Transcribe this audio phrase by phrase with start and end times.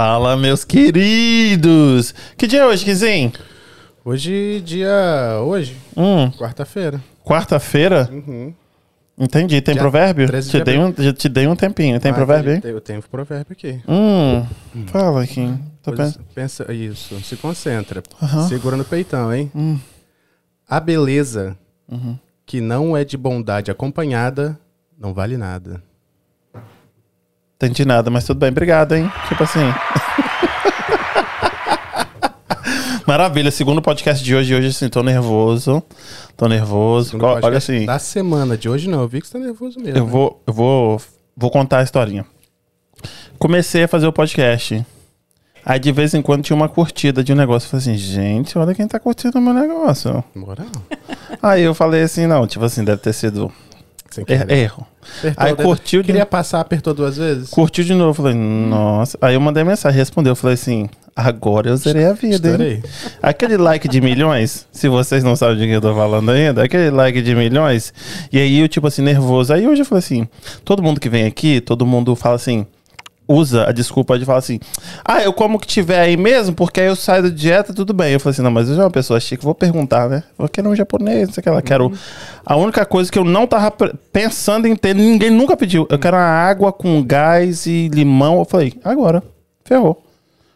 [0.00, 2.12] Fala, meus queridos!
[2.36, 3.32] Que dia é hoje, Kizinho?
[4.04, 5.40] Hoje, dia.
[5.42, 5.74] Hoje?
[5.96, 7.02] Hum, Quarta-feira.
[7.24, 8.06] quarta-feira?
[8.12, 8.52] Uhum.
[9.18, 9.58] Entendi.
[9.62, 10.26] Tem Dia provérbio?
[10.26, 11.98] 13 Te de dei, um, te dei um tempinho.
[11.98, 12.60] Tem Ah, provérbio aí?
[12.70, 13.80] Eu tenho provérbio aqui.
[13.88, 14.44] Hum,
[14.88, 15.58] fala, Kim.
[15.82, 17.18] Tô Pois, pen- pensa isso.
[17.24, 18.02] Se concentra.
[18.22, 18.46] Aham.
[18.48, 19.50] Segura no peitão, hein?
[19.54, 19.78] Hum.
[20.68, 21.56] A beleza
[21.90, 22.18] Uhum.
[22.44, 24.60] que não é de bondade acompanhada
[25.00, 25.82] não vale nada.
[27.56, 28.50] Entendi nada, mas tudo bem.
[28.50, 29.10] Obrigado, hein?
[29.28, 29.60] Tipo assim.
[33.06, 33.50] Maravilha.
[33.50, 34.54] Segundo podcast de hoje.
[34.54, 35.82] Hoje, assim, tô nervoso.
[36.36, 37.16] Tô nervoso.
[37.18, 37.86] Olha assim.
[37.86, 39.00] Da semana de hoje, não.
[39.00, 39.96] Eu vi que você tá nervoso mesmo.
[39.96, 40.10] Eu né?
[40.10, 41.00] vou, eu vou,
[41.34, 42.26] vou contar a historinha.
[43.38, 44.84] Comecei a fazer o podcast.
[45.64, 47.66] Aí de vez em quando tinha uma curtida de um negócio.
[47.66, 50.22] Eu falei assim, gente, olha quem tá curtindo o meu negócio.
[50.34, 50.66] Moral.
[51.42, 53.50] Aí eu falei assim, não, tipo assim, deve ter sido
[54.10, 54.52] Sem er- querer.
[54.58, 54.86] erro.
[55.20, 57.50] Apertou Aí o curtiu de- Queria passar, apertou duas vezes?
[57.50, 58.14] Curtiu de novo.
[58.14, 59.16] Falei, nossa.
[59.20, 60.34] Aí eu mandei mensagem, respondeu.
[60.34, 62.54] Falei assim, agora eu zerei a vida, hein?
[62.54, 62.82] Estourei.
[63.22, 66.90] Aquele like de milhões, se vocês não sabem de quem eu tô falando ainda, aquele
[66.90, 67.92] like de milhões.
[68.32, 69.52] E aí eu, tipo assim, nervoso.
[69.52, 70.28] Aí hoje eu falei assim:
[70.64, 72.66] todo mundo que vem aqui, todo mundo fala assim.
[73.28, 74.60] Usa a desculpa de falar assim:
[75.04, 78.12] Ah, eu como que tiver aí mesmo, porque aí eu saio da dieta, tudo bem.
[78.12, 80.22] Eu falei assim: Não, mas eu já uma pessoa chique, vou perguntar, né?
[80.38, 81.60] Vou querer um japonês, não sei o que lá.
[81.60, 81.92] Quero.
[82.44, 83.72] A única coisa que eu não tava
[84.12, 85.88] pensando em ter, ninguém nunca pediu.
[85.90, 88.38] Eu quero uma água com gás e limão.
[88.38, 89.22] Eu falei: Agora,
[89.64, 90.04] ferrou.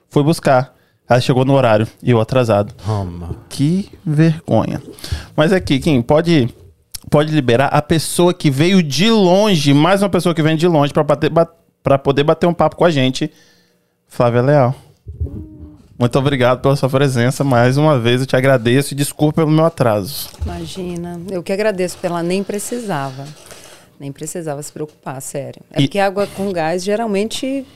[0.08, 0.74] Fui buscar.
[1.08, 2.72] Ela chegou no horário e eu atrasado.
[2.86, 3.36] Toma.
[3.48, 4.80] Que vergonha.
[5.34, 6.48] Mas aqui, Kim, pode,
[7.10, 10.92] pode liberar a pessoa que veio de longe, mais uma pessoa que vem de longe
[10.92, 11.28] para bater,
[11.82, 13.30] para poder bater um papo com a gente,
[14.06, 14.74] Flávia Leal.
[15.98, 17.44] Muito obrigado pela sua presença.
[17.44, 20.30] Mais uma vez eu te agradeço e desculpa pelo meu atraso.
[20.44, 23.26] Imagina, eu que agradeço pela nem precisava.
[23.98, 25.60] Nem precisava se preocupar, sério.
[25.70, 27.66] É E- porque água com gás geralmente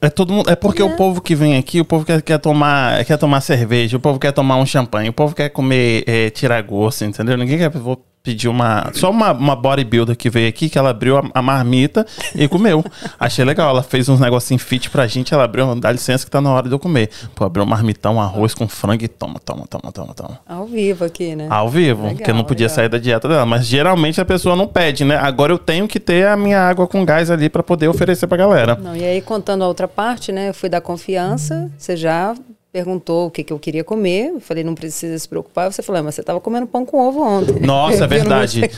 [0.00, 3.02] É todo mundo, é porque o povo que vem aqui, o povo quer, quer tomar,
[3.04, 6.62] quer tomar cerveja, o povo quer tomar um champanhe, o povo quer comer é, tirar
[6.62, 7.36] gosto, entendeu?
[7.36, 11.16] Ninguém quer vou pedir uma, só uma, uma bodybuilder que veio aqui que ela abriu
[11.16, 12.04] a, a marmita
[12.34, 12.84] e comeu.
[13.20, 16.40] Achei legal, ela fez uns negocinhos fit pra gente, ela abriu, dá licença que tá
[16.40, 17.08] na hora de eu comer.
[17.36, 20.40] Pô, abriu um marmitão, arroz com frango e toma, toma, toma, toma, toma.
[20.44, 21.46] ao vivo aqui, né?
[21.48, 22.74] Ao vivo, Legal, porque eu não podia legal.
[22.74, 23.46] sair da dieta dela.
[23.46, 25.16] Mas geralmente a pessoa não pede, né?
[25.16, 28.36] Agora eu tenho que ter a minha água com gás ali pra poder oferecer pra
[28.36, 28.74] galera.
[28.74, 30.48] Não, e aí, contando a outra parte, né?
[30.48, 32.34] Eu fui dar confiança, você já
[32.76, 34.32] perguntou o que, que eu queria comer.
[34.34, 35.72] Eu falei, não precisa se preocupar.
[35.72, 37.60] Você falou, "Ah, mas você estava comendo pão com ovo ontem.
[37.64, 38.68] Nossa, é verdade.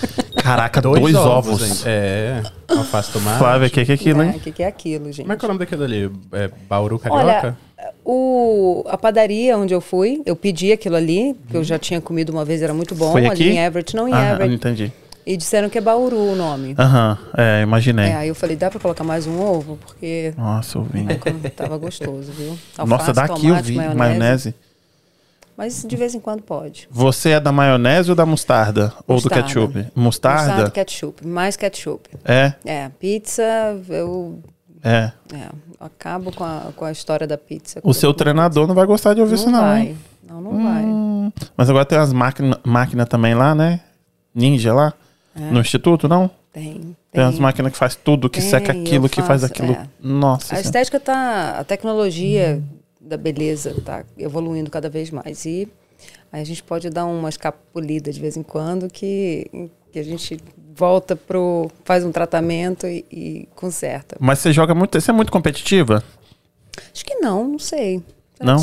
[0.41, 1.63] Caraca, dois, ovos.
[1.63, 1.73] hein?
[1.93, 2.43] É.
[2.69, 3.39] Alface tomate.
[3.39, 4.35] Flávia, o que, que é aquilo, É, hein?
[4.37, 5.23] O que, que é aquilo, gente?
[5.23, 6.13] Como é que é o nome daquele ali?
[6.33, 7.57] É Bauru Carioca?
[7.79, 12.01] Olha, o, a padaria onde eu fui, eu pedi aquilo ali, que eu já tinha
[12.01, 13.11] comido uma vez, era muito bom.
[13.11, 13.49] Foi ali aqui?
[13.51, 14.55] em Everett, não em Ah, Everett.
[14.55, 14.93] entendi.
[15.29, 16.75] E disseram que é Bauru o nome.
[16.79, 18.07] Aham, é, imaginei.
[18.07, 19.77] É, aí eu falei, dá pra colocar mais um ovo?
[19.77, 21.05] Porque Nossa, eu vi.
[21.55, 22.59] tava gostoso, viu?
[22.79, 24.55] Nossa, Alface, daqui eu tomate, vi maionese.
[25.55, 26.89] Mas de vez em quando pode.
[26.91, 28.91] Você é da maionese ou da mostarda?
[29.07, 29.43] Ou do Mostarda.
[29.43, 29.87] ketchup?
[29.95, 30.43] Mostarda?
[30.47, 31.27] Mostarda, ketchup.
[31.27, 32.09] Mais ketchup.
[32.25, 33.43] É, É, pizza,
[33.91, 34.39] eu,
[34.83, 35.13] é.
[35.35, 37.81] é, eu acabo com a, com a história da pizza.
[37.83, 39.61] O seu treinador não vai gostar de ouvir não isso, não.
[39.61, 39.95] vai.
[40.27, 40.83] Não, não vai.
[40.85, 43.81] Hum, Mas agora tem umas máquinas máquina também lá, né?
[44.35, 44.95] Ninja lá?
[45.41, 46.31] No instituto, não?
[46.53, 46.75] Tem.
[46.75, 47.23] Tem, tem.
[47.25, 49.73] umas máquinas que faz tudo, que Tem, seca aquilo, que faz aquilo.
[49.73, 49.87] é.
[50.01, 50.47] Nossa.
[50.47, 50.65] A Senhora.
[50.67, 51.57] estética tá.
[51.59, 52.63] A tecnologia
[53.01, 55.45] da beleza tá evoluindo cada vez mais.
[55.45, 55.69] E
[56.33, 60.39] aí a gente pode dar uma escapulida de vez em quando que, que a gente
[60.75, 61.71] volta pro.
[61.85, 64.17] faz um tratamento e, e conserta.
[64.21, 65.01] Mas você joga muito.
[65.01, 66.03] Você é muito competitiva?
[66.93, 68.03] Acho que não, não sei.
[68.45, 68.57] Não?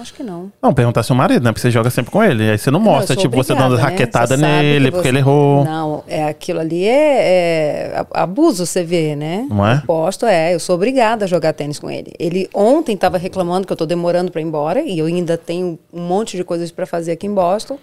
[0.00, 0.52] Acho que não.
[0.62, 1.50] Não, perguntar seu marido, né?
[1.50, 2.50] Porque você joga sempre com ele.
[2.50, 3.90] Aí você não mostra, tipo, você dando obrigada, né?
[3.96, 5.64] raquetada Você sabe nele, que porque você- ele errou.
[5.64, 9.46] Não, é aquilo ali é, é abuso, você vê, né?
[9.48, 9.76] Não é?
[9.76, 10.54] Eu posto, é.
[10.54, 12.12] Eu sou obrigada a jogar tênis com ele.
[12.18, 15.78] Ele ontem estava reclamando que eu estou demorando para ir embora e eu ainda tenho
[15.92, 17.78] um monte de coisas para fazer aqui em Boston.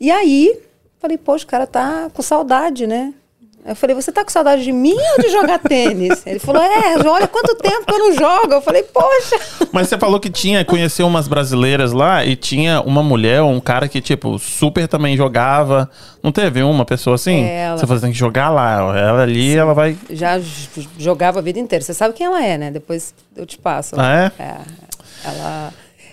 [0.00, 0.58] E aí,
[0.98, 3.12] falei, poxa, o cara tá com saudade, né?
[3.64, 6.26] Eu falei, você tá com saudade de mim ou de jogar tênis?
[6.26, 8.54] Ele falou, é, olha quanto tempo que eu não jogo.
[8.54, 9.38] Eu falei, poxa.
[9.70, 13.60] Mas você falou que tinha, conheceu umas brasileiras lá e tinha uma mulher ou um
[13.60, 15.90] cara que, tipo, super também jogava.
[16.22, 17.44] Não teve uma pessoa assim?
[17.44, 17.76] Ela.
[17.76, 18.96] Você falou, tem que jogar lá.
[18.98, 19.96] Ela ali, ela vai.
[20.08, 20.40] Já
[20.98, 21.84] jogava a vida inteira.
[21.84, 22.70] Você sabe quem ela é, né?
[22.70, 23.94] Depois eu te passo.
[23.98, 24.42] Ah, é?
[24.42, 24.56] É.
[25.22, 25.72] Ela,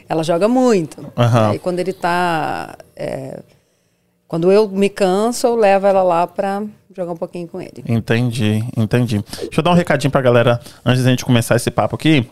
[0.09, 1.05] ela joga muito.
[1.17, 1.51] Aham.
[1.51, 2.75] Aí quando ele tá.
[2.95, 3.39] é,
[4.27, 6.63] quando eu me canso, eu levo ela lá pra
[6.95, 7.83] jogar um pouquinho com ele.
[7.87, 9.23] Entendi, entendi.
[9.41, 12.27] Deixa eu dar um recadinho pra galera antes da gente começar esse papo aqui.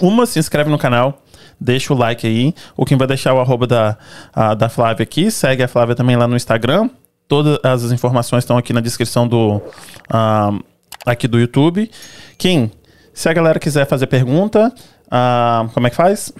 [0.00, 1.22] Uma, se inscreve no canal,
[1.58, 2.54] deixa o like aí.
[2.76, 3.96] O Kim vai deixar o arroba da,
[4.34, 5.30] a- da Flávia aqui.
[5.30, 6.90] Segue a Flávia também lá no Instagram.
[7.26, 9.60] Todas as informações estão aqui na descrição do
[10.10, 10.50] ah,
[11.04, 11.90] aqui do YouTube.
[12.38, 12.70] Kim,
[13.14, 14.72] se a galera quiser fazer pergunta,
[15.10, 16.30] Ah, como é que faz?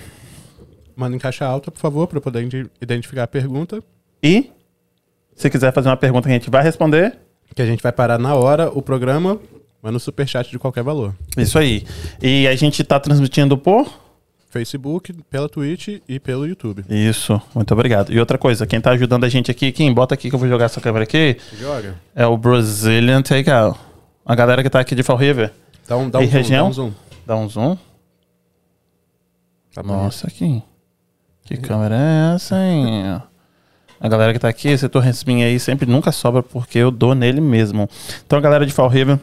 [0.95, 3.83] Manda em caixa alta, por favor, para eu poder ide- identificar a pergunta.
[4.23, 4.51] E
[5.37, 7.17] se quiser fazer uma pergunta que a gente vai responder,
[7.55, 9.39] Que a gente vai parar na hora o programa,
[9.83, 11.15] manda um superchat de qualquer valor.
[11.37, 11.87] isso aí.
[12.21, 13.89] E a gente tá transmitindo por
[14.51, 16.85] Facebook, pela Twitch e pelo YouTube.
[16.89, 18.11] Isso, muito obrigado.
[18.13, 20.49] E outra coisa, quem tá ajudando a gente aqui, quem bota aqui que eu vou
[20.49, 21.97] jogar essa câmera aqui, Joga.
[22.15, 23.79] é o Brazilian Takeout.
[24.25, 25.53] A galera que tá aqui de Fall River.
[25.87, 26.65] Dá um, dá um E zoom, região?
[26.65, 26.93] dá um zoom.
[27.27, 27.79] Dá um zoom.
[29.75, 29.83] Tá.
[29.83, 30.63] Nossa, aqui.
[31.45, 33.23] Que câmera é essa, hein?
[34.01, 37.41] A galera que tá aqui, esse torresminho aí sempre nunca sobra porque eu dou nele
[37.41, 37.89] mesmo.
[38.27, 39.19] Então, a galera de Fall River,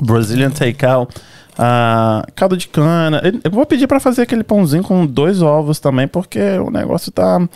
[0.00, 1.14] Brazilian Takeout,
[1.62, 3.20] ah, caldo de cana.
[3.44, 7.38] Eu vou pedir pra fazer aquele pãozinho com dois ovos também, porque o negócio tá.
[7.38, 7.46] Tá,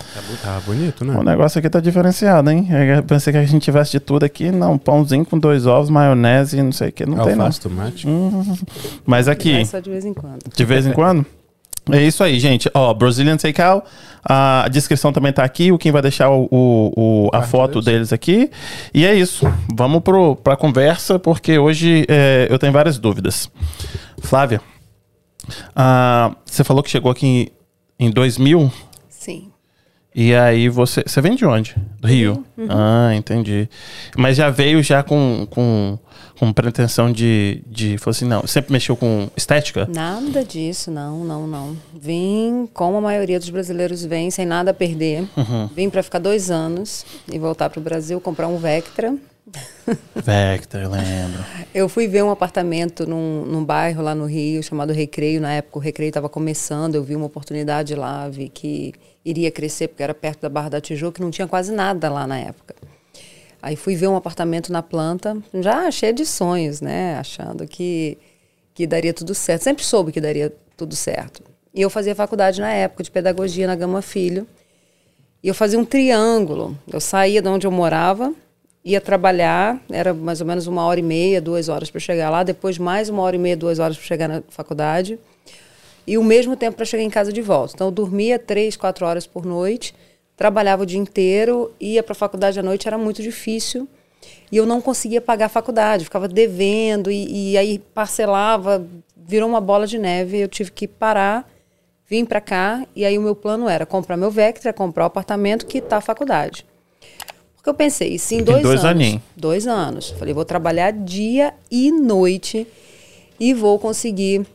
[0.42, 1.16] tá bonito, né?
[1.16, 2.68] O negócio aqui tá diferenciado, hein?
[2.96, 4.50] Eu pensei que a gente tivesse de tudo aqui.
[4.50, 7.06] Não, pãozinho com dois ovos, maionese, não sei o que.
[7.06, 7.46] Não tem, não.
[7.46, 8.06] Alface, tomate.
[8.06, 8.54] Hum,
[9.06, 9.54] mas aqui.
[9.54, 10.40] Mas só de vez em quando.
[10.54, 11.24] De vez em quando?
[11.92, 12.70] É isso aí, gente.
[12.72, 13.86] Ó, Brazilian Takeout.
[14.26, 15.70] A descrição também tá aqui.
[15.70, 16.92] O Kim vai deixar o, o-
[17.26, 17.84] o- a foto deles.
[18.08, 18.50] deles aqui.
[18.94, 19.46] E é isso.
[19.74, 23.50] Vamos pro, pra conversa, porque hoje é, eu tenho várias dúvidas.
[24.22, 24.62] Flávia,
[25.76, 27.52] ah, você falou que chegou aqui
[27.98, 28.72] em, em 2000.
[29.08, 29.50] Sim.
[30.14, 31.02] E aí você.
[31.06, 31.74] Você vem de onde?
[32.00, 32.44] Do Rio.
[32.68, 33.68] Ah, entendi.
[34.16, 35.98] Mas já veio já com, com,
[36.38, 37.98] com pretensão de, de.
[37.98, 39.86] Falou assim, não, sempre mexeu com estética?
[39.86, 41.76] Nada disso, não, não, não.
[41.92, 45.26] Vim, como a maioria dos brasileiros vem, sem nada a perder.
[45.74, 49.14] Vim para ficar dois anos e voltar para o Brasil, comprar um Vectra.
[50.14, 51.44] Vector, eu lembro.
[51.74, 55.40] Eu fui ver um apartamento num, num bairro lá no Rio, chamado Recreio.
[55.40, 58.94] Na época o Recreio estava começando, eu vi uma oportunidade lá, vi que
[59.24, 62.26] iria crescer, porque era perto da Barra da Tijuca, que não tinha quase nada lá
[62.26, 62.76] na época.
[63.64, 67.16] Aí fui ver um apartamento na planta, já cheio de sonhos, né?
[67.16, 68.18] Achando que,
[68.74, 69.62] que daria tudo certo.
[69.62, 71.42] Sempre soube que daria tudo certo.
[71.72, 74.46] E eu fazia faculdade na época de pedagogia na Gama Filho.
[75.42, 76.76] E eu fazia um triângulo.
[76.92, 78.34] Eu saía de onde eu morava,
[78.84, 82.42] ia trabalhar, era mais ou menos uma hora e meia, duas horas para chegar lá,
[82.42, 85.18] depois mais uma hora e meia, duas horas para chegar na faculdade,
[86.06, 87.72] e o mesmo tempo para chegar em casa de volta.
[87.74, 89.94] Então eu dormia três, quatro horas por noite,
[90.36, 93.88] trabalhava o dia inteiro, ia para a faculdade à noite, era muito difícil.
[94.50, 98.86] E eu não conseguia pagar a faculdade, ficava devendo, e, e aí parcelava,
[99.16, 101.48] virou uma bola de neve, eu tive que parar
[102.06, 105.64] vim para cá e aí o meu plano era comprar meu Vectra, comprar o apartamento,
[105.64, 106.66] quitar a faculdade.
[107.56, 109.22] Porque eu pensei, se em dois, dois anos, aninhos.
[109.34, 112.66] dois anos, falei, vou trabalhar dia e noite
[113.40, 114.46] e vou conseguir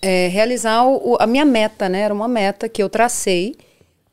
[0.00, 2.00] é, realizar o- a minha meta, né?
[2.00, 3.54] Era uma meta que eu tracei.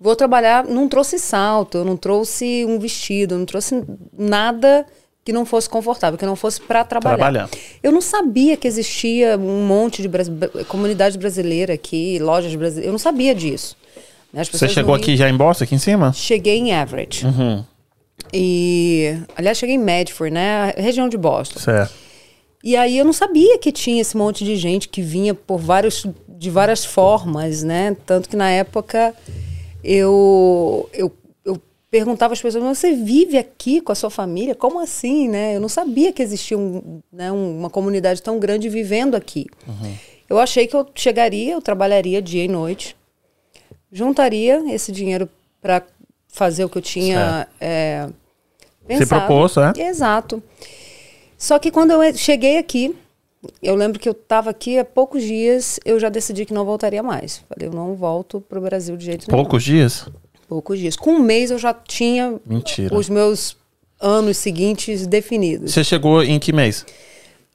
[0.04, 3.84] Vou trabalhar, não trouxe salto, eu não trouxe um vestido, não trouxe
[4.18, 4.84] nada
[5.24, 7.18] que não fosse confortável, que não fosse para trabalhar.
[7.18, 7.50] Trabalhar.
[7.84, 10.26] Eu não sabia que existia um monte de bra-
[10.68, 12.88] comunidade brasileira aqui, lojas brasileiras.
[12.88, 13.78] Eu não sabia disso.
[14.34, 14.44] né?
[14.44, 16.12] Você chegou aqui já em Boston, aqui em cima?
[16.14, 17.24] Cheguei em Everett.
[18.34, 20.74] E, aliás, cheguei em Medford, né?
[20.78, 21.60] Região de Boston.
[21.60, 21.94] Certo.
[22.64, 26.06] E aí eu não sabia que tinha esse monte de gente que vinha por vários,
[26.28, 27.96] de várias formas, né?
[28.06, 29.14] Tanto que na época
[29.84, 31.12] eu, eu,
[31.46, 34.56] eu perguntava às pessoas, você vive aqui com a sua família?
[34.56, 35.56] Como assim, né?
[35.56, 39.46] Eu não sabia que existia um, né, um- uma comunidade tão grande vivendo aqui.
[40.30, 42.96] Eu achei que eu chegaria, eu trabalharia dia e noite,
[43.92, 45.30] juntaria esse dinheiro
[45.62, 45.84] para
[46.28, 48.08] fazer o que eu tinha é,
[48.98, 49.74] Se propôs, é?
[49.78, 50.42] Exato.
[51.38, 52.96] Só que quando eu cheguei aqui,
[53.62, 57.02] eu lembro que eu estava aqui há poucos dias, eu já decidi que não voltaria
[57.02, 57.44] mais.
[57.50, 59.44] Falei, eu não volto para o Brasil de jeito nenhum.
[59.44, 60.08] Poucos dias?
[60.48, 60.96] Poucos dias.
[60.96, 62.96] Com um mês eu já tinha Mentira.
[62.96, 63.56] os meus
[64.00, 65.74] anos seguintes definidos.
[65.74, 66.86] Você chegou em que mês?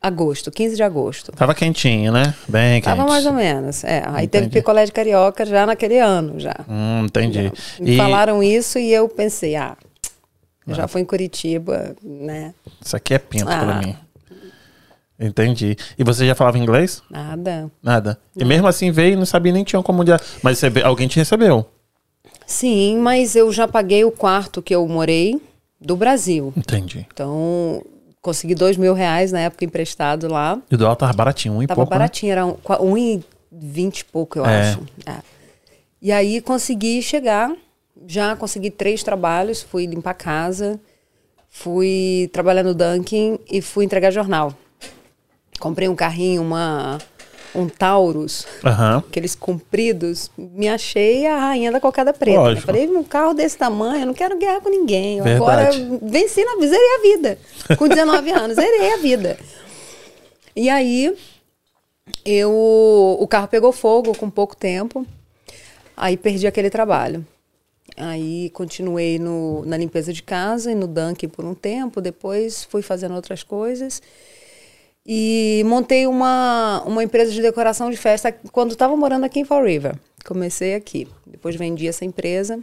[0.00, 1.32] Agosto, 15 de agosto.
[1.32, 2.34] Tava quentinho, né?
[2.48, 2.84] Bem quente.
[2.96, 3.82] Tava mais ou menos.
[3.82, 4.60] É, aí teve Entendi.
[4.60, 6.54] picolé de carioca já naquele ano, já.
[6.68, 7.52] Hum, entendi.
[7.80, 9.76] Me E falaram isso e eu pensei, ah,
[10.66, 12.54] eu já fui em Curitiba, né?
[12.84, 13.80] isso aqui é pinto pra Ah.
[13.80, 13.96] mim.
[15.18, 15.76] Entendi.
[15.98, 17.02] E você já falava inglês?
[17.10, 17.70] Nada.
[17.82, 18.18] Nada.
[18.36, 20.02] E mesmo assim veio e não sabia nem tinha como...
[20.42, 21.66] Mas você, alguém te recebeu?
[22.46, 25.40] Sim, mas eu já paguei o quarto que eu morei
[25.80, 26.52] do Brasil.
[26.56, 27.06] Entendi.
[27.12, 27.82] Então,
[28.22, 30.60] consegui dois mil reais na época emprestado lá.
[30.70, 31.98] E o dólar tava baratinho, um e Tava pouco, né?
[31.98, 34.70] baratinho, era um, um e vinte e pouco, eu É.
[34.70, 34.80] acho.
[35.06, 35.16] É.
[36.00, 37.52] E aí consegui chegar,
[38.06, 40.78] já consegui três trabalhos, fui limpar casa,
[41.48, 44.52] fui trabalhar no Dunkin' e fui entregar jornal.
[45.58, 46.98] Comprei um carrinho, uma,
[47.54, 49.02] um Taurus, Aham.
[49.08, 52.54] aqueles compridos, me achei a rainha da cocada preta.
[52.54, 52.60] né?
[52.60, 55.20] Falei, um carro desse tamanho, eu não quero guerra com ninguém.
[55.20, 55.70] Agora
[56.02, 57.38] venci na vida, zerei a vida.
[57.76, 59.38] Com 19 anos, zerei a vida.
[60.54, 61.14] E aí,
[62.24, 62.50] eu
[63.18, 65.06] o carro pegou fogo com pouco tempo.
[65.96, 67.26] Aí perdi aquele trabalho.
[67.96, 72.00] Aí continuei no, na limpeza de casa e no Dunk por um tempo.
[72.00, 74.02] Depois fui fazendo outras coisas.
[75.06, 79.62] E montei uma, uma empresa de decoração de festa quando estava morando aqui em Fall
[79.62, 79.94] River.
[80.24, 81.06] Comecei aqui.
[81.24, 82.58] Depois vendi essa empresa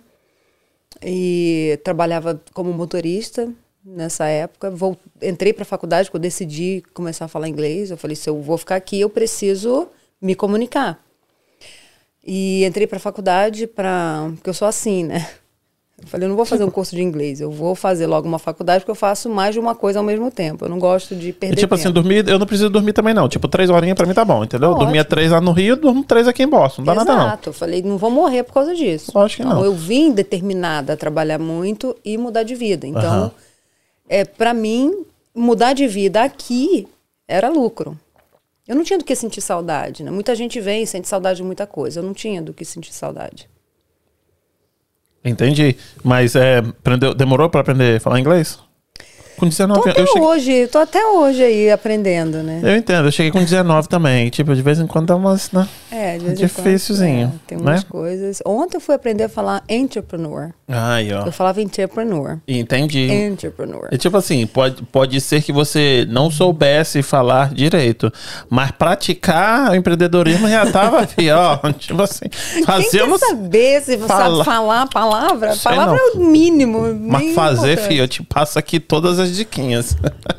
[1.02, 3.50] e trabalhava como motorista
[3.84, 4.70] nessa época.
[4.70, 7.92] Vou, entrei para a faculdade quando decidi começar a falar inglês.
[7.92, 9.88] Eu falei: se eu vou ficar aqui, eu preciso
[10.22, 11.02] me comunicar.
[12.26, 14.30] E entrei para a faculdade para.
[14.36, 15.30] Porque eu sou assim, né?
[16.04, 18.38] Eu falei, eu não vou fazer um curso de inglês, eu vou fazer logo uma
[18.38, 20.66] faculdade porque eu faço mais de uma coisa ao mesmo tempo.
[20.66, 21.94] Eu não gosto de perder E, tipo assim, tempo.
[21.94, 23.30] dormir, eu não preciso dormir também, não.
[23.30, 24.68] Tipo, três horinhas pra mim tá bom, entendeu?
[24.70, 24.86] Eu Ótimo.
[24.86, 26.82] dormia três lá no Rio, durmo três aqui em Boston.
[26.82, 27.18] Não dá Exato.
[27.18, 27.40] nada, não.
[27.46, 29.12] Eu falei, não vou morrer por causa disso.
[29.16, 29.66] Lógico que Então, não.
[29.66, 32.86] eu vim determinada a trabalhar muito e mudar de vida.
[32.86, 33.32] Então, Aham.
[34.10, 36.88] é, para mim, mudar de vida aqui
[37.28, 37.98] era lucro.
[38.68, 40.12] Eu não tinha do que sentir saudade, né?
[40.12, 42.00] Muita gente vem e sente saudade de muita coisa.
[42.00, 43.50] Eu não tinha do que sentir saudade.
[45.24, 45.78] Entendi.
[46.04, 46.62] Mas é,
[47.16, 48.60] demorou pra aprender a falar inglês?
[49.44, 49.92] Com 19 Tô anos.
[49.92, 52.62] até Eu, cheguei, hoje, tô até hoje aí aprendendo, né?
[52.64, 54.30] eu entendo, eu cheguei com 19 também.
[54.30, 55.52] Tipo, de vez em quando dá umas.
[55.52, 55.68] Né?
[55.92, 57.90] É, de vez em quando, é, tem umas né?
[57.90, 58.42] coisas.
[58.46, 60.52] Ontem eu fui aprender a falar entrepreneur.
[60.68, 61.26] Aí, ó.
[61.26, 62.40] Eu falava entrepreneur.
[62.48, 63.12] Entendi.
[63.12, 63.90] Entrepreneur.
[63.92, 68.12] É tipo assim, pode, pode ser que você não soubesse falar direito,
[68.50, 71.58] mas praticar o empreendedorismo já tava, fi, ó.
[71.74, 72.26] Tipo assim,
[72.90, 74.36] Quem eu não saber se você Fala.
[74.36, 75.54] sabe falar a palavra?
[75.54, 76.08] Sei palavra não.
[76.08, 76.94] é o mínimo.
[76.94, 77.88] Mas fazer, importante.
[77.90, 79.96] fi, eu te passo aqui todas as diquinhas.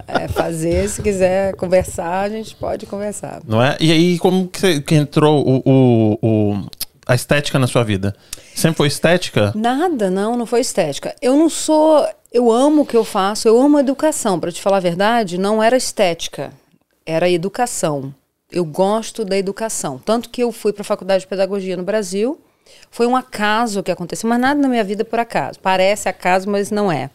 [0.07, 3.41] É, fazer, se quiser conversar, a gente pode conversar.
[3.47, 3.77] Não é?
[3.81, 6.67] E aí, como que, que entrou o, o, o-
[7.07, 8.15] a estética na sua vida?
[8.55, 9.53] Sempre foi estética?
[9.55, 11.15] Nada, não, não foi estética.
[11.21, 12.07] Eu não sou.
[12.33, 14.39] Eu amo o que eu faço, eu amo a educação.
[14.41, 16.53] Para te falar a verdade, não era estética,
[17.07, 18.13] era educação.
[18.51, 19.99] Eu gosto da educação.
[20.05, 22.41] Tanto que eu fui para a faculdade de pedagogia no Brasil.
[22.91, 25.59] Foi um acaso que aconteceu, mas nada na minha vida é por acaso.
[25.61, 27.11] Parece acaso, mas não é.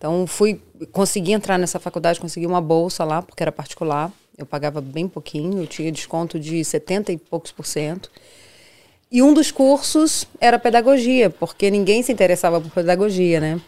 [0.00, 0.58] Então fui,
[0.92, 4.10] consegui entrar nessa faculdade, consegui uma bolsa lá, porque era particular.
[4.36, 8.10] Eu pagava bem pouquinho, eu tinha desconto de 70 e poucos por cento.
[9.12, 13.60] E um dos cursos era pedagogia, porque ninguém se interessava por pedagogia, né?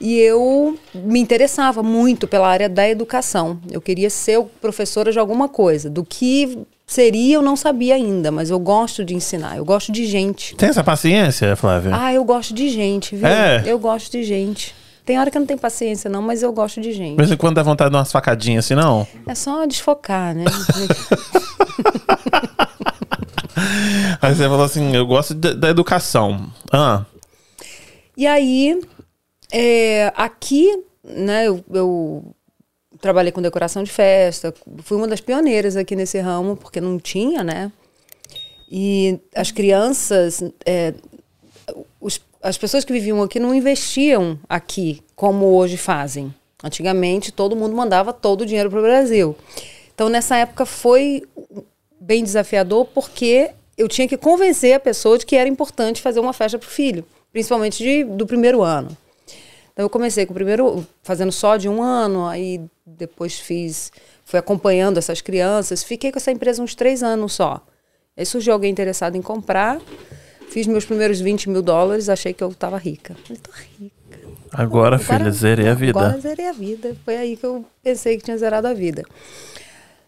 [0.00, 3.60] E eu me interessava muito pela área da educação.
[3.70, 5.90] Eu queria ser professora de alguma coisa.
[5.90, 10.06] Do que seria, eu não sabia ainda, mas eu gosto de ensinar, eu gosto de
[10.06, 10.56] gente.
[10.56, 11.90] Tem essa paciência, Flávia?
[11.92, 13.26] Ah, eu gosto de gente, viu?
[13.26, 13.62] É?
[13.66, 14.74] Eu gosto de gente.
[15.10, 17.20] Tem hora que eu não tenho paciência, não, mas eu gosto de gente.
[17.20, 19.04] em quando dá vontade de dar umas facadinhas assim, não?
[19.26, 20.44] É só desfocar, né?
[24.22, 26.48] Aí você falou assim, eu gosto de- da educação.
[26.72, 27.04] Ah,
[28.16, 28.80] E aí,
[29.52, 32.24] é, aqui, né, eu, eu
[33.00, 37.42] trabalhei com decoração de festa, fui uma das pioneiras aqui nesse ramo, porque não tinha,
[37.42, 37.72] né?
[38.70, 40.94] E as crianças, é,
[42.42, 46.34] as pessoas que viviam aqui não investiam aqui como hoje fazem.
[46.62, 49.36] Antigamente, todo mundo mandava todo o dinheiro para o Brasil.
[49.94, 51.22] Então, nessa época, foi
[52.00, 56.32] bem desafiador, porque eu tinha que convencer a pessoa de que era importante fazer uma
[56.32, 58.96] festa para o filho, principalmente de, do primeiro ano.
[59.72, 63.92] Então, eu comecei com o primeiro, fazendo só de um ano, aí depois fiz,
[64.24, 67.64] fui acompanhando essas crianças, fiquei com essa empresa uns três anos só.
[68.16, 69.80] Aí surgiu alguém interessado em comprar,
[70.50, 73.16] fiz meus primeiros 20 mil dólares, achei que eu estava rica.
[73.24, 73.94] Falei, tô rica.
[74.52, 75.98] agora, filha, zerei a vida.
[75.98, 76.96] Agora zerei a vida.
[77.04, 79.04] Foi aí que eu pensei que tinha zerado a vida.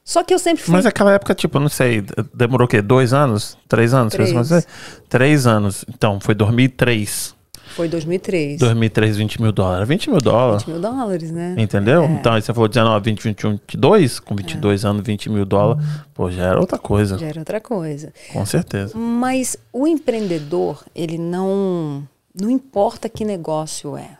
[0.05, 0.73] Só que eu sempre fui.
[0.73, 2.83] Mas aquela época, tipo, não sei, demorou o quê?
[2.83, 3.57] Dois anos?
[3.69, 4.13] Três anos?
[4.13, 4.67] Três.
[5.09, 5.85] Três anos.
[5.89, 7.37] Então, foi 2003.
[7.75, 8.59] Foi 2003.
[8.59, 9.89] 2003, 20 mil dólares.
[9.89, 10.63] 20 mil dólares.
[10.65, 11.55] 20 mil dólares, né?
[11.59, 12.03] Entendeu?
[12.03, 12.07] É.
[12.07, 14.21] Então, aí você falou 19, 20, 21, 22.
[14.21, 15.85] Com 22 anos, 20 mil dólares.
[16.13, 17.19] Pô, já era outra coisa.
[17.19, 18.13] Já era outra coisa.
[18.33, 18.97] Com certeza.
[18.97, 22.07] Mas o empreendedor, ele não.
[22.35, 24.17] Não importa que negócio é.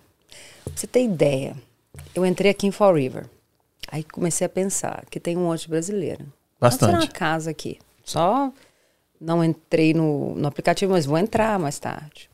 [0.65, 1.55] Pra você ter ideia,
[2.15, 3.27] eu entrei aqui em Fall River.
[3.91, 6.25] Aí comecei a pensar que tem um monte de brasileiro.
[6.25, 6.95] Tirar Bastante.
[6.95, 7.79] uma casa aqui.
[8.05, 8.53] Só
[9.21, 12.29] não entrei no, no aplicativo, mas vou entrar mais tarde.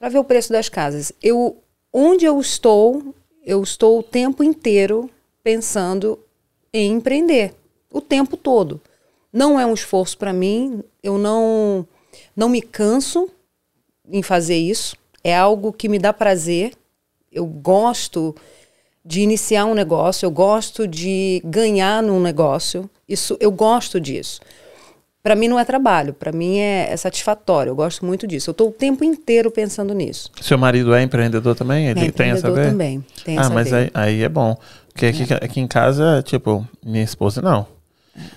[0.00, 1.12] Para ver o preço das casas.
[1.22, 1.58] Eu,
[1.92, 3.14] onde eu estou,
[3.44, 5.10] eu estou o tempo inteiro
[5.44, 6.18] pensando
[6.72, 7.54] em empreender.
[7.92, 8.80] O tempo todo.
[9.30, 10.82] Não é um esforço para mim.
[11.02, 11.86] Eu não,
[12.34, 13.28] não me canso
[14.10, 14.96] em fazer isso.
[15.22, 16.72] É algo que me dá prazer.
[17.30, 18.34] Eu gosto
[19.04, 22.88] de iniciar um negócio, eu gosto de ganhar num negócio.
[23.06, 24.40] Isso, eu gosto disso.
[25.22, 27.70] Para mim não é trabalho, para mim é, é satisfatório.
[27.70, 28.50] Eu gosto muito disso.
[28.50, 30.30] Eu estou o tempo inteiro pensando nisso.
[30.40, 31.88] Seu marido é empreendedor também?
[31.88, 33.04] Ele É tem essa empreendedor também.
[33.22, 34.56] Tem ah, essa mas aí, aí é bom.
[34.92, 37.66] Porque aqui, aqui em casa, tipo, minha esposa não.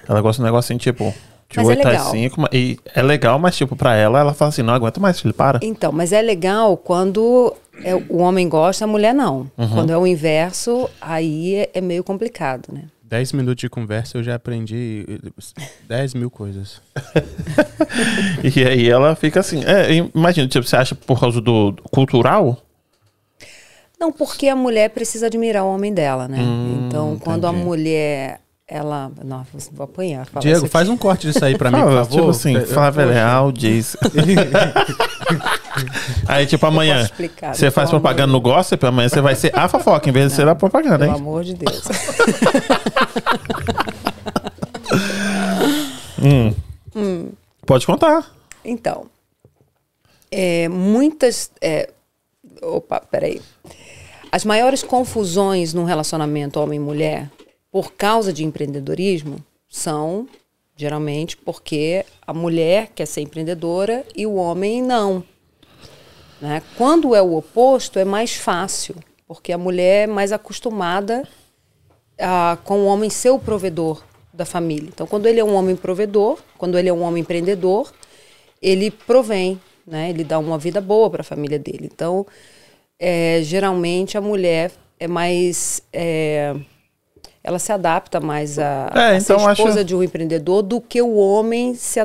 [0.08, 1.14] Ela gosta de um negocinho tipo
[1.50, 2.12] de Mas é 8 às legal.
[2.12, 2.46] 5.
[2.52, 5.60] E é legal, mas tipo, pra ela, ela fala assim: não aguento mais, filho, para.
[5.62, 9.50] Então, mas é legal quando é- o homem gosta, a mulher não.
[9.58, 9.70] Uhum.
[9.70, 12.84] Quando é o inverso, aí é, é meio complicado, né?
[13.04, 15.30] 10 minutos de conversa eu já aprendi eh,
[15.88, 16.82] 10 mil coisas.
[18.44, 19.64] E aí ela fica assim.
[19.64, 22.58] É, imagina, tipo, você acha por causa do do cultural?
[24.00, 26.40] Não, porque a mulher precisa admirar o homem dela, né?
[26.40, 29.12] Hum, então, quando a mulher, ela...
[29.24, 30.28] Nossa, vou apanhar.
[30.42, 32.10] Diego, faz um corte disso aí pra mim, por favor.
[32.12, 33.06] tipo assim, Flávia.
[33.06, 33.96] Leal diz.
[36.28, 37.10] aí, tipo, amanhã,
[37.54, 40.30] você faz pelo amor propaganda no gossip, amanhã você vai ser a fofoca em vez
[40.30, 41.18] de ser a propaganda, Pelo hein?
[41.18, 41.84] amor de Deus.
[47.66, 48.32] Pode contar.
[48.64, 49.06] Então,
[50.32, 51.52] é, muitas.
[51.62, 51.90] é,
[52.62, 53.42] opa, peraí.
[54.32, 57.30] As maiores confusões num relacionamento homem-mulher,
[57.72, 59.38] por causa de empreendedorismo,
[59.70, 60.28] são
[60.76, 65.24] geralmente porque a mulher quer ser empreendedora e o homem não.
[66.44, 66.62] Né?
[66.78, 68.96] Quando é o oposto, é mais fácil,
[69.26, 71.24] porque a mulher é mais acostumada
[72.20, 74.90] a, com o homem ser o provedor da família.
[74.94, 77.92] Então, quando ele é um homem provedor, quando ele é um homem empreendedor,
[78.62, 80.10] ele provém, né?
[80.10, 81.90] Ele dá uma vida boa para a família dele.
[81.94, 82.26] Então,
[83.00, 86.56] é, geralmente a mulher é mais, é,
[87.44, 90.82] ela se adapta mais a, É, a ser então acho- esposa de um empreendedor do
[90.82, 92.00] que o homem se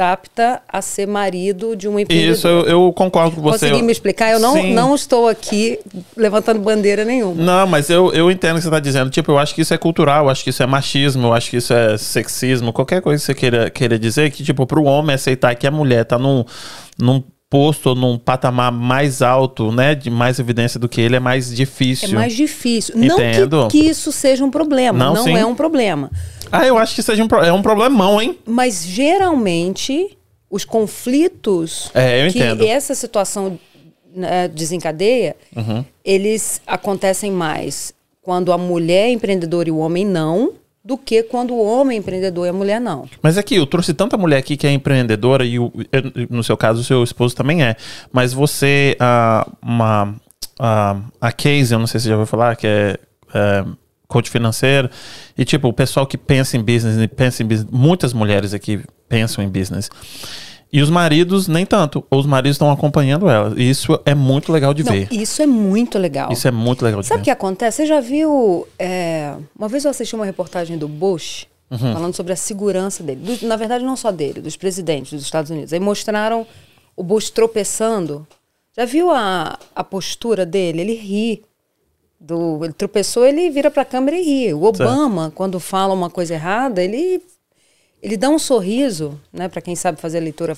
[0.00, 2.34] adapta a ser marido de um empreendedor.
[2.34, 3.66] Isso, eu, eu concordo com você.
[3.68, 4.30] Consegui me explicar?
[4.30, 4.72] Eu não, Sim.
[4.72, 5.78] não estou aqui
[6.16, 7.42] levantando bandeira nenhuma.
[7.42, 9.10] Não, mas eu, eu entendo o que você tá dizendo.
[9.10, 11.50] Tipo, eu acho que isso é cultural, eu acho que isso é machismo, eu acho
[11.50, 15.14] que isso é sexismo, qualquer coisa que você queira, queira dizer, que, tipo, pro homem
[15.14, 16.44] aceitar que a mulher tá num,
[16.98, 21.50] num posto, num patamar mais alto, né, de mais evidência do que ele, é mais
[21.50, 22.14] É difícil.
[22.14, 22.94] mais difícil.
[22.96, 23.66] Não Entendo.
[23.68, 24.96] que, que isso seja um problema.
[24.96, 26.10] Não, Não, é um problema.
[26.52, 28.38] Ah, eu acho que seja um, é um problemão, hein?
[28.46, 30.16] Mas geralmente
[30.48, 32.64] os conflitos É, que entendo.
[32.66, 33.58] essa situação
[34.14, 35.84] né, desencadeia, Uhum.
[36.04, 40.52] eles acontecem mais quando a mulher é empreendedora e o homem não,
[40.90, 43.08] do que quando o homem é empreendedor e a mulher não.
[43.22, 45.72] Mas aqui, eu trouxe tanta mulher aqui que é empreendedora e o-
[46.28, 47.76] no seu caso o seu esposo também é.
[48.12, 50.16] Mas você, ah, uma,
[50.58, 52.98] ah, a Casey, eu não sei se você já ouviu falar, que é,
[53.32, 53.64] é
[54.08, 54.90] coach financeiro.
[55.38, 59.44] E tipo, o pessoal que pensa em business, pensa em business, muitas mulheres aqui pensam
[59.44, 59.88] em business.
[60.72, 62.04] E os maridos, nem tanto.
[62.10, 63.54] Ou os maridos estão acompanhando elas.
[63.56, 65.08] E isso é muito legal de Não, ver.
[65.10, 66.30] isso é muito legal.
[66.32, 67.24] Isso é muito legal de Sabe o ver.
[67.24, 67.78] que acontece?
[67.78, 68.66] Você já viu.
[68.78, 71.92] é, uma vez eu assisti uma reportagem do Bush Uhum.
[71.92, 73.20] falando sobre a segurança dele.
[73.36, 75.72] Do- na verdade, não só dele, dos presidentes dos Estados Unidos.
[75.72, 76.44] Aí mostraram
[76.96, 78.26] o Bush tropeçando.
[78.76, 80.80] Já viu a, a postura dele?
[80.80, 81.42] Ele ri.
[82.18, 84.52] Do, ele tropeçou, ele vira para a câmera e ri.
[84.54, 87.22] O Obama, quando fala uma coisa errada, ele,
[88.02, 89.48] ele dá um sorriso, né?
[89.48, 90.56] Para quem sabe fazer a leitura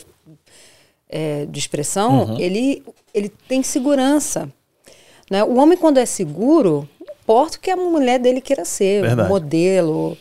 [1.08, 2.38] é, de expressão, Uhum.
[2.40, 4.48] ele, ele tem segurança.
[5.30, 5.42] Né?
[5.44, 9.28] O homem, quando é seguro, não importa o que a mulher dele queira ser, Verdade.
[9.28, 10.16] modelo,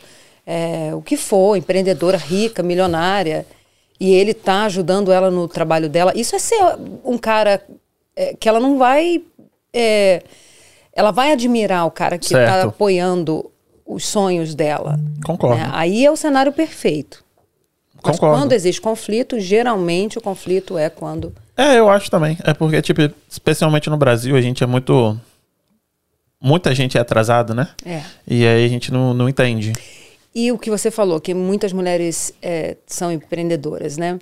[0.46, 3.46] é, o que for, empreendedora rica, milionária,
[4.00, 6.12] e ele tá ajudando ela no trabalho dela.
[6.16, 6.60] Isso é ser
[7.04, 7.62] um cara
[8.16, 9.22] é, que ela não vai.
[9.72, 10.22] é,
[10.94, 13.50] ela vai admirar o cara que está apoiando
[13.86, 14.98] os sonhos dela.
[15.24, 15.56] Concordo.
[15.56, 15.70] né?
[15.72, 17.24] Aí é o cenário perfeito.
[18.02, 18.40] Mas Concordo.
[18.40, 21.32] quando existe conflito, geralmente o conflito é quando.
[21.56, 22.36] É, eu acho também.
[22.42, 25.16] É porque, tipo, especialmente no Brasil, a gente é muito.
[26.40, 27.68] Muita gente é atrasada, né?
[27.86, 28.02] É.
[28.26, 29.72] E aí a gente não, não entende.
[30.34, 34.18] E o que você falou, que muitas mulheres é, são empreendedoras, né?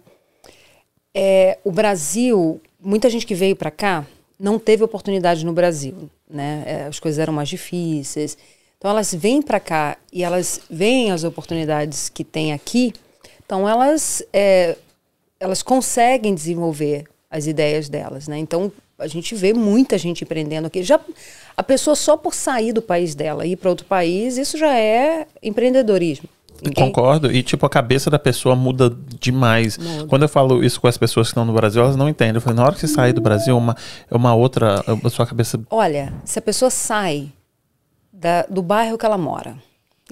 [1.14, 4.04] É, o Brasil, muita gente que veio para cá
[4.38, 6.62] não teve oportunidade no Brasil, né?
[6.66, 8.36] É, as coisas eram mais difíceis.
[8.80, 12.94] Então elas vêm para cá e elas veem as oportunidades que tem aqui.
[13.44, 14.74] Então elas é,
[15.38, 18.38] elas conseguem desenvolver as ideias delas, né?
[18.38, 20.82] Então a gente vê muita gente empreendendo aqui.
[20.82, 20.98] Já
[21.54, 24.74] a pessoa só por sair do país dela e ir para outro país, isso já
[24.74, 26.26] é empreendedorismo.
[26.74, 27.30] Concordo.
[27.32, 29.78] E, tipo, a cabeça da pessoa muda demais.
[30.08, 32.34] Quando eu falo isso com as pessoas que estão no Brasil, elas não entendem.
[32.34, 33.74] Eu falo, na hora que você sair do Brasil, é uma,
[34.10, 34.84] é uma outra.
[35.02, 35.58] A sua cabeça.
[35.70, 37.32] Olha, se a pessoa sai
[38.20, 39.56] da- do bairro que ela mora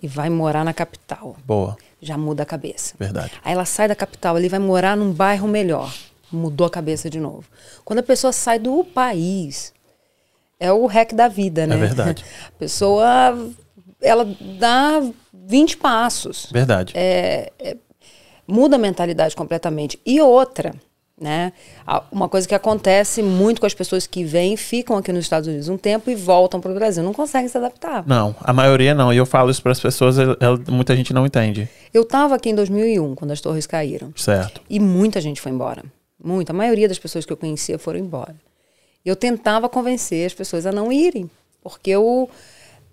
[0.03, 1.77] e vai morar na capital, Boa.
[2.01, 2.94] já muda a cabeça.
[2.99, 3.33] Verdade.
[3.44, 5.92] Aí ela sai da capital, ali vai morar num bairro melhor.
[6.33, 7.44] Mudou a cabeça de novo.
[7.85, 9.73] Quando a pessoa sai do país,
[10.61, 11.77] é o rec da vida, né?
[11.77, 12.25] verdade.
[12.49, 13.07] A pessoa,
[14.01, 14.25] ela
[14.59, 15.01] dá
[15.33, 16.49] 20 passos.
[16.53, 16.92] Verdade.
[16.97, 17.51] É,
[18.51, 20.01] Muda a mentalidade completamente.
[20.07, 20.75] E outra,
[21.20, 21.52] Né?
[22.12, 25.68] Uma coisa que acontece muito com as pessoas que vêm, ficam aqui nos Estados Unidos
[25.68, 27.02] um tempo e voltam para o Brasil.
[27.02, 28.04] Não conseguem se adaptar.
[28.07, 29.12] Não, a maioria não.
[29.12, 30.37] E eu falo isso para as pessoas, ela-
[30.68, 31.68] muita gente não entende.
[31.92, 34.12] Eu estava aqui em 2001, quando as torres caíram.
[34.14, 34.61] Certo.
[34.70, 35.83] E muita gente foi embora.
[36.22, 36.52] Muita.
[36.52, 38.37] A maioria das pessoas que eu conhecia foram embora.
[39.04, 41.28] Eu tentava convencer as pessoas a não irem.
[41.61, 42.31] Porque eu,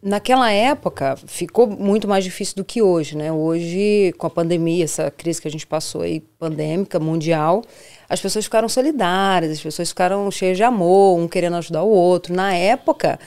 [0.06, 3.32] naquela época, ficou muito mais difícil do que hoje, né?
[3.32, 7.64] Hoje, com a pandemia, essa crise que a gente passou aí, pandêmica, mundial,
[8.08, 12.36] as pessoas ficaram solidárias, as pessoas ficaram cheias de amor, um querendo ajudar o outro.
[12.36, 13.20] Na época,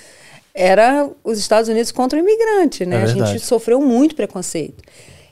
[0.55, 3.01] era os Estados Unidos contra o imigrante, né?
[3.01, 4.85] É a gente sofreu muito preconceito.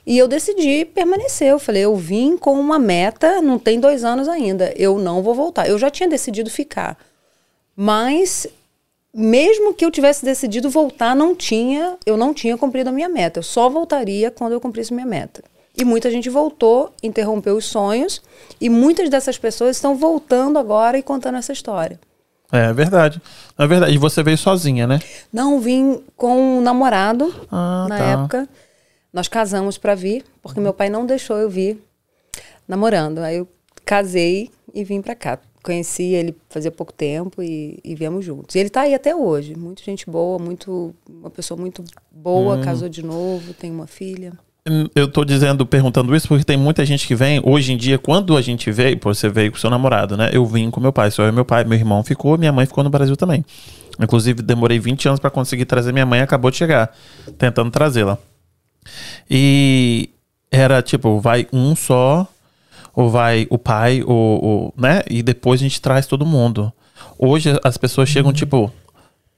[0.05, 1.47] E eu decidi permanecer.
[1.47, 4.73] Eu falei, eu vim com uma meta, não tem dois anos ainda.
[4.75, 5.67] Eu não vou voltar.
[5.69, 6.97] Eu já tinha decidido ficar.
[7.73, 8.47] Mas,
[9.13, 13.39] mesmo que eu tivesse decidido voltar, não tinha, eu não tinha cumprido a minha meta.
[13.39, 15.43] Eu só voltaria quando eu cumprisse minha meta.
[15.79, 18.21] E muita gente voltou, interrompeu os sonhos,
[18.59, 21.99] e muitas dessas pessoas estão voltando agora e contando essa história.
[22.51, 23.21] É verdade.
[23.57, 23.93] É verdade.
[23.93, 24.99] E você veio sozinha, né?
[25.31, 28.03] Não, vim com um namorado Ah, na tá.
[28.05, 28.49] época.
[29.13, 31.81] Nós casamos para vir, porque meu pai não deixou eu vir
[32.67, 33.19] namorando.
[33.19, 33.47] Aí eu
[33.85, 35.39] casei e vim para cá.
[35.63, 38.55] Conheci ele fazia pouco tempo e, e viemos juntos.
[38.55, 39.55] E ele tá aí até hoje.
[39.55, 42.61] Muita gente boa, muito uma pessoa muito boa, Hum.
[42.61, 44.33] casou de novo, tem uma filha.
[44.93, 48.35] Eu tô dizendo, perguntando isso porque tem muita gente que vem, hoje em dia, quando
[48.35, 50.29] a gente veio, você veio com seu namorado, né?
[50.33, 52.65] Eu vim com meu pai, só eu e meu pai, meu irmão ficou, minha mãe
[52.65, 53.45] ficou no Brasil também.
[53.97, 56.93] Inclusive, demorei 20 anos para conseguir trazer minha mãe, acabou de chegar,
[57.37, 58.17] tentando trazê-la.
[59.29, 60.09] E
[60.51, 62.27] era tipo, vai um só,
[62.97, 65.03] ou vai o pai, ou, ou, né?
[65.07, 66.73] E depois a gente traz todo mundo.
[67.15, 68.73] Hoje as pessoas chegam, tipo,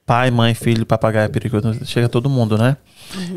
[0.06, 2.78] pai, mãe, filho, papagaio, perigoso, chega todo mundo, né?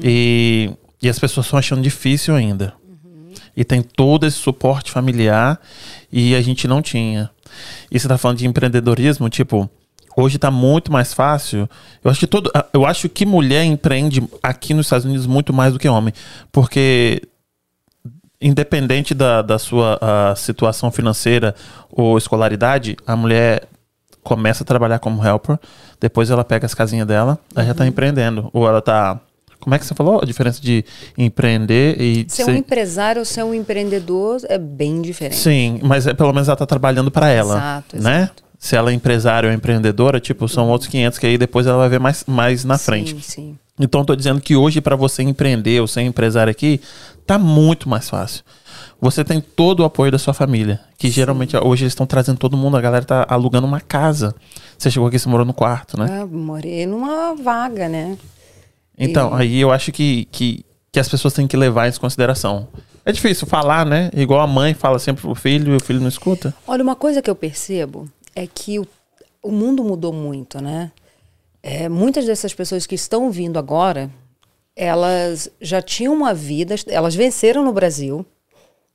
[0.01, 0.71] E,
[1.03, 2.73] e as pessoas estão achando difícil ainda.
[3.57, 5.61] E tem todo esse suporte familiar
[6.13, 7.29] e a gente não tinha.
[7.91, 9.69] E você tá falando de empreendedorismo, tipo,
[10.17, 11.69] hoje tá muito mais fácil.
[12.05, 15.73] Eu acho que todo, eu acho que mulher empreende aqui nos Estados Unidos muito mais
[15.73, 16.15] do que homem,
[16.53, 17.23] porque
[18.43, 19.99] independente da, da sua
[20.37, 21.55] situação financeira
[21.91, 23.69] ou escolaridade, a mulher
[24.23, 25.59] começa a trabalhar como helper,
[26.01, 28.49] depois ela pega as casinhas dela, aí já tá empreendendo.
[28.53, 29.21] Ou ela tá.
[29.61, 30.21] Como é que você falou?
[30.21, 30.85] A diferença de
[31.17, 32.25] empreender e.
[32.29, 35.39] Ser um empresário ou ser um empreendedor é bem diferente.
[35.39, 37.57] Sim, mas é, pelo menos ela tá trabalhando para ela.
[37.57, 38.23] Exato, né?
[38.23, 38.43] exato.
[38.59, 41.89] Se ela é empresária ou empreendedora, tipo, são outros 500 que aí depois ela vai
[41.89, 43.15] ver mais, mais na frente.
[43.15, 43.59] Sim, sim.
[43.81, 46.81] Então, tô dizendo que hoje, para você empreender ou ser empresário aqui,
[47.27, 48.45] tá muito mais fácil.
[49.01, 50.81] Você tem todo o apoio da sua família.
[50.97, 54.35] Que geralmente hoje eles estão trazendo todo mundo, a galera tá alugando uma casa.
[54.79, 56.21] Você chegou aqui, você morou no quarto, né?
[56.23, 58.17] Ah, morei numa vaga, né?
[58.97, 62.69] Então, aí eu acho que, que, que as pessoas têm que levar isso em consideração.
[63.05, 64.11] É difícil falar, né?
[64.15, 66.55] Igual a mãe fala sempre pro filho e o filho não escuta.
[66.67, 68.87] Olha, uma coisa que eu percebo é que o,
[69.43, 70.93] o mundo mudou muito, né?
[71.63, 74.11] É, muitas dessas pessoas que estão vindo agora,
[74.75, 78.25] elas já tinham uma vida, elas venceram no Brasil,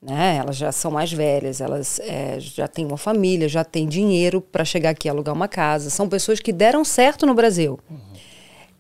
[0.02, 0.38] né?
[0.38, 4.64] Elas já são mais velhas, elas é, já têm uma família, já têm dinheiro para
[4.64, 5.90] chegar aqui e alugar uma casa.
[5.90, 7.80] São pessoas que deram certo no Brasil.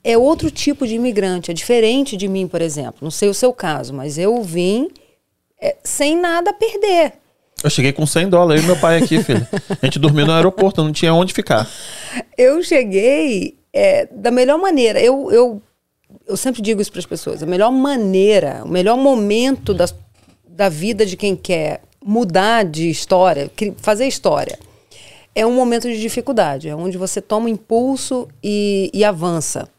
[0.03, 2.99] É outro tipo de imigrante, é diferente de mim, por exemplo.
[3.01, 4.87] Não sei o seu caso, mas eu vim
[5.61, 7.13] é, sem nada a perder.
[7.63, 9.45] Eu cheguei com 100 dólares, eu e meu pai aqui, filho.
[9.81, 11.67] A gente dormiu no aeroporto, não tinha onde ficar.
[12.37, 15.01] Eu cheguei é, da melhor maneira.
[15.01, 15.61] Eu, eu,
[16.27, 19.85] eu sempre digo isso para as pessoas: a melhor maneira, o melhor momento da,
[20.47, 24.57] da vida de quem quer mudar de história, fazer história,
[25.35, 29.69] é um momento de dificuldade, é onde você toma impulso e, e avança.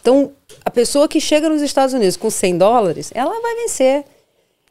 [0.00, 0.32] Então,
[0.64, 4.04] a pessoa que chega nos Estados Unidos com 100 dólares, ela vai vencer.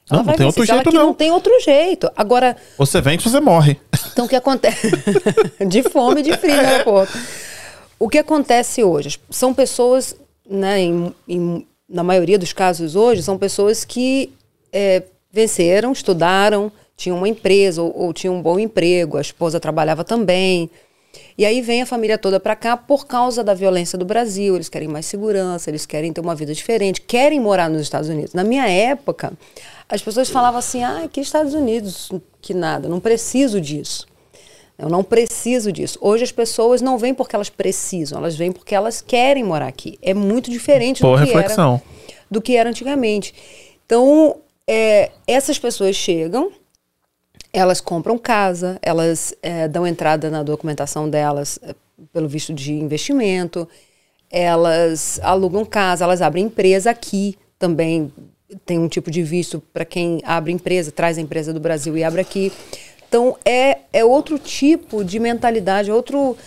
[0.10, 1.06] Não, Ela não vai tem outro jeito, não.
[1.08, 2.10] não tem outro jeito.
[2.16, 3.78] Agora, Você vem que você morre.
[4.12, 4.90] então, o que acontece?
[5.68, 7.18] de fome e de frio no aeroporto.
[8.00, 9.20] O que acontece hoje?
[9.30, 10.16] São pessoas,
[10.50, 14.32] né, em- em- na maioria dos casos hoje, são pessoas que
[14.74, 20.04] é, venceram, estudaram, tinham uma empresa ou, ou tinham um bom emprego, a esposa trabalhava
[20.04, 20.70] também.
[21.38, 24.56] E aí vem a família toda para cá por causa da violência do Brasil.
[24.56, 28.34] Eles querem mais segurança, eles querem ter uma vida diferente, querem morar nos Estados Unidos.
[28.34, 29.32] Na minha época,
[29.88, 34.06] as pessoas falavam assim: ah, que Estados Unidos, que nada, não preciso disso.
[34.78, 35.98] Eu não preciso disso.
[36.02, 39.98] Hoje as pessoas não vêm porque elas precisam, elas vêm porque elas querem morar aqui.
[40.02, 41.74] É muito diferente Boa do que, reflexão.
[41.74, 43.34] era, do que era antigamente.
[43.86, 44.38] Então,
[44.68, 46.52] é, essas pessoas chegam,
[47.52, 51.74] elas compram casa, elas é, dão entrada na documentação delas é,
[52.14, 53.68] pelo visto de investimento,
[54.30, 58.12] elas alugam casa, elas abrem empresa aqui também.
[58.66, 62.04] Tem um tipo de visto para quem abre empresa, traz a empresa do Brasil e
[62.04, 62.52] abre aqui.
[63.08, 66.38] Então é, é outro tipo de mentalidade, é outro,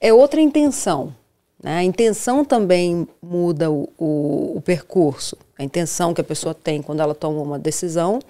[0.00, 1.14] é outra intenção.
[1.62, 1.78] Né?
[1.78, 5.36] A intenção também muda o, o, o percurso.
[5.58, 8.20] A intenção que a pessoa tem quando ela toma uma decisão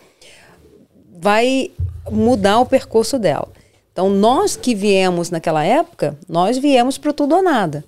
[1.23, 1.71] vai
[2.11, 3.49] mudar o percurso dela.
[3.93, 7.85] Então, nós que viemos naquela época, nós viemos para tudo ou nada.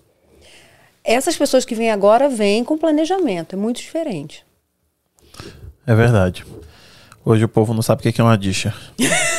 [1.02, 4.44] Essas pessoas que vêm agora vêm com planejamento, é muito diferente.
[5.86, 6.46] É verdade.
[7.24, 8.72] Hoje o povo não sabe o que é uma dicha.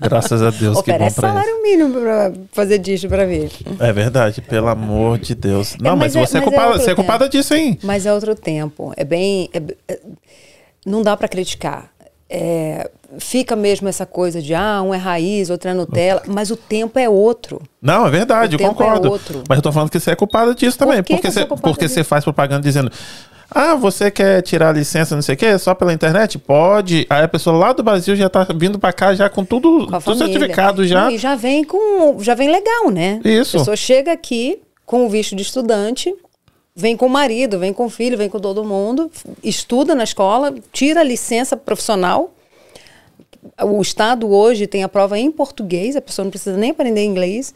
[0.00, 1.62] Graças a Deus, que bom pra salário isso.
[1.62, 3.50] mínimo para fazer dicho para ver.
[3.78, 5.76] É verdade, pelo amor de Deus.
[5.80, 7.78] Não, mas mas, é- você, é mas é culpada, você é culpada disso, hein?
[7.82, 8.92] Mas é outro tempo.
[8.96, 9.48] É bem.
[9.52, 10.00] é- é-
[10.86, 11.90] não dá para criticar.
[12.30, 16.56] É, fica mesmo essa coisa de ah, um é raiz, outro é Nutella, mas o
[16.56, 17.62] tempo é outro.
[17.80, 19.10] Não, é verdade, O eu tempo é concordo.
[19.10, 19.42] outro.
[19.48, 21.02] Mas eu tô falando que você é culpada disso também.
[21.02, 21.94] que porque você, porque disso?
[21.94, 22.90] você faz propaganda dizendo.
[23.50, 26.38] Ah, você quer tirar a licença, não sei o quê, só pela internet?
[26.38, 27.06] Pode.
[27.08, 30.00] Aí a pessoa lá do Brasil já tá vindo pra cá já com tudo, com
[30.00, 31.04] tudo certificado já.
[31.04, 32.18] Não, e já vem com.
[32.20, 33.20] Já vem legal, né?
[33.24, 33.56] Isso.
[33.56, 36.14] A pessoa chega aqui com o visto de estudante,
[36.76, 39.10] vem com o marido, vem com o filho, vem com todo mundo,
[39.42, 42.34] estuda na escola, tira a licença profissional.
[43.62, 47.54] O Estado hoje tem a prova em português, a pessoa não precisa nem aprender inglês.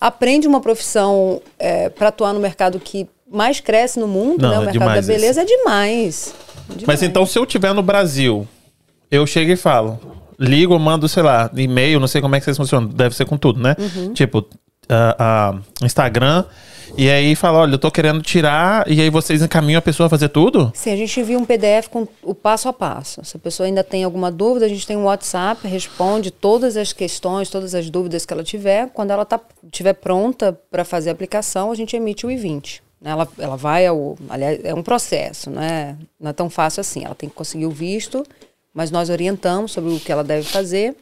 [0.00, 1.42] Aprende uma profissão
[1.96, 4.58] para atuar no mercado que mais cresce no mundo, Não, né?
[4.58, 6.34] O é mercado da beleza é demais.
[6.68, 7.02] Mas Demais.
[7.02, 8.46] então, se eu tiver no Brasil,
[9.10, 9.98] eu chego e falo,
[10.38, 13.36] ligo, mando, sei lá, e-mail, não sei como é que vocês funcionam, deve ser com
[13.36, 13.74] tudo, né?
[13.78, 14.12] Uhum.
[14.12, 14.44] Tipo,
[14.88, 16.44] ah, ah, Instagram,
[16.96, 20.10] e aí fala, olha, eu tô querendo tirar, e aí vocês encaminham a pessoa a
[20.10, 20.70] fazer tudo?
[20.74, 23.24] Sim, a gente envia um PDF com o passo a passo.
[23.24, 26.92] Se a pessoa ainda tem alguma dúvida, a gente tem um WhatsApp, responde todas as
[26.92, 28.88] questões, todas as dúvidas que ela tiver.
[28.94, 32.85] Quando ela tá, estiver pronta para fazer a aplicação, a gente emite o I-20.
[33.06, 33.12] Né?
[33.12, 34.18] Ela, ela vai ao.
[34.28, 35.96] Aliás, é um processo, né?
[36.18, 37.04] não é tão fácil assim.
[37.04, 38.26] Ela tem que conseguir o visto,
[38.74, 40.96] mas nós orientamos sobre o que ela deve fazer.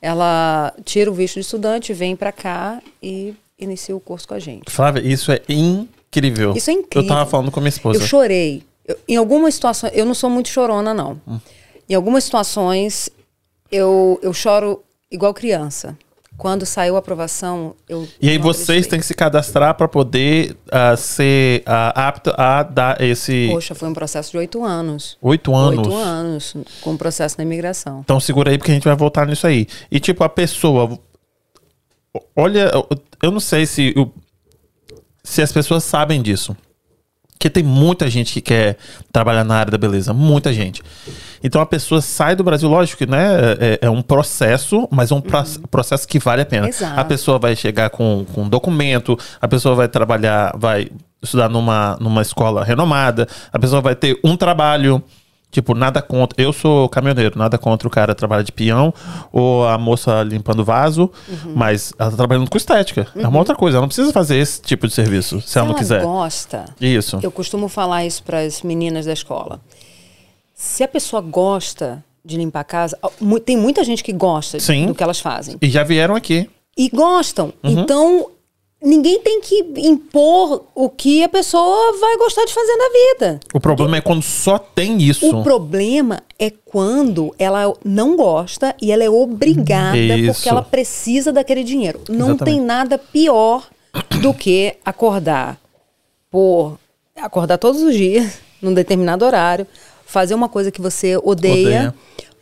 [0.00, 4.38] Ela tira o visto de estudante, vem para cá e inicia o curso com a
[4.38, 4.70] gente.
[4.70, 6.54] Flávia, isso é incrível.
[6.54, 7.08] Isso é incrível.
[7.10, 7.98] Eu tava falando com a minha esposa.
[8.00, 8.62] Eu chorei.
[8.86, 11.20] Eu- em algumas situações, eu não sou muito chorona, não.
[11.88, 13.10] Em algumas situações,
[13.72, 15.98] eu, eu choro igual criança.
[16.36, 18.06] Quando saiu a aprovação, eu.
[18.20, 18.90] E aí vocês acreditei.
[18.90, 23.88] têm que se cadastrar para poder ah, ser ah, apto a dar esse Poxa, foi
[23.88, 25.16] um processo de oito anos.
[25.22, 25.86] oito anos.
[25.86, 28.00] Oito anos com o processo da imigração.
[28.04, 29.66] Então segura aí porque a gente vai voltar nisso aí.
[29.90, 30.98] E tipo, a pessoa.
[32.34, 32.70] Olha,
[33.22, 33.94] eu- não sei se,
[35.24, 36.56] se as pessoas sabem disso.
[37.38, 38.78] Porque tem muita gente que quer
[39.12, 40.14] trabalhar na área da beleza.
[40.14, 40.82] Muita gente.
[41.44, 43.26] Então a pessoa sai do Brasil, lógico que né,
[43.60, 46.68] é, é um processo, mas é um pro- processo que vale a pena.
[46.68, 46.98] Exato.
[46.98, 50.88] A pessoa vai chegar com, com um documento, a pessoa vai trabalhar, vai
[51.22, 55.02] estudar numa, numa escola renomada, a pessoa vai ter um trabalho.
[55.50, 56.40] Tipo, nada contra.
[56.42, 58.92] Eu sou caminhoneiro, nada contra o cara trabalhar de peão
[59.32, 61.52] ou a moça limpando vaso, Uhum.
[61.54, 63.06] mas ela tá trabalhando com estética.
[63.16, 63.76] É uma outra coisa.
[63.78, 66.02] Ela não precisa fazer esse tipo de serviço se, ela não quiser.
[66.02, 66.66] gosta.
[66.80, 67.18] Isso.
[67.22, 69.60] Eu costumo falar isso para as meninas da escola.
[70.54, 72.98] Se a pessoa gosta de limpar a casa,
[73.44, 74.86] tem muita gente que gosta Sim.
[74.86, 75.56] do que elas fazem.
[75.62, 76.50] E já vieram aqui.
[76.76, 77.52] e gostam.
[77.62, 77.70] Uhum.
[77.80, 78.26] Então,
[78.82, 83.40] ninguém tem que impor o que a pessoa vai gostar de fazer na vida.
[83.54, 85.28] O problema é quando só tem isso.
[85.28, 90.34] O problema é quando ela não gosta e ela é obrigada Isso.
[90.34, 92.00] porque ela precisa daquele dinheiro.
[92.08, 92.44] Não Exatamente.
[92.44, 93.66] tem nada pior
[94.20, 95.58] do que acordar
[96.30, 96.78] por
[97.16, 99.66] acordar todos os dias num determinado horário,
[100.04, 101.94] fazer uma coisa que você odeia, Odeia.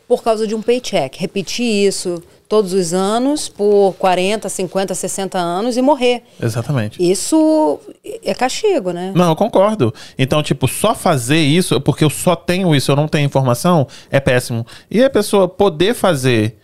[0.07, 5.77] Por causa de um paycheck, repetir isso todos os anos por 40, 50, 60 anos
[5.77, 6.23] e morrer.
[6.41, 7.01] Exatamente.
[7.01, 7.79] Isso
[8.23, 9.11] é castigo, né?
[9.15, 9.93] Não, eu concordo.
[10.17, 14.19] Então, tipo, só fazer isso, porque eu só tenho isso, eu não tenho informação, é
[14.19, 14.65] péssimo.
[14.89, 16.57] E a pessoa poder fazer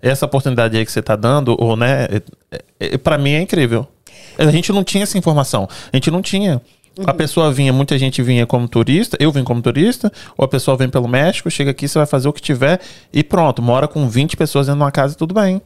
[0.00, 2.06] essa oportunidade aí que você tá dando, ou, né,
[2.50, 3.86] é, é, pra mim é incrível.
[4.36, 5.68] A gente não tinha essa informação.
[5.92, 6.60] A gente não tinha.
[7.06, 10.76] A pessoa vinha, muita gente vinha como turista, eu vim como turista, ou a pessoa
[10.76, 12.80] vem pelo México, chega aqui, você vai fazer o que tiver
[13.12, 15.60] e pronto, mora com 20 pessoas dentro de uma casa, tudo bem.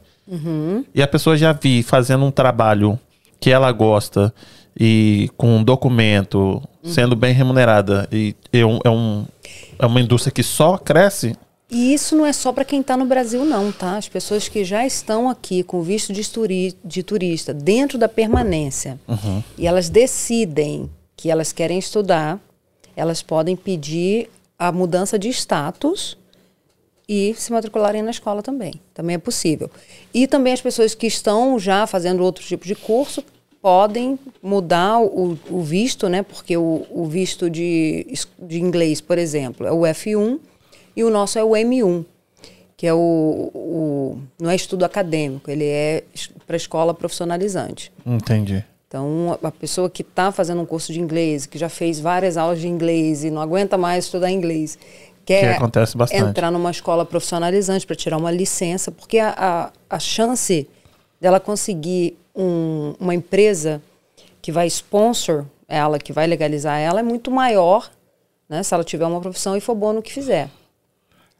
[0.95, 2.99] E a pessoa já vi fazendo um trabalho
[3.39, 4.33] que ela gosta
[4.79, 9.25] e com um documento, sendo bem remunerada, e é, um, é, um-
[9.77, 11.35] é uma indústria que só cresce,
[11.71, 13.95] E isso não é só para quem está no Brasil, não, tá?
[13.97, 18.99] As pessoas que já estão aqui com visto de, turi- de turista dentro da permanência
[19.55, 22.39] e elas decidem que elas querem estudar,
[22.95, 26.17] elas podem pedir a mudança de status
[27.09, 28.79] e se matricularem na escola também.
[28.93, 29.69] Também é possível.
[30.13, 33.21] E também as pessoas que estão já fazendo outro tipo de curso
[33.61, 36.23] podem mudar o, o visto, né?
[36.23, 38.07] Porque o, o visto de,
[38.41, 40.39] de inglês, por exemplo, é o F1
[40.95, 42.05] e o nosso é o M1,
[42.77, 46.05] que é o, o não é estudo acadêmico, ele é
[46.47, 47.91] para escola profissionalizante.
[48.05, 48.63] Entendi.
[48.89, 52.59] Então, a pessoa que está fazendo um curso de inglês, que já fez várias aulas
[52.59, 54.79] de inglês e não aguenta mais estudar inglês,
[55.23, 55.59] quer
[55.95, 56.19] bastante.
[56.23, 60.67] entrar numa escola profissionalizante para tirar uma licença, porque a, a, a chance
[61.21, 63.79] dela conseguir um, uma empresa
[64.41, 67.91] que vai sponsor ela, que vai legalizar ela, é muito maior
[68.49, 70.49] né, se ela tiver uma profissão e for boa no que fizer.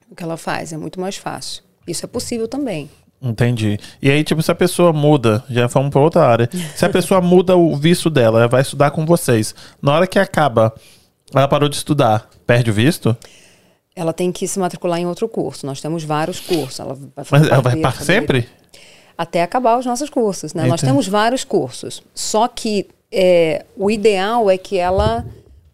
[0.07, 1.63] O que ela faz é muito mais fácil.
[1.88, 2.91] Isso é possível também.
[3.21, 3.77] Entendi.
[4.01, 6.49] E aí, tipo, se a pessoa muda, já fomos para outra área.
[6.75, 9.53] Se a pessoa muda o visto dela, ela vai estudar com vocês.
[9.82, 10.73] Na hora que acaba,
[11.34, 13.15] ela parou de estudar, perde o visto?
[13.95, 15.65] Ela tem que se matricular em outro curso.
[15.65, 16.79] Nós temos vários cursos.
[16.79, 18.47] Ela vai Mas ela vai para sempre?
[19.17, 20.65] Até acabar os nossos cursos, né?
[20.65, 22.01] Nós temos vários cursos.
[22.15, 25.25] Só que é, o ideal é que ela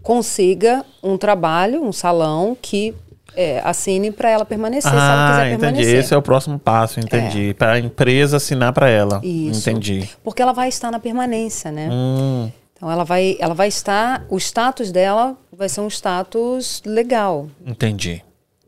[0.02, 2.96] consiga um trabalho, um salão que
[3.36, 5.62] é, assine para ela permanecer, ah, se ela quiser entendi.
[5.62, 6.00] permanecer.
[6.00, 7.50] Esse é o próximo passo, entendi.
[7.50, 7.54] É.
[7.54, 9.20] Para a empresa assinar para ela.
[9.24, 9.70] Isso.
[9.70, 10.10] Entendi.
[10.24, 11.90] Porque ela vai estar na permanência, né?
[11.92, 12.52] Hum.
[12.74, 17.48] Então ela vai, ela vai estar, o status dela vai ser um status legal.
[17.66, 18.22] Entendi.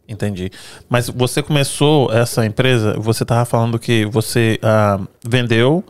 [0.07, 0.49] Entendi.
[0.87, 5.83] Mas você começou essa empresa, você estava falando que você ah, vendeu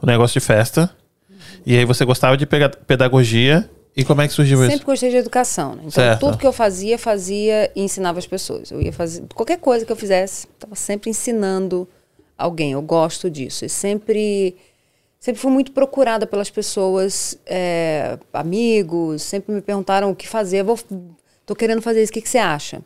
[0.00, 0.88] o negócio de festa,
[1.66, 4.76] e aí você gostava de pedagogia e como é que surgiu Sempre isso?
[4.78, 5.78] Sempre gostei de educação, né?
[5.80, 6.20] Então, certo.
[6.20, 8.70] tudo que eu fazia, fazia e ensinava as pessoas.
[8.70, 11.88] Eu ia fazer qualquer coisa que eu fizesse, estava sempre ensinando
[12.36, 12.70] alguém.
[12.70, 13.64] Eu gosto disso.
[13.64, 14.54] E sempre,
[15.18, 19.22] sempre fui muito procurada pelas pessoas, é, amigos.
[19.22, 20.62] Sempre me perguntaram o que fazer.
[20.62, 20.78] Vou,
[21.44, 22.10] tô querendo fazer isso.
[22.10, 22.80] O que, que você acha?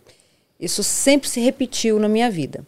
[0.59, 2.67] Isso sempre se repetiu na minha vida.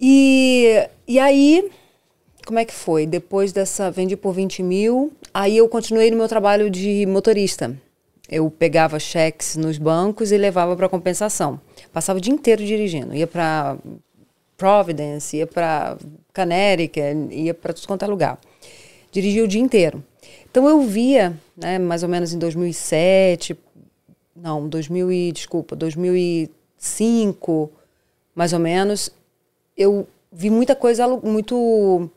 [0.00, 1.70] E, e aí
[2.48, 3.06] como é que foi?
[3.06, 7.78] Depois dessa, vendi por 20 mil, aí eu continuei no meu trabalho de motorista.
[8.26, 11.60] Eu pegava cheques nos bancos e levava para compensação.
[11.92, 13.14] Passava o dia inteiro dirigindo.
[13.14, 13.76] Ia para
[14.56, 15.98] Providence, ia para
[16.32, 18.40] Canérica, ia para tudo quanto é lugar.
[19.12, 20.02] Dirigia o dia inteiro.
[20.50, 23.58] Então eu via, né, mais ou menos em 2007,
[24.34, 27.70] não, 2000 e, desculpa, 2005,
[28.34, 29.10] mais ou menos,
[29.76, 32.10] eu vi muita coisa muito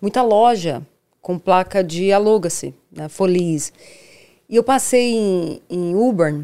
[0.00, 0.82] muita loja
[1.20, 3.72] com placa de aluga-se, né, Folies.
[4.48, 6.40] E eu passei em, em Uber.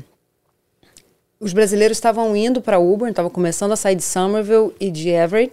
[1.38, 5.52] Os brasileiros estavam indo para Uber, estavam começando a sair de Somerville e de Everett,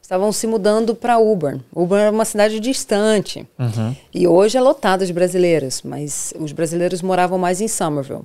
[0.00, 1.58] estavam se mudando para Uber.
[1.74, 3.46] Uber é uma cidade distante.
[3.58, 3.96] Uhum.
[4.14, 8.22] E hoje é lotada de brasileiros, mas os brasileiros moravam mais em Somerville.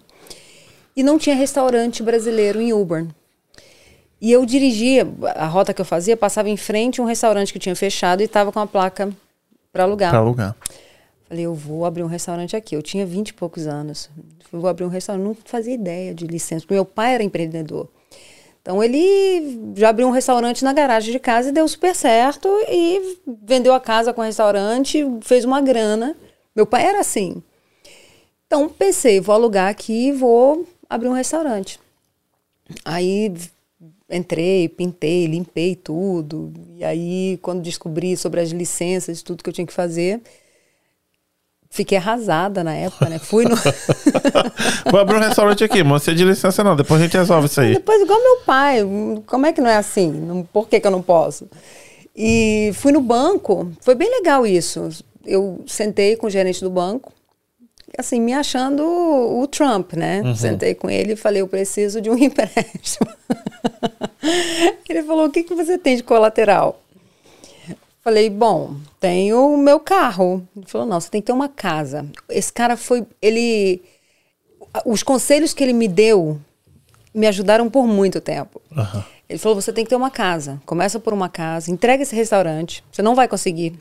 [0.95, 3.07] E não tinha restaurante brasileiro em Uber.
[4.23, 5.05] E eu dirigia,
[5.35, 8.23] a rota que eu fazia, passava em frente a um restaurante que tinha fechado e
[8.23, 9.11] estava com a placa
[9.69, 10.11] para alugar.
[10.11, 10.55] Para alugar.
[11.27, 12.73] Falei, eu vou abrir um restaurante aqui.
[12.73, 14.09] Eu tinha 20 e poucos anos.
[14.53, 15.25] Eu vou abrir um restaurante.
[15.25, 17.89] Não fazia ideia de licença, meu pai era empreendedor.
[18.61, 23.17] Então ele já abriu um restaurante na garagem de casa e deu super certo e
[23.43, 26.15] vendeu a casa com o restaurante, fez uma grana.
[26.55, 27.43] Meu pai era assim.
[28.47, 31.77] Então pensei, vou alugar aqui e vou abrir um restaurante.
[32.85, 33.33] Aí
[34.13, 36.53] entrei, pintei, limpei tudo.
[36.75, 40.21] E aí, quando descobri sobre as licenças, tudo que eu tinha que fazer,
[41.69, 43.17] fiquei arrasada na época, né?
[43.17, 43.55] Fui no.
[44.91, 47.47] Vou abrir um restaurante aqui, mas você é de licença não, depois a gente resolve
[47.47, 47.73] isso aí.
[47.73, 48.79] Depois, igual meu pai,
[49.25, 50.47] como é que não é assim?
[50.53, 51.49] Por que, que eu não posso?
[52.15, 54.89] E fui no banco, foi bem legal isso.
[55.25, 57.11] Eu sentei com o gerente do banco,
[57.97, 60.21] assim, me achando o Trump, né?
[60.21, 60.35] Uhum.
[60.35, 63.07] Sentei com ele e falei, eu preciso de um empréstimo.
[64.89, 66.81] ele falou, o que, que você tem de colateral?
[68.03, 70.45] Falei, bom, tenho o meu carro.
[70.55, 72.05] Ele falou, não, você tem que ter uma casa.
[72.29, 73.81] Esse cara foi, ele,
[74.85, 76.39] os conselhos que ele me deu
[77.13, 78.61] me ajudaram por muito tempo.
[78.71, 79.03] Uhum.
[79.29, 80.61] Ele falou, você tem que ter uma casa.
[80.65, 82.83] Começa por uma casa, entrega esse restaurante.
[82.91, 83.79] Você não vai conseguir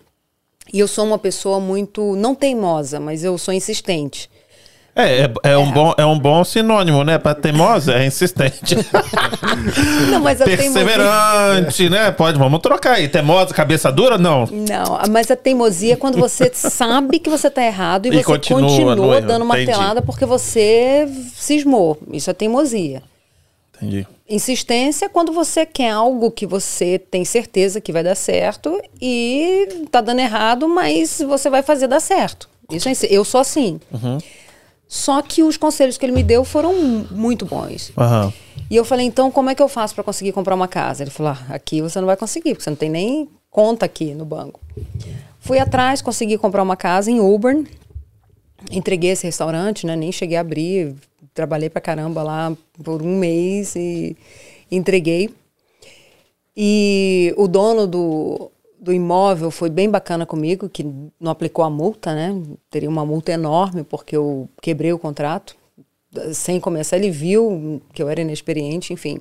[0.72, 4.28] e eu sou uma pessoa muito, não teimosa, mas eu sou insistente.
[4.94, 5.72] É, é, é, Um, é.
[5.72, 7.16] bom, é um bom sinônimo, né?
[7.16, 8.76] Para teimosa é insistente.
[10.10, 11.90] Não, mas a Perseverante, teimosia...
[11.90, 12.10] né?
[12.10, 13.08] Pode, vamos trocar aí.
[13.08, 14.18] Teimosa, cabeça dura?
[14.18, 14.46] Não.
[14.46, 18.22] Não, mas a teimosia é quando você sabe que você está errado e, e você
[18.22, 21.98] continua, continua dando uma telada porque você cismou.
[22.12, 23.02] Isso é teimosia.
[23.82, 24.06] Entendi.
[24.28, 29.86] Insistência é quando você quer algo que você tem certeza que vai dar certo e
[29.90, 32.48] tá dando errado, mas você vai fazer dar certo.
[32.70, 33.80] Isso é, eu sou assim.
[33.92, 34.18] Uhum.
[34.86, 36.72] Só que os conselhos que ele me deu foram
[37.10, 37.92] muito bons.
[37.96, 38.32] Uhum.
[38.70, 41.02] E eu falei, então como é que eu faço para conseguir comprar uma casa?
[41.02, 44.14] Ele falou, ah, aqui você não vai conseguir, porque você não tem nem conta aqui
[44.14, 44.60] no banco.
[45.40, 47.66] Fui atrás, consegui comprar uma casa em Auburn.
[48.70, 49.96] Entreguei esse restaurante, né?
[49.96, 50.94] Nem cheguei a abrir,
[51.34, 54.16] trabalhei pra caramba lá por um mês e
[54.70, 55.30] entreguei.
[56.56, 60.84] E o dono do, do imóvel foi bem bacana comigo, que
[61.18, 62.34] não aplicou a multa, né?
[62.70, 65.56] Teria uma multa enorme porque eu quebrei o contrato.
[66.34, 69.20] Sem começar, ele viu que eu era inexperiente, enfim.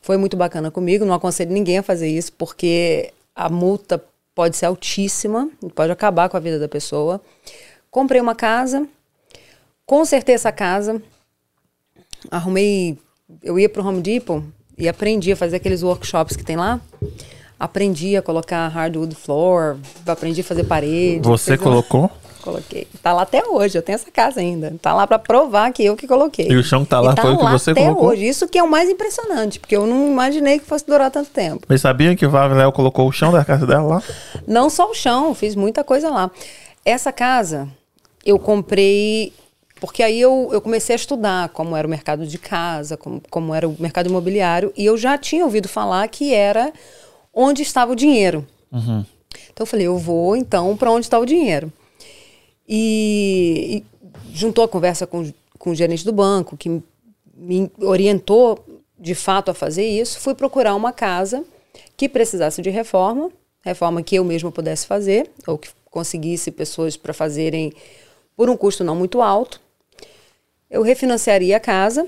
[0.00, 1.04] Foi muito bacana comigo.
[1.04, 4.02] Não aconselho ninguém a fazer isso porque a multa
[4.34, 7.20] pode ser altíssima, pode acabar com a vida da pessoa.
[7.90, 8.86] Comprei uma casa,
[9.84, 11.02] consertei essa casa,
[12.30, 12.98] arrumei.
[13.42, 14.42] Eu ia para o Home Depot
[14.76, 16.80] e aprendi a fazer aqueles workshops que tem lá.
[17.58, 21.20] Aprendi a colocar hardwood floor, aprendi a fazer parede.
[21.22, 22.02] Você colocou?
[22.02, 22.20] Uma...
[22.40, 22.86] Coloquei.
[23.02, 24.74] Tá lá até hoje, eu tenho essa casa ainda.
[24.80, 26.48] Tá lá para provar que eu que coloquei.
[26.48, 28.08] E o chão que tá lá tá foi o que você até colocou?
[28.08, 28.26] hoje.
[28.26, 31.66] Isso que é o mais impressionante, porque eu não imaginei que fosse durar tanto tempo.
[31.68, 34.02] Mas sabiam que o Léo colocou o chão da casa dela lá?
[34.46, 36.30] Não só o chão, fiz muita coisa lá.
[36.84, 37.68] Essa casa
[38.24, 39.32] eu comprei
[39.80, 43.54] porque aí eu, eu comecei a estudar como era o mercado de casa, como, como
[43.54, 46.72] era o mercado imobiliário, e eu já tinha ouvido falar que era
[47.32, 48.46] onde estava o dinheiro.
[48.70, 49.04] Uhum.
[49.52, 51.72] Então eu falei, eu vou então para onde está o dinheiro.
[52.68, 56.80] E, e, juntou a conversa com, com o gerente do banco, que
[57.34, 58.64] me orientou
[58.98, 60.20] de fato a fazer isso.
[60.20, 61.42] Fui procurar uma casa
[61.96, 63.30] que precisasse de reforma,
[63.62, 67.72] reforma que eu mesma pudesse fazer, ou que conseguisse pessoas para fazerem
[68.36, 69.60] por um custo não muito alto
[70.70, 72.06] eu refinanciaria a casa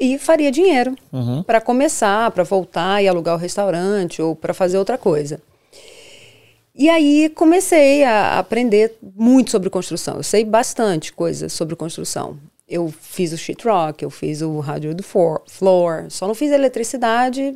[0.00, 1.42] e faria dinheiro uhum.
[1.42, 5.40] para começar, para voltar e alugar o restaurante ou para fazer outra coisa.
[6.74, 10.16] E aí comecei a aprender muito sobre construção.
[10.16, 12.38] Eu sei bastante coisas sobre construção.
[12.66, 17.54] Eu fiz o sheetrock, eu fiz o rádio do floor, só não fiz eletricidade,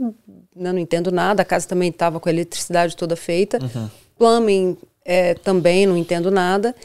[0.55, 1.41] não entendo nada.
[1.41, 3.59] A casa também estava com a eletricidade toda feita.
[3.63, 3.91] Uhum.
[4.19, 6.77] Plumbing é, também não entendo nada.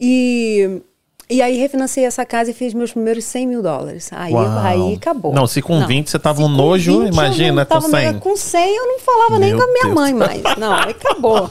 [0.00, 0.82] E
[1.30, 4.10] e aí refinanciei essa casa e fiz meus primeiros 100 mil dólares.
[4.12, 5.32] Aí, aí acabou.
[5.32, 5.86] Não, se com não.
[5.86, 8.18] 20 você tava um nojo, imagina com 100.
[8.18, 9.94] Com 100 eu não falava Meu nem com a minha Deus.
[9.94, 10.42] mãe mais.
[10.58, 11.48] Não, aí acabou.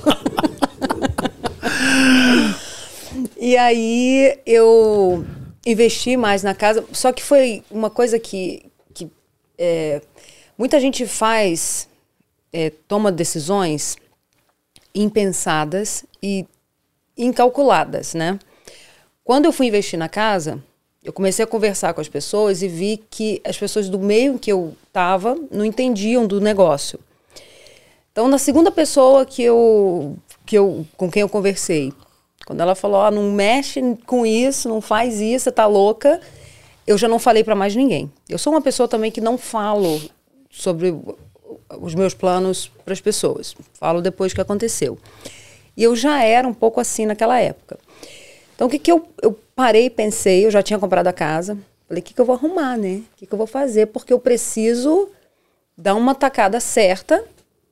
[3.40, 5.26] e aí eu
[5.66, 6.84] investi mais na casa.
[6.92, 9.10] Só que foi uma coisa que, que
[9.58, 10.02] é,
[10.58, 11.88] muita gente faz,
[12.52, 13.96] é, toma decisões
[14.94, 16.46] impensadas e
[17.18, 18.38] incalculadas, né?
[19.30, 20.60] Quando eu fui investir na casa,
[21.04, 24.52] eu comecei a conversar com as pessoas e vi que as pessoas do meio que
[24.52, 27.00] eu estava não entendiam do negócio.
[28.12, 30.18] Então, na segunda pessoa que eu,
[30.48, 31.94] que eu, com quem eu conversei,
[32.44, 36.20] quando ela falou, ah, não mexe com isso, não faz isso, você tá louca,
[36.88, 38.12] eu já não falei para mais ninguém.
[38.28, 40.02] Eu sou uma pessoa também que não falo
[40.50, 40.92] sobre
[41.80, 43.56] os meus planos para as pessoas.
[43.76, 44.98] Falo depois que aconteceu.
[45.78, 47.78] E eu já era um pouco assim naquela época.
[48.60, 50.46] Então, o que, que eu, eu parei e pensei?
[50.46, 51.58] Eu já tinha comprado a casa.
[51.88, 53.04] Falei, o que, que eu vou arrumar, né?
[53.14, 53.86] O que, que eu vou fazer?
[53.86, 55.08] Porque eu preciso
[55.78, 57.24] dar uma tacada certa,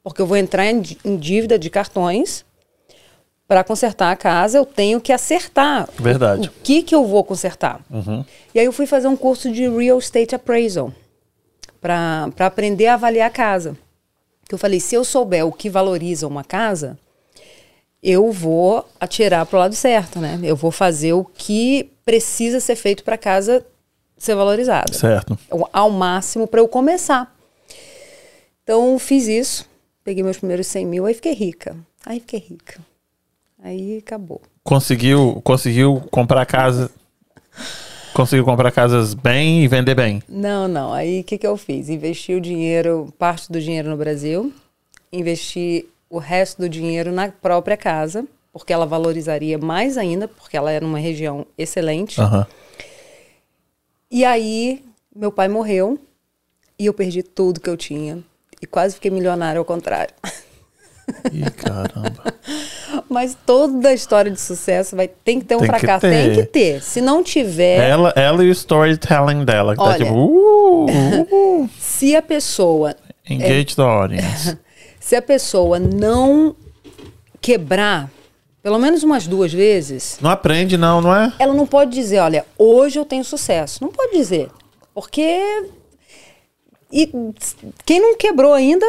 [0.02, 2.46] porque eu vou entrar em, em dívida de cartões.
[3.46, 5.90] Para consertar a casa, eu tenho que acertar.
[6.00, 6.48] Verdade.
[6.48, 7.82] O, o que, que eu vou consertar.
[7.90, 8.24] Uhum.
[8.56, 10.94] E aí eu fui fazer um curso de Real Estate Appraisal
[11.82, 13.78] para aprender a avaliar a casa.
[14.48, 16.98] Que eu falei, se eu souber o que valoriza uma casa,
[18.02, 20.40] eu vou atirar para o lado certo, né?
[20.44, 23.66] Eu vou fazer o que precisa ser feito para a casa
[24.18, 24.94] ser valorizada.
[24.94, 25.38] Certo.
[25.72, 27.36] Ao máximo para eu começar.
[28.64, 29.66] Então, fiz isso.
[30.04, 31.76] Peguei meus primeiros 100 mil, aí fiquei rica.
[32.06, 32.80] Aí fiquei rica.
[33.62, 34.42] Aí acabou.
[34.64, 36.92] Conseguiu, conseguiu comprar casa...
[38.14, 40.24] Conseguiu comprar casas bem e vender bem?
[40.28, 40.92] Não, não.
[40.92, 41.88] Aí o que, que eu fiz?
[41.88, 44.52] Investi o dinheiro, parte do dinheiro no Brasil,
[45.14, 50.72] investi o resto do dinheiro na própria casa, porque ela valorizaria mais ainda, porque ela
[50.72, 52.20] era uma região excelente.
[52.20, 52.46] Uhum.
[54.10, 54.84] E aí,
[55.16, 56.00] meu pai morreu
[56.80, 58.24] e eu perdi tudo que eu tinha.
[58.62, 60.14] E quase fiquei milionário ao contrário.
[61.32, 62.34] Ih, caramba.
[63.10, 66.06] Mas toda história de sucesso vai tem que ter um tem fracasso.
[66.06, 66.82] Que tem que ter.
[66.82, 67.90] Se não tiver.
[67.90, 69.74] Ela, ela e o storytelling dela.
[69.74, 70.16] Que tá Olha, tá tipo.
[70.16, 71.70] Uh, uh, uh.
[71.80, 72.96] Se a pessoa.
[73.30, 74.58] Engage é, the audience.
[75.08, 76.54] Se a pessoa não
[77.40, 78.12] quebrar
[78.62, 80.18] pelo menos umas duas vezes.
[80.20, 81.32] Não aprende, não, não é?
[81.40, 83.82] Ela não pode dizer, olha, hoje eu tenho sucesso.
[83.82, 84.50] Não pode dizer.
[84.94, 85.70] Porque.
[86.92, 87.10] E
[87.86, 88.86] quem não quebrou ainda.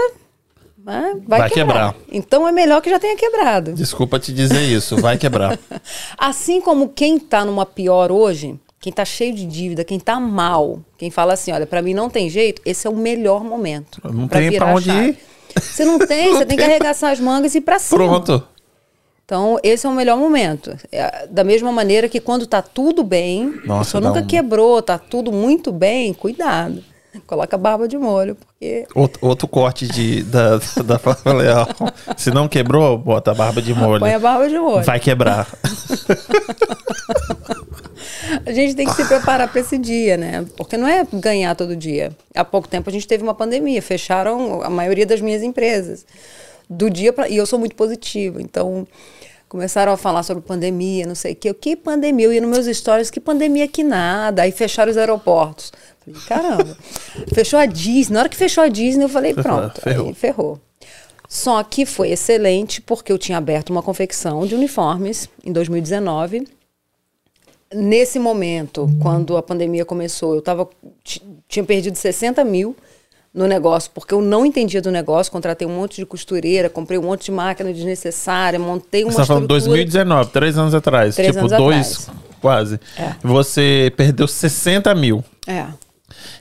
[0.77, 1.93] Né, vai, vai quebrar.
[1.93, 1.97] quebrar.
[2.11, 3.75] Então é melhor que já tenha quebrado.
[3.75, 5.57] Desculpa te dizer isso, vai quebrar.
[6.19, 10.81] assim como quem está numa pior hoje, quem está cheio de dívida, quem está mal,
[10.97, 14.01] quem fala assim, olha, para mim não tem jeito, esse é o melhor momento.
[14.13, 15.19] Não tem para onde ir.
[15.57, 18.05] Você não tem, não você tem, tem que arregaçar as mangas e ir pra cima.
[18.05, 18.47] Pronto.
[19.25, 20.75] Então, esse é o melhor momento.
[20.91, 24.27] É, da mesma maneira que quando tá tudo bem, Nossa, a pessoa nunca um...
[24.27, 26.83] quebrou, tá tudo muito bem, cuidado.
[27.27, 31.67] Coloca barba de molho, porque Outro, outro corte de, da, da Fábio Leal.
[32.17, 34.01] Se não quebrou, bota a barba de molho.
[34.01, 34.85] põe a barba de molho.
[34.85, 35.47] Vai quebrar.
[38.45, 40.45] A gente tem que se preparar para esse dia, né?
[40.57, 42.13] Porque não é ganhar todo dia.
[42.35, 46.05] Há pouco tempo a gente teve uma pandemia, fecharam a maioria das minhas empresas.
[46.69, 48.87] Do dia para e eu sou muito positiva, então
[49.49, 51.53] começaram a falar sobre pandemia, não sei o quê.
[51.55, 52.27] Que pandemia?
[52.27, 54.43] Eu ia nos meus stories, que pandemia que nada.
[54.43, 55.73] Aí fecharam os aeroportos.
[56.05, 56.77] Falei, caramba.
[57.33, 58.15] fechou a Disney.
[58.15, 59.81] Na hora que fechou a Disney, eu falei, pronto.
[59.83, 60.09] Ferrou.
[60.09, 60.61] Aí ferrou.
[61.29, 66.47] Só que foi excelente porque eu tinha aberto uma confecção de uniformes em 2019
[67.73, 70.69] nesse momento, quando a pandemia começou, eu tava,
[71.47, 72.75] tinha perdido 60 mil
[73.39, 77.03] no negócio, porque eu não entendia do negócio, contratei um monte de costureira, comprei um
[77.03, 79.77] monte de máquina desnecessária, montei uma Você tá falando estrutura.
[79.77, 81.15] 2019, três anos atrás.
[81.15, 82.19] Três tipo, anos dois, atrás.
[82.41, 82.81] quase.
[82.99, 83.15] É.
[83.23, 85.25] Você perdeu 60 mil.
[85.47, 85.67] É.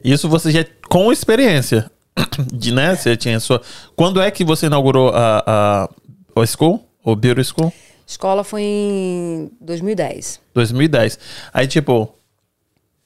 [0.04, 1.89] Isso você já com experiência.
[2.52, 2.95] De, né?
[2.95, 3.62] Você tinha sua.
[3.95, 5.89] Quando é que você inaugurou a, a,
[6.36, 6.84] a school?
[7.04, 7.72] O Beauty School?
[8.08, 10.39] Escola foi em 2010.
[10.56, 11.20] 2010.
[11.54, 12.12] Aí, tipo,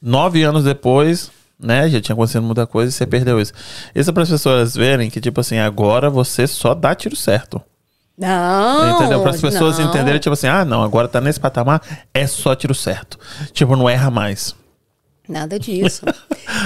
[0.01, 1.29] nove anos depois,
[1.61, 1.89] né?
[1.89, 3.53] Já tinha acontecido muita coisa e você perdeu isso.
[3.93, 7.61] Isso é para as pessoas verem que, tipo assim, agora você só dá tiro certo.
[8.17, 8.97] Não!
[8.97, 9.21] entendeu?
[9.21, 9.85] Para as pessoas não.
[9.89, 11.81] entenderem, tipo assim, ah, não, agora tá nesse patamar,
[12.13, 13.17] é só tiro certo.
[13.51, 14.55] Tipo, não erra mais.
[15.27, 16.03] Nada disso.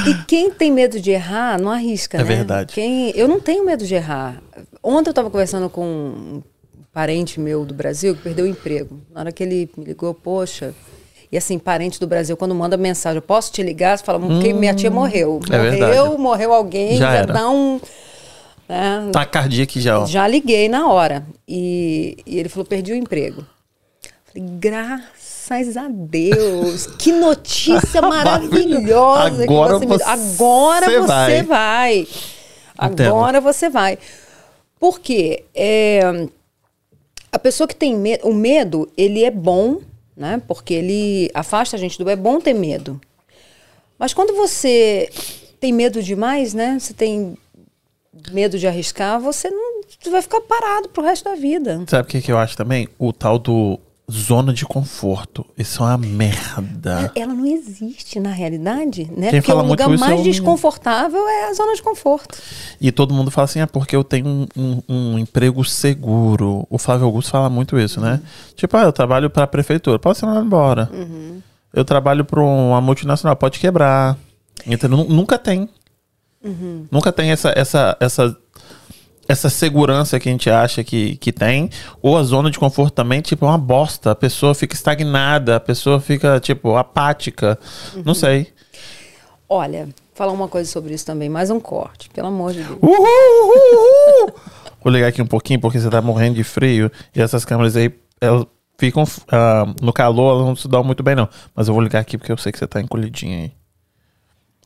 [0.07, 2.25] e quem tem medo de errar, não arrisca, É né?
[2.25, 2.73] verdade.
[2.73, 3.11] Quem...
[3.11, 4.41] Eu não tenho medo de errar.
[4.81, 6.43] Ontem eu estava conversando com um
[6.91, 8.99] parente meu do Brasil que perdeu o emprego.
[9.13, 10.73] Na hora que ele me ligou, poxa...
[11.31, 13.97] E assim, parente do Brasil, quando manda mensagem, eu posso te ligar?
[13.97, 15.39] Você fala, porque minha tia morreu.
[15.49, 16.17] é morreu, verdade.
[16.21, 17.79] morreu alguém, Já já, dá um...
[18.69, 19.09] né?
[19.11, 20.05] Tá cardíaco já, ó.
[20.05, 21.25] Já liguei na hora.
[21.47, 23.45] E, e ele falou: perdi o emprego.
[24.25, 26.87] Falei, graças a Deus!
[26.97, 31.43] Que notícia maravilhosa Agora que você me você Agora você vai.
[31.43, 32.07] vai.
[32.77, 33.97] Agora você vai.
[34.79, 35.45] Por quê?
[35.55, 36.27] É,
[37.31, 39.79] a pessoa que tem medo, o medo, ele é bom,
[40.15, 40.41] né?
[40.47, 42.99] Porque ele afasta a gente do é bom ter medo.
[43.97, 45.09] Mas quando você
[45.59, 46.77] tem medo demais, né?
[46.79, 47.37] Você tem
[48.31, 51.83] medo de arriscar, você não você vai ficar parado pro resto da vida.
[51.87, 52.87] Sabe o que, que eu acho também?
[52.97, 53.79] O tal do
[54.11, 55.45] zona de conforto.
[55.57, 57.11] Isso é uma merda.
[57.15, 59.29] Ela não existe na realidade, né?
[59.31, 62.37] Quem Porque fala o muito lugar isso é mais desconfortável é a zona de conforto.
[62.79, 66.67] E todo mundo fala assim, é porque eu tenho um, um- um emprego seguro.
[66.69, 68.21] O Flávio Augusto fala muito isso, né?
[68.55, 70.89] Tipo, ah, eu trabalho pra prefeitura, pode ser mandado embora.
[71.73, 74.17] Eu trabalho pra uma multinacional, pode quebrar.
[74.67, 74.97] Entendeu?
[74.99, 75.67] Nu- Nunca tem.
[76.91, 78.37] Nunca tem essa, essa, essa,
[79.27, 81.69] essa segurança que a gente acha que, que tem.
[82.01, 84.11] Ou a zona de conforto também, tipo, é uma bosta.
[84.11, 87.57] A pessoa fica estagnada, a pessoa fica, tipo, apática.
[88.03, 88.53] Não sei.
[89.47, 92.79] Olha, falar uma coisa sobre isso também, mais um corte, pelo amor de Deus.
[92.81, 94.33] Uhul, uhul, uhul.
[94.83, 97.91] Vou ligar aqui um pouquinho porque você tá morrendo de frio e essas câmeras aí
[98.21, 98.45] elas
[98.77, 101.27] ficam ah, no calor, elas não se dão muito bem não.
[101.55, 103.51] Mas eu vou ligar aqui porque eu sei que você tá encolhidinha aí.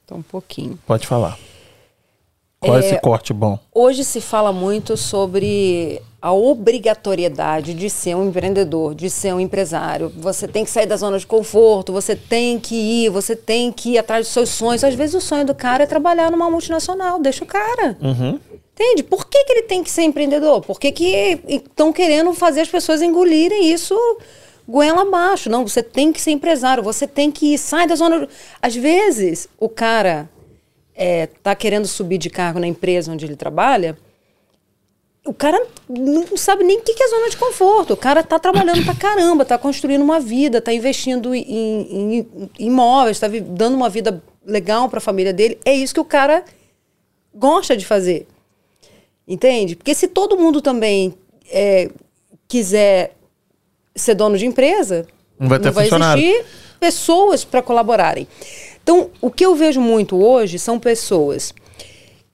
[0.03, 0.77] Então, um pouquinho.
[0.85, 1.37] Pode falar.
[2.59, 3.57] Qual é, É, esse corte bom?
[3.73, 10.11] Hoje se fala muito sobre a obrigatoriedade de ser um empreendedor, de ser um empresário.
[10.17, 13.91] Você tem que sair da zona de conforto, você tem que ir, você tem que
[13.91, 14.83] ir atrás dos seus sonhos.
[14.83, 17.97] Às vezes o sonho do cara é trabalhar numa multinacional, deixa o cara.
[18.01, 19.03] Entende?
[19.03, 20.61] Por que, que ele tem que ser empreendedor?
[20.61, 23.95] Por que que estão querendo fazer as pessoas engolirem isso
[24.67, 25.49] goela abaixo?
[25.49, 28.27] Não, você tem que ser empresário, você tem que ir, sai da zona...
[28.61, 30.29] Às vezes o cara
[31.01, 33.97] é, tá querendo subir de cargo na empresa onde ele trabalha,
[35.25, 37.93] o cara não sabe nem o que é zona de conforto.
[37.93, 42.49] O cara tá trabalhando pra caramba, tá construindo uma vida, tá investindo em, em- em
[42.65, 45.57] imóveis, tá vi- dando uma vida legal pra família dele.
[45.63, 46.43] É isso que o cara
[47.33, 48.27] gosta de fazer.
[49.27, 49.75] Entende?
[49.75, 51.13] Porque se todo mundo também
[51.49, 51.89] é,
[52.47, 53.15] quiser
[53.95, 55.05] ser dono de empresa,
[55.39, 56.45] Não vai ter vai existir
[56.79, 58.27] pessoas para colaborarem.
[58.91, 61.53] Então, o que eu vejo muito hoje são pessoas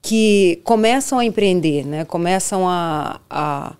[0.00, 2.02] que começam a empreender, né?
[2.06, 3.74] começam a, a,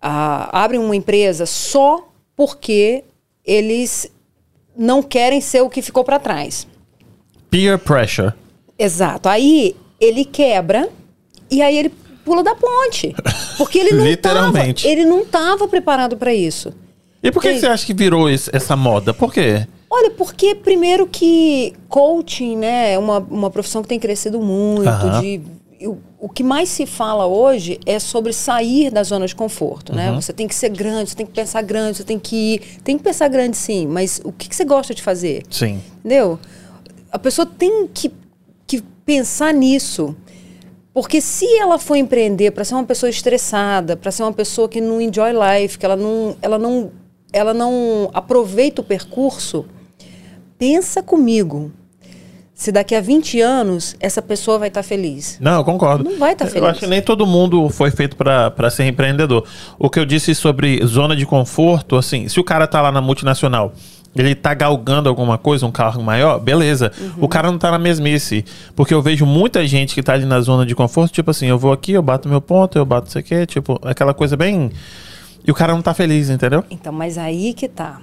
[0.00, 3.04] a abrem uma empresa só porque
[3.44, 4.10] eles
[4.74, 6.66] não querem ser o que ficou para trás.
[7.50, 8.32] Peer pressure.
[8.78, 9.28] Exato.
[9.28, 10.88] Aí ele quebra
[11.50, 11.90] e aí ele
[12.24, 13.14] pula da ponte,
[13.58, 14.88] porque ele não estava, Literalmente.
[14.88, 16.72] ele não estava preparado para isso.
[17.22, 17.60] E por que, que Sim.
[17.60, 19.12] você acha que virou esse- essa moda?
[19.12, 19.66] Por quê?
[19.94, 24.88] Olha, porque primeiro que coaching, né, é uma, uma profissão que tem crescido muito.
[24.88, 25.20] Aham.
[25.20, 25.42] De,
[25.86, 30.10] o, o que mais se fala hoje é sobre sair da zona de conforto, né?
[30.12, 32.60] Você tem que ser grande, você tem que pensar grande, você tem que ir.
[32.82, 35.42] Tem que pensar grande sim, mas o que, que você gosta de fazer?
[35.50, 35.78] Sim.
[35.98, 36.38] Entendeu?
[37.10, 38.10] A pessoa tem que,
[38.66, 40.16] que pensar nisso.
[40.94, 44.80] Porque se ela for empreender para ser uma pessoa estressada, para ser uma pessoa que
[44.80, 46.90] não enjoy life, que ela não, ela não,
[47.30, 49.66] ela não aproveita o percurso,
[50.62, 51.72] pensa comigo.
[52.54, 55.36] Se daqui a 20 anos essa pessoa vai estar feliz.
[55.40, 56.04] Não, eu concordo.
[56.04, 56.68] Não vai tá Eu feliz.
[56.68, 59.44] acho que nem todo mundo foi feito para ser empreendedor.
[59.76, 63.00] O que eu disse sobre zona de conforto, assim, se o cara tá lá na
[63.00, 63.72] multinacional,
[64.14, 66.92] ele tá galgando alguma coisa, um carro maior, beleza.
[66.96, 67.24] Uhum.
[67.24, 68.44] O cara não tá na mesmice.
[68.76, 71.58] Porque eu vejo muita gente que tá ali na zona de conforto, tipo assim, eu
[71.58, 74.70] vou aqui, eu bato meu ponto, eu bato isso aqui, tipo, aquela coisa bem.
[75.44, 76.62] E o cara não tá feliz, entendeu?
[76.70, 78.00] Então, mas aí que tá.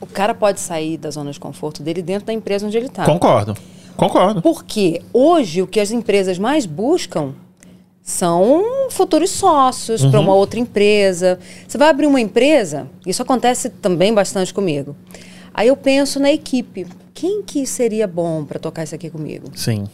[0.00, 3.04] O cara pode sair da zona de conforto dele dentro da empresa onde ele está.
[3.04, 3.56] Concordo.
[3.96, 4.42] Concordo.
[4.42, 7.34] Porque hoje o que as empresas mais buscam
[8.02, 11.38] são futuros sócios para uma outra empresa.
[11.66, 14.94] Você vai abrir uma empresa, isso acontece também bastante comigo.
[15.54, 16.86] Aí eu penso na equipe.
[17.14, 19.46] Quem que seria bom para tocar isso aqui comigo?
[19.54, 19.84] Sim.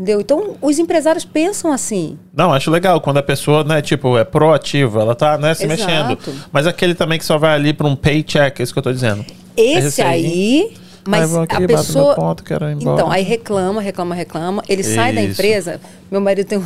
[0.00, 0.18] Entendeu?
[0.18, 2.18] Então, os empresários pensam assim.
[2.34, 5.82] Não, acho legal quando a pessoa, né, tipo, é proativa, ela tá, né, se Exato.
[5.82, 6.44] mexendo.
[6.50, 8.92] Mas aquele também que só vai ali para um paycheck, é isso que eu tô
[8.94, 9.22] dizendo.
[9.54, 10.74] Esse aí,
[11.06, 12.14] mas aqui, a pessoa.
[12.14, 12.42] ponto.
[12.80, 14.62] Então, aí reclama, reclama, reclama.
[14.66, 15.32] Ele sai da Isso.
[15.32, 15.78] empresa.
[16.10, 16.64] Meu marido tem um.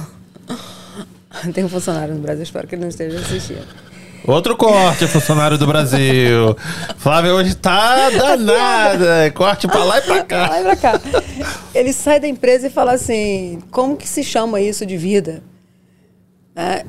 [1.52, 3.66] tem um funcionário no Brasil, espero que ele não esteja assistindo.
[4.26, 6.56] Outro corte, funcionário do Brasil.
[6.96, 9.30] Flávia hoje tá danada.
[9.32, 10.46] Corte pra lá e pra cá.
[10.48, 11.00] Vai pra cá.
[11.74, 15.42] Ele sai da empresa e fala assim: como que se chama isso de vida?
[16.56, 16.86] É,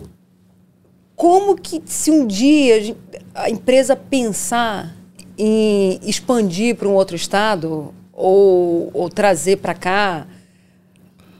[1.15, 2.95] como que se um dia
[3.33, 4.95] a empresa pensar
[5.37, 10.25] em expandir para um outro estado ou, ou trazer para cá,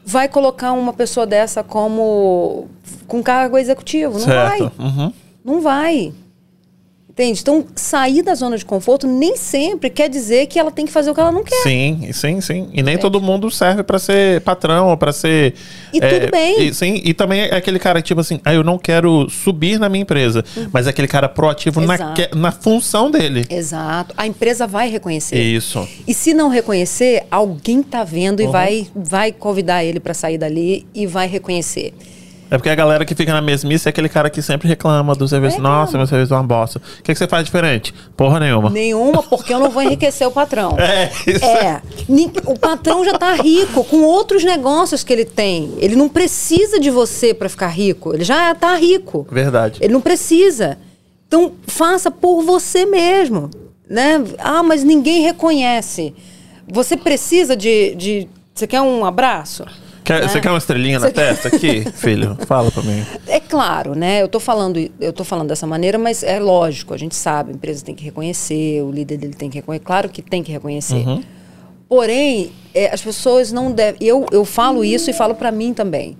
[0.05, 2.67] vai colocar uma pessoa dessa como
[3.07, 4.19] com cargo executivo?
[4.19, 4.59] Não vai.
[4.59, 4.81] certo.
[4.81, 5.13] Uhum.
[5.45, 6.11] Não vai.
[7.15, 7.39] Entende?
[7.39, 11.09] Então, sair da zona de conforto nem sempre quer dizer que ela tem que fazer
[11.09, 11.63] o que ela não quer.
[11.63, 12.67] Sim, sim, sim.
[12.73, 15.53] E nem todo mundo serve pra ser patrão ou pra ser.
[15.93, 16.67] E tudo bem.
[16.67, 19.79] E, sim, e também é aquele cara que, tipo assim, ah, eu não quero subir
[19.79, 20.43] na minha empresa.
[20.73, 21.95] Mas é aquele cara proativo na,
[22.35, 23.45] na função dele.
[23.49, 24.13] Exato.
[24.17, 25.39] A empresa vai reconhecer.
[25.39, 25.87] Isso.
[26.05, 30.85] E se não reconhecer, alguém tá vendo e vai, vai convidar ele para sair dali
[30.93, 31.93] e vai reconhecer.
[32.49, 35.27] É porque a galera que fica na mesmice é aquele cara que sempre reclama do
[35.27, 35.55] serviço.
[35.55, 35.79] Reclama.
[35.79, 36.79] Nossa, meu serviço é uma bosta.
[36.79, 37.93] O que, que você faz diferente?
[38.15, 38.69] Porra nenhuma.
[38.69, 40.75] Nenhuma, porque eu não vou enriquecer o patrão.
[40.85, 41.43] É, isso.
[41.43, 41.81] É.
[42.45, 45.73] O patrão já tá rico com outros negócios que ele tem.
[45.77, 48.13] Ele não precisa de você para ficar rico.
[48.13, 49.27] Ele já tá rico.
[49.29, 49.79] Verdade.
[49.81, 50.77] Ele não precisa.
[51.27, 53.49] Então, faça por você mesmo.
[53.89, 54.23] Né?
[54.37, 56.13] Ah, mas ninguém reconhece.
[56.71, 57.95] Você precisa de.
[57.95, 59.65] de você quer um abraço?
[60.05, 60.27] Quer- né?
[60.27, 62.37] Você quer uma estrelinha na Você- testa aqui, filho?
[62.45, 63.03] Fala pra mim.
[63.27, 64.21] É claro, né?
[64.21, 67.53] Eu tô falando, eu tô falando dessa maneira, mas é lógico, a gente sabe, a
[67.55, 71.03] empresa tem que reconhecer, o líder dele tem que reconhecer, claro que tem que reconhecer.
[71.89, 73.97] Porém, é, as pessoas não devem.
[74.05, 76.17] Eu, eu falo isso e falo para mim também.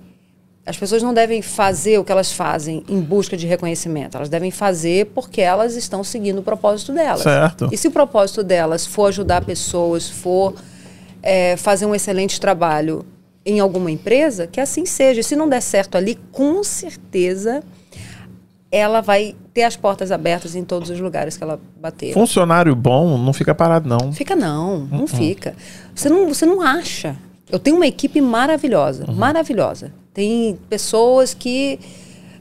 [0.64, 4.16] As pessoas não devem fazer o que elas fazem em busca de reconhecimento.
[4.16, 7.22] Elas devem fazer porque elas estão seguindo o propósito delas.
[7.22, 7.68] Certo.
[7.70, 10.54] E se o propósito delas for ajudar pessoas, for
[11.22, 13.04] é, fazer um excelente trabalho
[13.46, 15.22] em alguma empresa, que assim seja.
[15.22, 17.62] Se não der certo ali, com certeza
[18.70, 22.12] ela vai ter as portas abertas em todos os lugares que ela bater.
[22.12, 24.12] Funcionário bom não fica parado, não.
[24.12, 25.54] Fica não, não fica.
[25.94, 27.16] Você não, você não acha.
[27.48, 29.92] Eu tenho uma equipe maravilhosa, maravilhosa.
[30.12, 31.78] Tem pessoas que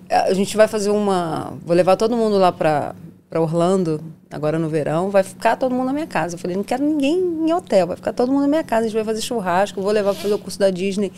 [0.10, 2.96] eh, a gente vai fazer uma, vou levar todo mundo lá para
[3.36, 6.36] para Orlando agora no verão, vai ficar todo mundo na minha casa.
[6.36, 8.84] Eu falei, não quero ninguém em hotel, vai ficar todo mundo na minha casa.
[8.84, 11.12] A gente vai fazer churrasco, vou levar para fazer o curso da Disney.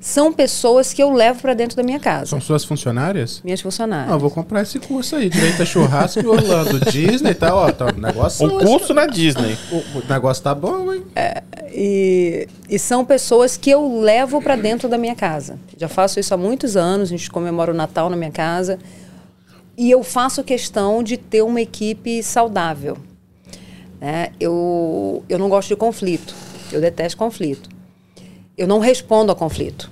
[0.00, 3.40] São pessoas que eu levo para dentro da minha casa, São suas funcionárias?
[3.42, 4.12] minhas funcionárias.
[4.12, 7.72] Eu vou comprar esse curso aí, direito a churrasco e Orlando Disney e tal, ó,
[7.72, 9.58] tá, o negócio Um curso na Disney.
[9.72, 11.02] o, o negócio tá bom, hein?
[11.72, 15.58] E, e são pessoas que eu levo para dentro da minha casa.
[15.76, 18.78] Já faço isso há muitos anos, a gente comemora o Natal na minha casa.
[19.76, 22.96] E eu faço questão de ter uma equipe saudável.
[24.00, 24.28] né?
[24.40, 26.34] Eu, eu não gosto de conflito,
[26.72, 27.68] eu detesto conflito.
[28.56, 29.90] Eu não respondo a conflito.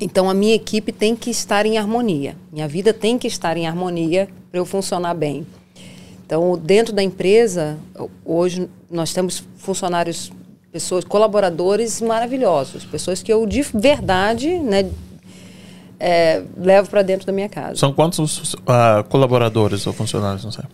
[0.00, 2.36] Então a minha equipe tem que estar em harmonia.
[2.52, 5.46] Minha vida tem que estar em harmonia para eu funcionar bem.
[6.26, 7.78] Então, dentro da empresa,
[8.24, 10.32] hoje nós temos funcionários,
[10.72, 14.88] pessoas, colaboradores maravilhosos, pessoas que eu de verdade, né,
[15.98, 17.76] é, levo para dentro da minha casa.
[17.76, 20.64] São quantos ah, colaboradores ou funcionários, não sei?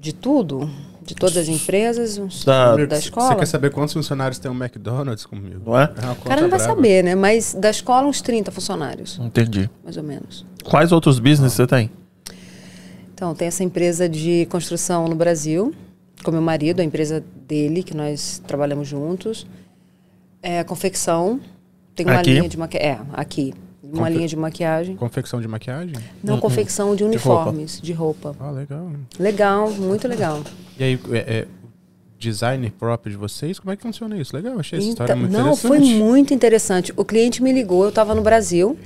[0.00, 0.70] De tudo,
[1.04, 3.34] de todas as empresas, Da- da, Você escola.
[3.36, 5.62] quer saber quantos funcionários tem um McDonald's comigo?
[5.66, 5.84] Não é?
[5.86, 6.64] uma O cara não conta vai brava.
[6.64, 7.14] saber, né?
[7.14, 9.68] Mas da escola, uns 30 funcionários, Entendi.
[9.84, 10.44] mais ou menos.
[10.64, 11.90] Quais outros business você tem?
[13.14, 15.74] Então, tem essa empresa de construção no Brasil,
[16.22, 19.46] com meu marido, a empresa dele, que nós trabalhamos juntos.
[20.40, 21.40] É, a confecção,
[21.96, 22.34] Tenho uma Aqui?
[22.34, 22.90] linha de maquiagem.
[22.92, 23.52] É, aqui.
[23.82, 24.96] Uma Confe- linha de maquiagem.
[24.96, 25.94] Confecção de maquiagem?
[26.22, 27.10] Não, confecção de roupa.
[27.10, 28.34] uniformes, de roupa.
[28.40, 28.90] Ah, legal.
[29.18, 30.42] Legal, muito legal.
[30.78, 31.46] E aí, é, é,
[32.18, 34.34] design próprio de vocês, como é que funciona isso?
[34.34, 36.02] Legal, achei essa história Então, muito não, foi interessante.
[36.02, 36.92] muito interessante.
[36.96, 38.76] O cliente me ligou, eu estava no Brasil,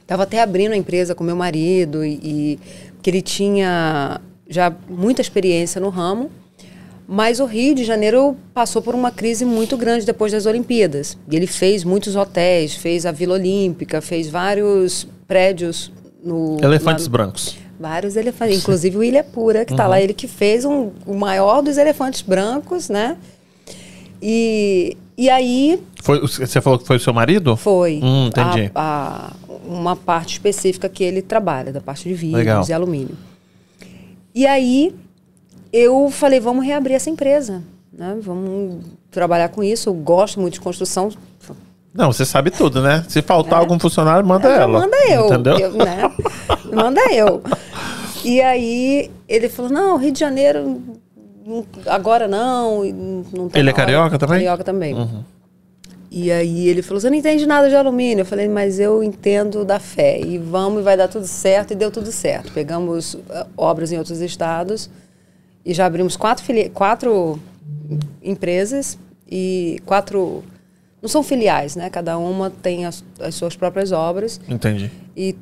[0.00, 2.58] estava até abrindo a empresa com meu marido e, e
[3.02, 6.30] que ele tinha já muita experiência no ramo.
[7.08, 11.16] Mas o Rio de Janeiro passou por uma crise muito grande depois das Olimpíadas.
[11.30, 15.92] E ele fez muitos hotéis, fez a Vila Olímpica, fez vários prédios
[16.24, 17.56] no Elefantes lá- brancos.
[17.78, 19.90] Vários elefantes, inclusive o Ilha Pura, que está Uhum.
[19.90, 23.18] lá, ele que fez um, o maior dos elefantes brancos, né?
[24.20, 27.56] E, e aí Foi, você falou que foi o seu marido?
[27.56, 28.70] foi Hum, entendi.
[28.74, 32.64] a- a- uma parte específica que ele trabalha, da parte de vidros Legal.
[32.68, 33.16] e alumínio.
[34.34, 34.94] E aí
[35.76, 37.62] eu falei, vamos reabrir essa empresa,
[37.92, 38.16] né?
[38.20, 39.88] Vamos trabalhar com isso.
[39.88, 41.10] Eu gosto muito de construção.
[41.92, 43.04] Não, você sabe tudo, né?
[43.08, 44.56] Se faltar algum funcionário, manda É.
[44.56, 44.80] Já ela.
[44.80, 45.26] Manda eu.
[45.26, 45.58] Entendeu?
[45.58, 46.12] eu, né?
[46.72, 47.42] Manda eu.
[48.24, 50.82] E aí ele falou, não, Rio de Janeiro,
[51.86, 52.84] agora não.
[52.84, 54.38] não tem Ele é hora." carioca também?
[54.38, 54.44] Uhum.
[54.44, 55.24] Carioca também.
[56.10, 58.22] E aí ele falou, você não entende nada de alumínio.
[58.22, 60.20] Eu falei, mas eu entendo da fé.
[60.20, 61.72] E vamos, e vai dar tudo certo.
[61.72, 62.52] E deu tudo certo.
[62.52, 64.88] Pegamos eh, obras em outros estados
[65.66, 67.38] e já abrimos quatro, fili- quatro
[68.22, 68.96] empresas
[69.30, 70.42] e quatro...
[71.02, 71.90] Não são filiais, né?
[71.90, 74.90] Cada uma tem as, as suas próprias obras Entendi.
[75.16, 75.36] e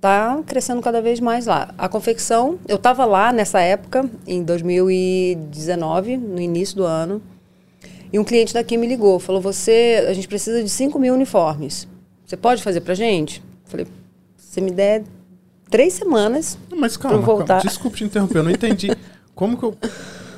[0.00, 1.72] tá crescendo cada vez mais lá.
[1.78, 7.22] A confecção, eu estava lá nessa época, em 2019, no início do ano,
[8.12, 11.88] e um cliente daqui me ligou, falou, você, a gente precisa de 5 mil uniformes.
[12.26, 13.40] Você pode fazer pra gente?
[13.64, 13.86] Eu falei,
[14.36, 15.04] se me der
[15.70, 17.46] três semanas, Mas calma, Pra eu voltar.
[17.56, 18.90] calma, desculpe te interromper, eu não entendi.
[19.36, 19.76] Como que eu...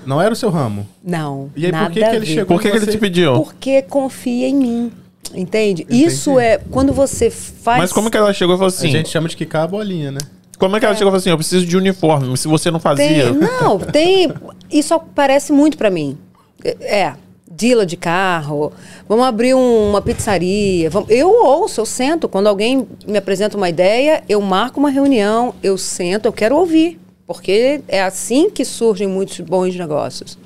[0.04, 0.86] Não era o seu ramo?
[1.02, 2.46] não, E aí, por que que a ele chegou?
[2.56, 3.34] Por que, que ele te pediu?
[3.34, 4.92] Porque confia em mim,
[5.34, 5.82] entende?
[5.84, 6.04] Entendi.
[6.04, 7.78] Isso é, quando você faz...
[7.78, 8.90] Mas como que ela chegou e falou A assim?
[8.90, 10.18] gente chama de quicar a bolinha, né?
[10.58, 11.30] Como é que ela chegou e falou assim?
[11.30, 12.36] Eu preciso de uniforme.
[12.36, 13.06] Se você não fazia.
[13.32, 14.32] Tem, não, tem.
[14.70, 16.18] Isso aparece muito pra mim.
[16.64, 17.14] É, é,
[17.48, 18.72] dealer de carro.
[19.08, 20.90] Vamos abrir um- uma pizzaria.
[20.90, 22.28] vamos- eu ouço, eu sento.
[22.28, 26.98] Quando alguém me apresenta uma ideia, eu marco uma reunião, eu sento, eu quero ouvir.
[27.28, 30.38] Porque é assim que surgem muitos bons negócios.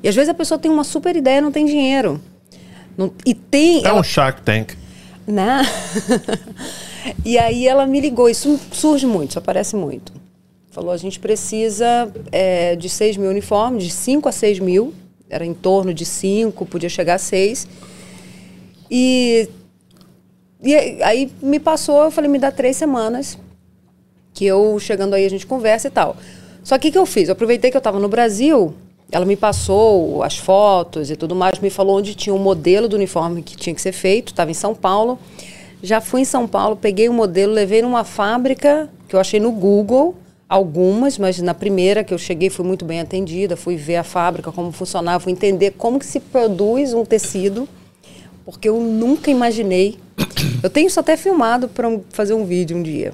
[0.00, 2.20] E às vezes a pessoa tem uma super ideia e não tem dinheiro.
[2.96, 3.84] Não- e tem.
[3.84, 4.74] É ela- um Shark Tank.
[5.26, 5.62] né?
[7.26, 10.12] e aí ela me ligou, isso surge muito, isso aparece muito.
[10.70, 14.94] Falou, a gente precisa é, de 6 mil uniformes, de 5 a 6 mil,
[15.28, 17.66] era em torno de 5, podia chegar a 6.
[18.88, 19.48] E,
[20.62, 23.36] e aí me passou, eu falei, me dá três semanas,
[24.40, 26.16] que eu, chegando aí, a gente conversa e tal.
[26.64, 27.28] Só que o que eu fiz?
[27.28, 28.72] Eu aproveitei que eu estava no Brasil,
[29.12, 32.96] ela me passou as fotos e tudo mais, me falou onde tinha o modelo do
[32.96, 35.18] uniforme que tinha que ser feito, estava em São Paulo.
[35.82, 39.52] Já fui em São Paulo, peguei o modelo, levei numa fábrica que eu achei no
[39.52, 40.14] Google,
[40.48, 44.50] algumas, mas na primeira que eu cheguei fui muito bem atendida, fui ver a fábrica,
[44.50, 47.68] como funcionava, fui entender como que se produz um tecido,
[48.46, 49.98] porque eu nunca imaginei.
[50.62, 53.12] Eu tenho isso até filmado para fazer um vídeo um dia.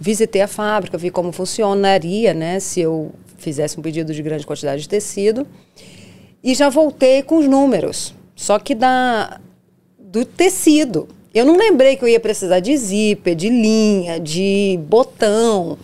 [0.00, 4.82] Visitei a fábrica, vi como funcionaria, né, se eu fizesse um pedido de grande quantidade
[4.82, 5.46] de tecido.
[6.42, 9.40] E já voltei com os números, só que da
[9.98, 11.08] do tecido.
[11.34, 15.76] Eu não lembrei que eu ia precisar de zíper, de linha, de botão,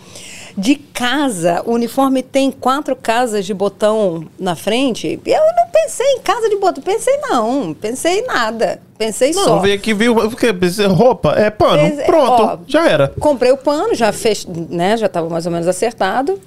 [0.57, 1.63] de casa.
[1.67, 5.19] O uniforme tem quatro casas de botão na frente.
[5.25, 8.81] Eu não pensei em casa de botão, pensei não, pensei em nada.
[8.99, 9.59] Pensei Não, só.
[9.61, 10.15] veio aqui, viu?
[10.15, 10.51] Porque
[10.87, 11.83] roupa é pano.
[12.05, 13.09] Pronto, ó, já era.
[13.19, 14.95] Comprei o pano, já fez, né?
[14.99, 16.39] Já estava mais ou menos acertado.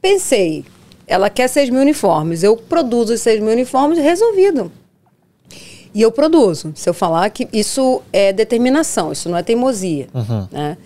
[0.00, 0.64] Pensei,
[1.04, 2.44] ela quer 6 mil uniformes.
[2.44, 4.70] Eu produzo os 6 mil uniformes resolvido.
[5.92, 6.72] E eu produzo.
[6.76, 10.06] Se eu falar que isso é determinação, isso não é teimosia.
[10.52, 10.76] Né?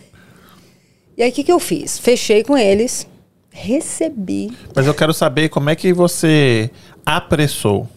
[1.17, 1.99] E aí o que, que eu fiz?
[1.99, 3.07] Fechei com eles,
[3.51, 4.51] recebi.
[4.75, 6.71] Mas eu quero saber como é que você
[7.05, 7.89] apressou.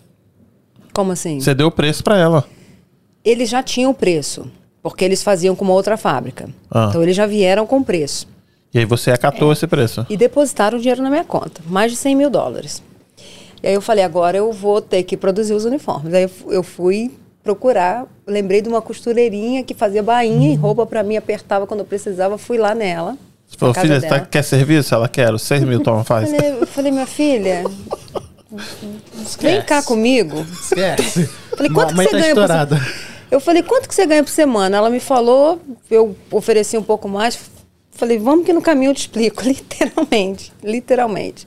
[0.94, 1.40] Como assim?
[1.40, 2.46] Você deu preço pra ela.
[3.24, 4.50] Eles já tinham o preço,
[4.84, 6.50] porque eles faziam com uma outra fábrica.
[6.70, 6.88] Ah.
[6.90, 8.28] Então eles já vieram com preço.
[8.74, 10.06] E aí você acatou esse preço.
[10.10, 12.84] e depositaram o dinheiro na minha conta, mais de 100 mil dólares.
[13.64, 16.14] E aí eu falei, agora eu vou ter que produzir os uniformes.
[16.14, 17.12] Aí eu fui
[17.46, 21.86] procurar, lembrei de uma costureirinha que fazia bainha e roupa para mim, apertava quando eu
[21.86, 23.16] precisava, fui lá nela.
[23.48, 24.96] Você falou, filha, você tá- quer serviço?
[24.96, 25.40] Ela quer.
[25.40, 26.32] 6 mil, toma, faz.
[26.32, 27.64] Falei, eu falei, minha filha,
[29.40, 30.44] vem cá comigo.
[30.52, 31.30] Esquece.
[31.56, 32.82] Falei, quanto que você tá ganha por estourada.
[33.30, 34.78] Eu falei, quanto que você ganha por semana?
[34.78, 37.38] Ela me falou, eu ofereci um pouco mais.
[37.92, 41.46] Falei, vamos que no caminho eu te explico, literalmente, literalmente.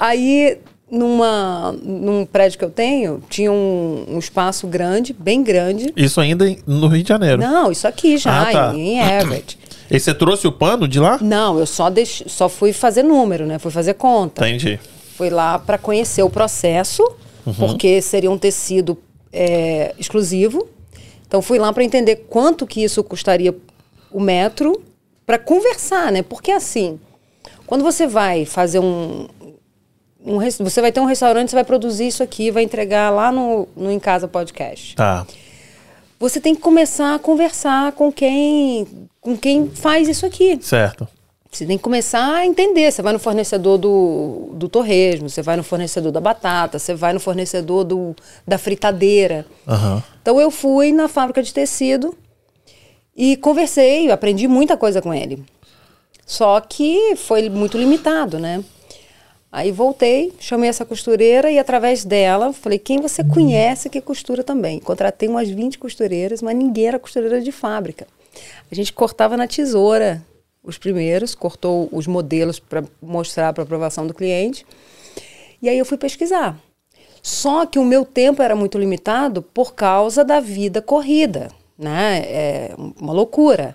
[0.00, 0.58] Aí
[0.90, 5.92] numa, num prédio que eu tenho, tinha um, um espaço grande, bem grande.
[5.96, 7.40] Isso ainda no Rio de Janeiro.
[7.40, 8.74] Não, isso aqui já, Ah, tá.
[8.74, 9.58] em, em Everett.
[9.90, 11.18] E você trouxe o pano de lá?
[11.18, 12.22] Não, eu só, deix...
[12.26, 13.58] só fui fazer número, né?
[13.58, 14.46] Fui fazer conta.
[14.46, 14.78] Entendi.
[15.16, 17.02] Fui lá para conhecer o processo,
[17.56, 18.98] porque seria um tecido
[19.32, 20.68] é, exclusivo.
[21.26, 23.56] Então fui lá para entender quanto que isso custaria
[24.12, 24.78] o metro
[25.24, 26.20] para conversar, né?
[26.22, 27.00] Porque assim,
[27.66, 29.26] quando você vai fazer um,
[30.24, 33.68] um você vai ter um restaurante, você vai produzir isso aqui, vai entregar lá no,
[33.76, 34.96] no Em Casa Podcast.
[34.96, 35.26] Tá.
[36.18, 38.86] Você tem que começar a conversar com quem
[39.20, 40.58] com quem faz isso aqui.
[40.60, 41.06] Certo.
[41.50, 42.90] Você tem que começar a entender.
[42.90, 47.12] Você vai no fornecedor do, do torresmo, você vai no fornecedor da batata, você vai
[47.12, 48.14] no fornecedor do,
[48.46, 49.46] da fritadeira.
[49.66, 50.02] Aham.
[50.20, 52.14] Então eu fui na fábrica de tecido
[53.16, 55.42] e conversei, aprendi muita coisa com ele.
[56.26, 58.62] Só que foi muito limitado, né?
[59.50, 64.78] Aí voltei, chamei essa costureira e através dela falei: quem você conhece que costura também?
[64.78, 68.06] Contratei umas 20 costureiras, mas ninguém era costureira de fábrica.
[68.70, 70.22] A gente cortava na tesoura
[70.62, 74.66] os primeiros, cortou os modelos para mostrar para aprovação do cliente.
[75.62, 76.60] E aí eu fui pesquisar.
[77.22, 82.18] Só que o meu tempo era muito limitado por causa da vida corrida, né?
[82.26, 83.74] É uma loucura.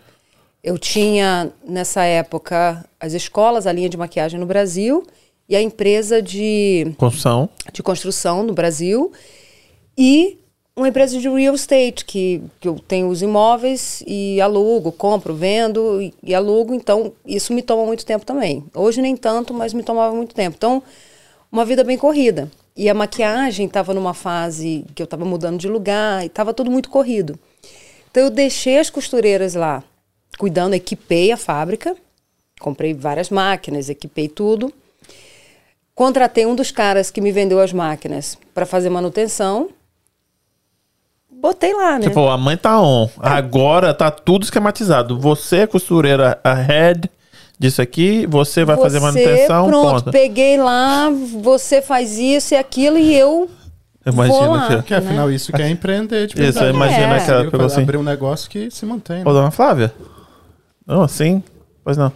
[0.63, 5.05] Eu tinha, nessa época, as escolas, a linha de maquiagem no Brasil
[5.53, 7.47] e a empresa de, Construção.
[7.71, 9.11] de construção no Brasil
[9.95, 10.39] e
[10.75, 16.01] uma empresa de real estate, que, que eu tenho os imóveis e alugo, compro, vendo
[16.01, 18.65] e, e alugo, então isso me toma muito tempo também.
[18.73, 20.55] Hoje nem tanto, mas me tomava muito tempo.
[20.57, 20.81] Então,
[21.51, 22.51] uma vida bem corrida.
[22.75, 26.71] E a maquiagem estava numa fase que eu estava mudando de lugar e estava tudo
[26.71, 27.37] muito corrido.
[28.09, 29.83] Então eu deixei as costureiras lá,
[30.39, 31.95] cuidando, equipei a fábrica,
[32.59, 34.73] comprei várias máquinas, equipei tudo.
[35.95, 39.69] Contratei um dos caras que me vendeu as máquinas para fazer manutenção.
[41.31, 42.07] Botei lá, né?
[42.07, 43.09] Tipo, a mãe tá on.
[43.19, 45.19] Agora tá tudo esquematizado.
[45.19, 47.09] Você é costureira a head
[47.59, 50.11] disso aqui, você vai fazer Você, manutenção, Pronto, ponto.
[50.11, 51.09] peguei lá,
[51.41, 53.49] você faz isso e aquilo e eu
[54.05, 54.67] Imagina vou lá.
[54.67, 57.23] que- Porque afinal isso que é empreender de Isso, imagina É.
[57.23, 57.81] que ela pegou assim.
[57.83, 59.17] Abrir um negócio que se mantém.
[59.21, 59.33] Ô, né?
[59.33, 59.93] dona Flávia?
[60.85, 61.41] Não, sim?
[61.83, 62.11] Pois não.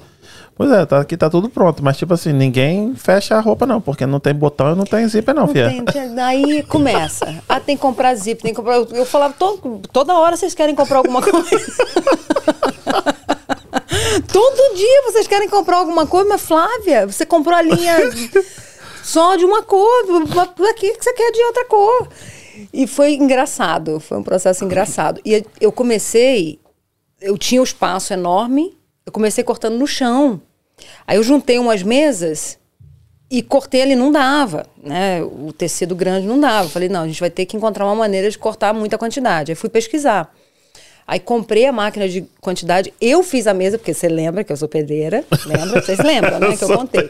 [0.56, 1.84] Pois é, tá, aqui tá tudo pronto.
[1.84, 3.80] Mas, tipo assim, ninguém fecha a roupa, não.
[3.80, 5.70] Porque não tem botão e não tem zíper, não, Não fia.
[5.92, 7.36] tem, daí começa.
[7.48, 8.76] Ah, tem que comprar zip, tem que comprar.
[8.76, 11.38] Eu, eu falava, to- toda hora vocês querem comprar alguma coisa.
[14.32, 17.96] Todo dia vocês querem comprar alguma coisa, mas Flávia, você comprou a linha
[19.04, 19.88] só de uma cor,
[20.76, 22.08] que que você quer de outra cor?
[22.74, 25.22] E foi engraçado, foi um processo engraçado.
[25.24, 26.60] E eu comecei,
[27.22, 28.76] eu tinha um espaço enorme,
[29.08, 30.40] eu comecei cortando no chão.
[31.08, 32.60] Aí eu juntei umas mesas
[33.32, 35.24] e cortei ali, não dava, né?
[35.24, 36.70] O tecido grande não dava.
[36.70, 39.52] Falei, não, a gente vai ter que encontrar uma maneira de cortar muita quantidade.
[39.52, 40.32] Aí fui pesquisar.
[41.08, 44.58] Aí comprei a máquina de quantidade, eu fiz a mesa, porque você lembra que eu
[44.58, 45.82] sou pedreira, lembra?
[45.82, 46.58] Vocês lembram, né?
[46.58, 47.10] Que eu contei.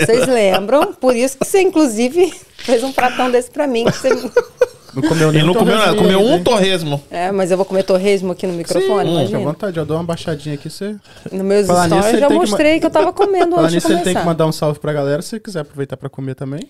[0.00, 3.84] Vocês lembram, por isso que você, inclusive, fez um pratão desse pra mim.
[3.84, 4.10] que você-
[4.94, 7.02] Não comeu Ele nem não comeu nada, comeu um torresmo.
[7.10, 9.38] É, mas eu vou comer torresmo aqui no microfone, Sim, fica à imagina.
[9.40, 10.68] vontade, eu dou uma baixadinha aqui.
[10.68, 10.96] Você...
[11.30, 13.50] Nos meus Falar nisso, stories ele já tem que ma- mostrei que, eu tava comendo
[13.50, 14.12] Falar antes de nisso, ele começar.
[14.12, 16.60] tem que mandar um salve pra galera se quiser aproveitar pra comer também.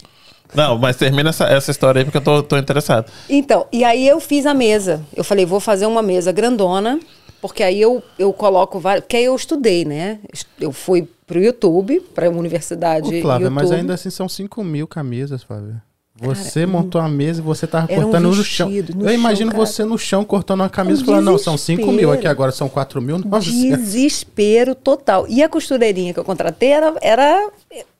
[0.54, 3.10] Não, mas termina essa, essa história aí porque eu tô, tô interessado.
[3.28, 5.00] Então, e aí eu fiz a mesa.
[5.14, 6.98] Eu falei, vou fazer uma mesa grandona,
[7.40, 9.04] porque aí eu, eu coloco vários.
[9.04, 10.18] Porque aí eu estudei, né?
[10.60, 13.06] Eu fui pro YouTube, pra universidade.
[13.06, 13.54] Ô, Flávia, YouTube.
[13.54, 15.80] mas ainda assim são 5 mil camisas, Flávia.
[16.20, 18.68] Você montou a mesa e você tava Era um cortando no chão.
[18.68, 19.64] vestido, no eu chão, imagino cara.
[19.66, 22.52] você no chão cortando uma camisa Um e falando, não, são 5 mil aqui, agora
[22.52, 23.18] são 4 mil.
[23.18, 23.48] Nossa.
[23.50, 25.24] Desespero total.
[25.28, 27.48] E a costureirinha que eu contratei era, era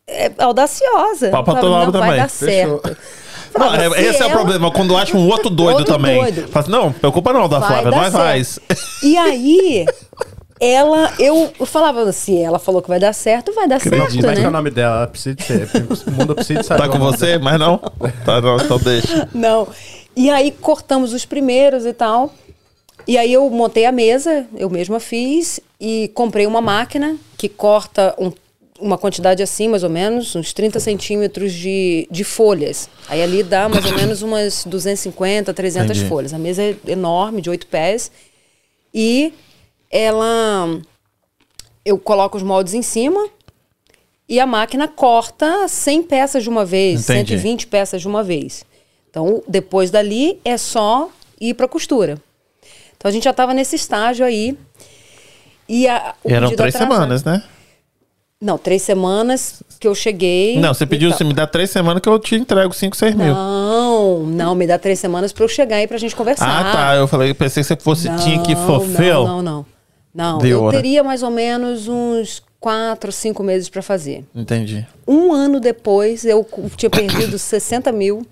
[0.07, 1.31] é, audaciosa.
[1.31, 2.23] Pau pra Falava, todo lado não, vai também.
[2.23, 2.81] dar Fechou.
[2.83, 2.97] certo.
[3.59, 6.21] Não, é- se esse é o ela- problema, quando acha um outro doido Outro também.
[6.21, 6.47] doido.
[6.49, 8.59] Fala assim, não, preocupa não, da Vai Flávia, nós faz.
[9.03, 9.87] E aí,
[10.61, 13.99] ela, eu, eu falava assim, ela falou que vai dar certo, vai dar Acredito.
[13.99, 14.51] certo, Como é que é o né?
[14.51, 14.97] nome dela?
[14.99, 15.69] Ela precisa de ser.
[16.07, 16.83] O mundo precisa de saber.
[16.83, 17.43] Tá com você, dela.
[17.45, 17.79] mas não?
[18.25, 19.29] Tá, não, então deixa.
[19.35, 19.67] Não.
[20.15, 22.35] E aí cortamos os primeiros e tal.
[23.09, 28.15] E aí eu montei a mesa, eu mesma fiz e comprei uma máquina que corta
[28.19, 28.31] um-
[28.79, 32.89] uma quantidade assim, mais ou menos, uns 30 centímetros de, de folhas.
[33.09, 36.09] Aí ali dá mais ou menos umas 250, 300 Entendi.
[36.09, 36.35] folhas.
[36.35, 38.11] A mesa é enorme, de 8 pés.
[38.93, 39.33] E
[39.91, 40.81] ela...
[41.85, 43.27] Eu coloco os moldes em cima
[44.29, 47.31] e a máquina corta 100 peças de uma vez, Entendi.
[47.39, 48.65] 120 peças de uma vez.
[49.09, 51.09] Então, depois dali é só
[51.41, 52.19] ir para costura.
[52.97, 54.57] Então a gente já estava nesse estágio aí.
[55.69, 57.43] E a, Eram três atrasado- semanas, né?
[58.41, 60.59] Não, três semanas que eu cheguei.
[60.59, 61.17] Não, você pediu Então.
[61.17, 63.35] assim, me dá três semanas que eu te entrego 5, 6 mil.
[63.35, 66.47] Não, não, me dá três semanas pra eu chegar aí pra gente conversar.
[66.47, 66.95] Ah, tá.
[66.97, 69.25] Eu falei, pensei que você fosse, Não, tinha que fulfill.
[69.27, 69.67] Não, não, não.
[70.15, 70.77] Não, De eu hora.
[70.77, 74.25] teria mais ou menos uns quatro, cinco meses pra fazer.
[74.35, 74.87] Entendi.
[75.07, 76.47] Um ano depois, eu
[76.77, 78.27] tinha perdido 60 mil.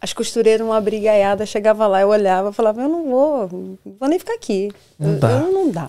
[0.00, 4.08] As costureiras, uma brigaiada, chegava lá, eu olhava e falava, eu não vou, não vou
[4.08, 4.70] nem ficar aqui.
[4.98, 5.30] Não Eu- dá.
[5.30, 5.88] eu não dá.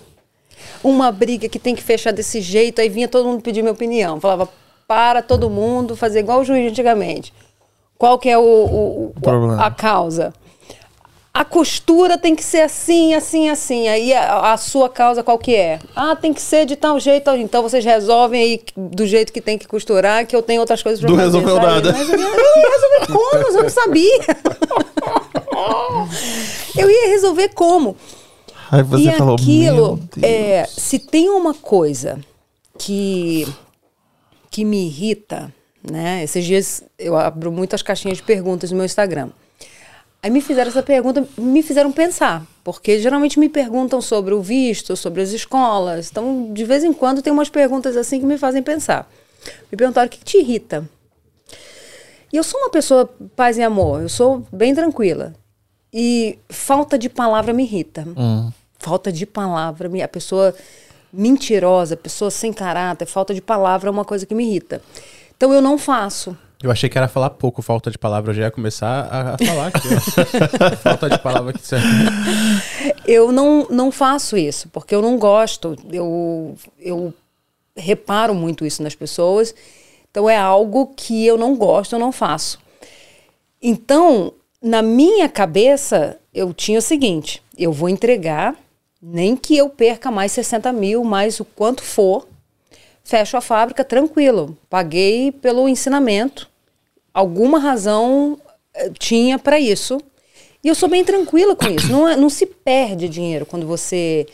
[0.83, 4.19] Uma briga que tem que fechar desse jeito, aí vinha todo mundo pedir minha opinião.
[4.21, 4.47] Falava,
[4.87, 7.33] para todo mundo, fazer igual o juiz antigamente.
[7.97, 10.33] Qual que é o, o- o- a causa?
[11.35, 13.89] A costura tem que ser assim, assim, assim.
[13.89, 15.81] Aí a, a sua causa qual que é?
[15.93, 17.29] Ah, tem que ser de tal jeito.
[17.31, 21.01] Então vocês resolvem aí do jeito que tem que costurar, que eu tenho outras coisas
[21.01, 21.39] pra Não fazer.
[21.39, 21.67] resolveu sabe?
[21.67, 21.91] nada.
[21.91, 23.57] Mas eu, ia resolver como?
[23.57, 24.19] Eu não sabia.
[26.79, 27.97] eu ia resolver como?
[28.71, 32.17] Aí você e falou, aquilo, é, se tem uma coisa
[32.77, 33.45] que,
[34.49, 36.23] que me irrita, né?
[36.23, 39.31] Esses dias eu abro muitas caixinhas de perguntas no meu Instagram.
[40.25, 44.97] Aí me fizeram essa pergunta, me fizeram pensar, porque geralmente me perguntam sobre o visto,
[44.97, 46.09] sobre as escolas.
[46.09, 49.07] Então, de vez em quando tem umas perguntas assim que me fazem pensar.
[49.71, 50.89] Me perguntaram o que te irrita.
[52.33, 55.35] E eu sou uma pessoa paz e amor, eu sou bem tranquila.
[55.93, 58.03] E falta de palavra me irrita.
[58.17, 58.51] Hum.
[58.79, 60.55] Falta de palavra, a pessoa
[61.13, 64.81] mentirosa, a pessoa sem caráter, falta de palavra é uma coisa que me irrita.
[65.37, 66.35] Então eu não faço.
[66.65, 68.31] Eu achei que era falar pouco, falta de palavra.
[68.31, 69.87] Eu já ia começar a, a falar aqui.
[70.81, 71.75] falta de palavra que você.
[73.05, 75.75] Eu não, não faço isso, porque eu não gosto.
[75.91, 77.13] Eu, eu
[77.75, 79.53] reparo muito isso nas pessoas.
[80.09, 82.57] Então é algo que eu não gosto, eu não faço.
[83.61, 88.55] Então, na minha cabeça, eu tinha o seguinte: eu vou entregar,
[88.99, 92.27] nem que eu perca mais 60 mil, mais o quanto for,
[93.03, 94.57] fecho a fábrica tranquilo.
[94.67, 96.54] Paguei pelo ensinamento.
[97.15, 98.37] Alguma razão
[98.73, 99.97] eh, tinha para isso.
[100.61, 101.89] E eu sou bem tranquila com isso.
[101.91, 104.27] Não, é- não se perde dinheiro quando você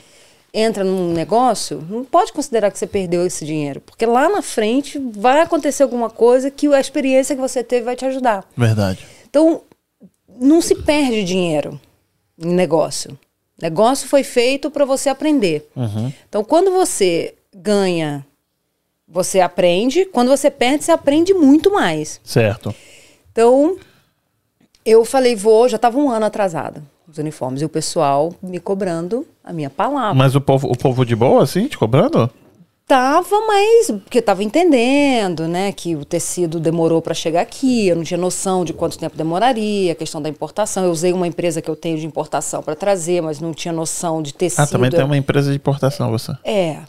[0.53, 1.86] entra num negócio.
[1.89, 3.82] Não pode considerar que você perdeu esse dinheiro.
[3.82, 7.95] Porque lá na frente vai acontecer alguma coisa que a experiência que você teve vai
[7.95, 8.43] te ajudar.
[8.57, 9.05] Verdade.
[9.29, 9.61] Então,
[10.39, 11.79] não se perde dinheiro
[12.43, 13.15] em negócio.
[13.61, 15.69] Negócio foi feito para você aprender.
[16.27, 18.25] Então, quando você ganha,
[19.12, 20.05] você aprende.
[20.05, 22.22] Quando você perde, você aprende muito mais.
[22.24, 22.74] Certo.
[23.32, 23.76] Então,
[24.86, 27.62] eu falei, vou, já estava um ano atrasada, os uniformes.
[27.62, 30.14] E o pessoal me cobrando a minha palavra.
[30.14, 32.30] Mas o povo, o povo de boa, assim, te cobrando?
[32.88, 38.03] Tava, mas porque tava entendendo, né, que o tecido demorou para chegar aqui, eu não
[38.03, 40.84] tinha noção de quanto tempo demoraria, a questão da importação.
[40.84, 44.22] Eu usei uma empresa que eu tenho de importação para trazer, mas não tinha noção
[44.22, 44.62] de tecido.
[44.62, 46.34] Ah, também tem uma empresa de importação, você.
[46.43, 46.80] É.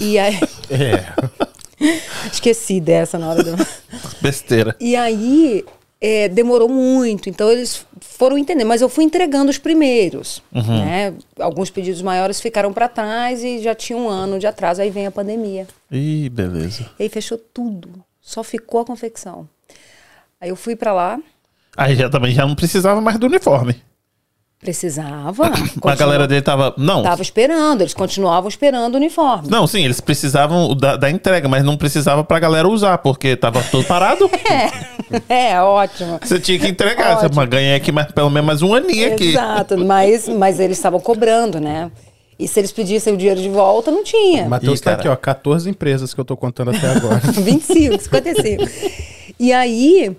[0.00, 1.44] E aí É.
[2.32, 3.56] esqueci dessa na hora do
[4.20, 4.76] Besteira.
[4.80, 5.64] E aí
[6.00, 11.14] é, demorou muito, então eles foram entender, mas eu fui entregando os primeiros, né?
[11.38, 15.06] Alguns pedidos maiores ficaram para trás e já tinha um ano de atraso, aí vem
[15.06, 15.66] a pandemia.
[15.90, 16.90] Ih, beleza.
[16.98, 19.48] E aí fechou tudo, só ficou a confecção.
[20.40, 21.18] Aí eu fui para lá,
[21.76, 23.82] Aí já também já não precisava mais do uniforme.
[24.64, 25.52] Precisava.
[25.84, 26.74] A galera dele tava.
[26.78, 27.02] Não.
[27.02, 29.48] Tava esperando, eles continuavam esperando o uniforme.
[29.50, 33.62] Não, sim, eles precisavam da, da entrega, mas não precisava pra galera usar, porque tava
[33.70, 34.28] tudo parado.
[35.28, 36.18] É, é ótimo.
[36.20, 37.18] Você tinha que entregar.
[37.18, 37.36] Você Ótimo.
[37.36, 39.28] mas ganhei aqui mais, pelo menos mais um aninho aqui.
[39.28, 41.90] Exato, mas, mas eles estavam cobrando, né?
[42.38, 44.48] E se eles pedissem o dinheiro de volta, não tinha.
[44.48, 45.02] Matheus tá cara.
[45.02, 45.14] aqui, ó.
[45.14, 47.20] 14 empresas que eu tô contando até agora.
[47.30, 48.64] 25, 55.
[49.38, 50.16] E aí,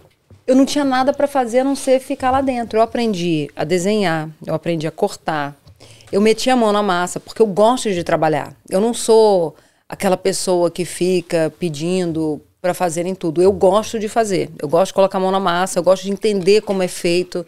[0.48, 2.78] eu não tinha nada para fazer a não ser ficar lá dentro.
[2.78, 5.56] Eu aprendi a desenhar, eu aprendi a cortar.
[6.12, 8.56] Eu meti a mão na massa, porque eu gosto de trabalhar.
[8.70, 9.56] Eu não sou
[9.90, 13.42] aquela pessoa que fica pedindo para fazerem tudo.
[13.42, 14.50] Eu gosto de fazer.
[14.62, 17.46] Eu gosto de colocar a mão na massa, eu gosto de entender como é feito.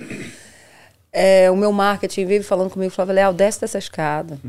[1.11, 4.39] É, o meu marketing vive falando comigo, falava, Léo, desce dessa escada.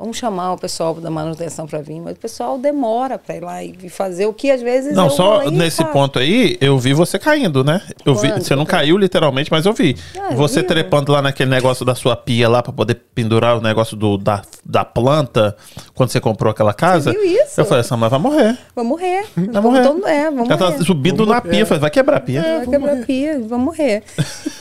[0.00, 3.62] Vamos chamar o pessoal da manutenção para vir, mas o pessoal demora para ir lá
[3.62, 5.92] e fazer o que às vezes Não, eu só nesse faço.
[5.92, 7.82] ponto aí, eu vi você caindo, né?
[8.06, 9.94] Eu vi, você não caiu literalmente, mas eu vi.
[10.18, 10.68] Ah, você viu?
[10.68, 14.40] trepando lá naquele negócio da sua pia lá pra poder pendurar o negócio do, da,
[14.64, 15.54] da planta,
[15.94, 17.12] quando você comprou aquela casa.
[17.12, 17.60] viu isso?
[17.60, 18.58] Eu falei, essa mulher vai morrer.
[18.74, 19.24] Vai morrer.
[19.36, 19.82] Vai morrer.
[19.82, 20.78] Todo- é, vamos Ela morrer.
[20.78, 22.40] tá subindo na pia, falei, vai quebrar a pia.
[22.42, 24.02] vai quebrar a pia, vamos morrer.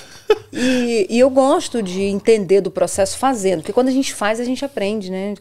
[0.51, 4.43] E, e eu gosto de entender do processo fazendo, porque quando a gente faz, a
[4.43, 5.36] gente aprende, né?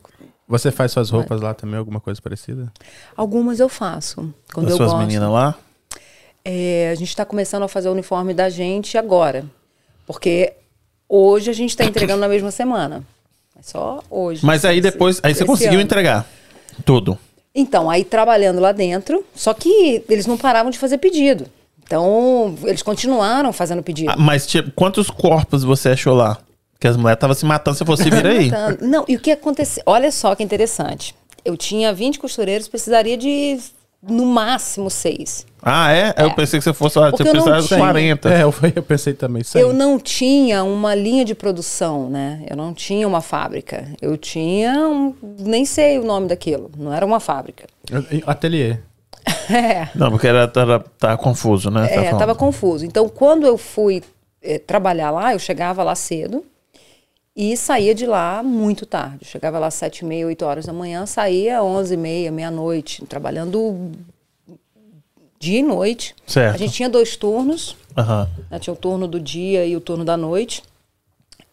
[0.46, 2.72] Você faz suas roupas lá também, alguma coisa parecida?
[3.16, 4.32] Algumas eu faço.
[4.52, 5.00] Quando Das eu suas gosto.
[5.06, 5.54] meninas lá.
[6.44, 9.44] É, a gente está começando a fazer o uniforme da gente agora.
[10.06, 10.54] Porque
[11.08, 13.02] hoje a gente está entregando na mesma semana.
[13.58, 14.44] É só hoje.
[14.46, 15.82] Mas aí Esse- depois, aí você conseguiu ano.
[15.82, 16.26] entregar
[16.84, 17.18] tudo.
[17.54, 21.46] Então, aí trabalhando lá dentro, só que eles não paravam de fazer pedido.
[21.88, 24.10] Então, eles continuaram fazendo pedido.
[24.10, 26.36] Ah, mas, tipo, quantos corpos você achou lá?
[26.78, 28.50] Que as mulheres estavam se matando, se você vira aí.
[28.52, 28.86] Matando.
[28.86, 29.82] Não, e o que aconteceu?
[29.86, 31.14] Olha só que interessante.
[31.42, 33.58] Eu tinha 20 costureiros, precisaria de
[34.02, 35.46] no máximo seis.
[35.62, 36.14] Ah, é?
[36.18, 37.80] Eu pensei que você fosse, ah, você eu não precisava de tinha.
[37.80, 38.28] 40.
[38.32, 39.42] É, eu, eu pensei também.
[39.42, 39.58] Sim.
[39.58, 42.44] Eu não tinha uma linha de produção, né?
[42.48, 43.88] Eu não tinha uma fábrica.
[44.00, 46.70] Eu tinha um, nem sei o nome daquilo.
[46.76, 47.66] Não era uma fábrica.
[48.26, 48.76] Ateliê.
[49.50, 49.88] É.
[49.94, 51.86] Não, porque era, era, tá confuso, né?
[51.88, 52.18] Tá É, falando.
[52.18, 52.84] tava confuso.
[52.84, 54.02] Então, quando eu fui
[54.42, 56.44] eh, trabalhar lá, eu chegava lá cedo
[57.34, 59.18] e saía de lá muito tarde.
[59.22, 61.96] Eu chegava lá às sete e meia, oito horas da manhã, saía às onze e
[61.96, 63.90] meia, meia-noite, trabalhando
[65.40, 66.14] dia e noite.
[66.26, 66.54] Certo.
[66.54, 68.28] A gente tinha dois turnos, Aham.
[68.50, 68.58] né?
[68.58, 70.62] tinha o turno do dia e o turno da noite.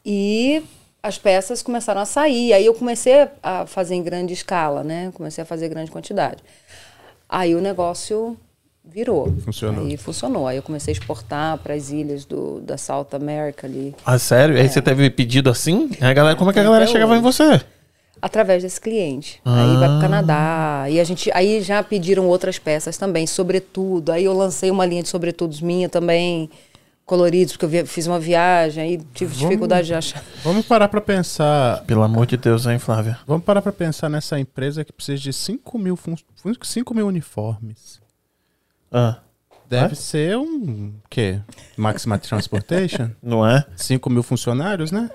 [0.06, 0.64] E
[1.02, 2.52] as peças começaram a sair.
[2.54, 5.12] Aí eu comecei a fazer em grande escala, né?
[5.14, 6.38] Comecei a fazer grande quantidade.
[7.28, 8.38] Aí o negócio
[8.84, 9.34] virou.
[9.44, 9.86] Funcionou.
[9.86, 10.48] Aí funcionou.
[10.48, 14.58] Aí eu comecei a exportar para as ilhas do, da South America ali, Ah, sério?
[14.58, 15.90] Aí você teve pedido assim?
[16.00, 17.62] Aí a galera, como é que a galera chegava em você?
[18.22, 19.40] através desse cliente.
[19.46, 19.88] Aí vai Ah.
[19.90, 20.86] para o Canadá.
[20.90, 24.12] E a gente, aí já pediram outras peças também, sobretudo.
[24.12, 26.50] Aí eu lancei uma linha de sobretudos minha também,
[27.06, 30.24] coloridos, porque eu vi- fiz uma viagem, aí tive dificuldade de achar.
[30.44, 31.84] Vamos parar pra pensar.
[31.86, 33.20] Pelo amor de Deus, hein, Flávia?
[33.28, 36.16] Vamos parar pra pensar nessa empresa que precisa de 5 mil, fun
[36.64, 38.00] 5 mil uniformes.
[38.92, 39.20] Ah,
[39.68, 39.96] Deve É?
[39.96, 40.94] ser um.
[41.10, 41.40] quê?
[41.76, 43.10] Maxima Transportation?
[43.22, 43.66] não é?
[43.76, 45.10] 5 mil funcionários, né?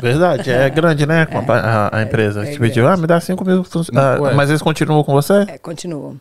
[0.00, 1.26] Verdade, é grande, né?
[1.48, 1.52] A,
[1.88, 2.46] a- a empresa.
[2.46, 3.64] é Te pediu, ah, me dá 5 mil.
[3.64, 5.44] fun- ah, mas eles continuam com você?
[5.48, 6.14] É, continua.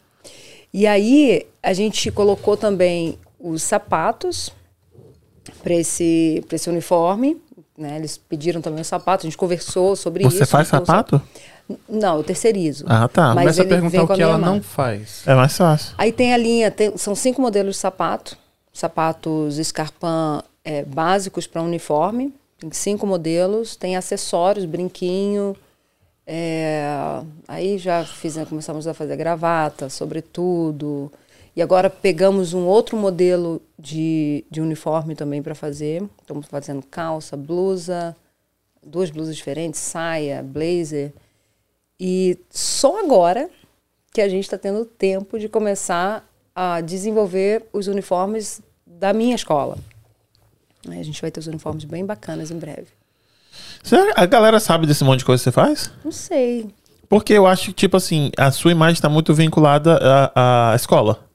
[0.73, 4.51] E aí a gente colocou também os sapatos
[5.63, 7.37] para esse, pra esse uniforme.
[7.77, 7.97] Né?
[7.97, 10.35] Eles pediram também os sapatos, a gente conversou sobre isso.
[10.37, 11.21] Você faz sapato?
[11.87, 12.85] Não, eu terceirizo.
[12.87, 13.35] Ah, tá.
[13.35, 14.63] Mas Começa a perguntar vem o com a que ela não marca.
[14.67, 15.21] faz.
[15.27, 15.93] É mais fácil.
[15.97, 18.37] Aí tem a linha, tem- são cinco modelos de sapato,
[18.73, 25.55] sapatos Scarpan é, básicos para uniforme, tem cinco modelos, tem acessórios, brinquinho,
[26.25, 31.11] é, aí já fiz, começamos a fazer gravata, sobretudo,
[31.57, 37.35] e agora pegamos um outro modelo de, de uniforme também para fazer, estamos fazendo calça,
[37.35, 38.15] blusa,
[38.85, 41.11] duas blusas diferentes, saia, blazer,
[41.99, 43.49] e só agora
[44.13, 46.23] que a gente está tendo tempo de começar
[46.55, 49.79] a desenvolver os uniformes da minha escola.
[50.87, 52.89] A gente vai ter os uniformes bem bacanas em breve.
[54.15, 55.91] A galera sabe desse monte de coisa que você faz?
[56.05, 56.69] Não sei.
[57.09, 59.97] Porque eu acho que, tipo assim, a sua imagem tá muito vinculada
[60.35, 61.26] à, à escola.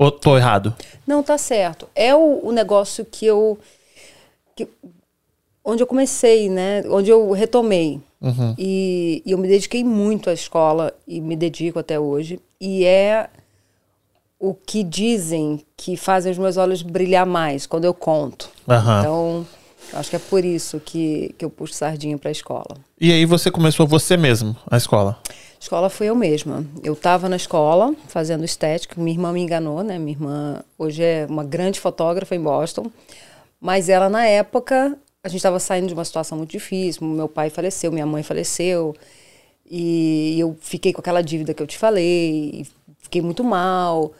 [0.00, 0.74] Ou tô errado?
[1.06, 1.86] Não, tá certo.
[1.94, 3.58] É o, o negócio que eu.
[4.56, 4.66] que-
[5.62, 6.82] onde eu comecei, né?
[6.88, 8.00] Onde eu retomei.
[8.58, 12.40] E, e eu me dediquei muito à escola e me dedico até hoje.
[12.58, 13.28] E é
[14.38, 18.48] o que dizem que fazem os meus olhos brilhar mais quando eu conto.
[18.66, 19.00] Aham.
[19.00, 19.46] Então,
[19.92, 22.76] acho que é por isso que, que eu puxo sardinha para a escola.
[22.98, 25.18] E aí você começou você mesmo, a escola?
[25.60, 26.64] Escola fui eu mesma.
[26.82, 28.98] Eu estava na escola fazendo estética.
[28.98, 29.98] Minha irmã me enganou, né?
[29.98, 32.90] Minha irmã hoje é uma grande fotógrafa em Boston.
[33.60, 37.06] Mas ela, na época, a gente estava saindo de uma situação muito difícil.
[37.06, 38.96] Meu pai faleceu, minha mãe faleceu.
[39.70, 42.66] E eu fiquei com aquela dívida que eu te falei.
[42.98, 44.12] Fiquei muito mal.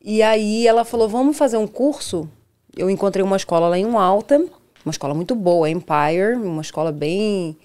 [0.00, 2.30] E aí ela falou: vamos fazer um curso.
[2.76, 4.38] Eu encontrei uma escola lá em Alta,
[4.84, 7.56] uma escola muito boa, Empire, uma escola bem,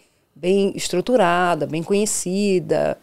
[0.43, 2.97] bem estruturada, bem conhecida.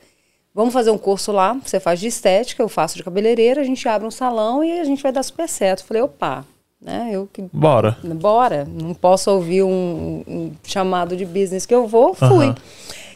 [0.55, 3.89] Vamos fazer um curso lá, você faz de estética, eu faço de cabeleireira, a gente
[3.89, 5.85] abre um salão e a gente vai dar super certo.
[5.85, 6.45] Falei, opa,
[6.79, 7.09] né?
[7.11, 7.97] Eu que Bora.
[8.05, 12.47] bora, não posso ouvir um, um chamado de business que eu vou, fui.
[12.47, 12.55] Aham.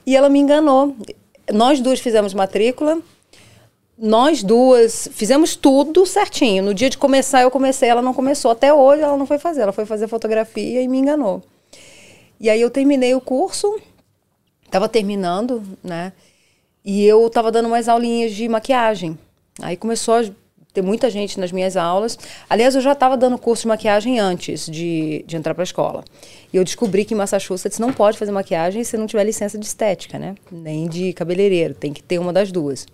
[0.07, 0.97] E ela me enganou.
[1.53, 2.99] Nós duas fizemos matrícula,
[3.99, 6.63] nós duas fizemos tudo certinho.
[6.63, 8.51] No dia de começar, eu comecei, ela não começou.
[8.51, 11.43] Até hoje ela não foi fazer, ela foi fazer fotografia e me enganou.
[12.41, 13.79] E aí eu terminei o curso,
[14.65, 16.13] estava terminando, né?
[16.85, 19.19] E eu estava dando umas aulinhas de maquiagem.
[19.61, 20.25] Aí começou a
[20.75, 22.19] ter muita gente nas minhas aulas.
[22.51, 26.05] Aliás, eu já estava dando curso de maquiagem antes de, de entrar para a escola.
[26.53, 29.65] E eu descobri que em Massachusetts não pode fazer maquiagem se não tiver licença de
[29.65, 30.35] estética, né?
[30.51, 32.87] Nem de cabeleireiro, tem que ter uma das duas.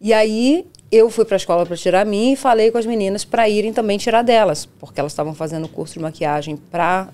[0.00, 2.86] E aí eu fui para a escola para tirar a minha e falei com as
[2.86, 7.08] meninas para irem também tirar delas, porque elas estavam fazendo curso de maquiagem para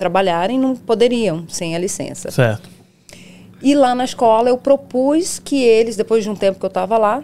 [0.00, 2.30] trabalharem, não poderiam sem a licença.
[2.30, 2.70] Certo.
[3.62, 6.96] E lá na escola eu propus que eles, depois de um tempo que eu estava
[6.96, 7.22] lá,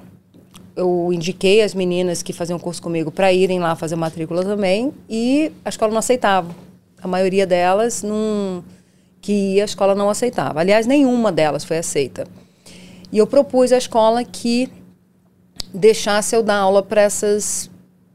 [0.77, 5.51] eu indiquei as meninas que faziam curso comigo para irem lá fazer matrícula também e
[5.65, 6.55] a escola não aceitava.
[7.03, 8.63] A maioria delas não
[9.23, 10.61] que ia, a escola não aceitava.
[10.61, 12.27] Aliás, nenhuma delas foi aceita.
[13.11, 14.71] E eu propus à escola que
[15.73, 17.71] deixasse eu dar aula para essas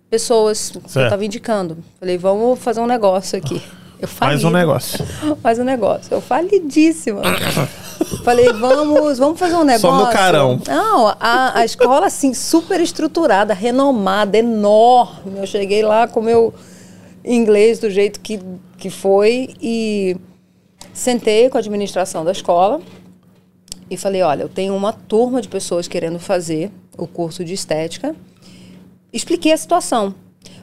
[0.07, 1.79] pessoas que eu estava indicando.
[1.99, 3.59] Falei, vamos fazer um negócio aqui.
[4.01, 5.05] Eu Faz um negócio.
[5.43, 6.11] Faz um negócio.
[6.11, 7.21] Eu falidíssima.
[8.25, 9.89] Falei, vamos, vamos fazer um negócio.
[9.89, 10.59] Só no carão.
[10.67, 15.37] Não, a, a escola, assim, super estruturada, renomada, enorme.
[15.37, 16.51] Eu cheguei lá com meu
[17.23, 18.39] inglês do jeito que,
[18.75, 20.17] que foi e
[20.91, 22.81] sentei com a administração da escola
[23.87, 28.15] e falei, olha, eu tenho uma turma de pessoas querendo fazer o curso de estética.
[29.13, 30.15] Expliquei a situação.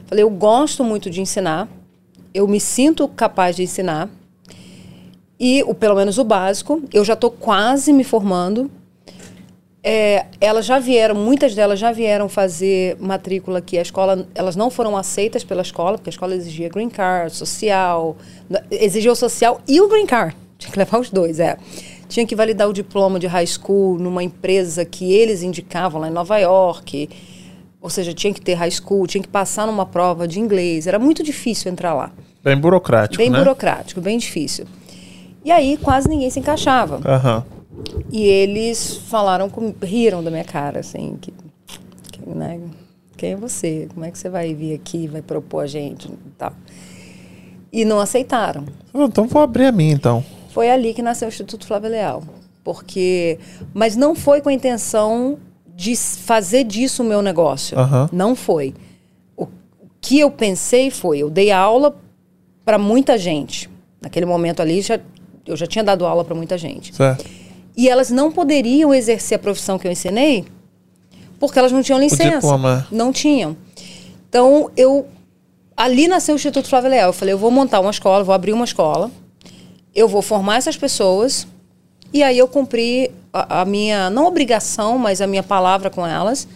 [0.07, 1.69] Falei, eu gosto muito de ensinar,
[2.33, 4.09] eu me sinto capaz de ensinar
[5.39, 6.81] e o pelo menos o básico.
[6.93, 8.69] Eu já estou quase me formando.
[9.81, 13.77] É, elas já vieram, muitas delas já vieram fazer matrícula aqui.
[13.77, 18.17] A escola, elas não foram aceitas pela escola, porque a escola exigia green card, social,
[18.69, 20.35] exigia o social e o green card.
[20.59, 21.57] Tinha que levar os dois, é.
[22.09, 26.11] Tinha que validar o diploma de high school numa empresa que eles indicavam lá em
[26.11, 27.09] Nova York.
[27.81, 30.85] Ou seja, tinha que ter high school, tinha que passar numa prova de inglês.
[30.85, 32.11] Era muito difícil entrar lá.
[32.43, 33.39] Bem burocrático, Bem né?
[33.39, 34.65] burocrático, bem difícil.
[35.43, 36.99] E aí quase ninguém se encaixava.
[37.05, 37.45] Aham.
[38.11, 41.33] E eles falaram, com, riram da minha cara, assim, que,
[42.11, 42.59] que, né,
[43.15, 43.87] quem é você?
[43.93, 46.53] Como é que você vai vir aqui, vai propor a gente e tal.
[47.71, 48.65] E não aceitaram.
[48.93, 50.23] Então vou abrir a minha, então.
[50.49, 52.23] Foi ali que nasceu o Instituto Flávio Leal.
[52.63, 53.39] Porque,
[53.73, 55.37] mas não foi com a intenção
[55.79, 57.79] de fazer disso o meu negócio.
[57.79, 58.09] Aham.
[58.11, 58.75] Não foi.
[59.37, 59.47] O
[60.01, 61.95] que eu pensei foi, eu dei aula
[62.65, 63.69] para muita gente.
[64.01, 64.99] Naquele momento ali, já,
[65.47, 66.93] eu já tinha dado aula para muita gente.
[66.93, 67.23] Certo.
[67.77, 70.45] E elas não poderiam exercer a profissão que eu ensinei
[71.39, 72.45] porque elas não tinham licença.
[72.91, 73.55] Não tinham.
[74.27, 75.07] Então, eu.
[75.77, 77.07] Ali nasceu o Instituto Flávio Leal.
[77.07, 79.09] Eu falei, eu vou montar uma escola, vou abrir uma escola,
[79.95, 81.47] eu vou formar essas pessoas,
[82.13, 86.47] e aí eu cumpri a, a minha, não obrigação, mas a minha palavra com elas.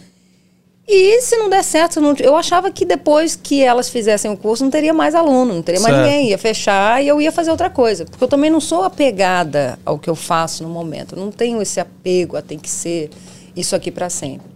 [0.86, 4.62] E se não der certo, não- eu achava que depois que elas fizessem o curso,
[4.64, 6.06] não teria mais aluno, não teria mais Certo.
[6.06, 8.04] ninguém, ia fechar e eu ia fazer outra coisa.
[8.04, 11.14] Porque eu também não sou apegada ao que eu faço no momento.
[11.16, 13.08] Eu não tenho esse apego a tem que ser
[13.56, 14.46] isso aqui para sempre.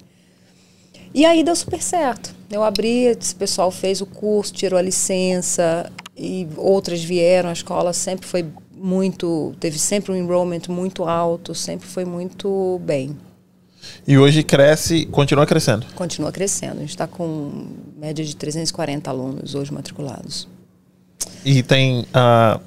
[1.15, 2.35] E aí deu super certo.
[2.51, 7.49] Eu abri, esse pessoal fez o curso, tirou a licença e outras vieram.
[7.49, 8.45] A escola sempre foi
[8.81, 13.17] muito, teve sempre um enrollment muito alto, sempre foi muito bem.
[14.07, 15.87] E hoje cresce, continua crescendo.
[15.95, 16.79] Continua crescendo.
[16.79, 20.49] A gente está com média de 340 alunos hoje matriculados.
[21.45, 22.61] E tem ah,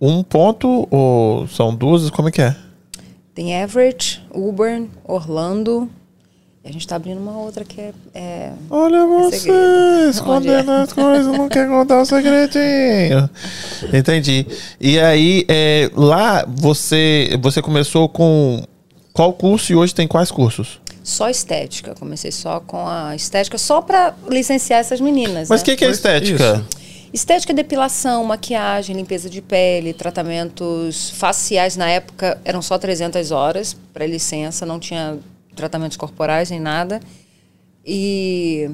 [0.00, 2.10] um ponto ou são duas?
[2.10, 2.56] Como é que é?
[3.34, 5.90] Tem Everett, Auburn, Orlando.
[6.66, 10.10] A gente está abrindo uma outra que é, é Olha É você, segredo.
[10.10, 10.82] escondendo Onde é?
[10.82, 13.30] as coisas, não quer contar o segredinho.
[13.92, 14.44] Entendi.
[14.80, 18.64] E aí, é, lá você, você começou com
[19.12, 20.80] qual curso e hoje tem quais cursos?
[21.04, 21.94] só estética.
[21.94, 25.48] Comecei só com a estética, só para licenciar essas meninas.
[25.48, 25.66] Mas o né?
[25.66, 26.66] que, que é estética?
[27.12, 31.76] Estética é depilação, maquiagem, limpeza de pele, tratamentos faciais.
[31.76, 35.16] Na época eram só 300 horas para licença, não tinha
[35.56, 37.00] tratamentos corporais nem nada.
[37.84, 38.70] E,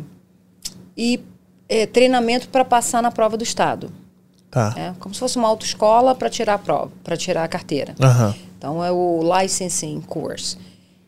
[0.97, 1.21] e
[1.69, 3.91] é, treinamento para passar na prova do Estado.
[4.51, 4.75] Tá.
[4.75, 4.95] né?
[4.99, 7.95] Como se fosse uma autoescola para tirar a prova, para tirar a carteira.
[7.99, 8.35] Aham.
[8.59, 10.59] Então é o licensing course.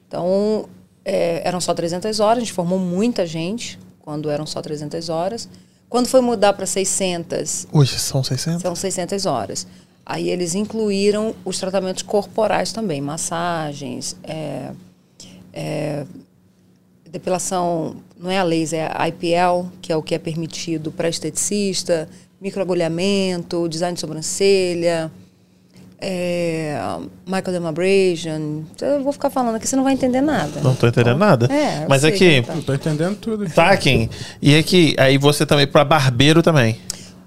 [0.08, 0.66] Então
[1.04, 5.48] é, eram só 300 horas, a gente formou muita gente quando eram só 300 horas.
[5.90, 8.62] Quando foi mudar para 600, Hoje são 600?
[8.62, 9.66] são 600 horas.
[10.06, 14.70] Aí eles incluíram os tratamentos corporais também, massagens, é,
[15.54, 16.04] é,
[17.10, 21.08] depilação, não é a laser, é a IPL, que é o que é permitido para
[21.08, 22.08] esteticista,
[22.40, 25.10] microagulhamento, design de sobrancelha,
[26.00, 26.76] é,
[27.26, 28.62] microdermabrasion.
[28.80, 30.60] Eu vou ficar falando aqui, você não vai entender nada.
[30.60, 31.46] Não tô entendendo nada.
[31.52, 33.48] É, Mas aqui, Não tô entendendo tudo.
[33.48, 34.08] tá, Kim.
[34.42, 36.78] E aqui, aí você também para barbeiro também.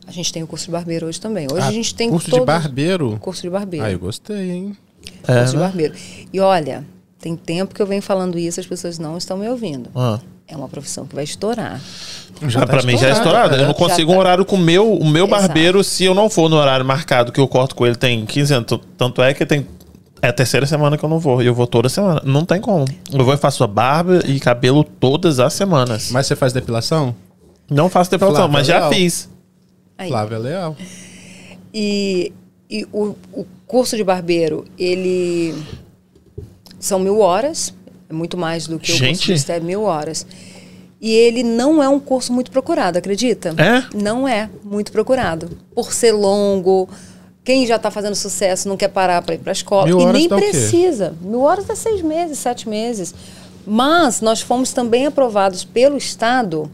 [0.05, 1.47] A gente tem o curso de barbeiro hoje também.
[1.51, 3.17] Hoje Ah, a gente tem curso todos- de barbeiro?
[3.19, 3.85] Curso de barbeiro.
[3.85, 4.77] Ah, eu gostei, hein?
[5.27, 5.63] É, curso de né?
[5.63, 5.93] barbeiro.
[6.31, 6.85] E olha,
[7.27, 9.89] tem tempo que eu venho falando isso, as pessoas não estão me ouvindo.
[9.93, 10.17] Ah.
[10.47, 11.81] É uma profissão que vai estourar.
[12.47, 13.55] Já Ah, pra mim já é estourado.
[13.55, 14.19] Eu não Já consigo um tá.
[14.21, 15.41] horário com o meu, o meu Exato.
[15.41, 18.53] barbeiro se eu não for no horário marcado que eu corto com ele tem 15
[18.53, 18.79] anos.
[18.97, 19.67] Tanto é que tem.
[20.21, 21.41] É a terceira semana que eu não vou.
[21.43, 22.21] E eu vou toda semana.
[22.23, 22.85] Não tem como.
[23.11, 26.11] Eu vou e faço a barba e cabelo todas as semanas.
[26.11, 27.13] Mas você faz depilação?
[27.69, 28.93] Não faço depilação, Flávia, mas já legal.
[28.93, 29.29] fiz.
[29.97, 30.07] Aí.
[30.07, 30.77] Flávia Leal.
[31.73, 32.31] E,
[32.69, 35.53] e o, o curso de barbeiro, ele.
[36.87, 37.73] São mil horas.
[38.09, 39.17] É muito mais do que o Gente.
[39.17, 40.25] curso de estética, mil horas.
[41.01, 43.53] E ele não é um curso muito procurado, acredita?
[43.57, 43.83] É?
[43.95, 45.49] Não é muito procurado.
[45.75, 46.87] Por ser longo,
[47.43, 49.85] Quem já está fazendo sucesso não quer parar para ir para a escola.
[49.85, 51.15] Mil e nem o precisa.
[51.21, 53.15] Mil horas dá seis meses, sete meses.
[53.65, 56.69] Mas nós fomos também aprovados pelo Estado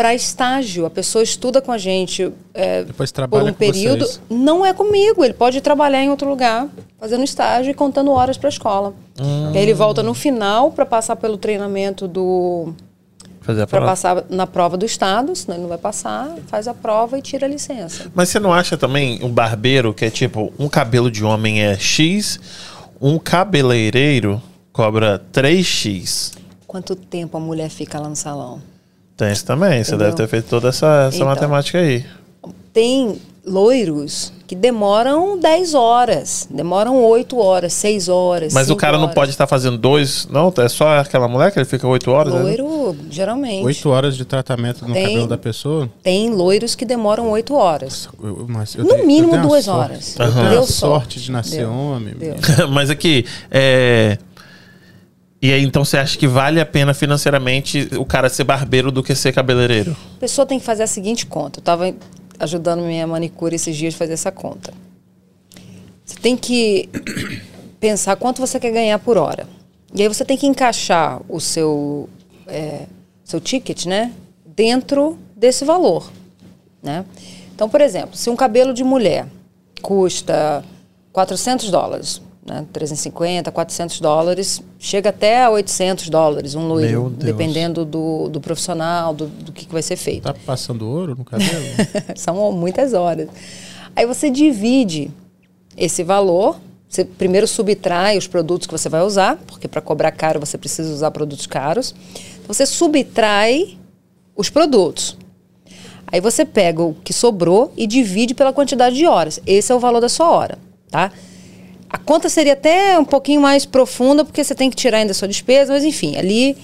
[0.00, 0.86] para estágio.
[0.86, 4.06] A pessoa estuda com a gente é, Depois por trabalha um com período.
[4.06, 4.20] vocês.
[4.30, 5.22] Não é comigo.
[5.22, 6.68] Ele pode trabalhar em outro lugar,
[6.98, 8.94] fazendo estágio e contando horas para a escola.
[9.20, 9.50] Hum.
[9.54, 12.72] Aí ele volta no final para passar pelo treinamento do
[13.42, 13.92] Fazer a para prova.
[13.92, 17.44] passar na prova do estado, senão ele não vai passar, faz a prova e tira
[17.46, 18.10] a licença.
[18.14, 21.76] Mas você não acha também um barbeiro que é tipo, um cabelo de homem é
[21.76, 22.40] X,
[22.98, 24.40] um cabeleireiro
[24.72, 26.38] cobra 3X?
[26.66, 28.62] Quanto tempo a mulher fica lá no salão?
[29.24, 30.06] Tem isso também, você Entendeu?
[30.06, 31.28] deve ter feito toda essa, essa Então.
[31.28, 32.04] matemática aí.
[32.72, 38.52] Tem loiros que demoram 10 horas, demoram 8 horas, 6 horas.
[38.52, 39.14] Mas o 5 cara não horas.
[39.14, 40.52] pode estar fazendo dois, não?
[40.58, 42.32] É só aquela mulher que ele fica 8 horas?
[42.34, 42.40] né?
[42.40, 43.64] Loiro, geralmente.
[43.64, 45.04] Oito horas de tratamento no Tem.
[45.06, 45.88] cabelo da pessoa?
[46.02, 48.08] Tem loiros que demoram 8 horas.
[48.22, 50.16] Eu- mas eu No tenho- eu mínimo tenho a duas sorte- horas.
[50.18, 51.20] Eu tenho sorte sorte.
[51.20, 51.72] de nascer Deu.
[51.72, 52.14] homem.
[52.14, 52.34] Deu.
[52.72, 54.18] Mas aqui, é...
[55.42, 59.02] E aí, então você acha que vale a pena financeiramente o cara ser barbeiro do
[59.02, 59.96] que ser cabeleireiro?
[60.16, 61.60] A pessoa tem que fazer a seguinte conta.
[61.60, 61.94] Eu estava
[62.38, 64.74] ajudando minha manicure esses dias a fazer essa conta.
[66.04, 66.90] Você tem que
[67.80, 69.48] pensar quanto você quer ganhar por hora.
[69.94, 72.08] E aí você tem que encaixar o seu,
[72.46, 72.86] é,
[73.24, 74.12] seu ticket, né?
[74.44, 76.10] Dentro desse valor,
[76.82, 77.04] né?
[77.54, 79.26] Então, por exemplo, se um cabelo de mulher
[79.80, 80.62] custa
[81.12, 82.66] 400 dólares, né?
[82.72, 89.26] 350, 400 dólares, chega até a 800 dólares um loiro, dependendo do, do profissional, do,
[89.26, 90.22] do que, que vai ser feito.
[90.22, 91.50] Tá passando ouro no cabelo?
[92.16, 93.28] São muitas horas.
[93.94, 95.10] Aí você divide
[95.76, 96.56] esse valor.
[96.88, 100.92] Você primeiro subtrai os produtos que você vai usar, porque para cobrar caro você precisa
[100.92, 101.94] usar produtos caros.
[102.42, 103.78] Então, você subtrai
[104.36, 105.16] os produtos.
[106.08, 109.40] Aí você pega o que sobrou e divide pela quantidade de horas.
[109.46, 110.58] Esse é o valor da sua hora,
[110.90, 111.12] tá?
[111.92, 115.14] A conta seria até um pouquinho mais profunda, porque você tem que tirar ainda a
[115.14, 116.56] sua despesa, mas enfim, ali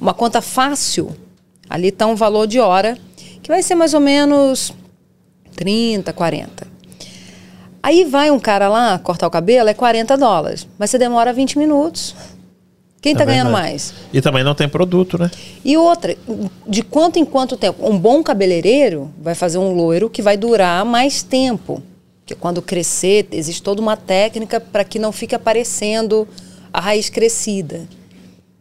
[0.00, 1.16] uma conta fácil,
[1.70, 2.98] ali está um valor de hora,
[3.42, 4.74] que vai ser mais ou menos
[5.56, 6.66] 30, 40.
[7.82, 11.58] Aí vai um cara lá cortar o cabelo, é 40 dólares, mas você demora 20
[11.58, 12.14] minutos.
[13.00, 13.68] Quem está É ganhando verdade.
[13.70, 13.94] mais?
[14.12, 15.30] E também não tem produto, né?
[15.62, 16.16] E outra,
[16.66, 17.86] de quanto em quanto tempo?
[17.86, 21.82] Um bom cabeleireiro vai fazer um loiro que vai durar mais tempo.
[22.24, 26.26] Porque quando crescer, existe toda uma técnica para que não fique aparecendo
[26.72, 27.86] a raiz crescida.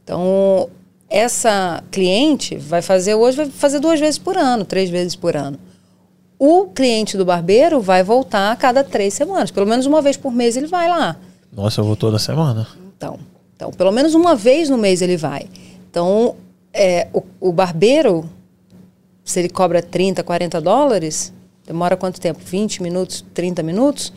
[0.04, 0.70] Então,
[1.10, 5.58] essa cliente vai fazer hoje, vai fazer duas vezes por ano, três vezes por ano.
[6.38, 9.50] O cliente do barbeiro vai voltar a cada três semanas.
[9.50, 11.16] Pelo menos uma vez por mês ele vai lá.
[11.50, 12.68] Nossa, eu vou toda semana.
[12.98, 13.18] Então,
[13.56, 15.48] então, pelo menos uma vez no mês ele vai.
[15.90, 16.36] Então,
[16.74, 18.30] é, o, o barbeiro,
[19.24, 21.32] se ele cobra 30, 40 dólares,
[21.66, 22.40] demora quanto tempo?
[22.44, 24.12] 20 minutos, 30 minutos?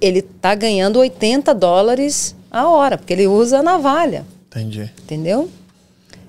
[0.00, 4.90] Ele está ganhando 80 dólares a hora, porque ele usa a navalha, Entendi.
[5.02, 5.50] entendeu?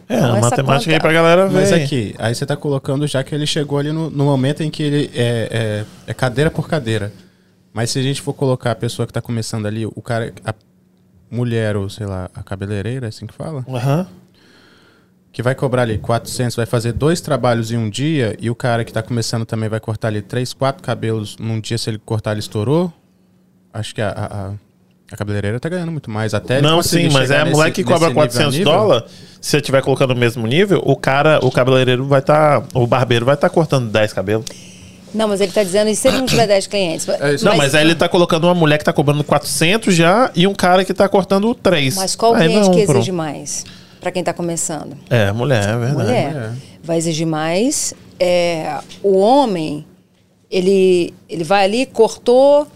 [0.08, 1.54] É, Então, a matemática conta- aí pra galera ver.
[1.54, 4.72] Mas aqui, aí você tá colocando já que ele chegou ali no, no momento em
[4.72, 7.14] que ele é, é- é cadeira por cadeira.
[7.72, 10.54] Mas se a gente for colocar a pessoa que tá começando ali, o cara, a
[11.30, 14.08] mulher ou sei lá, a cabeleireira, é assim que fala, Aham.
[15.32, 18.84] Que vai cobrar ali 400, vai fazer dois trabalhos em um dia e o cara
[18.84, 22.32] que tá começando também vai cortar ali três, quatro cabelos num dia, se ele cortar
[22.32, 22.92] ele estourou.
[23.72, 24.54] Acho que a, a, a-
[25.18, 26.34] cabeleireira tá ganhando muito mais.
[26.34, 28.72] Até Não, sim, mas é a mulher que cobra nível a 400 nível.
[28.74, 29.12] dólares.
[29.42, 32.64] Se você estiver colocando o mesmo nível, o cara, o cabeleireiro vai estar.
[32.74, 34.46] o barbeiro vai estar cortando 10 cabelos.
[35.14, 37.08] Não, mas ele está dizendo, e se ele não tiver 10 clientes?
[37.34, 37.44] isso.
[37.46, 40.54] Não, mas aí ele tá colocando uma mulher que tá cobrando 400 já e um
[40.54, 41.96] cara que tá cortando 3.
[41.96, 42.98] Mas qual aí cliente não, que pronto.
[43.00, 43.66] exige mais?
[44.00, 44.98] Para quem está começando?
[45.10, 45.94] É, mulher, é verdade.
[45.94, 46.54] mulher mulher.
[46.84, 47.94] vai exigir mais.
[48.20, 49.86] É, o homem,
[50.50, 52.68] ele, ele vai ali, cortou.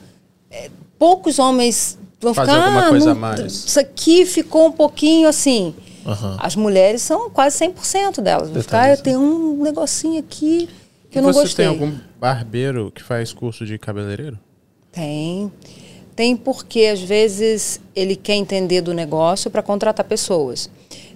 [0.52, 0.70] é,
[1.00, 2.66] poucos homens vão Fazer ficar.
[2.66, 5.74] alguma coisa "Ah, não- mais." Isso aqui ficou um pouquinho assim.
[6.06, 6.38] Aham.
[6.40, 8.50] As mulheres são quase 100% delas.
[8.50, 10.68] Vão ficar, eu tenho um negocinho aqui
[11.10, 11.66] que E eu não você gostei.
[11.66, 14.38] tem algum barbeiro que faz curso de cabeleireiro?
[14.92, 15.52] Tem.
[16.16, 20.70] Tem porque, às vezes, ele quer entender do negócio para contratar pessoas.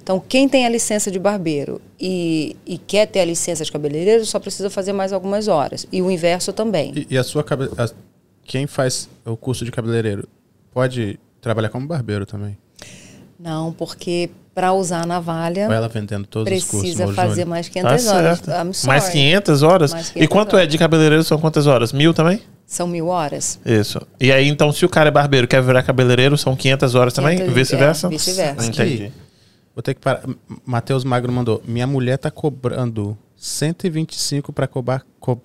[0.08, 4.26] Então, quem tem a licença de barbeiro e, e quer ter a licença de cabeleireiro
[4.26, 5.86] só precisa fazer mais algumas horas.
[5.92, 6.94] E o inverso também.
[6.96, 7.42] E, e a sua
[7.78, 7.90] a-
[8.46, 10.26] quem faz o curso de cabeleireiro
[10.74, 12.58] pode trabalhar como barbeiro também?
[13.38, 16.80] Não, porque para usar a navalha Ou ela vendendo todos os cursos?
[16.96, 17.48] precisa fazer Júnior?
[17.50, 18.40] mais Tá 500 horas.
[18.40, 18.50] certo.
[18.66, 18.88] I'm sorry.
[18.88, 19.92] Mais 500 horas?
[19.92, 20.72] Mais e 500 quanto é horas.
[20.72, 21.92] de cabeleireiro são quantas horas?
[21.92, 22.42] Mil também?
[22.66, 23.60] São mil horas.
[23.66, 24.00] Isso.
[24.22, 27.14] E aí, então, se o cara é barbeiro e quer virar cabeleireiro, são 500 horas
[27.14, 27.36] também?
[27.40, 28.08] 500, Vice-versa?
[28.08, 28.66] é, vice-versa.
[28.68, 29.12] Entendi.
[29.78, 30.24] Vou ter que parar.
[30.66, 31.62] Matheus Magno mandou.
[31.64, 34.68] Minha mulher tá cobrando 125 para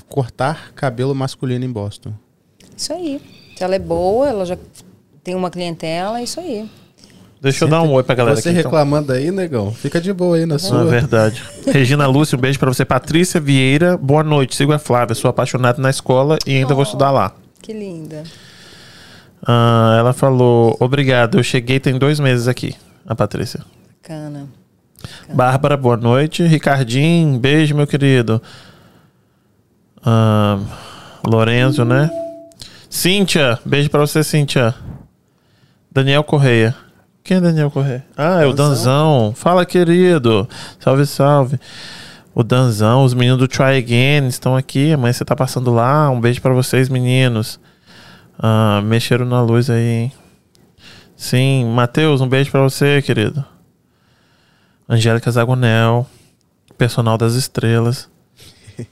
[0.09, 2.14] cortar cabelo masculino em Boston.
[2.74, 3.20] Isso aí.
[3.54, 4.56] Se ela é boa, ela já
[5.22, 6.66] tem uma clientela, é isso aí.
[7.42, 8.59] Deixa eu dar um oi pra galera Você aqui.
[8.60, 8.70] então.
[8.70, 10.86] reclamando aí, negão, fica de boa aí na é sua.
[10.86, 11.42] verdade.
[11.66, 12.86] Regina Lúcia, um beijo pra você.
[12.86, 14.56] Patrícia Vieira, boa noite.
[14.56, 17.34] Sigo a Flávia, sou apaixonado na escola e ainda vou estudar lá.
[17.60, 18.22] Que linda.
[19.46, 22.74] Ah, ela falou, obrigado, eu cheguei tem dois meses aqui,
[23.06, 23.60] a Patrícia.
[24.03, 24.49] Bacana.
[25.33, 26.43] Bárbara, boa noite.
[26.43, 28.43] Ricardinho, beijo, meu querido.
[30.05, 30.59] Ah,
[31.24, 32.11] Lorenzo, né?
[32.91, 34.74] Cíntia, beijo pra você, Cíntia.
[35.89, 36.74] Daniel Correia.
[37.23, 38.05] Quem é Daniel Correia?
[38.16, 39.33] Ah, é o Danzão.
[39.37, 40.49] Fala, querido.
[40.81, 41.61] Salve, salve.
[42.35, 44.93] O Danzão, os meninos do Try Again estão aqui.
[44.93, 46.11] Amanhã você tá passando lá.
[46.11, 47.61] Um beijo pra vocês, meninos.
[48.37, 50.12] Ah, mexeram na luz aí, hein?
[51.16, 53.52] Sim, Matheus, um beijo pra você, querido.
[54.88, 56.06] Angélica Zagonel,
[56.76, 58.09] personal das estrelas.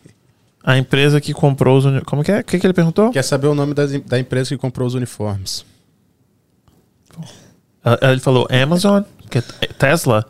[0.63, 2.01] A empresa que comprou os uni...
[2.03, 2.41] Como que é?
[2.41, 3.11] O que, que ele perguntou?
[3.11, 5.65] Quer saber o nome das- da empresa que comprou os uniformes?
[7.85, 9.03] Ah, Ele falou Amazon,
[9.63, 10.27] é Tesla,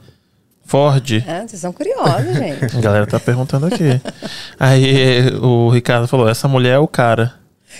[0.64, 1.10] Ford.
[1.26, 2.76] É, vocês são curiosos, gente.
[2.78, 4.00] A galera tá perguntando aqui.
[4.58, 7.34] Aí o Ricardo falou: essa mulher é o cara.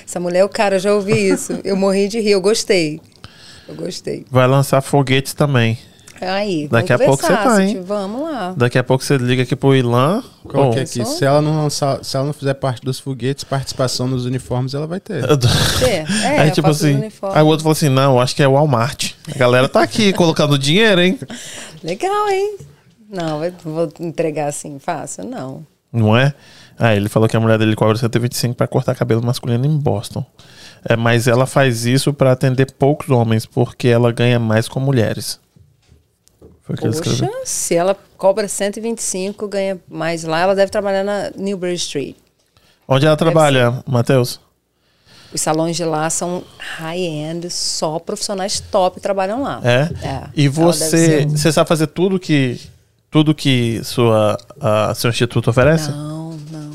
[0.05, 1.61] Essa mulher, o cara, eu já ouvi isso.
[1.65, 3.01] Eu morri de rir, eu gostei.
[3.69, 4.25] Eu gostei.
[4.31, 5.79] Vai lançar foguetes também.
[6.21, 7.83] Aí, Daqui vamos a pouco você tá, hein?
[7.83, 8.55] Vamos lá.
[8.57, 10.23] Daqui a pouco você liga aqui pro Ilan.
[10.49, 11.05] Que aqui?
[11.05, 14.87] Se ela, não lançar, se ela não fizer parte dos foguetes, participação nos uniformes ela
[14.87, 15.25] vai ter.
[15.83, 18.53] É, é, Aí tipo assim, aí o outro falou assim, não, acho que é o
[18.53, 19.13] Walmart.
[19.35, 21.19] A galera tá aqui colocando dinheiro, hein?
[21.83, 22.59] Legal, hein?
[23.09, 25.25] Não, eu vou entregar assim fácil?
[25.25, 25.67] Não.
[25.93, 26.35] Não é?
[26.79, 30.25] Ah, ele falou que a mulher dele cobra 125 pra cortar cabelo masculino em Boston.
[30.89, 35.39] É, mas ela faz isso pra atender poucos homens, porque ela ganha mais com mulheres.
[36.77, 41.75] Foi que Poxa, se ela cobra 125, ganha mais lá, ela deve trabalhar na Newbury
[41.75, 42.17] Street.
[42.87, 44.41] Onde ela trabalha, Matheus?
[45.33, 49.61] Os salões de lá são high-end, só profissionais top trabalham lá.
[49.63, 49.89] É?
[50.07, 52.61] É, E você, deve você sabe fazer tudo que
[53.11, 55.91] tudo que sua a, seu instituto oferece?
[55.91, 56.71] Não, não.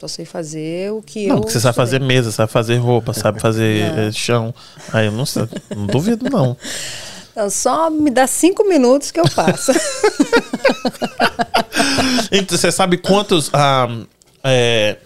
[0.00, 1.40] Só sei fazer o que Não, eu.
[1.42, 4.02] porque você sabe fazer mesa, sabe fazer roupa, sabe fazer Não.
[4.04, 4.54] eh, chão.
[4.92, 5.46] Aí eu não sei,
[5.76, 6.56] não duvido não.
[7.34, 9.72] Não, só me dá cinco minutos que eu passo.
[12.30, 13.88] Então, você sabe quantos ah,
[14.42, 14.96] é,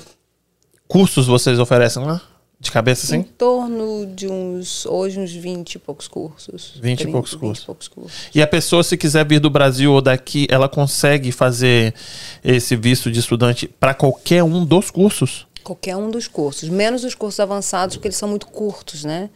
[0.86, 2.22] cursos vocês oferecem lá?
[2.58, 3.28] De cabeça, em assim?
[3.36, 4.86] torno de uns.
[4.86, 6.72] Hoje, uns 20 e poucos cursos.
[6.80, 7.62] 20 e 30, poucos 20 cursos.
[7.62, 8.18] e poucos cursos.
[8.34, 11.94] E a pessoa, se quiser vir do Brasil ou daqui, ela consegue fazer
[12.42, 15.46] esse visto de estudante para qualquer um dos cursos?
[15.62, 19.28] Qualquer um dos cursos, menos os cursos avançados, porque eles são muito curtos, né?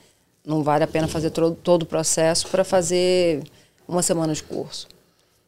[0.44, 3.42] Não vale a pena fazer todo, todo o processo para fazer
[3.86, 4.88] uma semana de curso.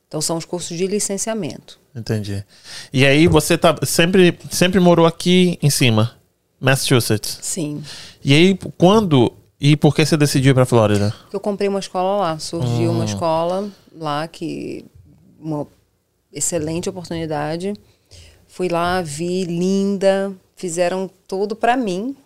[0.08, 1.80] Então, são os cursos de licenciamento.
[1.94, 2.44] Entendi.
[2.92, 6.14] E aí você tá sempre, sempre morou aqui em cima,
[6.60, 7.38] Massachusetts.
[7.40, 7.82] Sim.
[8.22, 11.14] E aí, quando e por que você decidiu ir pra Flórida?
[11.32, 12.38] Eu comprei uma escola lá.
[12.38, 12.94] Surgiu Ah.
[12.94, 14.84] uma escola lá que.
[15.40, 15.66] Uma
[16.32, 17.72] excelente oportunidade.
[18.48, 20.32] Fui lá, vi, linda.
[20.56, 22.16] Fizeram tudo para mim.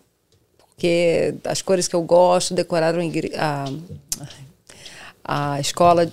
[0.77, 2.99] Porque as cores que eu gosto, decoraram
[3.35, 3.65] a,
[5.23, 6.11] a, escola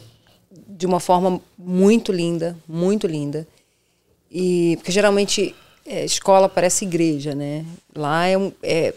[0.67, 3.47] de uma forma muito linda, muito linda.
[4.31, 5.55] E porque geralmente
[5.85, 7.63] é, escola parece igreja, né?
[7.95, 8.95] Lá é, é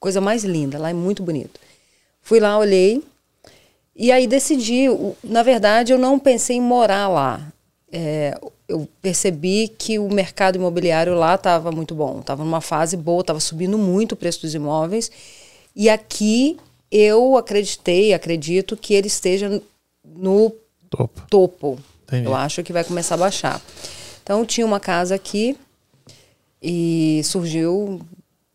[0.00, 1.60] coisa mais linda, lá é muito bonito.
[2.20, 3.00] Fui lá, olhei
[3.94, 4.86] e aí decidi.
[5.22, 7.46] Na verdade, eu não pensei em morar lá.
[7.92, 8.36] É,
[8.68, 13.40] eu percebi que o mercado imobiliário lá estava muito bom, estava numa fase boa, estava
[13.40, 15.10] subindo muito o preço dos imóveis.
[15.74, 16.56] E aqui
[16.90, 19.62] eu acreditei, acredito que ele esteja
[20.04, 20.52] no
[20.88, 21.22] Topo.
[21.28, 21.78] topo.
[22.24, 23.60] Eu acho que vai começar a baixar.
[24.22, 25.56] Então, tinha uma casa aqui
[26.62, 28.00] e surgiu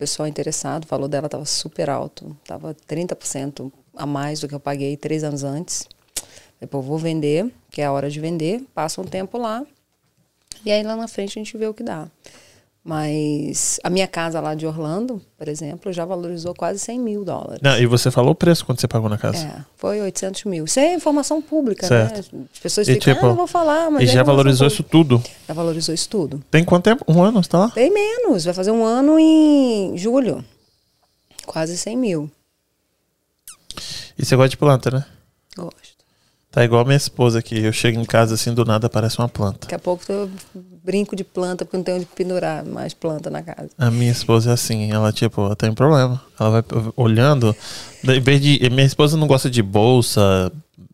[0.01, 0.85] pessoal interessado.
[0.85, 2.35] O valor dela estava super alto.
[2.41, 5.87] Estava 30% a mais do que eu paguei três anos antes.
[6.59, 8.63] Depois vou vender, que é a hora de vender.
[8.73, 9.63] Passa um tempo lá.
[10.65, 12.07] E aí, lá na frente, a gente vê o que dá.
[12.83, 17.59] Mas a minha casa lá de Orlando, por exemplo, já valorizou quase 100 mil dólares.
[17.61, 19.37] Não, e você falou o preço quando você pagou na casa?
[19.45, 20.65] É, foi 800 mil.
[20.65, 22.35] Isso é informação pública, Certo.
[22.35, 22.45] né?
[22.51, 24.83] As pessoas E, ficam, tipo, ah, não vou falar, mas e já valorizou pública." isso
[24.83, 25.23] tudo?
[25.47, 26.43] Já valorizou isso tudo.
[26.49, 27.05] Tem quanto tempo?
[27.07, 27.67] Um ano você tá lá?
[27.67, 30.43] Bem menos, vai fazer um ano em julho.
[31.45, 32.31] Quase 100 mil.
[34.17, 35.05] E você gosta de planta, né?
[35.55, 35.90] Gosto.
[36.51, 37.57] Tá igual a minha esposa aqui.
[37.63, 39.59] Eu chego em casa assim, do nada aparece uma planta.
[39.61, 40.29] Daqui a pouco eu
[40.83, 43.69] brinco de planta, porque não tenho onde pendurar mais planta na casa.
[43.77, 46.21] A minha esposa é assim, ela tipo, ela tem um problema.
[46.37, 46.63] Ela vai
[46.97, 47.55] olhando,
[48.03, 48.69] em vez de.
[48.69, 50.51] Minha esposa não gosta de bolsa,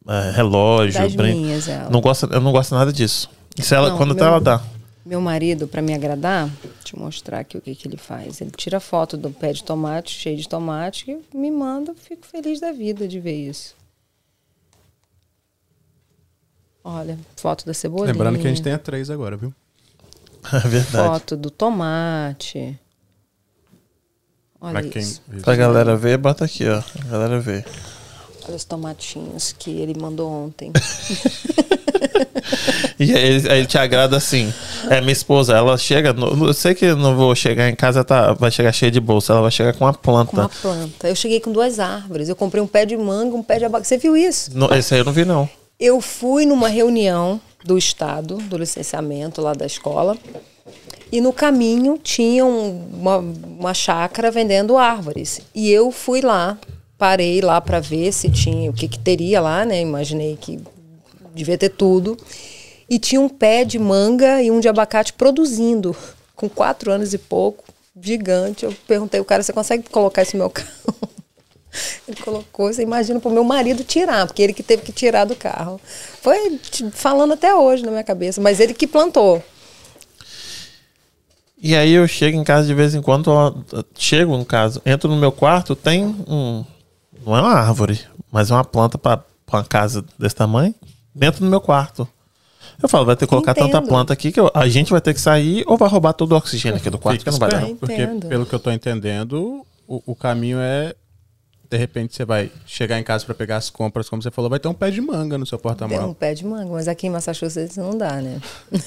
[0.08, 1.90] é, relógio, Das brin- minhas, ela.
[1.90, 3.28] Não gosta, eu não gosto nada disso.
[3.60, 4.62] Se ela, Não, quando tá, meu- ela dá.
[5.04, 6.48] Meu marido, para me agradar,
[6.84, 8.42] deixa eu mostrar aqui o que, que ele faz.
[8.42, 12.60] Ele tira foto do pé de tomate, cheio de tomate, e me manda, fico feliz
[12.60, 13.74] da vida de ver isso.
[16.90, 18.14] Olha, foto da cebolinha.
[18.14, 19.54] Lembrando que a gente tem a três agora, viu?
[20.54, 21.08] É verdade.
[21.10, 22.80] Foto do tomate.
[24.62, 25.02] Olha Pra quem.
[25.02, 25.22] isso.
[25.44, 26.78] Pra galera ver, bota aqui, ó.
[27.06, 27.66] A galera ver.
[28.46, 30.72] Olha os tomatinhos que ele mandou ontem.
[33.00, 34.52] E aí ele, aí ele te agrada assim.
[34.90, 36.14] É, minha esposa, ela chega.
[36.14, 39.00] no- eu sei que eu não vou chegar em casa, tá, vai chegar cheia de
[39.00, 39.34] bolsa.
[39.34, 40.32] Ela vai chegar com uma planta.
[40.32, 41.08] Com uma planta.
[41.08, 42.28] Eu cheguei com duas árvores.
[42.30, 43.90] Eu comprei um pé de manga, um pé de abacaxi.
[43.90, 44.58] Você viu isso?
[44.58, 45.48] No- esse aí eu não vi, não.
[45.80, 50.18] Eu fui numa reunião do Estado, do licenciamento lá da escola,
[51.12, 55.40] e no caminho tinha um- uma, uma chácara vendendo árvores.
[55.54, 56.58] E eu fui lá,
[56.98, 59.80] parei lá para ver se tinha, o que, que teria lá, né?
[59.82, 60.60] Imaginei que
[61.34, 62.18] devia ter tudo.
[62.90, 65.96] E tinha um pé de manga e um de abacate produzindo,
[66.36, 67.64] com quatro anos e pouco,
[68.02, 68.66] gigante.
[68.66, 70.70] Eu perguntei, o cara, você consegue colocar esse meu carro?
[72.08, 75.36] Ele colocou, você imagina pro meu marido tirar, porque ele que teve que tirar do
[75.36, 75.80] carro.
[76.22, 76.60] Foi
[76.92, 79.44] falando até hoje na minha cabeça, mas ele que plantou.
[81.62, 83.54] E aí eu chego em casa de vez em quando, ó,
[83.98, 86.64] chego no caso, entro no meu quarto, tem um.
[87.26, 88.00] Não é uma árvore,
[88.32, 90.74] mas é uma planta pra, pra uma casa desse tamanho,
[91.14, 92.08] dentro do meu quarto.
[92.82, 93.88] Eu falo, vai ter que colocar tanta Entendo.
[93.90, 96.36] planta aqui que eu- a gente vai ter que sair ou vai roubar todo o
[96.36, 97.66] oxigênio aqui do quarto, que não vai dar.
[97.76, 100.94] Porque, pelo que eu tô entendendo, o, o caminho é.
[101.70, 104.60] De repente você vai chegar em casa pra pegar as compras, como você falou, vai
[104.60, 106.16] ter um pé de manga no seu Tem um porta-malas.
[106.18, 108.40] pé de manga, mas aqui em Massachusetts não dá, né?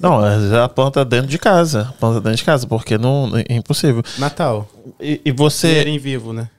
[0.00, 1.94] Não, é a planta dentro de casa.
[1.98, 4.02] Planta dentro de casa, porque não é impossível.
[4.18, 4.68] Natal.
[5.00, 6.50] E, e você, Dinheirinho vivo, né?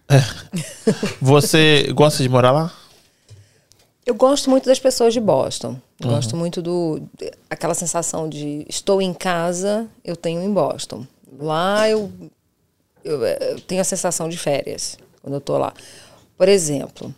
[1.22, 2.74] você gosta de morar lá?
[4.06, 5.80] Eu gosto muito das pessoas de Boston.
[6.02, 7.02] Gosto muito do
[7.50, 11.06] aquela sensação de estou em casa, eu tenho em Boston.
[11.40, 12.12] Lá eu,
[13.04, 15.74] eu, eu tenho a sensação de férias quando eu tô lá.
[16.38, 17.14] Por exemplo,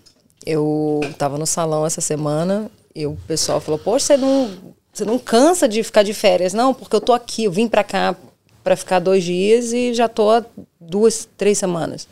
[0.45, 4.49] eu estava no salão essa semana e o pessoal falou: "Poxa, você não
[4.93, 6.73] você não cansa de ficar de férias, não?
[6.73, 8.15] Porque eu tô aqui, eu vim para cá
[8.63, 10.43] para ficar dois dias e já tô há
[10.79, 12.07] duas, três semanas."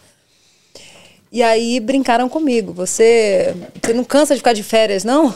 [1.32, 2.74] E aí brincaram comigo.
[2.74, 5.34] Você, você não cansa de ficar de férias, não?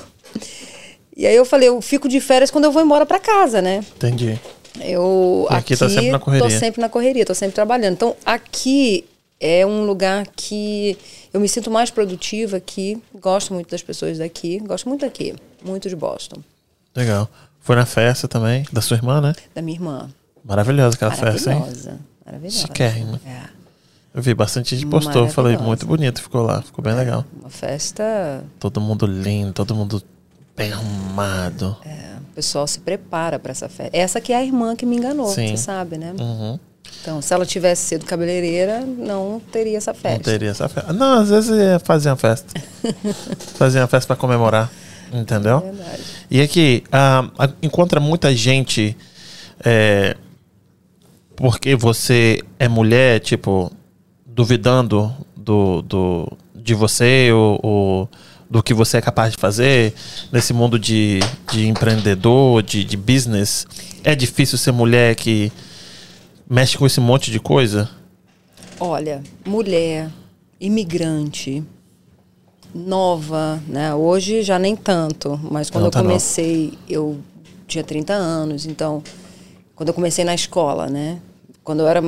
[1.15, 3.83] E aí eu falei, eu fico de férias quando eu vou embora para casa, né?
[3.95, 4.39] Entendi.
[4.81, 6.49] Eu E aqui tá sempre na correria.
[6.49, 7.93] Tô sempre na correria, tô sempre trabalhando.
[7.93, 9.05] Então aqui
[9.43, 10.97] é um lugar que
[11.33, 13.03] eu me sinto mais produtiva aqui.
[13.13, 14.57] Gosto muito das pessoas daqui.
[14.59, 16.41] Gosto muito daqui, muito de Boston,
[16.95, 17.29] Legal.
[17.59, 19.33] Foi na festa também, da sua irmã, né?
[19.53, 20.09] da minha irmã.
[20.43, 21.59] Maravilhosa aquela festa, hein?
[21.59, 22.57] Maravilhosa, maravilhosa.
[22.59, 23.19] Chiquérrima.
[23.25, 23.49] É.
[24.13, 25.67] Eu vi bastante gente postou, falei, Maravilhosa.
[25.67, 27.25] muito bonito, ficou lá, ficou bem legal.
[27.39, 30.03] Uma festa Todo mundo lindo, todo mundo
[30.55, 31.75] bem arrumado.
[31.83, 33.97] É, o pessoal se prepara para essa festa.
[33.97, 35.49] Essa que é a irmã que me enganou, Sim.
[35.49, 36.13] você sabe, né?
[36.19, 36.59] Uhum.
[37.01, 40.17] Então, se ela tivesse sido cabeleireira, não teria essa festa.
[40.17, 40.93] Não teria essa festa.
[40.93, 42.47] Não, às vezes ia fazer uma festa.
[43.57, 44.71] fazer uma festa pra comemorar,
[45.11, 45.59] entendeu?
[45.59, 46.01] Verdade.
[46.31, 48.95] E aqui, ah, a- encontra muita gente
[49.65, 50.15] é,
[51.35, 53.71] porque você é mulher, tipo,
[54.25, 58.09] duvidando do, do, de você ou, ou
[58.49, 59.93] do que você é capaz de fazer
[60.31, 61.19] nesse mundo de,
[61.51, 63.65] de empreendedor, de, de business.
[64.03, 65.51] É difícil ser mulher que
[66.53, 67.89] mexe com esse monte de coisa?
[68.79, 70.07] Olha, mulher,
[70.61, 71.63] imigrante,
[72.73, 73.93] nova, né?
[73.95, 76.09] Hoje já nem tanto, mas quando Não eu tá nova.
[76.09, 77.17] comecei, eu
[77.67, 79.01] tinha 30 anos, então
[79.75, 81.19] quando eu comecei na escola, né?
[81.63, 82.01] Quando eu era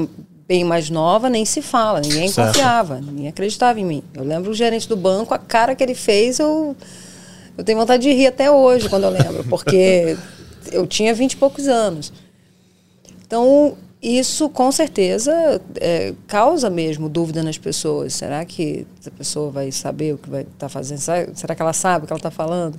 [0.47, 2.49] bem mais nova, nem se fala, ninguém Certo.
[2.49, 4.03] confiava, ninguém acreditava em mim.
[4.13, 6.75] Eu lembro o gerente do banco, a cara que ele fez, eu
[7.57, 10.15] eu tenho vontade de rir até hoje quando eu lembro, porque
[10.71, 12.13] eu tinha 20 e poucos anos.
[13.25, 13.75] Então,
[14.05, 15.31] isso com certeza
[15.81, 18.13] é, causa mesmo dúvida nas pessoas.
[18.13, 20.99] Será que essa pessoa vai saber o que vai estar fazendo?
[20.99, 22.77] Será, que ela sabe o que ela está falando?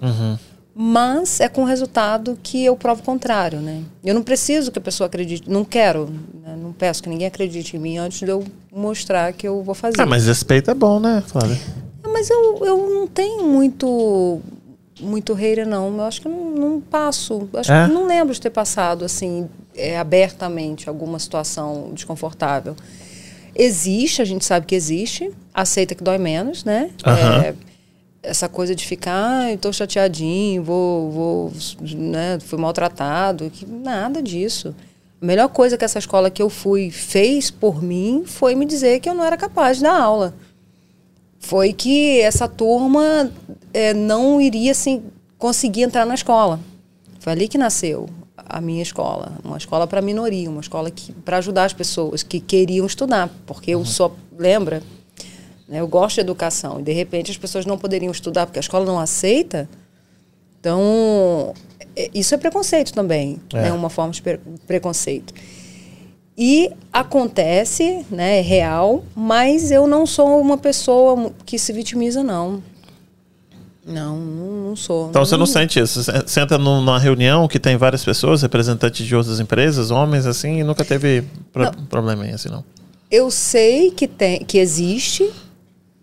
[0.79, 3.83] Mas é com resultado que eu provo o contrário, né?
[4.05, 6.07] Eu não preciso que a pessoa acredite, não quero,
[6.45, 6.55] né?
[6.61, 9.99] não peço que ninguém acredite em mim antes de eu mostrar que eu vou fazer.
[9.99, 11.59] Ah, mas respeito é bom, né, Flávia?
[12.05, 14.41] É, Mas eu, eu não tenho muito
[15.01, 15.95] muito hater, não.
[15.97, 17.49] Eu acho que não, não passo.
[17.55, 17.87] Acho É?
[17.87, 22.75] que não lembro de ter passado, assim, é, abertamente alguma situação desconfortável.
[23.55, 25.31] Existe, a gente sabe que existe.
[25.55, 26.91] Aceita que dói menos, né?
[27.05, 27.43] Aham.
[27.43, 27.55] É,
[28.23, 31.53] essa coisa de ficar, ai, tô chateadinho, vou, vou,
[31.95, 34.75] né, fui maltratado, que nada disso.
[35.23, 38.99] A melhor coisa que essa escola que eu fui fez por mim foi me dizer
[39.01, 40.35] que eu não era capaz de dar aula
[41.47, 43.31] foi que essa turma
[43.73, 45.05] eh, não iria assim,
[45.39, 46.59] conseguir entrar na escola.
[47.21, 48.09] Foi ali que nasceu
[48.49, 52.41] a minha escola, uma escola para minoria, uma escola que para ajudar as pessoas que
[52.41, 54.83] queriam estudar, porque eu só lembra,
[55.69, 58.61] né, eu gosto de educação e de repente as pessoas não poderiam estudar porque a
[58.61, 59.69] escola não aceita.
[60.61, 61.55] Então
[61.95, 65.35] é, isso é preconceito também, é né, uma forma de pre preconceito.
[66.39, 72.63] E acontece, né, é real, mas eu não sou uma pessoa que se vitimiza, não.
[73.87, 75.11] Não, não sou.
[75.11, 76.03] Então não, você não sente isso?
[76.03, 80.65] Você entra numa reunião que tem várias pessoas, representantes de outras empresas, homens, assim, e
[80.65, 81.23] nunca teve
[81.53, 82.65] pro problema assim, não?
[83.09, 85.31] Eu sei que, tem, que existe,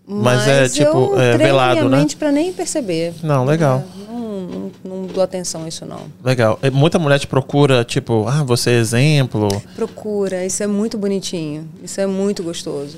[0.07, 2.05] mas, é, mas é tipo eu é, velado, né?
[2.17, 3.13] para nem perceber.
[3.21, 3.83] Não, legal.
[4.07, 6.03] É, não, não, não, dou atenção a isso não.
[6.23, 6.57] Legal.
[6.71, 9.49] Muita mulher te procura, tipo, ah, você é exemplo.
[9.75, 10.45] Procura.
[10.45, 11.67] Isso é muito bonitinho.
[11.83, 12.97] Isso é muito gostoso.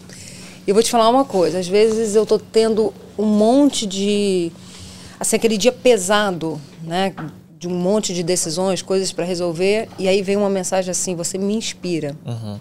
[0.67, 1.57] E eu vou te falar uma coisa.
[1.57, 4.51] Às vezes eu tô tendo um monte de
[5.19, 7.13] assim, aquele dia pesado, né?
[7.57, 11.37] De um monte de decisões, coisas para resolver, e aí vem uma mensagem assim: você
[11.37, 12.15] me inspira.
[12.25, 12.59] Uhum.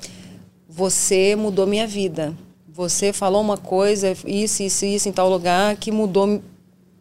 [0.68, 2.34] Você mudou minha vida.
[2.68, 6.42] Você falou uma coisa, isso, isso, isso, em tal lugar, que mudou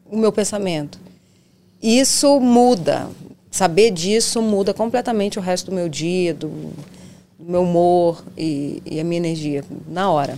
[0.05, 0.99] o meu pensamento.
[1.81, 3.09] Isso muda.
[3.49, 6.49] Saber disso muda completamente o resto do meu dia, do,
[7.38, 10.38] do meu humor e, e a minha energia, na hora.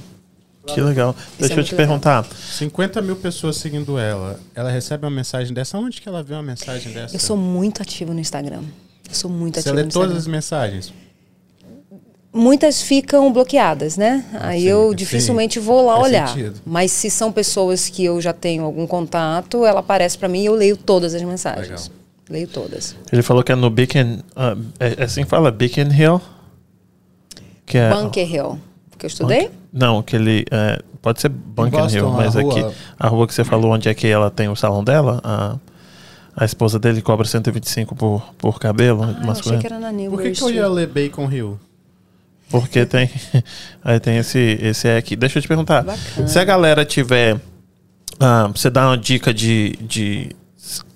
[0.66, 1.16] Que legal.
[1.18, 1.88] Isso Deixa é eu te legal.
[1.88, 2.26] perguntar.
[2.26, 4.40] 50 mil pessoas seguindo ela.
[4.54, 5.78] Ela recebe uma mensagem dessa?
[5.78, 7.16] Onde que ela vê uma mensagem dessa?
[7.16, 8.64] Eu sou muito ativa no Instagram.
[9.08, 10.94] Eu sou muito Você ativa lê todas as mensagens?
[12.34, 14.26] Muitas ficam bloqueadas, né?
[14.42, 15.66] Aí sim, eu dificilmente sim.
[15.66, 16.28] vou lá Faz olhar.
[16.28, 16.60] Sentido.
[16.66, 20.46] Mas se são pessoas que eu já tenho algum contato, ela aparece para mim e
[20.48, 21.70] eu leio todas as mensagens.
[21.70, 21.84] Legal.
[22.30, 22.96] Leio todas.
[23.12, 24.20] Ele falou que é no Beacon.
[24.36, 25.52] Uh, é, assim que fala?
[25.52, 26.20] Beacon Hill?
[27.66, 28.60] Que é, Bunker Hill
[28.98, 29.42] que eu estudei?
[29.44, 30.46] Bunker, não, aquele.
[30.50, 32.66] É, pode ser Bunker Boston, Hill, mas aqui.
[32.98, 35.58] A rua que você falou onde é que ela tem o salão dela, a,
[36.34, 39.04] a esposa dele cobra 125 por, por cabelo.
[39.04, 41.60] Ah, eu achei que era na New Por que, que eu ia ler Bacon Hill?
[42.50, 43.10] Porque tem.
[43.84, 45.18] aí tem esse, esse aqui.
[45.18, 45.84] Deixa eu te perguntar.
[45.84, 46.28] Bacana.
[46.28, 47.38] Se a galera tiver.
[48.18, 50.30] Ah, você dá uma dica de, de.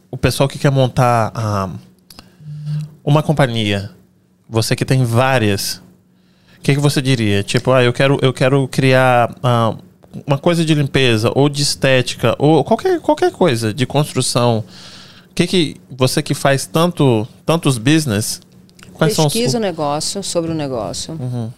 [0.10, 1.70] O pessoal que quer montar ah,
[3.04, 3.92] uma companhia.
[4.48, 5.82] Você que tem várias
[6.60, 7.42] o que, que você diria?
[7.42, 9.76] Tipo, ah, eu quero, eu quero criar ah,
[10.28, 14.64] uma coisa de limpeza, ou de estética, ou qualquer, qualquer coisa de construção.
[15.32, 18.42] O que, que você que faz tanto, tantos business.
[18.94, 19.54] Quais Pesquisa são os...
[19.54, 21.14] o negócio sobre o negócio.
[21.14, 21.50] Uhum.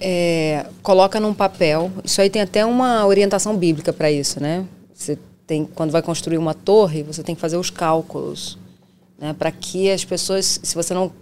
[0.00, 1.92] É, coloca num papel.
[2.02, 4.64] Isso aí tem até uma orientação bíblica para isso, né?
[4.94, 8.58] Você tem, quando vai construir uma torre, você tem que fazer os cálculos.
[9.18, 9.34] Né?
[9.34, 11.12] Para que as pessoas, se você não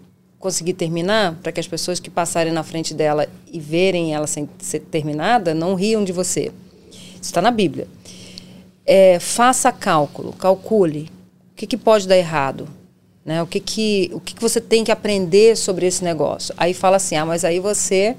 [0.44, 4.46] conseguir terminar, para que as pessoas que passarem na frente dela e verem ela sem
[4.58, 6.52] ser terminada não riam de você.
[6.92, 7.88] Isso está na Bíblia.
[8.84, 11.10] É, faça cálculo, calcule.
[11.50, 12.68] O que, que pode dar errado?
[13.24, 13.42] Né?
[13.42, 16.54] O, que, que, o que, que você tem que aprender sobre esse negócio?
[16.58, 18.14] Aí fala assim, ah, mas aí você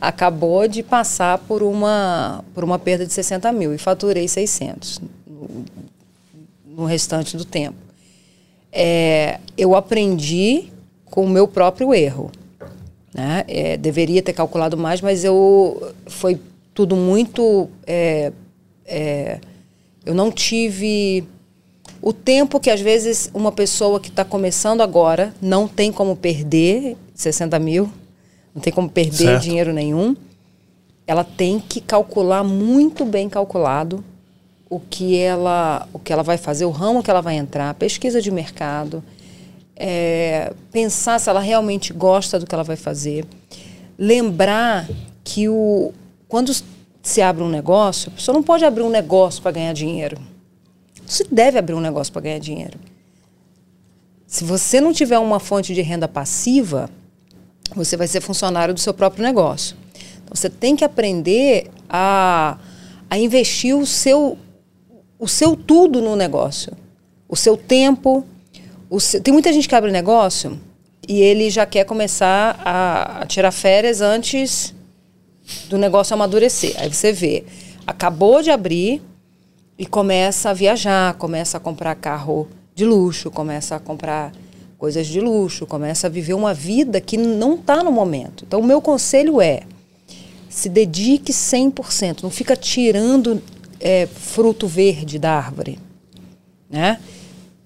[0.00, 5.64] acabou de passar por uma, por uma perda de 60 mil e faturei 600 no,
[6.64, 7.76] no restante do tempo.
[8.72, 10.70] É, eu aprendi
[11.10, 12.30] com o meu próprio erro.
[13.12, 13.44] Né?
[13.48, 16.40] É, deveria ter calculado mais, mas eu foi
[16.72, 17.68] tudo muito.
[17.86, 18.32] É,
[18.86, 19.40] é,
[20.06, 21.24] eu não tive
[22.00, 26.96] o tempo que às vezes uma pessoa que está começando agora não tem como perder
[27.14, 27.90] 60 mil,
[28.54, 29.42] não tem como perder certo.
[29.42, 30.16] dinheiro nenhum.
[31.06, 34.04] Ela tem que calcular muito bem calculado
[34.68, 38.22] o que ela o que ela vai fazer, o ramo que ela vai entrar, pesquisa
[38.22, 39.02] de mercado
[39.82, 43.24] é, pensar se ela realmente gosta do que ela vai fazer,
[43.98, 44.86] lembrar
[45.24, 45.94] que o,
[46.28, 46.52] quando
[47.02, 50.18] se abre um negócio, a pessoa não pode abrir um negócio para ganhar dinheiro.
[51.06, 52.78] Você deve abrir um negócio para ganhar dinheiro.
[54.26, 56.90] Se você não tiver uma fonte de renda passiva,
[57.74, 59.76] você vai ser funcionário do seu próprio negócio.
[60.22, 62.58] Então, você tem que aprender a,
[63.08, 64.36] a investir o seu,
[65.18, 66.72] o seu tudo no negócio.
[67.26, 68.26] O seu tempo,
[68.98, 70.58] seu, tem muita gente que abre negócio
[71.08, 74.74] e ele já quer começar a, a tirar férias antes
[75.68, 76.74] do negócio amadurecer.
[76.78, 77.44] Aí você vê,
[77.86, 79.02] acabou de abrir
[79.78, 84.32] e começa a viajar, começa a comprar carro de luxo, começa a comprar
[84.76, 88.44] coisas de luxo, começa a viver uma vida que não está no momento.
[88.46, 89.62] Então, o meu conselho é:
[90.48, 93.42] se dedique 100%, não fica tirando
[93.78, 95.78] é, fruto verde da árvore.
[96.68, 96.98] Né?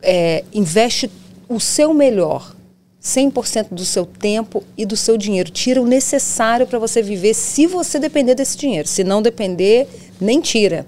[0.05, 1.10] É, investe
[1.48, 2.55] o seu melhor,
[3.02, 5.51] 100% do seu tempo e do seu dinheiro.
[5.51, 8.89] Tira o necessário para você viver se você depender desse dinheiro.
[8.89, 9.89] Se não depender,
[10.20, 10.86] nem tira.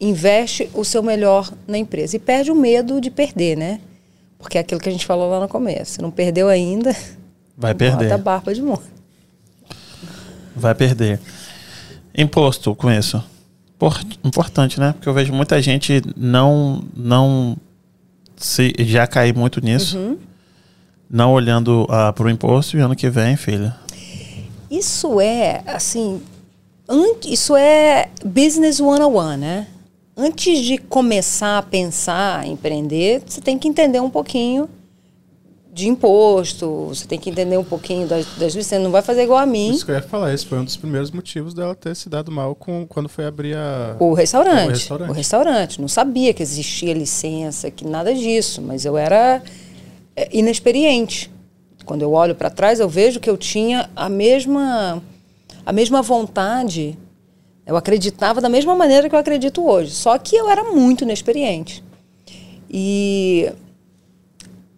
[0.00, 2.16] Investe o seu melhor na empresa.
[2.16, 3.80] E perde o medo de perder, né?
[4.38, 5.92] Porque é aquilo que a gente falou lá no começo.
[5.92, 6.94] Se não perdeu ainda,
[7.56, 8.04] Vai perder.
[8.04, 8.82] bota a barba de molho.
[10.54, 11.18] Vai perder.
[12.16, 13.22] Imposto com isso.
[13.78, 14.92] Por- Importante, né?
[14.92, 17.56] Porque eu vejo muita gente não não
[18.36, 19.98] se já cair muito nisso.
[19.98, 20.18] Uhum.
[21.10, 23.76] Não olhando ah, pro imposto e ano que vem, filha.
[24.70, 26.20] Isso é, assim,
[27.26, 29.66] isso é business 101, né?
[30.16, 34.68] Antes de começar a pensar, empreender, você tem que entender um pouquinho
[35.74, 38.84] de imposto, você tem que entender um pouquinho das, das licenças.
[38.84, 40.76] Não vai fazer igual a mim, Isso que eu ia falar, esse foi um dos
[40.76, 43.96] primeiros motivos dela ter se dado mal com, quando foi abrir a.
[43.98, 44.68] o restaurante.
[44.68, 45.10] O restaurante.
[45.10, 45.80] O restaurante.
[45.80, 49.42] Não sabia que existia licença, que nada disso, mas eu era
[50.14, 51.28] é, inexperiente.
[51.84, 55.02] Quando eu olho para trás, eu vejo que eu tinha a mesma
[55.66, 56.96] a mesma vontade.
[57.66, 61.82] Eu acreditava da mesma maneira que eu acredito hoje, só que eu era muito inexperiente.
[62.70, 63.50] E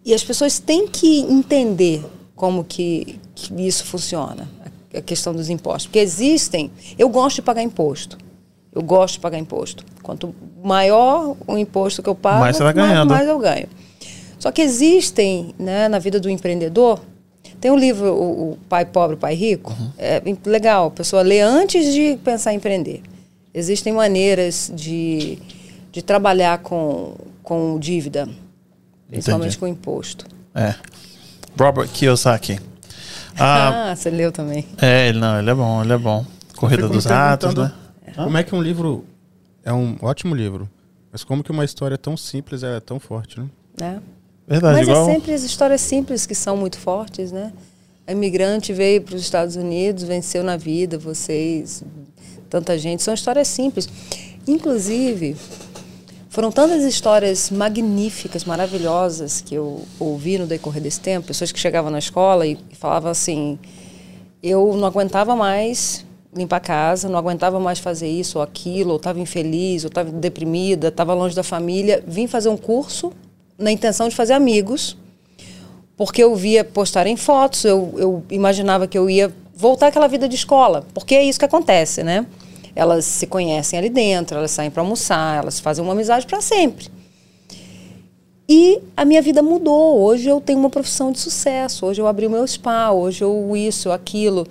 [0.06, 2.02] e as pessoas têm que entender
[2.36, 4.48] como que, que isso funciona,
[4.94, 5.86] a, a questão dos impostos.
[5.86, 6.70] Porque existem.
[6.96, 8.16] Eu gosto de pagar imposto.
[8.72, 9.84] Eu gosto de pagar imposto.
[10.02, 13.08] Quanto maior o imposto que eu pago, Mais ganhando.
[13.08, 13.66] mais eu ganho.
[14.38, 17.00] Só que existem, né, na vida do empreendedor,
[17.60, 19.90] tem um livro, o, o Pai Pobre, Pai Rico, Uhum.
[19.98, 23.02] é legal, a pessoa lê antes de pensar em empreender.
[23.54, 25.38] Existem maneiras de,
[25.90, 28.28] de trabalhar com, com dívida,
[29.08, 29.58] principalmente Entendi.
[29.58, 30.26] com imposto.
[30.54, 30.74] É.
[31.58, 32.58] Robert Kiyosaki.
[33.38, 34.66] Ah, Ah, você leu também.
[34.80, 36.24] é, ele não, ele é bom, ele é bom.
[36.56, 37.72] Corrida dos Ratos, né?
[38.14, 39.04] Como é que um livro.
[39.64, 40.68] É um ótimo livro.
[41.12, 43.46] Mas como que uma história tão simples ela é tão forte, né?
[43.78, 44.00] Né?
[44.46, 45.08] Verdade, Mas igual.
[45.08, 47.52] é sempre as histórias simples que são muito fortes, né?
[48.06, 51.82] A imigrante veio para os Estados Unidos, venceu na vida, vocês,
[52.48, 53.02] tanta gente.
[53.02, 53.88] São histórias simples.
[54.46, 55.36] Inclusive,
[56.36, 61.28] foram tantas histórias magníficas, maravilhosas que eu ouvi no decorrer desse tempo.
[61.28, 63.58] Pessoas que chegavam na escola e falavam assim:
[64.42, 66.04] eu não aguentava mais
[66.34, 70.10] limpar a casa, não aguentava mais fazer isso ou aquilo, ou estava infeliz, ou estava
[70.10, 72.04] deprimida, estava longe da família.
[72.06, 73.14] Vim fazer um curso
[73.56, 74.94] na intenção de fazer amigos,
[75.96, 80.34] porque eu via postarem fotos, eu, eu imaginava que eu ia voltar àquela vida de
[80.34, 82.26] escola, porque é isso que acontece, né?
[82.76, 86.88] Elas se conhecem ali dentro, elas saem para almoçar, elas fazem uma amizade para sempre.
[88.48, 89.98] E a minha vida mudou.
[90.02, 91.84] Hoje eu tenho uma profissão de sucesso.
[91.86, 92.90] Hoje eu abri o meu spa.
[92.92, 94.46] Hoje eu isso, aquilo.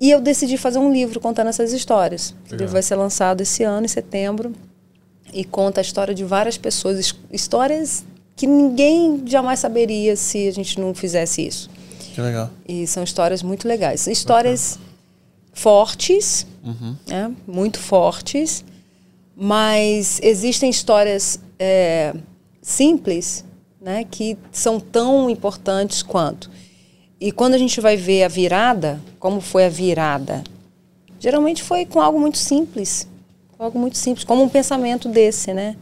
[0.00, 2.34] E eu decidi fazer um livro contando essas histórias.
[2.50, 4.52] O livro vai ser lançado esse ano, em setembro.
[5.32, 6.98] E conta a história de várias pessoas.
[6.98, 11.70] his- Histórias que ninguém jamais saberia se a gente não fizesse isso.
[12.14, 12.50] Que legal.
[12.66, 14.08] E são histórias muito legais.
[14.08, 14.80] Histórias
[15.52, 16.46] fortes,
[17.08, 17.32] né?
[17.46, 18.64] muito fortes,
[19.36, 22.14] mas existem histórias é,
[22.60, 23.44] simples
[23.80, 24.04] né?
[24.10, 26.50] que são tão importantes quanto.
[27.20, 30.42] E quando a gente vai ver a virada, como foi a virada?
[31.18, 33.06] Geralmente foi com algo muito simples.
[33.58, 35.76] Algo muito simples, como um pensamento desse, né?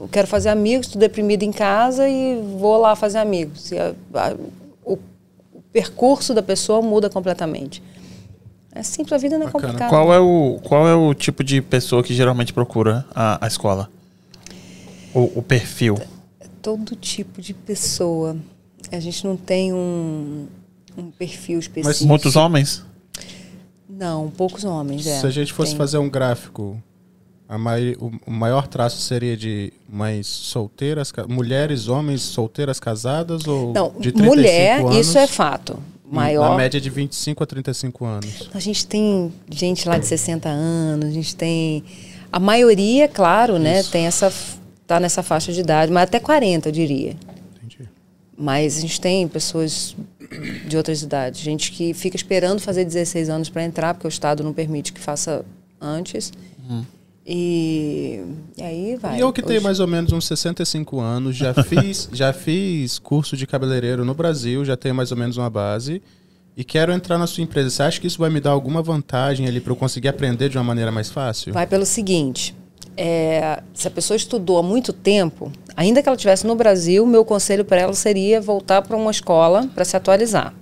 [0.00, 3.70] Eu quero fazer amigos, estou deprimido em casa e vou lá fazer amigos.
[3.72, 3.94] A-
[4.30, 4.36] a-
[4.82, 4.94] o,
[5.52, 7.82] o percurso da pessoa muda completamente.
[8.78, 9.72] É simples, a vida não é Bacana.
[9.72, 9.90] complicada.
[9.90, 13.90] Qual é, o, qual é o tipo de pessoa que geralmente procura a, a escola?
[15.12, 15.98] O, o perfil?
[16.62, 18.36] Todo tipo de pessoa.
[18.92, 20.46] A gente não tem um,
[20.96, 22.06] um perfil específico.
[22.06, 22.84] Muitos homens?
[23.90, 25.04] Não, poucos homens.
[25.08, 25.18] é.
[25.18, 25.78] Se a gente fosse Tem.
[25.78, 26.80] fazer um gráfico,
[27.48, 33.88] a mai- o, maior traço seria de mães solteiras, mulheres, homens solteiras casadas ou Não,
[33.98, 34.96] de 35 mulher, anos?
[34.96, 35.82] isso é fato.
[36.10, 36.50] Maior.
[36.50, 38.48] Na média de 25 a 35 anos.
[38.54, 41.84] A gente tem gente lá de 60 anos, a gente tem.
[42.32, 44.32] A maioria, claro, né, tem essa.
[44.86, 47.16] tá nessa faixa de idade, mas até 40, eu diria.
[47.56, 47.88] Entendi.
[48.36, 49.94] Mas a gente tem pessoas
[50.66, 54.42] de outras idades, gente que fica esperando fazer 16 anos para entrar, porque o Estado
[54.42, 55.44] não permite que faça
[55.80, 56.32] antes.
[57.30, 58.22] E,
[58.56, 59.18] e aí vai.
[59.18, 62.98] E eu que tenho Hoje- mais ou menos uns 65 anos, já fiz, já fiz
[62.98, 66.00] curso de cabeleireiro no Brasil, já tenho mais ou menos uma base
[66.56, 67.68] e quero entrar na sua empresa.
[67.68, 70.56] Você acha que isso vai me dar alguma vantagem ali para eu conseguir aprender de
[70.56, 71.52] uma maneira mais fácil?
[71.52, 72.54] Vai pelo seguinte:
[72.96, 77.26] é, se a pessoa estudou há muito tempo, ainda que ela estivesse no Brasil, meu
[77.26, 80.54] conselho para ela seria voltar para uma escola para se atualizar.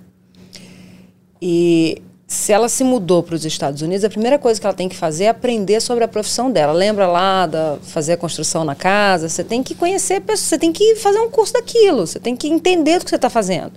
[1.41, 4.89] E se ela se mudou para os Estados Unidos, a primeira coisa que ela tem
[4.89, 6.73] que fazer é aprender sobre a profissão dela.
[6.73, 9.29] Lembra lá da fazer a construção na casa?
[9.29, 12.49] Você tem que conhecer pessoas, você tem que fazer um curso daquilo, você tem que
[12.49, 13.71] entender do que você está fazendo.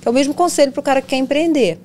[0.00, 1.78] Que é o mesmo conselho para o cara que quer empreender.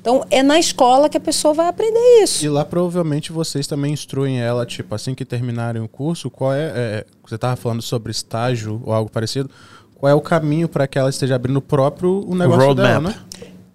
[0.00, 2.44] Então, é na escola que a pessoa vai aprender isso.
[2.44, 6.72] E lá provavelmente vocês também instruem ela, tipo, assim que terminarem o curso, qual é.
[6.74, 9.48] é, você estava falando sobre estágio ou algo parecido.
[9.94, 12.88] qual é o caminho para que ela esteja abrindo o próprio o negócio roadmap.
[12.88, 13.14] dela, né?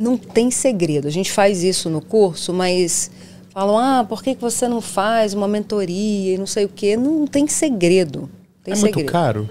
[0.03, 1.07] Não tem segredo.
[1.07, 3.09] A gente faz isso no curso, mas
[3.49, 6.97] falam, ah, por que que você não faz uma mentoria e não sei o quê?
[6.97, 8.29] Não tem segredo.
[8.63, 8.95] Tem é segredo.
[8.97, 9.49] muito caro?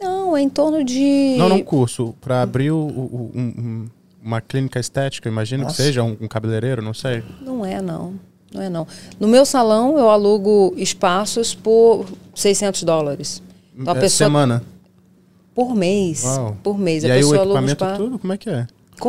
[0.00, 1.34] Não, é em torno de.
[1.36, 2.14] Não, não curso.
[2.20, 3.86] Para abrir o- o- um- um-
[4.22, 5.76] uma clínica estética, imagino Nossa.
[5.76, 7.22] que seja um, um cabeleireiro, não sei.
[7.42, 8.14] Não é, não.
[8.52, 8.86] Não é, não.
[9.20, 13.42] No meu salão, eu alugo espaços por 600 dólares.
[13.78, 14.62] Então, a É pessoa, semana.
[15.54, 16.24] por mês.
[16.24, 16.56] Uau.
[16.62, 17.04] Por mês.
[17.04, 18.02] E a aí o pessoa aluga um equipamento espaço.
[18.02, 18.66] tudo, como é que é?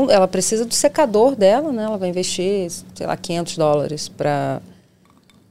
[0.09, 1.83] Ela precisa do secador dela, né?
[1.83, 4.61] Ela vai investir, sei lá, 500 dólares para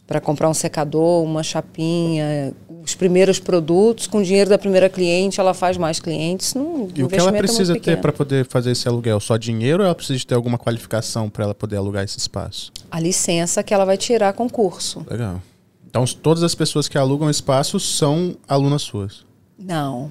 [0.07, 2.53] para comprar um secador, uma chapinha,
[2.85, 4.09] os primeiros produtos.
[4.09, 6.53] Com o dinheiro da primeira cliente, ela faz mais clientes.
[6.53, 9.21] Não, E o que ela precisa ter para poder fazer esse aluguel?
[9.21, 12.73] Só dinheiro ou ela precisa de ter alguma qualificação para ela poder alugar esse espaço?
[12.91, 15.07] A licença que ela vai tirar com o curso.
[15.09, 15.41] Legal.
[15.89, 19.25] Então todas as pessoas que alugam espaço são alunas suas.
[19.57, 20.11] Não,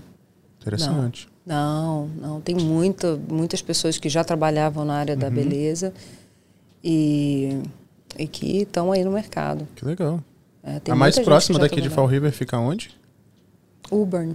[0.62, 1.28] Interessante.
[1.28, 2.42] Não, não.
[2.42, 5.20] Tem muita, muitas pessoas que já trabalhavam na área Uhum.
[5.20, 5.94] da beleza
[6.84, 7.60] e,
[8.18, 9.68] e que estão aí no mercado.
[9.76, 10.24] Que legal.
[10.64, 12.06] É, tem a mais próxima daqui de Fall.
[12.06, 12.92] River fica onde?
[13.92, 14.30] Uber.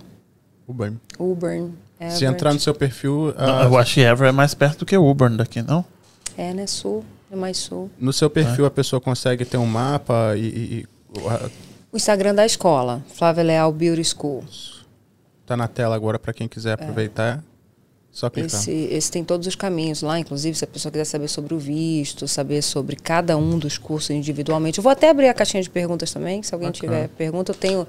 [0.67, 0.93] Uber.
[1.19, 1.69] Uber.
[2.11, 4.87] Se entrar no seu perfil, Não, ah, eu acho que Ever é mais perto do
[4.87, 5.85] que Woburn daqui, não?
[6.37, 6.67] É, né?
[6.67, 7.05] Sul.
[7.31, 7.91] É mais sul.
[7.99, 11.51] no seu perfil a pessoa consegue ter um mapa e, e- e- a-
[11.93, 14.45] O Instagram da escola, Flávia Leal Beauty School.
[15.47, 17.43] Tá na tela agora para quem quiser aproveitar.
[18.11, 18.61] Só clicar.
[18.61, 21.59] Esse, esse tem todos os caminhos lá, inclusive se a pessoa quiser saber sobre o
[21.59, 24.79] visto, saber sobre cada um dos cursos individualmente.
[24.79, 26.93] Eu vou até abrir a caixinha de perguntas também, se alguém Bacana.
[26.93, 27.87] tiver pergunta, eu tenho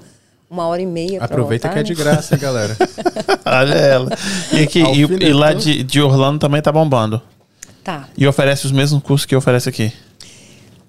[0.50, 2.76] uma hora e meia para Aproveita que é de graça, hein, galera.
[3.46, 4.10] Olha ela.
[4.52, 7.22] E, aqui, e, e lá de, de Orlando também tá bombando.
[7.84, 8.08] Tá.
[8.18, 9.92] E oferece os mesmos cursos que oferece aqui.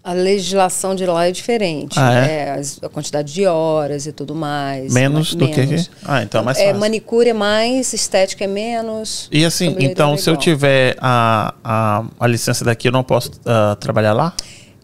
[0.07, 1.99] A legislação de lá é diferente.
[1.99, 2.31] Ah, é?
[2.31, 4.93] É, as- a quantidade de horas e tudo mais.
[4.93, 5.85] Menos do que aqui?
[6.01, 6.79] Ah, então é mais É, fácil.
[6.79, 9.27] manicure é mais, estética é menos.
[9.29, 13.31] E assim, então é se eu tiver a, a, a licença daqui, eu não posso
[13.45, 14.33] ah, trabalhar lá?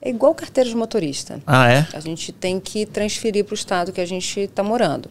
[0.02, 1.40] É igual carteira de motorista.
[1.48, 1.88] Ah, é?
[1.94, 5.10] A gente tem que transferir para o estado que a gente está morando.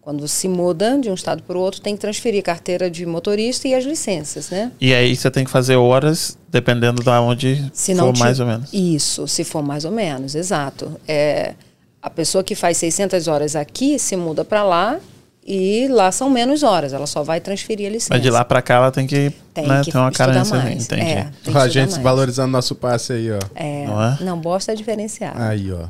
[0.00, 3.68] Quando se muda de um estado para o outro, tem que transferir carteira de motorista
[3.68, 4.72] e as licenças, né?
[4.80, 8.46] E aí você tem que fazer horas, dependendo da onde Se não for mais ou
[8.46, 8.70] menos.
[8.72, 10.98] Isso, se for mais ou menos, exato.
[11.06, 11.54] É,
[12.02, 14.98] a pessoa que faz 600 horas aqui se muda para lá
[15.46, 16.94] e lá são menos horas.
[16.94, 18.14] Ela só vai transferir a licença.
[18.14, 20.56] Mas de lá pra cá ela tem que, tem né, que ter uma carência.
[20.56, 20.84] mais.
[20.84, 21.02] Entendi.
[21.02, 22.02] É, tem que a gente mais.
[22.02, 23.38] valorizando nosso passe aí, ó.
[23.54, 24.18] É, Não é?
[24.22, 25.40] não, bosta é diferenciado.
[25.42, 25.88] Aí, ó.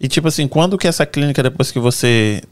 [0.00, 2.42] E tipo assim, quando que essa clínica, depois que você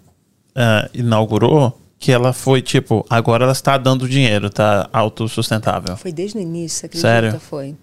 [0.55, 5.97] ah, inaugurou, que ela foi tipo, agora ela está dando dinheiro, tá autossustentável.
[5.97, 7.09] Foi desde o início, você acredita?
[7.09, 7.41] Sério?
[7.41, 7.75] Foi.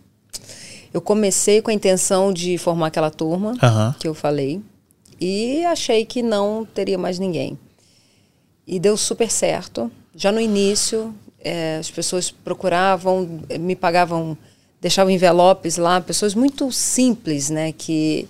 [0.94, 3.54] Eu comecei com a intenção de formar aquela turma
[4.00, 4.62] que eu falei
[5.20, 7.58] e achei que não teria mais ninguém.
[8.68, 9.90] E deu super certo.
[10.16, 14.38] Já no início, eh, as pessoas procuravam, eh, me pagavam,
[14.82, 18.28] deixavam envelopes lá, pessoas muito simples, né, que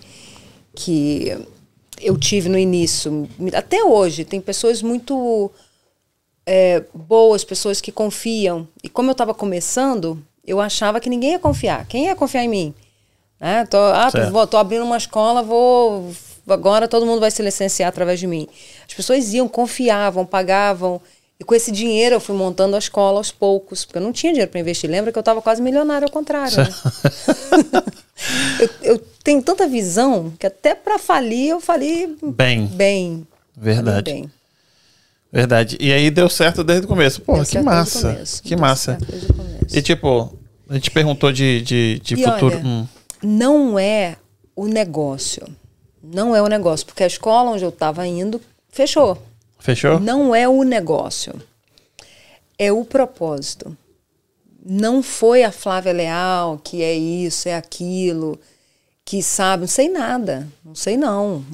[0.73, 1.37] que
[2.01, 3.29] eu tive no início.
[3.53, 5.51] Até hoje, tem pessoas muito
[6.45, 8.67] é, boas, pessoas que confiam.
[8.83, 11.85] E como eu estava começando, eu achava que ninguém ia confiar.
[11.87, 12.73] Quem ia confiar em mim?
[13.39, 13.65] Né?
[13.65, 14.47] Tô, ah, tô, Certo.
[14.47, 16.11] tô abrindo uma escola, vou.
[16.47, 18.47] Agora todo mundo vai se licenciar através de mim.
[18.87, 21.01] As pessoas iam, confiavam, pagavam.
[21.41, 24.31] E com esse dinheiro eu fui montando a escola aos poucos, porque eu não tinha
[24.31, 24.87] dinheiro para investir.
[24.87, 26.55] Lembra que eu estava quase milionário ao contrário.
[26.55, 26.69] né?
[28.59, 33.27] eu, eu tenho tanta visão que até para falir eu falei Bem, bem.
[33.57, 34.11] verdade.
[34.11, 34.31] Bem.
[35.33, 35.77] Verdade.
[35.79, 37.23] E aí deu certo desde o começo.
[37.25, 38.11] Deu que massa.
[38.13, 38.43] começo.
[38.43, 38.97] Que massa.
[39.73, 40.37] E tipo,
[40.69, 42.55] a gente perguntou de, de, de futuro.
[42.57, 42.87] olha, Hum.
[43.23, 44.15] não é
[44.55, 45.47] o negócio.
[46.03, 48.39] Não é o negócio, porque a escola onde eu estava indo
[48.71, 49.17] fechou.
[49.61, 49.99] Fechou?
[49.99, 51.39] Não é o negócio.
[52.57, 53.77] É o propósito.
[54.65, 58.39] Não foi a Flávia Leal que é isso, é aquilo,
[59.05, 60.47] que sabe, não sei nada.
[60.65, 61.45] Não sei não.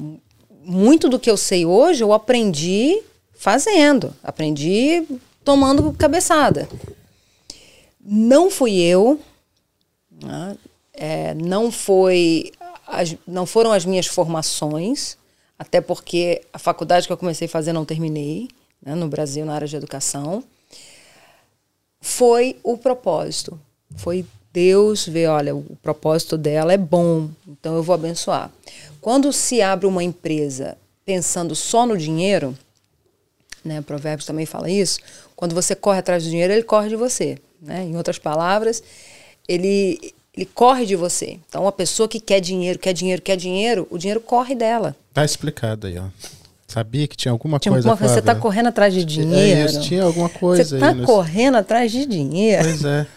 [0.64, 3.00] Muito do que eu sei hoje eu aprendi
[3.34, 4.14] fazendo.
[4.22, 5.06] Aprendi
[5.44, 6.68] tomando cabeçada.
[8.00, 9.20] Não fui eu,
[10.10, 10.56] né?
[10.94, 12.50] É, não foi
[12.86, 15.16] as- não foram as minhas formações
[15.58, 18.48] até porque a faculdade que eu comecei a fazer não terminei
[18.82, 20.42] né, no Brasil na área de educação
[22.00, 23.58] foi o propósito
[23.96, 28.50] foi Deus ver olha o propósito dela é bom então eu vou abençoar
[29.00, 32.56] quando se abre uma empresa pensando só no dinheiro
[33.64, 33.80] né?
[33.82, 34.98] Provérbios também fala isso.
[35.36, 37.84] Quando você corre atrás do dinheiro, ele corre de você, né?
[37.84, 38.82] Em outras palavras,
[39.46, 41.38] ele ele corre de você.
[41.48, 44.94] Então, a pessoa que quer dinheiro, quer dinheiro, quer dinheiro, o dinheiro corre dela.
[45.12, 46.04] Tá explicado aí, ó.
[46.68, 48.42] Sabia que tinha alguma Tinha coisa, alguma você tá Flávia?
[48.42, 49.70] correndo atrás de É dinheiro.
[49.70, 52.62] isso, tinha alguma coisa você tá nos- correndo atrás de dinheiro.
[52.62, 53.06] Pois é.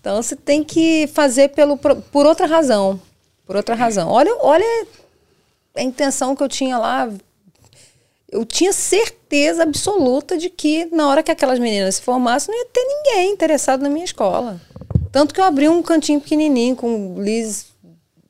[0.00, 3.00] Então você tem que fazer pelo, por outra razão.
[3.46, 4.08] Por outra razão.
[4.10, 4.86] Olha, olha
[5.74, 7.10] a intenção que eu tinha lá.
[8.30, 12.68] Eu tinha certeza absoluta de que na hora que aquelas meninas se formassem, não ia
[12.72, 14.60] ter ninguém interessado na minha escola.
[15.12, 17.66] Tanto que eu abri um cantinho pequenininho com Liz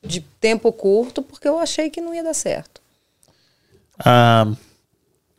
[0.03, 2.81] de tempo curto, porque eu achei que não ia dar certo.
[4.03, 4.47] Ah,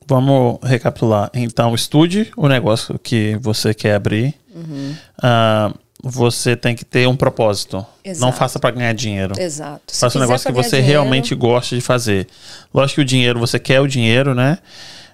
[0.06, 1.30] vamos recapitular.
[1.34, 4.34] Então, estude o negócio que você quer abrir.
[4.54, 4.94] Uhum.
[5.20, 5.74] Ah,
[6.04, 7.76] você tem que ter um propósito.
[7.76, 8.36] Não Exato.
[8.36, 9.34] faça para ganhar dinheiro.
[9.38, 9.82] Exato.
[9.92, 12.26] Se Faça um negócio que você dinheiro- realmente gosta de fazer.
[12.74, 14.58] Lógico que o dinheiro, você quer o dinheiro, né?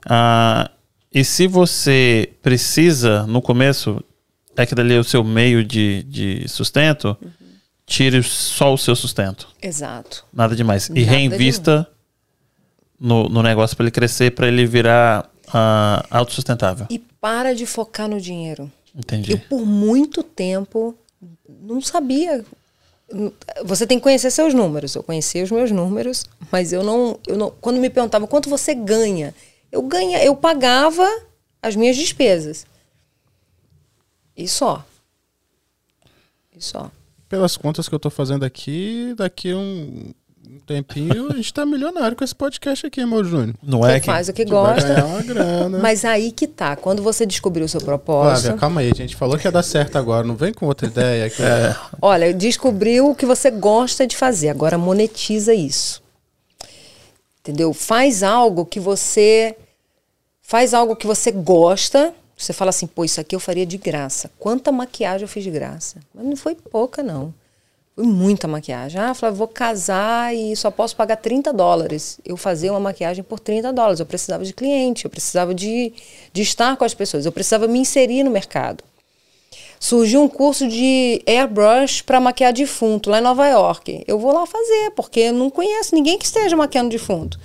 [0.08, 0.70] Ah,
[1.12, 4.02] e se você precisa, no começo,
[4.58, 7.30] é que dali é o seu meio de, de sustento, Uhum.
[7.86, 9.48] tire só o seu sustento.
[9.62, 10.24] Exato.
[10.32, 10.88] Nada demais.
[10.88, 11.88] E Nada reinvista
[12.98, 16.86] no, no negócio para ele crescer, para ele virar ah, autossustentável.
[16.90, 18.70] E para de focar no dinheiro.
[18.94, 19.32] Entendi.
[19.32, 20.94] Eu, por muito tempo,
[21.48, 22.44] não sabia.
[23.64, 24.94] Você tem que conhecer seus números.
[24.94, 27.50] Eu conhecia os meus números, mas eu não, eu não.
[27.60, 29.34] Quando me perguntavam quanto você ganha,
[29.70, 31.08] eu ganha, eu pagava
[31.62, 32.66] as minhas despesas.
[34.38, 34.84] E só.
[36.56, 36.90] E só.
[37.28, 40.14] Pelas contas que eu tô fazendo aqui, daqui um
[40.50, 43.54] um tempinho, a gente tá milionário com esse podcast aqui, meu Júnior.
[43.62, 44.06] Não é que.
[44.06, 45.04] faz o que gosta.
[45.04, 45.78] uma grana.
[45.78, 46.74] Mas aí que tá.
[46.74, 48.44] Quando você descobriu o seu propósito.
[48.44, 50.86] Flávia, calma aí, a gente falou que ia dar certo agora, não vem com outra
[50.86, 51.42] ideia aqui.
[51.42, 51.76] É.
[52.00, 56.02] Olha, descobriu o que você gosta de fazer, agora monetiza isso.
[57.40, 57.72] Entendeu?
[57.74, 59.54] Faz algo que você
[60.40, 62.14] faz algo que você gosta.
[62.38, 64.30] Você fala assim, pô, isso aqui eu faria de graça.
[64.38, 65.98] Quanta maquiagem eu fiz de graça?
[66.14, 67.34] Mas não foi pouca, não.
[67.96, 69.00] Foi muita maquiagem.
[69.00, 72.20] Ah, Flávia, vou casar e só posso pagar 30 dólares.
[72.24, 73.98] Eu fazia uma maquiagem por 30 dólares.
[73.98, 75.92] Eu precisava de cliente, eu precisava de,
[76.32, 78.84] de estar com as pessoas, eu precisava me inserir no mercado
[79.80, 84.04] surgiu um curso de airbrush para maquiar defunto lá em Nova York.
[84.06, 87.38] Eu vou lá fazer, porque eu não conheço ninguém que esteja maquiando defunto.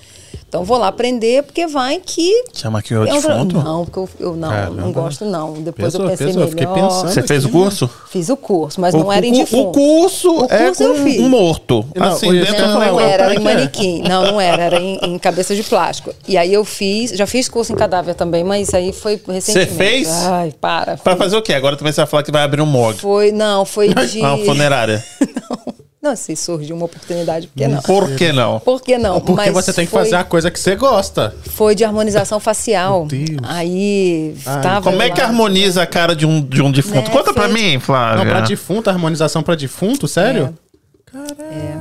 [0.54, 2.32] Então vou lá aprender, porque vai que.
[2.64, 3.58] É um tra- defunto?
[3.64, 4.82] Não, porque eu, eu não, Caramba.
[4.84, 5.54] não gosto, não.
[5.54, 6.88] Depois Pesou, eu pensei eu fiquei melhor.
[6.90, 7.10] pensando.
[7.12, 7.64] Você fez o aqui, né?
[7.64, 7.90] curso?
[8.12, 9.70] Fiz o curso, mas O- não era em o, defunto.
[9.70, 11.20] o curso O é curso eu com fiz.
[11.22, 11.84] um morto.
[11.96, 13.44] Não, assim, o- Não, Não, era, era em é é?
[13.44, 14.04] manequim.
[14.08, 16.14] Não, não era, era em, em cabeça de plástico.
[16.28, 19.74] E aí eu fiz, já fiz curso em cadáver também, mas aí foi recentemente.
[19.74, 20.08] fez?
[20.08, 20.98] Ai, para.
[20.98, 21.54] Pra fazer o quê?
[21.54, 23.00] Agora também você vai falar que vai abrir um morgue.
[23.00, 24.20] Foi, não, foi de.
[24.20, 25.04] Uma funerária.
[25.50, 25.74] Não,
[26.16, 27.82] se surgiu uma oportunidade, por que não?
[27.82, 28.60] Por que não?
[28.60, 29.22] Por que não?
[29.22, 31.34] Porque Mas você tem que foi- fazer a coisa que você gosta.
[31.50, 33.08] Foi de harmonização facial.
[33.10, 33.40] Meu Deus.
[33.44, 35.28] Aí Ai, tava Como é que lá.
[35.28, 37.10] harmoniza a cara de um, de um defunto?
[37.10, 38.24] Né, Conta pra fez- mim, Flávia.
[38.24, 40.54] Não, pra defunto, harmonização pra defunto, sério?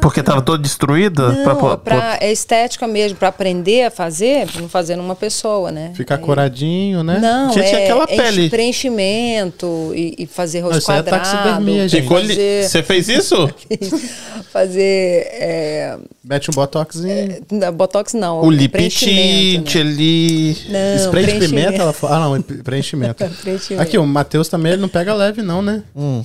[0.00, 1.32] Porque tava toda destruída?
[1.32, 5.14] Não, pra, é, pra- é estética mesmo, pra aprender a fazer, pra não fazer numa
[5.16, 5.92] pessoa, né?
[5.94, 7.18] Ficar coradinho, né?
[7.18, 8.50] Não, Gente, é, aquela é pele.
[8.50, 11.22] preenchimento e, e fazer rosto Isso é quadrado.
[11.24, 12.02] taxidermia, gente.
[12.02, 13.50] Ficou li- fazer, Você fez isso?
[14.52, 17.42] fazer é, Mete um botoxinho.
[17.50, 18.42] não, botox não.
[18.42, 19.80] o lip preenchimento, tint né?
[19.80, 20.56] ali.
[20.68, 21.66] Não, Spray de preenchimento.
[21.66, 21.82] pimenta?
[21.82, 22.16] Ela fala...
[22.16, 23.24] Ah, não, preenchimento.
[23.42, 23.82] Preenchimento.
[23.82, 25.82] Aqui, o Matheus também, ele não pega leve não, né?
[25.94, 26.24] O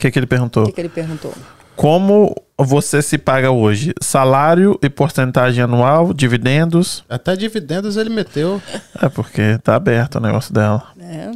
[0.00, 0.66] que, que ele O perguntou?
[0.66, 1.32] que, que ele perguntou?
[1.76, 3.94] Como você se paga hoje?
[4.02, 7.04] Salário e porcentagem anual, dividendos?
[7.08, 8.60] Até dividendos ele meteu.
[9.00, 10.86] É porque tá aberto o negócio dela.
[11.00, 11.30] É.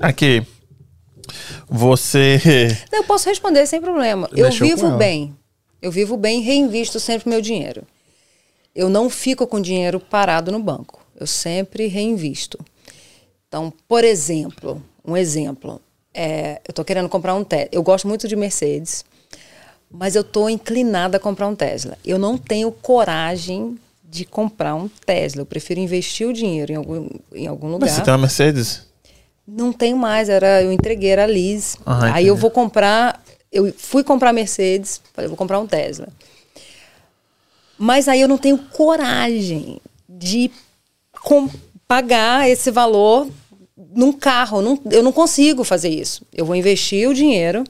[0.00, 0.44] Aqui.
[1.68, 2.40] Você.
[2.90, 4.28] Não, eu posso responder sem problema.
[4.32, 5.36] Eu Mexeu com vivo bem.
[5.80, 7.84] Eu vivo bem e reinvisto sempre meu dinheiro.
[8.74, 11.00] Eu não fico com dinheiro parado no banco.
[11.18, 12.58] Eu sempre reinvisto.
[13.46, 15.80] Então, por exemplo, um exemplo.
[16.14, 17.68] É, eu estou querendo comprar um Tesla.
[17.72, 19.04] Eu gosto muito de Mercedes,
[19.90, 21.96] mas eu estou inclinada a comprar um Tesla.
[22.04, 25.42] Eu não tenho coragem de comprar um Tesla.
[25.42, 27.86] Eu prefiro investir o dinheiro em algum, em algum lugar.
[27.86, 28.86] Mas você tem uma Mercedes?
[29.46, 31.76] Não tenho mais, era eu entreguei era a Liz.
[31.84, 36.08] Ah, aí eu vou comprar, eu fui comprar Mercedes, falei, vou comprar um Tesla.
[37.78, 40.50] Mas aí eu não tenho coragem de
[41.88, 43.28] pagar esse valor
[43.94, 46.22] num carro, não- eu não consigo fazer isso.
[46.32, 47.64] Eu vou investir o dinheiro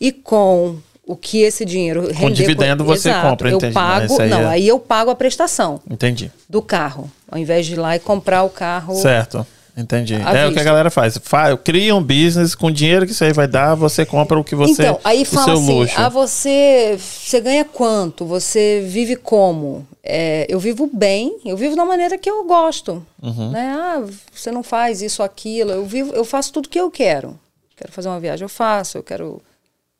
[0.00, 3.72] e com o que esse dinheiro render dividendo você compra, eu entendi.
[3.72, 6.30] pago, aí não, é- aí eu pago a prestação Entendi.
[6.48, 8.94] do carro, ao invés de ir lá e comprar o carro.
[8.94, 9.46] Certo.
[9.78, 10.16] Entendi.
[10.16, 10.60] À é o que vista.
[10.60, 11.16] a galera faz.
[11.22, 14.42] Fa cria um business com o dinheiro que isso aí vai dar, você compra o
[14.42, 14.82] que você.
[14.82, 15.94] então, aí fala seu assim, luxo.
[15.96, 18.26] ah, você, você ganha quanto?
[18.26, 19.86] Você vive como?
[20.02, 23.06] É, eu vivo bem, eu vivo da maneira que eu gosto.
[23.22, 23.52] Uhum.
[23.52, 23.72] Né?
[23.78, 25.70] Ah, você não faz isso, aquilo.
[25.70, 27.38] Eu, vivo, eu faço tudo que eu quero.
[27.76, 28.98] Quero fazer uma viagem, eu faço.
[28.98, 29.40] Eu quero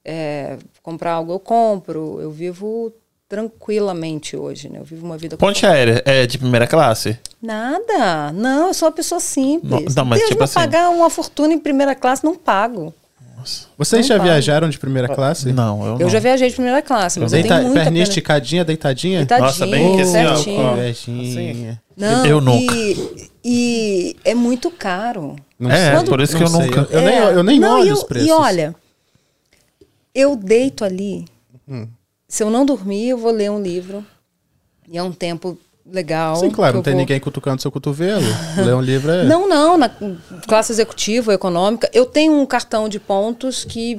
[0.05, 2.19] é, comprar algo, eu compro.
[2.21, 2.93] Eu vivo
[3.29, 4.79] tranquilamente hoje, né?
[4.81, 7.19] Eu vivo uma vida Ponte aérea é de primeira classe?
[7.43, 8.33] Nada.
[8.33, 9.95] Não, eu sou uma pessoa simples.
[9.95, 12.93] Não, não, mas Deus tipo assim- pagar uma fortuna em primeira classe, não pago.
[13.79, 14.25] Vocês Não já pago.
[14.29, 15.53] viajaram de primeira classe?
[15.53, 16.11] Não, eu, Eu não.
[16.11, 18.11] já viajei de primeira classe, mas eu Deita, tenho muita perninha pena.
[18.11, 19.19] esticadinha, deitadinha?
[19.19, 20.37] Deitadinho, Nossa, bem que assim, ó,
[20.77, 21.79] certinho.
[21.97, 22.75] Não, Eu nunca.
[22.75, 25.37] E, e é muito caro.
[25.59, 26.07] Não É, sei.
[26.09, 26.67] por isso que Não eu sei.
[26.67, 27.33] nunca- Eu, nem, É.
[27.35, 28.29] eu nem Não, olho e os eu- preços.
[28.29, 28.75] E olha,
[30.15, 31.25] eu deito ali.
[31.69, 31.87] Hum.
[32.29, 34.05] Se eu não dormir, eu vou ler um livro.
[34.87, 35.59] E é um tempo
[35.91, 36.37] legal.
[36.37, 38.25] Sim, claro, não tem vou- ninguém cutucando seu cotovelo.
[38.63, 39.25] Ler um livro é.
[39.25, 39.91] Não, não, na
[40.47, 41.89] classe executiva, econômica.
[41.93, 43.99] Eu tenho um cartão de pontos que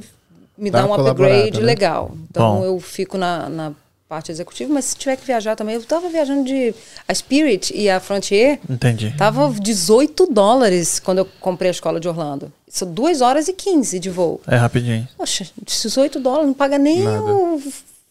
[0.58, 1.66] me Dá dá um upgrade né?
[1.66, 2.12] legal.
[2.30, 2.64] Então Bom.
[2.66, 3.72] eu fico na, na
[4.08, 6.74] parte executiva, mas se tiver que viajar também, eu tava viajando de.
[7.08, 9.14] A Spirit e a Frontier Entendi.
[9.18, 12.52] tava 18 dólares quando eu comprei a escola de Orlando.
[12.68, 14.40] São 2 horas e 15 de voo.
[14.48, 15.08] É rapidinho.
[15.18, 17.24] Poxa, 18 dólares, não paga nem Nada.
[17.24, 17.60] o.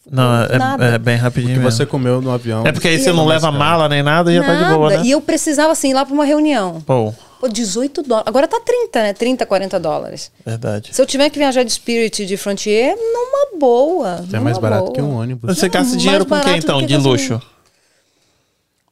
[0.09, 0.85] Não, é, Nada.
[0.85, 1.71] é bem rapidinho que mesmo.
[1.71, 2.65] você comeu no avião.
[2.65, 4.89] É porque aí E você não leva mala nem nada e já tá de boa,
[4.89, 5.01] Nada.
[5.03, 5.07] né?
[5.07, 6.81] E eu precisava, assim, ir lá para uma reunião.
[6.85, 8.27] Pô, Pô, 18 dólares.
[8.27, 9.13] Agora tá 30, né?
[9.13, 10.31] 30, 40 dólares.
[10.45, 10.89] verdade.
[10.93, 14.23] Se eu tiver que viajar de Spirit de Frontier, numa boa.
[14.29, 14.93] Que é mais barato boa.
[14.95, 15.57] que um ônibus.
[15.57, 16.79] Você gasta dinheiro com quem então?
[16.79, 17.41] que De gasolina.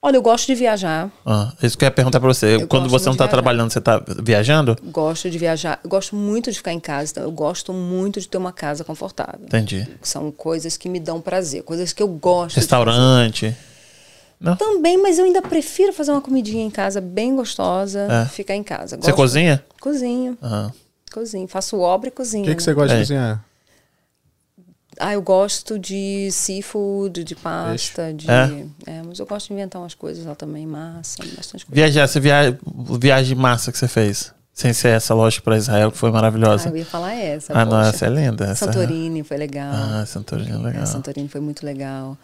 [0.07, 1.11] Olha, eu gosto de viajar.
[1.25, 2.55] Ah, isso que eu ia perguntar pra você.
[2.55, 4.77] Eu Quando você não tá de trabalhando, você tá viajando?
[4.85, 5.81] Gosto de viajar.
[5.83, 7.11] Eu gosto muito de ficar em casa.
[7.11, 9.41] Então eu gosto muito de ter uma casa confortável.
[9.43, 9.85] Entendi.
[10.01, 12.51] São coisas que me dão prazer, coisas que eu gosto.
[12.55, 13.53] de Restaurante.
[14.39, 14.55] Não?
[14.55, 18.25] Também, mas eu ainda prefiro fazer uma comidinha em casa bem gostosa, É.
[18.29, 18.95] ficar em casa.
[18.95, 19.61] Você Gosto- cozinha?
[19.81, 20.71] Cozinho, Aham.
[21.11, 21.47] cozinho.
[21.49, 22.43] Faço obra e cozinho.
[22.43, 22.63] O que, que né?
[22.63, 22.95] você gosta É.
[22.95, 23.43] de cozinhar?
[24.99, 28.29] Ah, eu gosto de seafood, de pasta, de.
[28.29, 28.65] É?
[28.85, 31.75] É, mas eu gosto de inventar umas coisas lá também, massa, bastante coisa.
[31.75, 32.57] Viajar, você via...
[32.99, 34.33] viagem massa que você fez?
[34.53, 36.69] Sem ser essa loja pra Israel, que foi Ah, maravilhosa.
[36.69, 37.53] eu ia falar essa.
[37.53, 37.89] Ah, não, poxa.
[37.89, 38.45] essa é linda.
[38.45, 38.65] Essa...
[38.65, 39.71] Santorini foi legal.
[39.71, 40.81] Ah, Santorini é legal.
[40.81, 42.17] É, Santorini foi muito legal.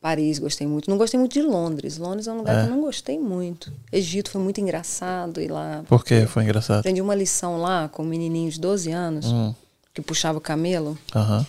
[0.00, 0.88] Paris, gostei muito.
[0.88, 1.98] Não gostei muito de Londres.
[1.98, 2.60] Londres é um lugar É.
[2.62, 3.70] que eu não gostei muito.
[3.92, 5.82] Egito foi muito engraçado ir lá.
[5.88, 6.26] Por quê?
[6.26, 6.78] Foi engraçado.
[6.80, 9.54] Aprendi uma lição lá com um menininho de 12 anos Hum.
[9.92, 10.96] que puxava o camelo.
[11.14, 11.44] Aham.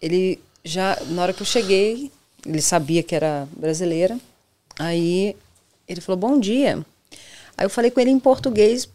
[0.00, 2.10] Ele já, na hora que eu cheguei,
[2.46, 4.18] ele sabia que era brasileira.
[4.78, 5.36] Aí
[5.88, 6.84] ele falou: Bom dia.
[7.56, 8.88] Aí eu falei com ele em português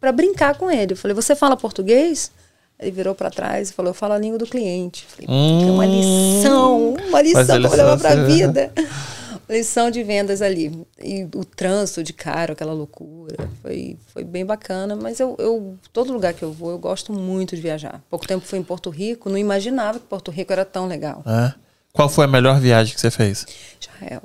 [0.00, 0.92] para brincar com ele.
[0.92, 2.30] Eu falei: Você fala português?
[2.78, 5.04] Ele virou para trás e falou: Eu falo a língua do cliente.
[5.04, 5.58] Eu Falei: Hum.
[5.58, 8.72] "Puta, é uma lição, uma lição para levar para a vida.
[9.48, 10.86] lição de vendas ali.
[11.02, 13.48] E o trânsito de caro, aquela loucura.
[13.62, 17.56] Foi, foi bem bacana, mas eu, eu, todo lugar que eu vou, eu gosto muito
[17.56, 18.02] de viajar.
[18.10, 21.22] Pouco tempo fui em Porto Rico, não imaginava que Porto Rico era tão legal.
[21.26, 21.54] É.
[21.92, 23.46] Qual foi a melhor viagem que você fez?
[23.80, 24.22] Israel.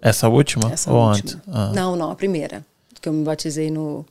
[0.00, 0.72] Essa última?
[0.72, 1.40] Essa Ou última.
[1.40, 1.48] antes?
[1.48, 2.64] Ah, Não, não, a primeira.
[3.00, 4.06] Que eu me batizei no,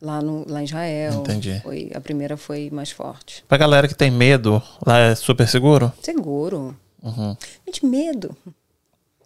[0.00, 1.20] lá, no, lá em Israel.
[1.20, 1.60] Entendi.
[1.62, 3.44] Foi, a primeira foi mais forte.
[3.46, 5.92] Pra galera que tem medo, lá é super seguro?
[6.02, 6.76] Seguro.
[7.02, 7.36] Uhum.
[7.66, 8.36] Gente, medo.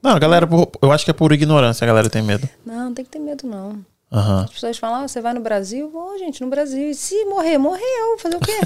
[0.02, 0.48] Não, a galera,
[0.80, 2.48] eu acho que é por ignorância a galera tem medo.
[2.64, 3.84] Não, não tem que ter medo, não.
[4.12, 4.42] Aham.
[4.44, 5.88] As pessoas falam, ah, você vai no Brasil?
[5.88, 6.90] Vou, gente, no Brasil.
[6.90, 8.18] E se morrer, morreu.
[8.18, 8.58] Fazer o quê?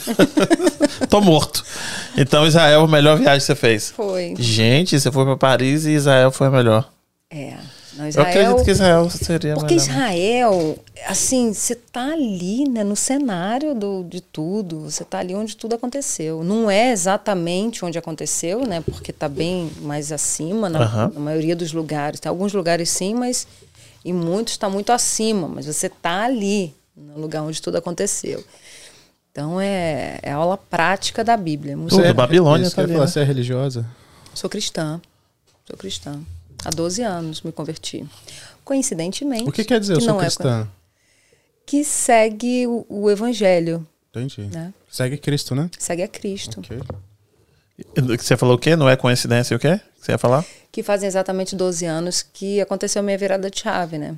[1.10, 1.62] Tô morto.
[2.16, 3.90] Então, Israel, a melhor viagem que você fez.
[3.90, 4.34] foi.
[4.38, 6.90] Gente, você foi pra Paris e Israel foi a melhor.
[7.30, 7.54] É.
[7.96, 9.86] Não, Eu Israel, acredito que Israel seria Porque melhor.
[9.88, 14.80] Israel, assim, você tá ali, né, no cenário do, de tudo.
[14.80, 16.42] Você tá ali onde tudo aconteceu.
[16.42, 18.80] Não é exatamente onde aconteceu, né?
[18.80, 21.12] Porque tá bem mais acima na, Aham.
[21.14, 22.18] na maioria dos lugares.
[22.20, 23.46] Tem alguns lugares sim, mas
[24.04, 25.46] em muitos está muito acima.
[25.46, 28.42] Mas você tá ali, no lugar onde tudo aconteceu.
[29.30, 31.76] Então é, é aula prática da Bíblia.
[31.76, 33.10] Muito Tudo, é- Babilônia tá eu ali, falar, né?
[33.10, 33.86] Você é religiosa?
[34.32, 35.00] Sou cristã.
[35.66, 36.20] Sou cristã.
[36.64, 38.06] Há 12 anos me converti.
[38.64, 39.48] Coincidentemente.
[39.48, 40.68] O que quer dizer eu que sou não é cristã?
[41.66, 44.42] que segue o, o evangelho, Entendi.
[44.42, 44.72] né?
[44.90, 45.70] Segue Cristo, né?
[45.78, 46.60] Segue a Cristo.
[46.60, 46.78] Ok.
[48.18, 48.76] Você falou o quê?
[48.76, 49.78] Não é coincidência o quê?
[49.78, 50.44] Que Você ia falar?
[50.70, 54.14] Que fazem exatamente 12 anos que aconteceu a minha virada de chave, né?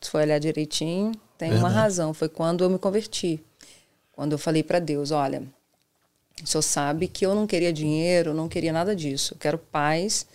[0.00, 2.12] Se for olhar direitinho, tem uma razão.
[2.12, 3.40] Foi quando eu me converti.
[4.12, 5.42] Quando eu falei para Deus, olha,
[6.42, 9.34] o senhor sabe que eu não queria dinheiro, não queria nada disso.
[9.34, 10.26] Eu quero paz.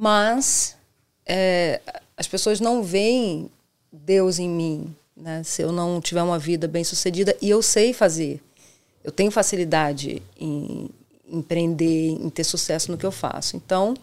[0.00, 0.76] Mas
[1.26, 1.80] é,
[2.16, 3.50] as pessoas não veem
[3.90, 5.42] Deus em mim, né?
[5.42, 8.40] Se eu não tiver uma vida bem sucedida e eu sei fazer,
[9.02, 10.88] eu tenho facilidade em
[11.28, 13.56] empreender, em ter sucesso no que eu faço.
[13.56, 13.94] Então,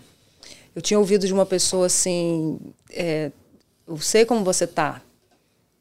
[0.76, 2.60] eu tinha ouvido de uma pessoa assim,
[2.92, 3.32] é,
[3.88, 5.02] eu sei como você tá,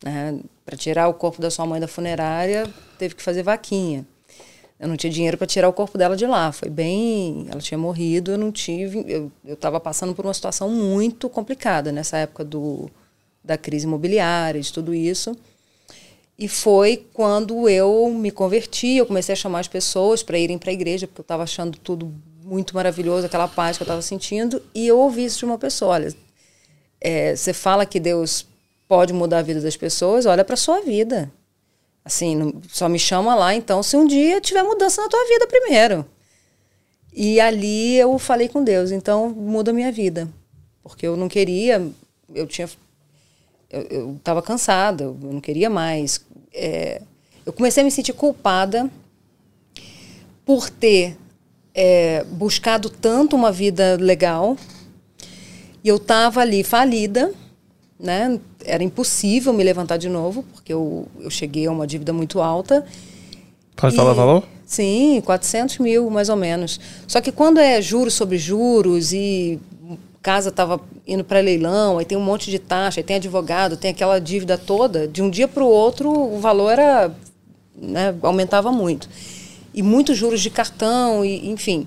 [0.00, 0.38] né?
[0.64, 4.06] Para tirar o corpo da sua mãe da funerária, teve que fazer vaquinha.
[4.78, 6.50] Eu não tinha dinheiro para tirar o corpo dela de lá.
[6.52, 7.46] Foi bem.
[7.48, 9.30] Ela tinha morrido, eu não tive.
[9.44, 12.90] Eu estava passando por uma situação muito complicada nessa época do,
[13.42, 15.36] da crise imobiliária, de tudo isso.
[16.38, 20.70] E foi quando eu me converti, eu comecei a chamar as pessoas para irem para
[20.70, 24.60] a igreja, porque eu estava achando tudo muito maravilhoso, aquela paz que eu estava sentindo.
[24.74, 26.14] E eu ouvi isso de uma pessoa: olha,
[27.00, 28.46] é, você fala que Deus
[28.88, 31.30] pode mudar a vida das pessoas, olha para sua vida.
[32.04, 36.04] Assim, só me chama lá, então, se um dia tiver mudança na tua vida primeiro.
[37.12, 40.28] E ali eu falei com Deus, então muda a minha vida.
[40.82, 41.88] Porque eu não queria,
[42.34, 42.68] eu tinha.
[43.70, 46.20] Eu estava cansada, eu não queria mais.
[46.52, 47.00] É,
[47.46, 48.90] eu comecei a me sentir culpada
[50.44, 51.16] por ter
[51.74, 54.56] é, buscado tanto uma vida legal.
[55.82, 57.32] E eu estava ali falida,
[57.98, 58.38] né?
[58.64, 62.84] Era impossível me levantar de novo, porque eu, eu cheguei a uma dívida muito alta.
[63.76, 64.44] Pode e, falar valor?
[64.66, 66.80] Sim, 400 mil, mais ou menos.
[67.06, 69.60] Só que quando é juros sobre juros e
[70.24, 73.90] casa estava indo para leilão, aí tem um monte de taxa, aí tem advogado, tem
[73.90, 77.14] aquela dívida toda, de um dia para o outro o valor era,
[77.76, 79.06] né, aumentava muito.
[79.74, 81.86] E muitos juros de cartão, e, enfim.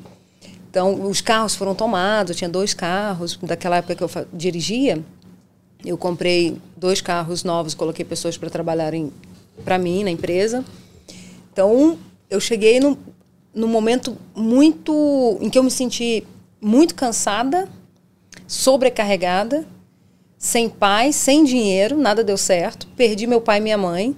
[0.70, 5.04] Então, os carros foram tomados, eu tinha dois carros, daquela época que eu dirigia,
[5.88, 9.12] eu comprei dois carros novos, coloquei pessoas para trabalharem
[9.64, 10.64] para mim na empresa.
[11.52, 11.98] Então,
[12.30, 12.98] eu cheguei num,
[13.54, 16.26] num momento muito em que eu me senti
[16.62, 17.68] muito cansada,
[18.48, 19.66] sobrecarregada,
[20.38, 22.88] sem pai, sem dinheiro, nada deu certo.
[22.96, 24.16] Perdi meu pai e minha mãe.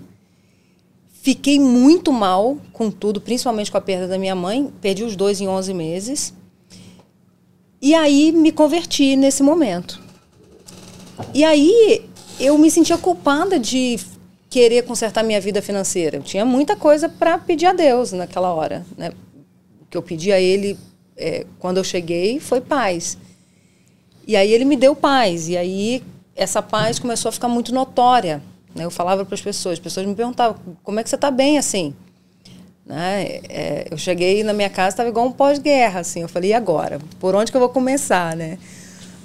[1.21, 4.71] Fiquei muito mal com tudo, principalmente com a perda da minha mãe.
[4.81, 6.33] Perdi os dois em 11 meses.
[7.81, 10.08] E aí me converti nesse momento.
[11.33, 12.05] E aí
[12.39, 13.99] eu me sentia culpada de
[14.49, 16.17] querer consertar minha vida financeira.
[16.17, 18.85] Eu tinha muita coisa para pedir a Deus naquela hora.
[18.97, 19.11] Né?
[19.81, 20.77] O que eu pedi a Ele
[21.15, 23.17] é, quando eu cheguei foi paz.
[24.25, 25.49] E aí Ele me deu paz.
[25.49, 26.03] E aí
[26.35, 28.41] essa paz começou a ficar muito notória.
[28.73, 28.85] Né?
[28.85, 31.57] Eu falava para as pessoas, as pessoas me perguntavam, como é que você está bem
[31.57, 31.93] assim?
[32.85, 33.41] Né?
[33.49, 35.99] É, eu cheguei na minha casa, estava igual um pós-guerra.
[35.99, 36.21] Assim.
[36.21, 36.99] Eu falei, e agora?
[37.19, 38.35] Por onde que eu vou começar?
[38.35, 38.57] Né?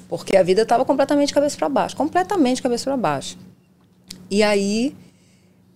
[0.09, 1.97] Porque a vida estava completamente cabeça para baixo.
[1.97, 3.39] Completamente cabeça para baixo.
[4.31, 4.95] E aí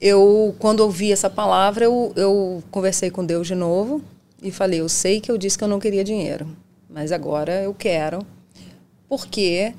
[0.01, 4.03] eu, quando ouvi essa palavra, eu, eu conversei com Deus de novo
[4.43, 6.47] e falei: Eu sei que eu disse que eu não queria dinheiro,
[6.89, 8.25] mas agora eu quero,
[9.09, 9.75] porque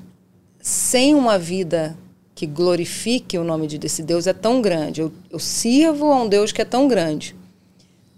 [0.60, 1.96] sem uma vida
[2.34, 5.00] que glorifique o nome de desse Deus é tão grande.
[5.00, 7.34] Eu, eu sirvo a um Deus que é tão grande.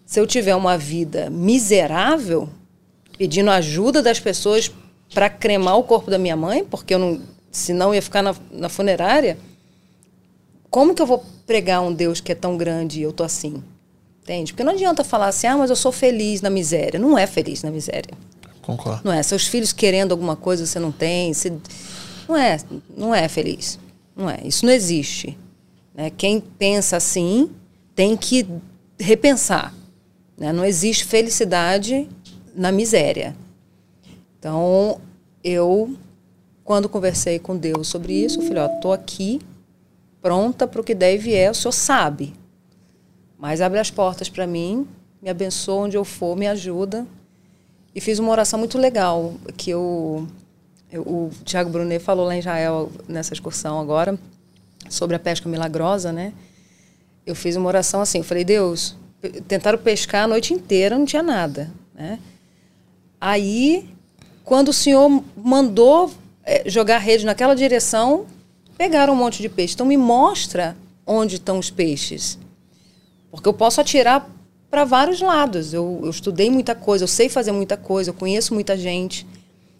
[0.04, 2.48] Se eu tiver uma vida miserável,
[3.16, 4.70] pedindo ajuda das pessoas
[5.14, 7.20] para cremar o corpo da minha mãe, porque eu não,
[7.50, 9.38] senão ia ficar na, na funerária
[10.72, 13.62] como que eu vou pregar um Deus que é tão grande e eu tô assim?
[14.22, 14.54] Entende?
[14.54, 16.98] Porque não adianta falar assim, ah, mas eu sou feliz na miséria.
[16.98, 18.14] Não é feliz na miséria.
[18.62, 19.02] Concordo.
[19.04, 19.22] Não é.
[19.22, 21.34] Seus filhos querendo alguma coisa você não tem.
[21.34, 21.52] Você...
[22.26, 22.56] Não é,
[22.96, 23.78] não é feliz.
[24.16, 24.38] Não é.
[24.42, 25.38] Isso não existe.
[25.94, 26.08] Né?
[26.08, 27.50] Quem pensa assim
[27.94, 28.46] tem que
[28.98, 29.74] repensar.
[30.38, 30.54] Né?
[30.54, 32.08] Não existe felicidade
[32.56, 33.36] na miséria.
[34.42, 35.00] Então,
[35.44, 35.96] eu,
[36.64, 39.40] quando conversei com Deus sobre isso, eu falei, ó, tô aqui
[40.20, 42.34] pronta para o que deve é, o senhor sabe.
[43.38, 44.84] Mas abre as portas para mim,
[45.22, 47.06] me abençoa onde eu for, me ajuda.
[47.94, 50.26] E fiz uma oração muito legal, que eu,
[50.90, 54.18] eu o Tiago Brunet falou lá em Israel, nessa excursão agora,
[54.90, 56.32] sobre a pesca milagrosa, né?
[57.24, 58.96] Eu fiz uma oração assim, eu falei, Deus,
[59.46, 62.18] tentaram pescar a noite inteira, não tinha nada, né?
[63.20, 63.88] Aí,
[64.44, 66.10] quando o Senhor mandou
[66.44, 68.26] é, jogar rede naquela direção,
[68.76, 69.74] pegaram um monte de peixe.
[69.74, 72.38] Então me mostra onde estão os peixes.
[73.30, 74.28] Porque eu posso atirar
[74.70, 75.72] para vários lados.
[75.72, 79.26] Eu, eu, estudei muita coisa, eu sei fazer muita coisa, eu conheço muita gente.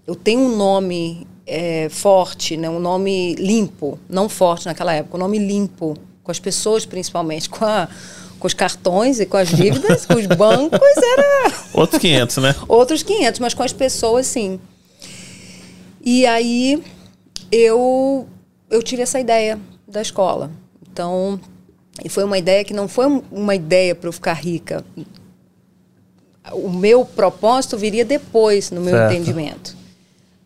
[0.06, 2.68] Eu tenho um nome é, forte, né?
[2.68, 7.64] um nome limpo, não forte naquela época, um nome limpo, com as pessoas principalmente, com,
[7.64, 7.88] a,
[8.42, 11.52] com os cartões e com as dívidas, com os bancos, era...
[11.72, 12.56] Outros 500, né?
[12.66, 14.58] Outros 500, mas com as pessoas, sim.
[16.04, 16.82] E aí
[17.52, 18.26] eu
[18.68, 20.50] eu tive essa ideia da escola.
[20.90, 21.38] Então,
[22.04, 24.84] e foi uma ideia que não foi uma ideia para eu ficar rica.
[26.50, 29.12] O meu propósito viria depois, no meu certo.
[29.12, 29.76] entendimento.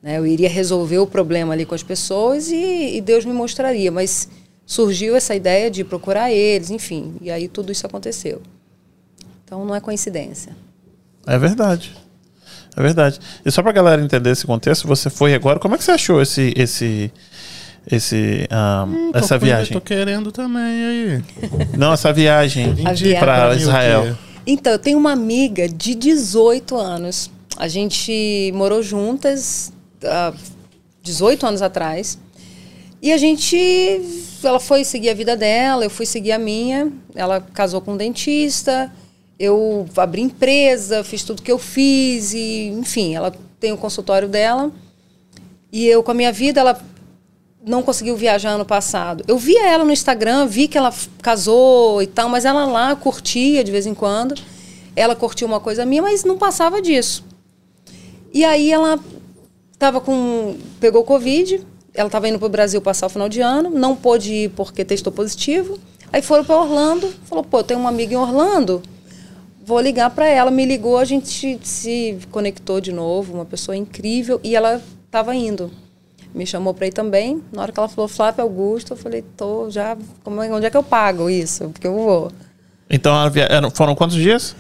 [0.02, 0.18] Né?
[0.18, 3.90] Eu iria resolver o problema ali com as pessoas e, e Deus me mostraria.
[3.90, 4.28] Mas
[4.66, 7.14] surgiu essa ideia de procurar eles, enfim.
[7.22, 8.42] E aí tudo isso aconteceu.
[9.44, 10.54] Então não é coincidência.
[11.24, 11.96] É verdade.
[12.76, 13.20] É verdade.
[13.44, 15.58] E só para a galera entender esse contexto, você foi agora.
[15.58, 17.10] Como é que você achou esse, esse,
[17.90, 19.74] esse, um, hum, essa viagem.
[19.74, 21.24] Eu tô querendo também aí.
[21.78, 22.74] Não, essa viagem
[23.18, 24.16] para Israel.
[24.46, 27.30] Então, eu tenho uma amiga de 18 anos.
[27.56, 29.72] A gente morou juntas
[30.04, 30.38] há uh,
[31.02, 32.18] 18 anos atrás.
[33.06, 33.56] E a gente.
[34.42, 36.92] Ela foi seguir a vida dela, eu fui seguir a minha.
[37.14, 38.92] Ela casou com um dentista.
[39.38, 44.72] eu abri empresa, fiz tudo que eu fiz e, enfim, ela tem o consultório dela.
[45.70, 46.80] E eu, com a minha vida, ela
[47.64, 49.22] não conseguiu viajar ano passado.
[49.28, 50.92] Eu via ela no Instagram, vi que ela
[51.22, 54.34] casou e tal, mas ela lá curtia de vez em quando.
[54.96, 57.24] Ela curtia uma coisa minha, mas não passava disso.
[58.34, 58.98] E aí ela
[59.78, 61.64] tava com pegou covid,
[61.96, 64.84] ela estava indo para o Brasil passar o final de ano, não pôde ir porque
[64.84, 65.78] testou positivo.
[66.12, 68.82] Aí foram para Orlando, falou: "Pô, tem uma amiga em Orlando,
[69.64, 70.50] vou ligar para ela".
[70.50, 75.70] Me ligou, a gente se conectou de novo, uma pessoa incrível e ela estava indo.
[76.34, 77.42] Me chamou para ir também.
[77.50, 80.70] Na hora que ela falou Flávio Augusto, eu falei: "Tô já, como é- onde é
[80.70, 81.68] que eu pago isso?
[81.70, 82.30] Porque eu vou".
[82.90, 83.12] Então
[83.74, 84.54] foram quantos dias?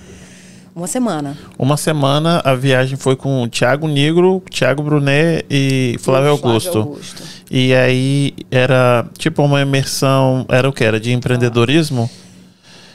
[0.76, 1.38] Uma semana.
[1.58, 6.30] Uma semana a viagem foi com o Thiago Negro, Thiago Brunet e Flávio E Flávio
[6.32, 6.78] Augusto.
[6.80, 7.22] Augusto.
[7.50, 10.84] E aí era tipo uma imersão, era o que?
[10.84, 12.10] Era de empreendedorismo?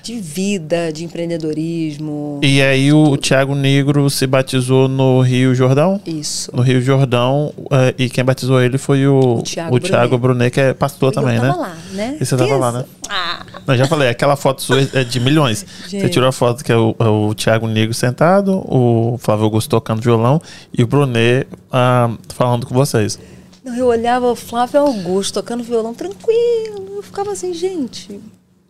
[0.04, 2.40] De vida, de empreendedorismo.
[2.44, 6.02] E aí o Thiago Negro se batizou no Rio Jordão?
[6.06, 6.50] Isso.
[6.56, 10.60] No Rio Jordão, eh, e quem batizou ele foi o, O Thiago o Brunet, que
[10.60, 11.52] é pastor também, né?
[11.52, 12.18] lá, né?
[12.20, 12.86] E você tava lá, né?
[13.10, 15.66] Ah, Eu já falei, aquela foto sua é de milhões.
[15.84, 16.12] Você Gente.
[16.12, 20.02] tirou a foto que é o, é o Thiago Negro sentado, o Flávio Augusto tocando
[20.02, 20.42] violão
[20.76, 23.20] e o Brunet ah, falando com vocês.
[23.64, 26.96] Não, eu olhava o Flávio Augusto tocando violão tranquilo.
[26.96, 28.20] Eu ficava assim, gente.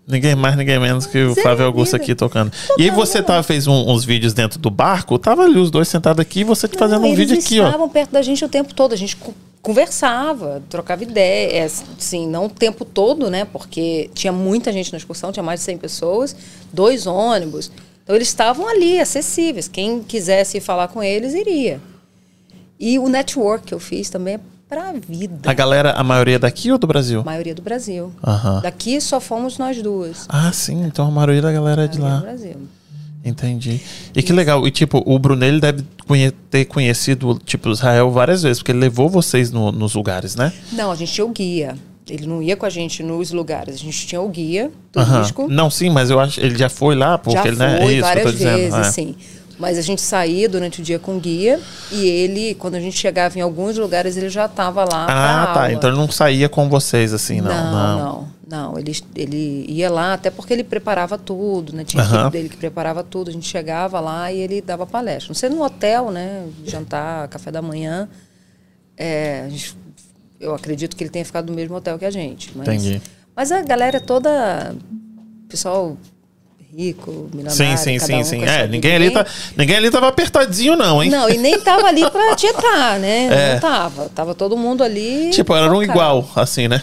[0.08, 2.04] Ninguém mais, ninguém menos que o Zé Flávio Augusto vida.
[2.04, 2.52] aqui tocando.
[2.78, 5.88] E aí você tava, fez um- uns vídeos dentro do barco, tava ali os dois
[5.88, 7.66] sentados aqui e você fazendo Não, um eles vídeo aqui, ó.
[7.68, 8.94] estavam perto da gente o tempo todo.
[8.94, 13.46] A gente co- conversava, trocava ideias, assim, não o tempo todo, né?
[13.46, 16.36] Porque tinha muita gente na excursão, tinha mais de 100 pessoas,
[16.74, 17.72] dois ônibus.
[18.04, 19.68] Então eles estavam ali, acessíveis.
[19.68, 21.80] Quem quisesse falar com eles, iria.
[22.80, 24.40] E o network que eu fiz também é
[24.72, 25.52] pra vida.
[25.52, 27.20] A galera, a maioria daqui ou do Brasil?
[27.20, 28.10] A maioria do Brasil.
[28.26, 28.62] Aham.
[28.62, 30.26] Daqui só fomos nós duas.
[30.30, 32.32] Ah, sim, então a maioria da galera é de Maioria do lá.
[32.32, 32.56] Brasil.
[33.24, 33.82] Entendi.
[34.16, 34.66] E que legal.
[34.66, 38.80] E tipo, o Brunet ele deve conhe- ter conhecido, tipo, Israel várias vezes, porque ele
[38.80, 40.54] levou vocês no- nos lugares, né?
[40.72, 41.76] Não, a gente tinha o guia.
[42.10, 43.76] Ele não ia com a gente nos lugares.
[43.76, 45.48] A gente tinha o guia turístico.
[45.50, 47.74] Não, sim, mas eu acho ele já foi lá, porque Já ele, foi né?
[47.74, 48.56] É isso que eu várias tô dizendo.
[48.58, 48.84] vezes, é.
[48.86, 49.16] sim.
[49.62, 51.60] Mas a gente saía durante o dia com o guia
[51.92, 55.04] e ele, quando a gente chegava em alguns lugares, ele já estava lá.
[55.06, 55.62] Ah, tá.
[55.62, 55.72] aula.
[55.74, 57.52] Então ele não saía com vocês, assim, não.
[57.52, 58.28] não, Não, não,
[58.74, 58.80] não.
[58.80, 61.84] Ele, ele ia lá, até porque ele preparava tudo, né?
[61.84, 63.30] Tinha equipe dele que preparava tudo.
[63.30, 65.28] A gente chegava lá e ele dava palestra.
[65.30, 66.48] Não sei no hotel, né?
[66.66, 68.10] Jantar, café da manhã.
[68.98, 69.78] É, gente-
[70.40, 72.52] eu acredito que ele tenha ficado no mesmo hotel que a gente.
[72.56, 73.00] Mas, Entendi.
[73.36, 74.76] Mas a galera toda.
[75.48, 75.98] Pessoal
[76.76, 77.52] rico, milionário.
[77.52, 78.44] Sim, sim, cada sim, um sim.
[78.46, 79.26] É, ninguém ali, tá,
[79.58, 81.10] ninguém ali tava apertadinho, não, hein?
[81.10, 83.28] Não, e nem tava ali pra tietar, né?
[83.32, 83.54] É.
[83.54, 84.10] Não tava.
[84.10, 85.30] Tava todo mundo ali.
[85.32, 86.82] tipo, era um igual, assim, né?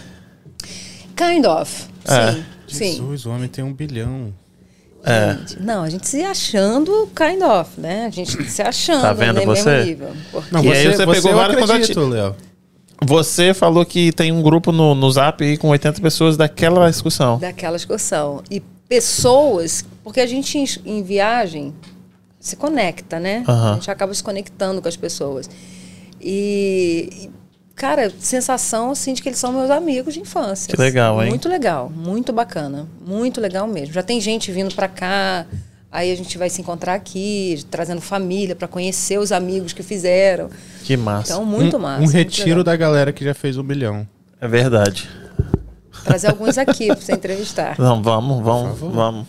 [1.16, 1.84] Kind of.
[2.06, 2.32] É.
[2.32, 2.44] Sim.
[2.68, 2.92] Sim.
[2.96, 4.32] Jesus, o homem tem um bilhão.
[5.04, 5.34] É.
[5.38, 8.06] Gente, Não, a gente se achando kind of, né?
[8.06, 9.70] A gente se achando Tá vendo né, você?
[9.70, 10.08] mesmo nível.
[10.30, 12.08] Porque- Não, E aí você pegou eu vários contatinhos.
[12.10, 12.36] Léo.
[13.00, 17.38] Você falou que tem um grupo no, no Zap aí com 80 pessoas daquela excursão.
[17.38, 18.42] daquela excursão.
[18.50, 21.74] E pessoas, porque a gente em, em viagem
[22.40, 23.44] se conecta, né?
[23.46, 25.50] A gente acaba se conectando com as pessoas.
[26.20, 27.30] E,
[27.74, 30.74] cara, sensação assim de que eles são meus amigos de infância.
[30.74, 31.28] Que legal, hein?
[31.28, 33.92] Muito legal, muito bacana, muito legal mesmo.
[33.92, 35.46] Já tem gente vindo pra cá,
[35.92, 40.48] aí a gente vai se encontrar aqui, trazendo família pra conhecer os amigos que fizeram.
[40.84, 41.32] Que massa.
[41.32, 42.02] Então, muito um, massa.
[42.02, 44.08] Um retiro da galera que já fez um bilhão.
[44.40, 45.08] É verdade.
[46.08, 47.78] Trazer alguns aqui pra você entrevistar.
[47.78, 49.26] Não, vamos, vamos, vamos.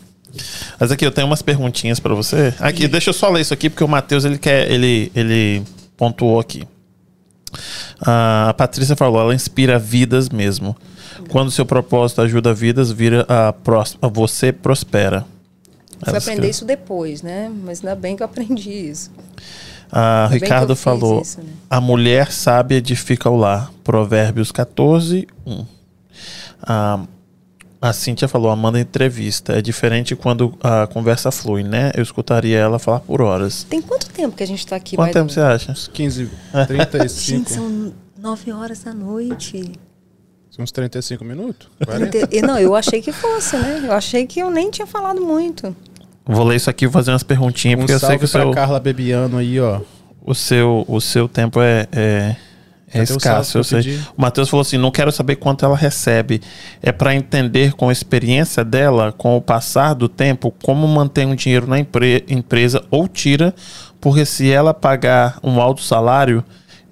[0.80, 2.54] Mas aqui eu tenho umas perguntinhas pra você.
[2.60, 5.64] Aqui, deixa eu só ler isso aqui porque o Matheus ele quer, ele, ele
[5.98, 6.68] pontuou aqui.
[8.06, 10.76] Ah, a Patrícia falou, ela inspira vidas mesmo.
[11.30, 15.26] Quando seu propósito ajuda vidas, vira a, prós- a você prospera.
[16.00, 17.52] Fui Ela aprender isso depois, né?
[17.66, 19.12] Mas ainda bem que eu aprendi isso.
[19.92, 21.48] Ah, Ricardo falou: isso, né?
[21.70, 23.72] A mulher sábia edifica o lar.
[23.84, 25.66] Provérbios 14, 1.
[26.62, 27.00] Ah,
[27.82, 29.54] a Cíntia falou: Amanda entrevista.
[29.58, 31.92] É diferente quando a conversa flui, né?
[31.96, 33.64] Eu escutaria ela falar por horas.
[33.64, 34.96] Tem quanto tempo que a gente está aqui?
[34.96, 35.72] Quanto tempo você acha?
[35.72, 37.50] Uns 15, Gente, 35.
[37.50, 39.72] são nove horas da noite.
[40.60, 41.70] Uns 35 minutos?
[41.80, 43.82] Trinta- e- Não, eu achei que fosse, né?
[43.86, 45.74] Eu achei que eu nem tinha falado muito.
[46.26, 48.42] Vou ler isso aqui e fazer umas perguntinhas, Um porque eu sei que o pra
[48.42, 49.80] seu, Carla Bebiano aí, ó.
[50.22, 52.36] o seu, o seu tempo é, é,
[52.94, 53.60] é escasso.
[53.60, 56.42] O Matheus falou assim: não quero saber quanto ela recebe.
[56.82, 61.36] É para entender com a experiência dela, com o passar do tempo, como mantém o
[61.36, 63.54] dinheiro na empre- empresa ou tira,
[64.02, 66.44] porque se ela pagar um alto salário,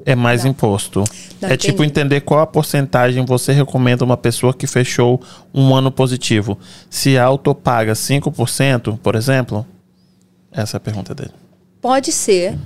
[0.05, 0.51] é mais Não.
[0.51, 1.03] imposto.
[1.41, 1.99] Não, é tipo entendi.
[1.99, 5.21] entender qual a porcentagem você recomenda uma pessoa que fechou
[5.53, 6.57] um ano positivo.
[6.89, 9.65] Se a auto paga 5%, por exemplo.
[10.51, 11.31] Essa é a pergunta dele.
[11.81, 12.57] Pode ser,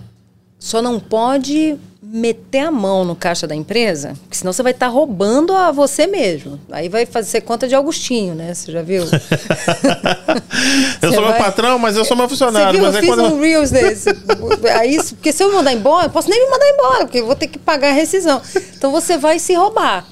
[0.59, 1.77] só não pode
[2.13, 6.07] meter a mão no caixa da empresa, porque senão você vai estar roubando a você
[6.07, 6.59] mesmo.
[6.71, 8.53] Aí vai fazer conta de Augustinho, né?
[8.53, 9.03] Você já viu?
[11.01, 12.73] eu Você sou meu vai- patrão, mas eu sou meu Você funcionário.
[12.79, 12.83] viu?
[12.83, 13.33] Mas Eu é fiz quando...
[13.33, 14.09] um Reels desse.
[14.77, 17.25] Aí, porque se eu me mandar embora, eu posso nem me mandar embora, porque eu
[17.25, 18.41] vou ter que pagar a rescisão.
[18.75, 20.05] Então você vai se roubar.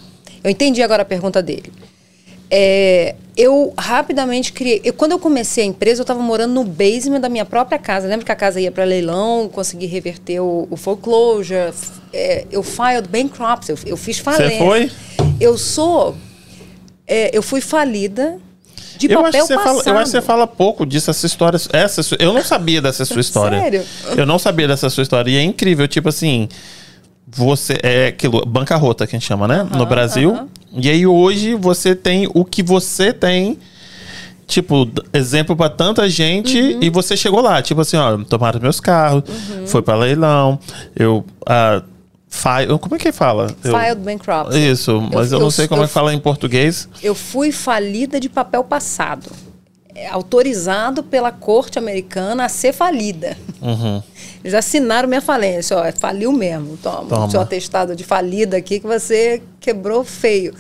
[0.44, 1.72] Eu entendi agora a pergunta dele.
[2.50, 4.82] É, eu rapidamente criei.
[4.84, 8.06] Eu, quando eu comecei a empresa, eu estava morando no basement da minha própria casa.
[8.06, 11.74] Lembra que a casa ia para leilão, consegui reverter o, o foreclosure.
[12.12, 14.58] é, eu filed bankruptcy, eu, eu fiz falência.
[14.58, 14.92] foi?
[15.40, 16.18] Eu sou.
[17.08, 18.38] é, eu fui falida
[18.98, 19.84] de eu, acho papel você passado.
[19.84, 21.58] fala, eu acho que você fala pouco disso, essa história.
[21.72, 23.58] Essa, eu não sabia dessa sua história.
[23.58, 23.86] Sério?
[24.18, 25.32] Eu não sabia dessa sua história.
[25.32, 26.50] E é incrível, tipo assim.
[27.32, 29.64] Você é aquilo, bancarrota que a gente chama, né?
[29.64, 30.32] no Brasil.
[30.32, 30.59] aham.
[30.74, 33.58] E aí hoje você tem o que você tem.
[34.48, 36.80] Tipo, exemplo pra tanta gente Uhum.
[36.82, 39.68] e você chegou lá, tipo assim, ó, tomaram meus carros, Uhum.
[39.68, 40.58] foi pra leilão,
[40.96, 41.84] eu ah,
[42.28, 43.56] fi- como é que fala?
[43.64, 44.58] Eu- Filed bankruptcy.
[44.72, 46.90] Isso, mas eu, eu- não sei como eu- é que fala em português.
[47.04, 49.30] Eu fui falida de papel passado.
[49.94, 53.38] É autorizado pela corte americana a ser falida.
[53.62, 54.02] Uhum.
[54.44, 55.78] Eles assinaram minha falência.
[55.78, 56.78] Ó, faliu mesmo.
[56.78, 57.30] Toma, Toma.
[57.30, 60.54] seu atestado de falida aqui que você quebrou feio.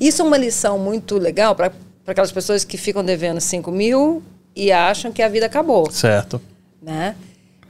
[0.00, 1.72] Isso é uma lição muito legal para
[2.06, 4.22] aquelas pessoas que ficam devendo 5 mil
[4.54, 5.90] e acham que a vida acabou.
[5.90, 6.40] Certo.
[6.82, 7.14] né?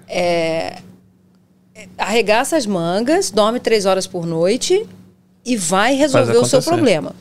[0.07, 0.79] É,
[1.75, 4.87] é, arregaça as mangas, dorme três horas por noite
[5.45, 7.15] e vai resolver o seu problema.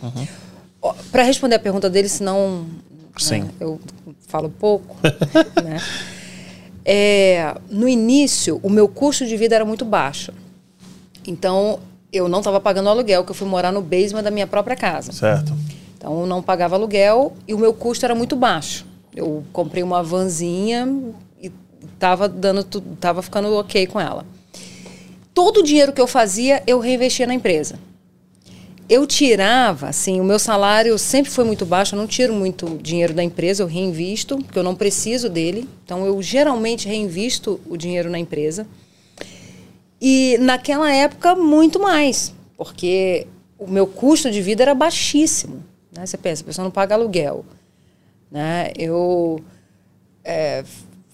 [1.12, 3.50] Para responder a pergunta dele, senão né, Sim.
[3.60, 3.80] eu
[4.28, 4.96] falo pouco.
[5.64, 5.80] né?
[6.90, 10.32] É, no início, o meu custo de vida era muito baixo.
[11.28, 11.82] Então,
[12.14, 15.12] eu não estava pagando aluguel, que eu fui morar no basement da minha própria casa.
[15.12, 15.54] Certo.
[15.98, 18.86] Então, eu não pagava aluguel e o meu custo era muito baixo.
[19.14, 20.88] Eu comprei uma vanzinha
[21.42, 21.52] e
[21.94, 22.64] estava dando,
[23.02, 24.26] tava ficando ok com ela.
[25.34, 27.78] Todo o dinheiro que eu fazia, eu reinvestia na empresa.
[28.90, 33.14] Eu tirava, assim, o meu salário sempre foi muito baixo, eu não tiro muito dinheiro
[33.14, 35.68] da empresa, eu reinvisto, porque eu não preciso dele.
[35.84, 38.66] Então, eu geralmente reinvisto o dinheiro na empresa.
[40.00, 43.28] E naquela época, muito mais, porque
[43.60, 45.64] o meu custo de vida era baixíssimo.
[45.92, 46.06] Né?
[46.06, 47.44] Você pensa, a pessoa não paga aluguel.
[48.32, 48.72] Né?
[48.78, 49.42] Eu.
[50.24, 50.64] é,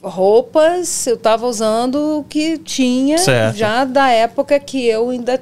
[0.04, 3.56] roupas, eu estava usando o que tinha Certo.
[3.56, 5.42] já da época que eu ainda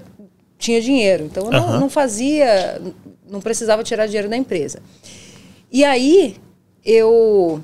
[0.61, 1.25] tinha dinheiro.
[1.25, 1.79] Então, eu não, Aham.
[1.81, 2.81] não fazia.
[3.27, 4.81] Não precisava tirar dinheiro da empresa.
[5.71, 6.38] E aí,
[6.85, 7.61] eu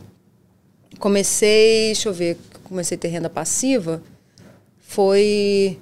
[1.00, 4.02] comecei, deixa eu ver, comecei a ter renda passiva,
[4.80, 5.78] foi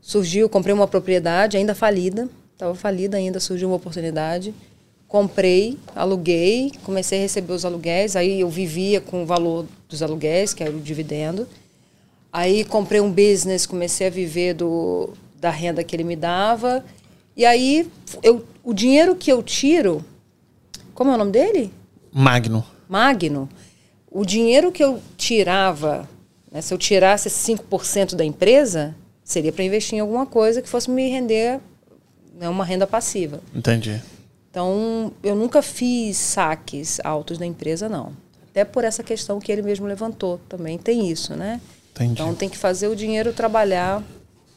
[0.00, 4.52] surgiu, comprei uma propriedade ainda falida, estava falida ainda, surgiu uma oportunidade,
[5.06, 10.52] comprei, aluguei, comecei a receber os aluguéis, aí eu vivia com o valor dos aluguéis,
[10.52, 11.46] que era o dividendo.
[12.32, 15.10] Aí comprei um business, comecei a viver do,
[15.40, 16.84] da renda que ele me dava.
[17.36, 17.90] E aí
[18.22, 20.04] eu, o dinheiro que eu tiro,
[20.94, 21.72] como é o nome dele?
[22.12, 22.64] Magno.
[22.88, 23.48] Magno,
[24.10, 26.08] o dinheiro que eu tirava,
[26.52, 28.94] né, se eu tirasse 5% da empresa,
[29.24, 31.60] seria para investir em alguma coisa que fosse me render
[32.34, 33.40] né, uma renda passiva.
[33.54, 34.00] Entendi.
[34.50, 38.12] Então, eu nunca fiz saques altos da empresa, não.
[38.50, 40.40] Até por essa questão que ele mesmo levantou.
[40.48, 41.60] Também tem isso, né?
[41.92, 42.12] Entendi.
[42.14, 44.02] Então, tem que fazer o dinheiro trabalhar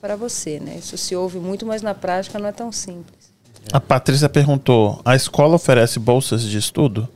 [0.04, 0.76] para você, né?
[0.80, 3.32] Isso se ouve muito, mas na prática não é tão simples.
[3.72, 7.08] A Patrícia perguntou: a escola oferece bolsas de estudo?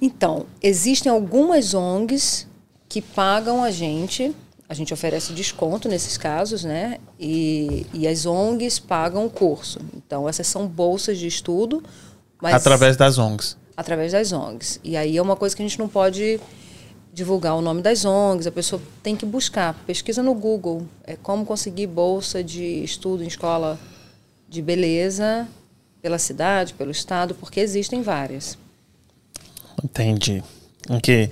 [0.00, 2.48] Então, existem algumas ONGs
[2.88, 4.34] que pagam a gente,
[4.68, 6.98] a gente oferece desconto nesses casos, né?
[7.18, 9.78] E, e as ONGs pagam o curso.
[9.96, 11.80] Então, essas são bolsas de estudo,
[12.40, 13.56] mas Através das ONGs.
[13.76, 14.80] através das ONGs.
[14.82, 16.40] E aí é uma coisa que a gente não pode
[17.12, 21.44] divulgar o nome das ONGs, a pessoa tem que buscar, pesquisa no Google, é como
[21.44, 23.78] conseguir bolsa de estudo em escola
[24.48, 25.46] de beleza
[26.00, 28.58] pela cidade, pelo estado, porque existem várias.
[29.82, 30.42] Entendi.
[30.88, 31.30] Ok.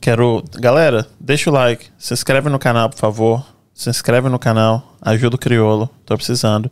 [0.00, 0.42] Quero.
[0.54, 1.86] Galera, deixa o like.
[1.98, 3.46] Se inscreve no canal, por favor.
[3.74, 4.96] Se inscreve no canal.
[5.00, 5.88] Ajuda o criolo.
[6.04, 6.70] Tô precisando.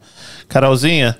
[0.49, 1.19] Carolzinha,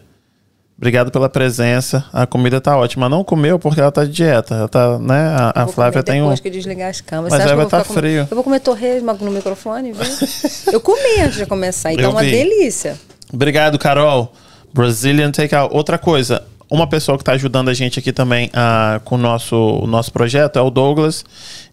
[0.79, 2.05] obrigado pela presença.
[2.13, 3.09] A comida tá ótima.
[3.09, 4.55] Não comeu porque ela tá de dieta.
[4.55, 5.37] Ela tá, né?
[5.37, 6.27] A, a Flávia tem um.
[6.27, 7.37] depois que desligar as câmeras.
[7.37, 8.27] Mas vai vou tá frio.
[8.31, 10.07] Eu vou comer torresmo no microfone, viu?
[10.73, 12.99] eu comi antes de começar, então é uma delícia.
[13.33, 14.33] Obrigado, Carol.
[14.73, 15.75] Brazilian Takeout.
[15.75, 16.45] Outra coisa.
[16.71, 20.13] Uma pessoa que está ajudando a gente aqui também ah, com o nosso, o nosso
[20.13, 21.25] projeto é o Douglas.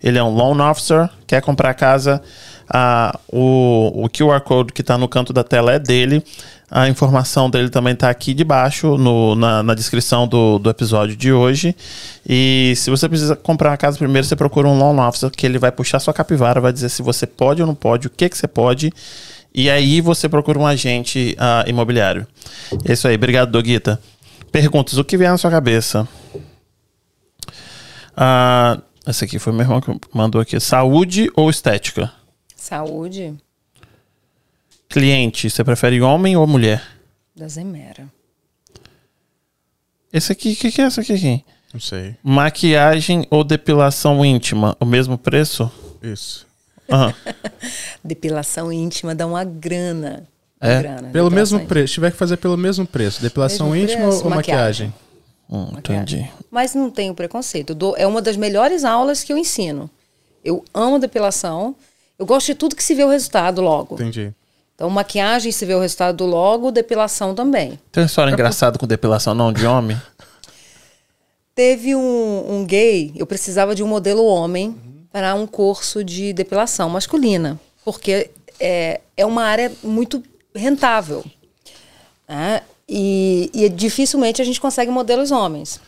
[0.01, 2.21] Ele é um loan officer, quer comprar casa.
[2.69, 6.23] Ah, o, o QR Code que está no canto da tela é dele.
[6.71, 11.31] A informação dele também está aqui debaixo, no, na, na descrição do, do episódio de
[11.31, 11.75] hoje.
[12.27, 15.59] E se você precisa comprar uma casa primeiro, você procura um loan officer, que ele
[15.59, 18.37] vai puxar sua capivara, vai dizer se você pode ou não pode, o que, que
[18.37, 18.91] você pode.
[19.53, 22.27] E aí você procura um agente uh, imobiliário.
[22.83, 23.15] É isso aí.
[23.15, 23.99] Obrigado, Doguita.
[24.55, 24.97] Perguntas.
[24.97, 26.07] O que vem na sua cabeça?
[28.13, 30.57] Uh, essa aqui foi meu irmão que mandou aqui.
[30.61, 32.13] Saúde ou estética?
[32.55, 33.35] Saúde.
[34.87, 36.81] Cliente, você prefere homem ou mulher?
[37.35, 38.07] Da Zemera.
[40.13, 41.43] Esse aqui, o que, que é esse aqui?
[41.73, 42.15] Não sei.
[42.23, 44.77] Maquiagem ou depilação íntima?
[44.79, 45.69] O mesmo preço?
[46.01, 46.47] Isso.
[46.89, 47.13] Aham.
[48.01, 50.25] Depilação íntima dá uma grana.
[50.65, 50.81] É?
[50.81, 51.93] Grana, Pelo depilação mesmo preço.
[51.93, 53.21] Tiver que fazer pelo mesmo preço.
[53.21, 54.93] Depilação Mesmo íntima preço, ou maquiagem?
[55.49, 56.29] Hum, entendi.
[56.49, 57.75] Mas não tenho preconceito.
[57.75, 59.89] Dou- é uma das melhores aulas que eu ensino.
[60.43, 61.75] Eu amo depilação.
[62.17, 63.95] Eu gosto de tudo que se vê o resultado logo.
[63.95, 64.33] Entendi.
[64.73, 67.79] Então, maquiagem se vê o resultado logo, depilação também.
[67.91, 69.95] Tem uma história engraçada com depilação não de homem?
[71.55, 74.75] Teve um, um gay, eu precisava de um modelo homem
[75.11, 78.29] para um curso de depilação masculina, porque
[78.59, 80.21] é, é uma área muito
[80.55, 81.23] rentável.
[82.27, 82.61] né?
[82.87, 85.79] E, e dificilmente a gente consegue modelos homens.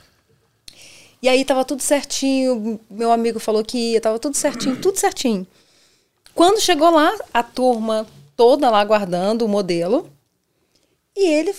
[1.22, 5.45] E aí tava tudo certinho, meu amigo falou que ia, tava tudo certinho, tudo certinho.
[6.35, 10.10] Quando chegou lá, a turma toda lá aguardando o modelo,
[11.15, 11.56] e ele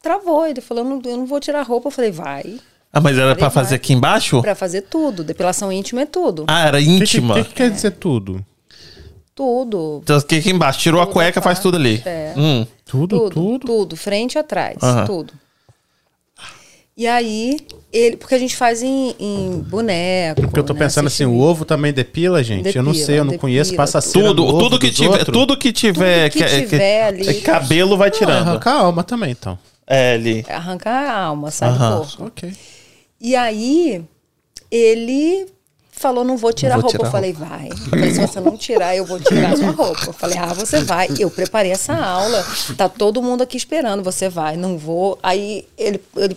[0.00, 1.88] travou, ele falou, não, eu não vou tirar a roupa.
[1.88, 2.60] Eu falei, vai,
[2.92, 4.40] Ah, mas era pra fazer aqui embaixo?
[4.40, 5.24] Pra fazer tudo.
[5.24, 6.44] Depilação íntima é tudo.
[6.48, 7.34] Ah, era O que, que, íntima.
[7.34, 8.44] que que quer dizer tudo?
[9.34, 10.00] Tudo.
[10.02, 12.02] Então, aqui embaixo, tirou a Tudo cueca, é faz tudo ali.
[12.04, 12.34] É.
[12.36, 12.66] Hum.
[12.84, 13.66] Tudo, Tudo, tudo?
[13.66, 13.96] tudo.
[13.96, 14.76] Frente e atrás.
[15.06, 15.32] Tudo.
[16.96, 17.56] E aí,
[17.92, 18.16] ele.
[18.18, 20.42] Porque a gente faz em, em boneco.
[20.42, 22.76] Porque eu tô né, pensando assim, o ovo também depila, gente?
[22.76, 24.12] eu não Depila, sei, eu não depila, conheço, passa tudo.
[24.12, 25.32] cera Tudo, no ovo tudo que dos tiver, outros.
[25.38, 27.40] tudo que tiver, que que- tiver que- ali.
[27.40, 28.48] cabelo vai Ah, tirando.
[28.48, 29.58] arranca a alma também, então.
[29.86, 30.44] É, ali.
[30.48, 31.90] Arrancar a alma, sai Aham.
[32.00, 32.24] do corpo.
[32.26, 32.52] Ok.
[33.18, 34.02] E aí,
[34.70, 35.46] ele
[36.00, 36.96] falou, não vou tirar Não a roupa.
[36.96, 37.68] tirar eu falei, vai.
[37.90, 40.06] Falei, se você não tirar, eu vou tirar a sua roupa.
[40.06, 41.08] Eu falei, ah, você vai.
[41.18, 42.44] Eu preparei essa aula.
[42.76, 44.56] Tá todo mundo aqui esperando, você vai.
[44.56, 45.18] Não vou.
[45.22, 46.36] Aí, ele, ele,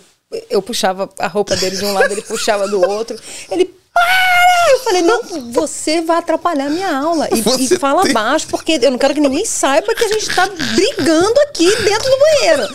[0.50, 3.18] eu puxava a roupa dele de um lado, ele puxava do outro.
[3.50, 4.72] Ele, para!
[4.72, 5.22] Eu falei, não,
[5.52, 7.28] você vai atrapalhar a minha aula.
[7.30, 10.34] E, e fala tem- baixo, porque eu não quero que ninguém saiba que a gente
[10.34, 12.74] tá brigando aqui dentro do banheiro.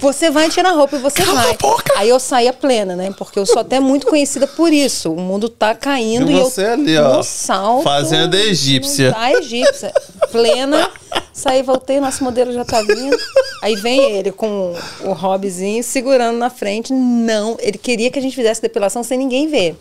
[0.00, 1.56] Você vai tirar a roupa e você Cala vai.
[1.96, 3.14] Aí eu saía plena, né?
[3.16, 5.12] Porque eu sou até muito conhecida por isso.
[5.12, 9.14] O mundo tá caindo E e, você eu ali, ó, no salto, fazendo a egípcia.
[9.16, 9.92] A egípcia.
[10.32, 10.90] Plena.
[11.32, 13.16] Saí, voltei, nosso modelo já tá vindo.
[13.62, 14.74] Aí vem ele com
[15.04, 16.92] o hobbyzinho segurando na frente.
[16.92, 19.76] Não, ele queria que a gente fizesse depilação sem ninguém ver.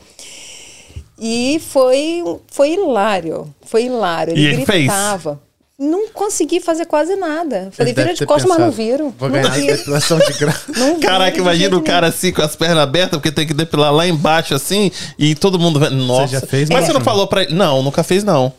[1.23, 3.53] E foi, foi hilário.
[3.63, 4.33] Foi hilário.
[4.33, 4.79] Ele E ele fez?
[4.85, 5.39] gritava.
[5.77, 7.69] Não consegui fazer quase nada.
[7.71, 9.11] Falei, vira de costas, mas não viro.
[9.17, 9.77] Vou não ganhar viro.
[9.77, 10.71] depilação de graça.
[11.01, 14.07] Caraca, de imagina o cara assim com as pernas abertas, porque tem que depilar lá
[14.07, 15.89] embaixo assim, e todo mundo vai.
[15.89, 16.39] Nossa.
[16.39, 16.93] já fez, Mas você Márcio?
[16.93, 17.55] não falou pra ele?
[17.55, 18.53] Não, nunca fez, não.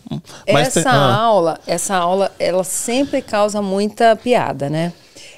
[0.52, 1.14] Mas essa tem- ah.
[1.16, 4.92] aula, essa aula, ela sempre causa muita piada, né?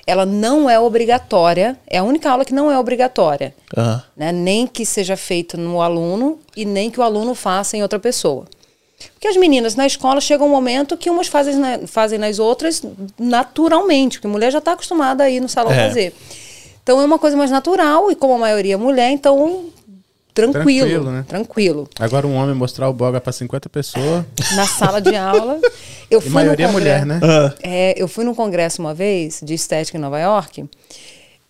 [0.06, 4.02] Ela não é obrigatória, é a única aula que não é obrigatória, Ah.
[4.16, 4.32] né?
[4.32, 8.44] Nem que seja feita no aluno e nem que o aluno faça em outra pessoa.
[9.14, 12.82] Porque as meninas na escola chega um momento que umas fazem, na- fazem nas outras
[13.18, 15.88] naturalmente, porque a mulher já está acostumada a ir no salão É.
[15.88, 16.14] fazer.
[16.82, 19.64] Então é uma coisa mais natural e como a maioria é mulher, então
[20.34, 21.24] tranquilo, Tranquilo, né?
[21.28, 21.88] tranquilo.
[21.98, 24.24] Agora um homem mostrar o boga pra 50 pessoas.
[24.56, 25.60] Na sala de aula,
[26.10, 27.32] eu E fui maioria é no mulher, congresso- né?
[27.32, 27.54] Ah.
[27.62, 30.68] É, eu fui num congresso uma vez de estética em Nova York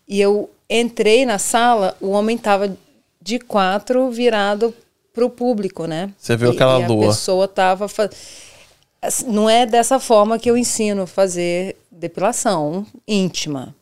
[0.07, 2.77] e eu entrei na sala, o homem tava
[3.21, 4.75] de quatro virado
[5.13, 6.11] pro público, né?
[6.19, 7.05] Você viu E- aquela e lua.
[7.07, 8.11] A pessoa tava fa-
[9.01, 13.75] assim, não é dessa forma que eu ensino a fazer depilação íntima.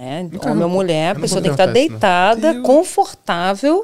[0.00, 0.28] Né?
[0.32, 1.72] Então, Homem ou não- mulher, a não pessoa tem que estar não.
[1.74, 2.64] deitada, Deus.
[2.66, 3.82] confortável.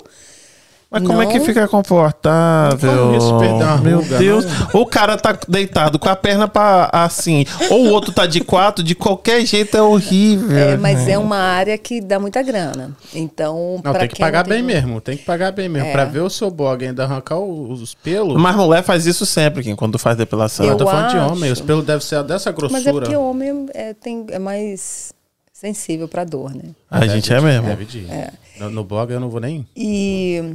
[0.88, 1.44] Mas como é que Não.
[1.44, 3.16] fica confortável?
[3.16, 3.34] Isso
[3.82, 4.44] Meu ruga, Deus.
[4.44, 4.80] não?
[4.80, 7.44] O cara tá deitado com a perna pra, assim.
[7.70, 10.56] Ou o outro tá de quatro, de qualquer jeito é horrível.
[10.56, 12.92] É, mas é uma área que dá muita grana.
[13.12, 15.00] Então, Não, pra tem que quem pagar não tem bem mesmo.
[15.00, 15.88] Tem que pagar bem mesmo.
[15.88, 15.92] É.
[15.92, 16.50] Pra ver o seu
[16.84, 18.40] e ainda arrancar os pelos.
[18.40, 20.64] Mas mulher faz isso sempre, Kim, quando faz depilação.
[20.64, 21.32] eu Eu tô falando de acho.
[21.32, 21.50] homem.
[21.50, 22.78] Os pelos devem ser dessa grossura.
[22.80, 25.12] Mas é porque o homem é, tem, é mais
[25.56, 26.74] sensível pra dor, né?
[26.90, 27.66] A gente é mesmo.
[27.66, 28.32] Deve de ir.
[28.58, 29.66] No, no blog eu não vou nem.
[29.74, 30.54] E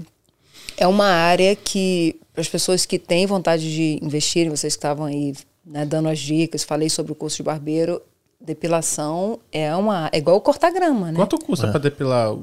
[0.77, 5.33] é uma área que as pessoas que têm vontade de investirem, vocês que estavam aí
[5.65, 7.99] né, dando as dicas, falei sobre o curso de barbeiro,
[8.39, 10.07] depilação é uma.
[10.13, 11.15] É igual cortar grama, né?
[11.15, 12.35] Quanto custa pra depilar,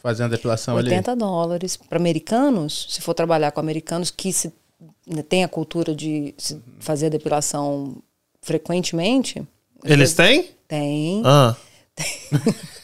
[0.00, 0.90] fazer uma depilação ali?
[0.90, 1.76] 80 dólares.
[1.76, 4.52] Para americanos, se for trabalhar com americanos que se,
[5.04, 7.96] né, tem a cultura de se fazer a depilação
[8.40, 9.42] frequentemente.
[9.84, 10.50] Eles têm?
[10.68, 11.22] Tem.
[11.24, 11.56] Ah.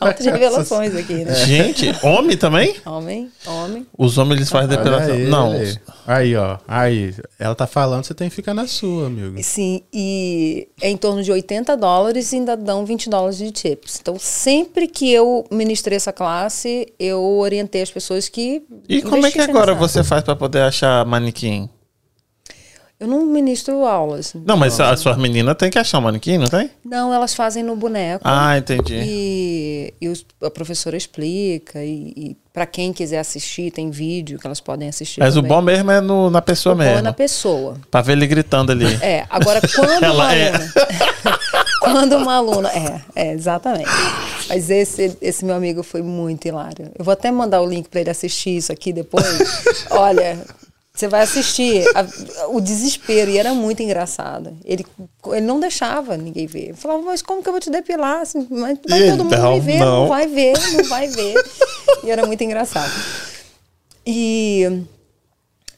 [0.00, 1.34] Altas revelações aqui, né?
[1.34, 2.76] Gente, homem também?
[2.86, 3.86] Homem, homem.
[3.96, 5.14] Os homens eles fazem depilação.
[5.14, 5.28] ele.
[5.28, 5.54] Não.
[6.06, 6.58] Aí, ó.
[6.68, 7.14] Aí.
[7.38, 9.42] Ela tá falando, você tem que ficar na sua, amigo.
[9.42, 13.98] Sim, e é em torno de 80 dólares e ainda dão 20 dólares de tips.
[14.00, 18.62] Então, sempre que eu ministrei essa classe, eu orientei as pessoas que.
[18.88, 21.68] E como é que agora você faz pra poder achar manequim?
[23.00, 24.32] Eu não ministro aulas.
[24.34, 26.68] Não, mas a sua menina tem que achar um manequim, não tem?
[26.84, 28.22] Não, elas fazem no boneco.
[28.26, 28.96] Ah, entendi.
[29.00, 34.44] E, e os- a professora explica, e, e para quem quiser assistir, tem vídeo que
[34.48, 35.20] elas podem assistir.
[35.20, 35.56] Mas o também.
[35.56, 37.02] bom mesmo é no, na pessoa O bom é mesmo.
[37.02, 37.76] na pessoa.
[37.88, 38.86] Pra ver ele gritando ali.
[39.00, 40.48] É, agora quando Ela uma é.
[40.48, 40.72] aluna.
[41.80, 42.68] quando uma aluna.
[42.70, 43.88] É, é, exatamente.
[44.48, 46.90] Mas esse, esse meu amigo foi muito hilário.
[46.98, 49.24] Eu vou até mandar o link para ele assistir isso aqui depois.
[49.90, 50.36] Olha,
[50.98, 54.56] você vai assistir a- o desespero, e era muito engraçado.
[54.64, 54.84] Ele,
[55.28, 56.70] ele não deixava ninguém ver.
[56.70, 58.20] Eu falava, mas como que eu vou te depilar?
[58.22, 60.00] Assim, mas vai E todo mundo então, me ver, não.
[60.00, 61.34] não vai ver, não vai ver.
[62.02, 62.90] E era muito engraçado.
[64.06, 64.82] E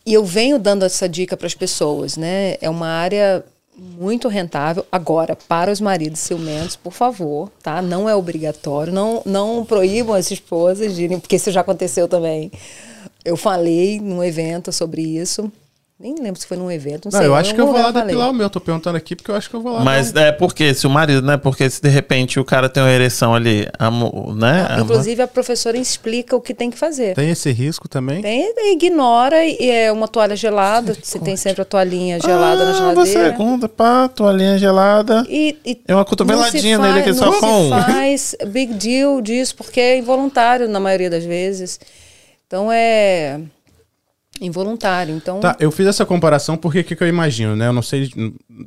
[0.06, 2.56] e eu venho dando essa dica para as pessoas, né?
[2.60, 3.44] É uma área
[3.76, 4.84] muito rentável.
[4.90, 7.82] Agora, para os maridos ciumentos, por favor, tá?
[7.82, 8.92] Não é obrigatório.
[8.92, 12.50] Não, não proíbam as esposas de irem, porque isso já aconteceu também.
[13.24, 15.50] Eu falei num evento sobre isso.
[16.02, 17.28] Nem lembro se foi num evento, não, Não, sei.
[17.28, 18.06] eu acho que eu vou lá lugar falei.
[18.06, 18.48] depilar o meu.
[18.48, 19.84] Tô perguntando aqui porque eu acho que eu vou lá.
[19.84, 21.36] Mas é porque se o marido, né?
[21.36, 24.66] Porque se de repente o cara tem uma ereção ali, amo- né?
[24.70, 27.14] ama- Inclusive, a professora explica o que tem que fazer.
[27.14, 28.22] Tem esse risco também?
[28.22, 30.96] Tem, ignora e é uma toalha gelada.
[31.02, 33.04] Você tem sempre a toalhinha gelada na Ah, geladeira.
[33.06, 35.22] você segunda, pá, toalhinha gelada.
[35.28, 39.20] E, e É uma cotoveladinha não nele aqui só não com se faz big deal
[39.20, 41.78] disso, porque é involuntário na maioria das vezes.
[42.50, 43.38] Então é
[44.40, 45.14] involuntário.
[45.14, 47.68] Então, Tá, eu fiz essa comparação porque o que, que eu imagino, né?
[47.68, 48.10] Eu não sei,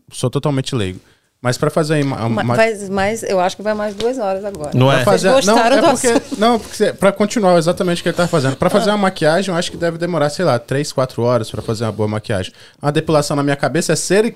[0.10, 1.02] sou totalmente leigo.
[1.42, 4.46] Mas pra fazer uma, ma- uma- vai mais, eu acho que vai mais duas horas
[4.46, 4.72] agora.
[4.74, 5.04] Não pra é?
[5.04, 8.26] fazer, Vocês não, é do porque, não, porque para continuar exatamente o que ele tá
[8.26, 8.56] fazendo.
[8.56, 11.62] Pra fazer uma maquiagem, eu acho que deve demorar, sei lá, 3, 4 horas pra
[11.62, 12.54] fazer uma boa maquiagem.
[12.82, 14.34] Uma depilação na minha cabeça é cera e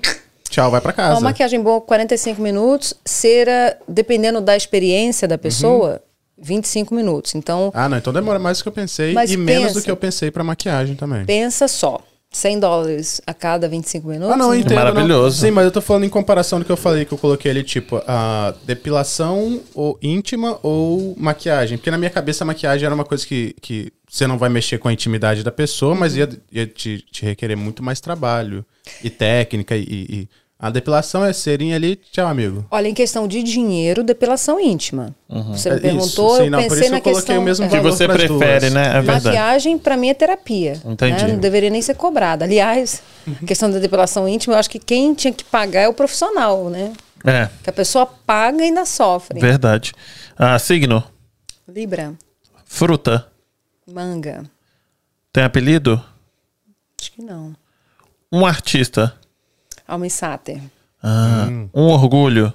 [0.50, 1.14] tchau, vai pra casa.
[1.14, 2.92] Uma maquiagem boa, 45 minutos.
[3.06, 6.02] Cera, dependendo da experiência da pessoa,
[6.40, 7.34] 25 minutos.
[7.34, 9.90] Então, Ah, não, então demora mais do que eu pensei Mas e menos do que
[9.90, 11.24] eu pensei pra maquiagem também.
[11.24, 12.00] pensa só.
[12.30, 14.34] 100 dólares a cada 25 minutos.
[14.34, 14.58] Ah, não, né?
[14.58, 14.74] entendo.
[14.74, 15.40] Maravilhoso.
[15.40, 15.48] não.
[15.48, 17.62] Sim, mas eu tô falando em comparação do que eu falei, que eu coloquei ali,
[17.62, 21.78] tipo, a depilação ou íntima ou maquiagem.
[21.78, 24.76] Porque na minha cabeça a maquiagem era uma coisa que, que você não vai mexer
[24.76, 28.62] com a intimidade da pessoa, mas ia, ia te, te requerer muito mais trabalho
[29.02, 29.74] e técnica.
[29.74, 32.66] E, e- a depilação é serinha ali, tchau, amigo.
[32.70, 35.14] Olha, em questão de dinheiro, depilação íntima.
[35.28, 37.38] Você me É, perguntou, isso, sim, eu não, por pensei isso na eu coloquei questão...
[37.38, 38.72] o mesmo Que você prefere, duas.
[38.72, 38.88] né?
[38.88, 39.24] É verdade.
[39.26, 40.80] Maquiagem, pra mim, é terapia.
[40.84, 41.22] Entendi.
[41.24, 41.32] né?
[41.32, 42.44] Não deveria nem ser cobrada.
[42.44, 43.02] Aliás,
[43.40, 46.68] a questão da depilação íntima, eu acho que quem tinha que pagar é o profissional,
[46.68, 46.92] né?
[47.24, 49.38] É, Que a pessoa paga e ainda sofre.
[49.40, 49.92] verdade.
[50.36, 51.02] Ah, signo,
[51.68, 52.14] Libra,
[52.64, 53.26] fruta,
[53.86, 54.44] manga.
[55.32, 56.02] tem apelido?
[57.00, 57.54] Acho que não.
[58.32, 59.14] Um artista,
[59.88, 60.60] Alma Sater,
[61.02, 62.52] ah, um orgulho,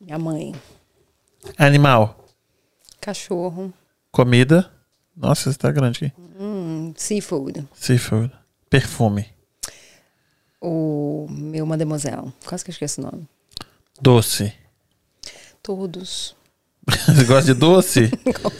[0.00, 0.54] minha mãe.
[1.56, 2.24] animal,
[3.00, 3.72] Cachorro,
[4.10, 4.70] comida.
[5.16, 6.12] Nossa, você tá grande aqui.
[6.38, 7.68] hum, seafood.
[7.74, 8.32] Seafood,
[8.70, 9.26] perfume,
[10.60, 12.32] O meu mademoiselle.
[12.46, 13.28] Quase que eu esqueci o nome.
[14.00, 14.52] doce.
[15.62, 16.34] Todos.
[17.06, 18.10] Você gosta de doce?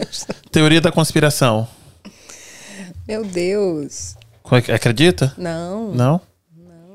[0.52, 1.66] Teoria da conspiração.
[3.06, 4.16] Meu Deus.
[4.68, 5.32] É Acredita?
[5.38, 6.20] Não, Não?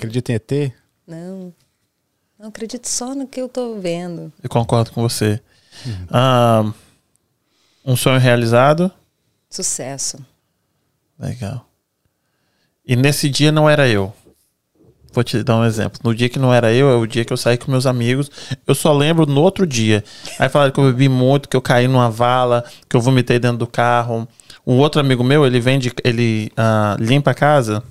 [0.03, 0.73] Acredita em ET?
[1.07, 1.53] não.
[2.37, 4.33] Não acredito só no que eu tô vendo.
[4.43, 5.39] Eu concordo com você.
[6.11, 6.73] Ah,
[7.85, 8.91] um sonho realizado.
[9.49, 10.17] Sucesso.
[11.17, 11.65] Legal.
[12.85, 14.13] E nesse dia não era eu.
[15.13, 16.01] Vou te dar um exemplo.
[16.03, 18.29] No dia que não era eu, é o dia que eu saí com meus amigos.
[18.67, 20.03] Eu só lembro no outro dia.
[20.37, 23.59] Aí falaram que eu bebi muito, que eu caí numa vala, que eu vomitei dentro
[23.59, 24.27] do carro.
[24.67, 27.81] Um outro amigo meu, ele vende, ele ah, limpa a casa.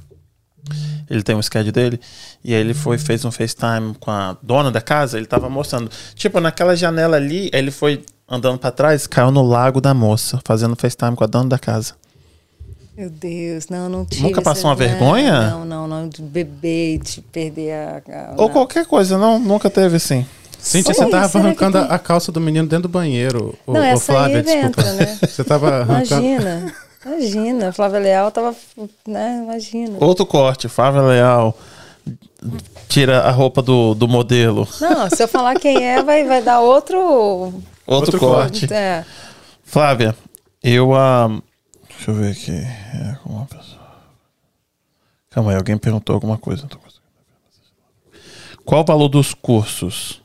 [1.12, 2.00] Ele tem um sketch dele.
[2.42, 5.18] E aí ele foi, fez um FaceTime com a dona da casa.
[5.18, 5.90] Ele tava mostrando.
[6.14, 10.74] Tipo, naquela janela ali, ele foi andando pra trás, caiu no lago da moça, fazendo
[10.74, 11.92] FaceTime com a dona da casa.
[12.96, 14.22] Meu Deus, não, não tive.
[14.22, 15.50] Nunca passou uma vergonha?
[15.50, 16.08] Não, não, não.
[16.08, 18.02] De beber, de perder a.
[18.08, 18.48] a- Ou não.
[18.50, 20.26] qualquer coisa, não, nunca teve assim.
[20.58, 21.94] Cíntia, Oi, você tava será que arrancando tem?
[21.94, 23.54] a, calça do menino dentro do banheiro.
[23.66, 24.68] Não, ô, essa Flávia, aí desculpa.
[24.80, 25.18] entra, né?
[25.28, 26.22] Você tava arrancando.
[26.24, 26.74] Imagina,
[27.04, 27.72] imagina.
[27.72, 28.54] Flávia Leal tava,
[29.06, 29.40] né?
[29.44, 29.96] Imagina.
[30.00, 31.56] Outro corte, Flávia Leal.
[32.88, 34.66] tira a roupa do, do modelo.
[34.80, 36.98] Não, se eu falar quem é, vai, vai dar outro.
[36.98, 38.72] Outro, Outro corte.
[38.72, 39.04] É.
[39.64, 40.16] Flávia,
[40.62, 40.94] eu.
[40.94, 41.28] ah,
[41.88, 42.52] deixa eu ver aqui.
[42.52, 43.80] É, uma pessoa.
[45.30, 46.62] Calma aí, alguém perguntou alguma coisa.
[46.62, 47.02] não tô conseguindo
[48.12, 48.20] ver.
[48.64, 50.20] Qual o valor dos cursos?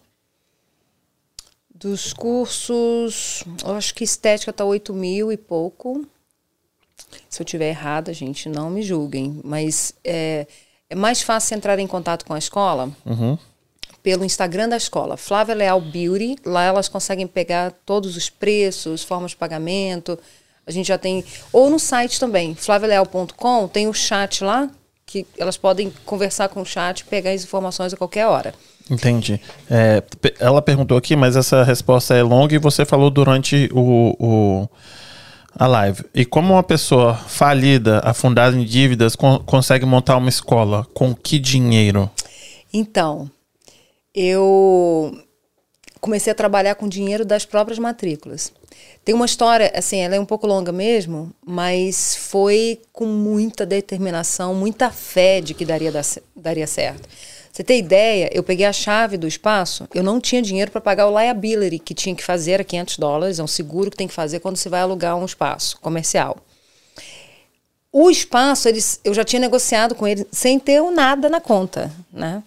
[1.73, 6.05] Dos cursos, eu acho que estética tá 8 mil e pouco.
[7.29, 9.39] Se eu tiver errada, gente, não me julguem.
[9.43, 10.47] Mas é,
[10.89, 13.37] é mais fácil entrar em contato com a escola Uhum.
[14.01, 16.37] pelo Instagram da escola, Flávia Leal Beauty.
[16.45, 20.17] Lá elas conseguem pegar todos os preços, formas de pagamento.
[20.65, 21.23] A gente já tem.
[21.53, 24.69] Ou no site também, flavialeal.com, tem o chat lá,
[25.05, 28.53] que elas podem conversar com o chat, pegar as informações a qualquer hora.
[28.89, 29.39] Entendi.
[29.69, 30.01] É,
[30.39, 34.69] ela perguntou aqui, mas essa resposta é longa e você falou durante o, o-
[35.55, 36.03] a live.
[36.13, 40.85] E como uma pessoa falida, afundada em dívidas, con- consegue montar uma escola?
[40.93, 42.09] Com que dinheiro?
[42.73, 43.29] Então,
[44.13, 45.17] eu
[45.99, 48.51] comecei a trabalhar com dinheiro das próprias matrículas.
[49.03, 54.53] Tem uma história, assim, ela é um pouco longa mesmo, mas foi com muita determinação,
[54.53, 55.91] muita fé de que daria,
[56.35, 57.07] daria certo.
[57.57, 58.29] Você tem ideia?
[58.31, 61.95] Eu peguei a chave do espaço, eu não tinha dinheiro para pagar o liability que
[61.95, 64.69] tinha que fazer, era 500 dólares, é um seguro que tem que fazer quando você
[64.69, 66.37] vai alugar um espaço comercial.
[67.91, 72.43] O espaço, eles, eu já tinha negociado com ele sem ter nada na conta, né?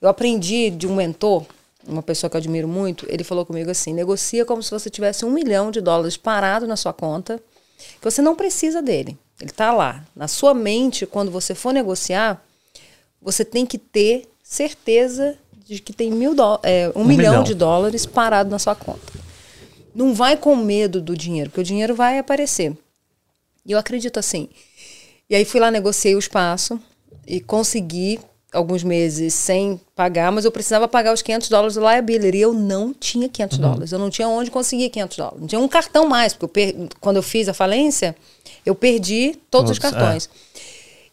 [0.00, 1.44] Eu aprendi de um mentor,
[1.86, 5.26] uma pessoa que eu admiro muito, ele falou comigo assim, negocia como se você tivesse
[5.26, 7.38] um milhão de dólares parado na sua conta,
[7.76, 9.18] que você não precisa dele.
[9.38, 10.02] Ele está lá.
[10.16, 12.42] Na sua mente, quando você for negociar,
[13.20, 17.42] você tem que ter certeza de que tem mil dó- é, um, Um milhão, milhão.
[17.44, 19.00] de dólares parado na sua conta.
[19.94, 22.76] Não vai com medo do dinheiro, porque o dinheiro vai aparecer.
[23.64, 24.48] E eu acredito assim.
[25.30, 26.78] E aí fui lá, negociei o espaço
[27.26, 28.20] e consegui
[28.52, 32.36] alguns meses sem pagar, mas eu precisava pagar os 500 dólares do liability.
[32.36, 33.92] E eu não tinha 500 dólares.
[33.92, 35.40] Eu não tinha onde conseguir 500 dólares.
[35.40, 38.14] Não tinha um cartão mais, porque eu per- quando eu fiz a falência,
[38.66, 39.80] eu perdi todos os é.
[39.80, 40.28] cartões.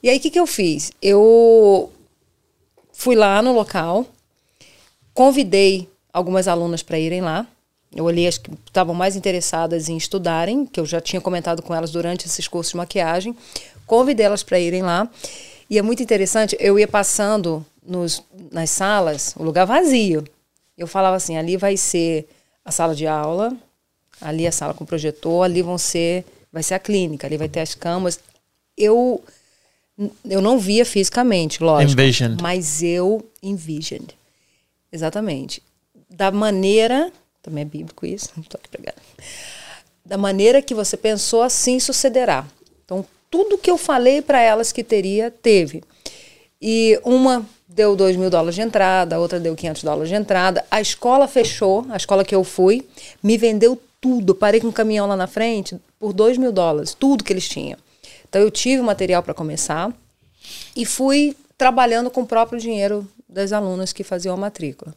[0.03, 0.91] E aí o que, que eu fiz?
[1.01, 1.89] Eu
[3.01, 4.05] fui lá no local,
[5.11, 7.47] convidei algumas alunas para irem lá.
[7.95, 11.73] Eu olhei as que estavam mais interessadas em estudarem, que eu já tinha comentado com
[11.73, 13.35] elas durante esses cursos de maquiagem.
[13.87, 15.09] Convidei elas para irem lá.
[15.67, 20.23] E é muito interessante, eu ia passando nos, nas salas, o lugar vazio.
[20.77, 22.29] Eu falava assim, ali vai ser
[22.63, 23.51] a sala de aula,
[24.21, 26.23] ali a sala com projetor, ali vão ser,
[26.53, 28.19] vai ser a clínica, ali vai ter as camas.
[28.77, 29.23] Eu
[30.27, 31.99] eu não via fisicamente, lógico.
[31.99, 32.41] Envisioned.
[32.41, 34.15] Mas eu envisioned.
[34.91, 35.61] Exatamente.
[36.09, 37.11] Da maneira.
[37.41, 38.97] Também é bíblico isso, não tô aqui pregando.
[40.05, 42.45] Da maneira que você pensou, assim sucederá.
[42.85, 45.83] Então, tudo que eu falei para elas que teria, teve.
[46.61, 50.65] E uma deu 2 mil dólares de entrada, a outra deu 500 dólares de entrada.
[50.69, 52.85] A escola fechou, a escola que eu fui,
[53.23, 54.35] me vendeu tudo.
[54.35, 57.77] Parei com um caminhão lá na frente por 2 mil dólares, tudo que eles tinham.
[58.31, 59.93] Então, eu tive o material para começar
[60.73, 64.95] e fui trabalhando com o próprio dinheiro das alunas que faziam a matrícula.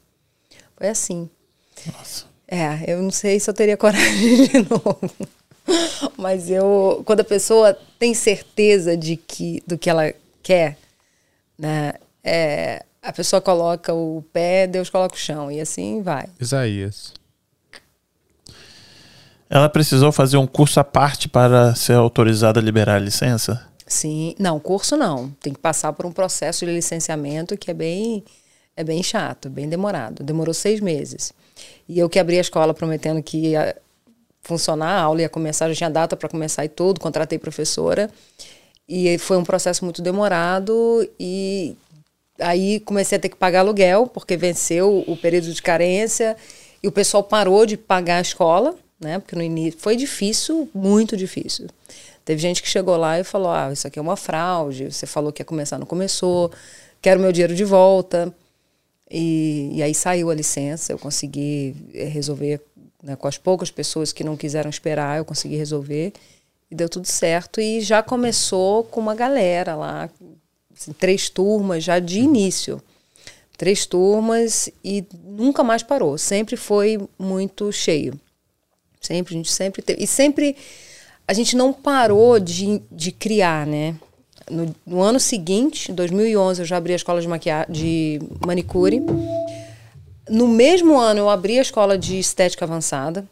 [0.77, 1.29] Foi assim.
[1.93, 2.27] Nossa.
[2.47, 5.11] É, eu não sei se eu teria coragem de novo.
[6.17, 10.79] Mas eu, quando a pessoa tem certeza de que do que ela quer,
[11.59, 16.29] né, é, a pessoa coloca o pé, Deus coloca o chão e assim vai.
[16.39, 17.13] Isaías.
[19.55, 23.65] Ela precisou fazer um curso à parte para ser autorizada a liberar a licença?
[23.87, 25.31] Sim, não, curso não.
[25.41, 28.25] Tem que passar por um processo de licenciamento que é bem,
[28.77, 30.25] é bem chato, bem demorado.
[30.25, 31.33] Demorou seis meses.
[31.89, 33.77] E eu que abri a escola prometendo que ia
[34.43, 38.11] funcionar a aula, ia começar, já tinha data para começar e tudo, contratei professora.
[38.89, 41.77] E foi um processo muito demorado e
[42.41, 46.37] aí comecei a ter que pagar aluguel, porque venceu o período de carência
[46.83, 48.75] e o pessoal parou de pagar a escola,
[49.05, 49.19] né?
[49.21, 51.69] Porque no início foi difícil, muito difícil.
[52.25, 55.33] Teve gente que chegou lá e falou: "Ah, isso aqui é uma fraude, você falou
[55.33, 56.51] que ia começar, não começou.
[57.01, 58.35] Quero meu dinheiro de volta".
[59.11, 62.61] E, e aí saiu a licença, eu consegui eh, resolver
[63.03, 66.13] né, com as poucas pessoas que não quiseram esperar, eu consegui resolver
[66.71, 67.61] e deu tudo certo.
[67.61, 70.11] E já começou com uma galera lá,
[70.75, 72.83] assim, três turmas já de início.
[73.57, 76.19] Três turmas e nunca mais parou.
[76.19, 78.19] Sempre foi muito cheio.
[79.07, 80.03] Sempre, a gente sempre teve.
[80.03, 80.57] E sempre
[81.27, 83.95] a gente não parou de, de criar, né?
[84.51, 89.03] No, no ano seguinte, em 2011, eu já abri a escola de, maquia de manicure.
[90.29, 93.27] No mesmo ano, eu abri a escola de estética avançada.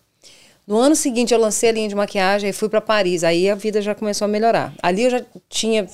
[0.66, 3.24] No ano seguinte, eu lancei a linha de maquiagem e fui para Paris.
[3.24, 4.72] Aí a vida já começou a melhorar.
[4.82, 5.86] Ali eu já tinha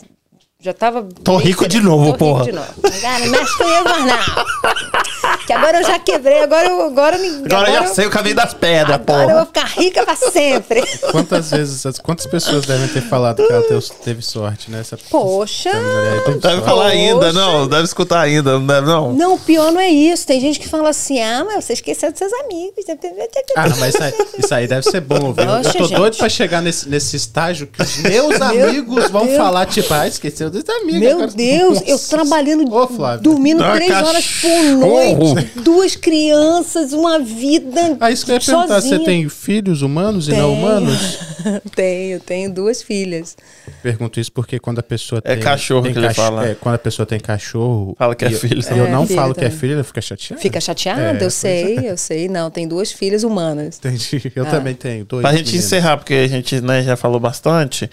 [0.60, 1.08] já tava.
[1.22, 2.44] Tô rico de novo, Tô porra.
[2.44, 2.74] Rico de novo.
[2.82, 4.44] Não mexe comigo mais não.
[5.48, 6.82] Que agora eu já quebrei, agora eu.
[6.82, 9.34] Agora, ninguém- Agora, eu já eu- sei o caminho das pedras, Agora eu porra.
[9.36, 10.82] vou ficar rica pra sempre.
[11.10, 14.80] Quantas vezes, as- quantas pessoas devem ter falado que ela teve, teve sorte, né?
[14.80, 15.70] Essa, Poxa.
[15.70, 17.66] aí Deve falar ainda, não.
[17.66, 19.14] Deve escutar ainda, não deve não.
[19.14, 20.26] Não, o pior não é isso.
[20.26, 22.84] Tem gente que fala assim: ah, mas você esqueceu dos seus amigos.
[23.56, 25.46] Ah, mas isso aí, isso aí deve ser bom, viu?
[25.46, 25.96] Poxa, eu tô gente.
[25.96, 29.36] doido pra chegar nesse, nesse estágio que os meus amigos vão Deus.
[29.38, 31.00] falar, tipo, ah, esqueceu dos amigos.
[31.00, 32.10] Meu agora- Deus, eu Nossa.
[32.10, 32.86] trabalhando, Ô,
[33.18, 35.37] dormindo três horas por cachorro.
[35.62, 37.96] Duas crianças, uma vida.
[38.00, 40.42] Ah, isso que eu ia perguntar, você tem filhos humanos e Tenho.
[40.42, 41.18] não humanos?
[41.74, 43.36] tenho, tenho duas filhas.
[43.82, 45.42] Pergunto isso porque quando a pessoa É tem...
[45.42, 46.48] cachorro tem que ele fala.
[46.48, 47.94] É, quando a pessoa tem cachorro...
[47.98, 48.60] Fala que é e eu- filho.
[48.62, 49.58] E eu É, não filho falo que é também.
[49.58, 50.40] filho, ela fica chateada.
[50.42, 51.18] Fica chateada?
[51.18, 52.28] É, eu sei, eu sei.
[52.28, 53.78] Não, tem duas filhas humanas.
[53.78, 54.32] Entendi.
[54.34, 54.50] Eu Ah.
[54.50, 55.04] também tenho.
[55.04, 55.64] Dois Pra gente meninos.
[55.66, 57.88] encerrar, porque a gente né, já falou bastante.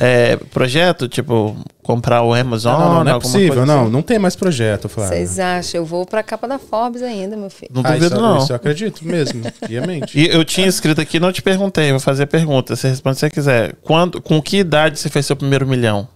[0.00, 1.56] É, projeto, tipo,
[1.88, 2.72] comprar o Amazon.
[2.74, 3.82] Não, não, não é alguma possível, coisa não.
[3.84, 3.90] assim.
[3.92, 5.16] Não tem mais projeto, Flávio.
[5.16, 5.80] Vocês acham?
[5.80, 7.72] Eu vou pra capa da Forbes ainda, meu filho.
[7.74, 8.36] Não Ah, duvido, isso, não.
[8.36, 10.12] Isso eu acredito mesmo, piamente.
[10.20, 12.76] E eu tinha escrito aqui, não te perguntei, vou fazer a pergunta.
[12.76, 13.74] Você responde se você quiser.
[13.82, 16.06] Quando, com que idade você fez seu primeiro milhão?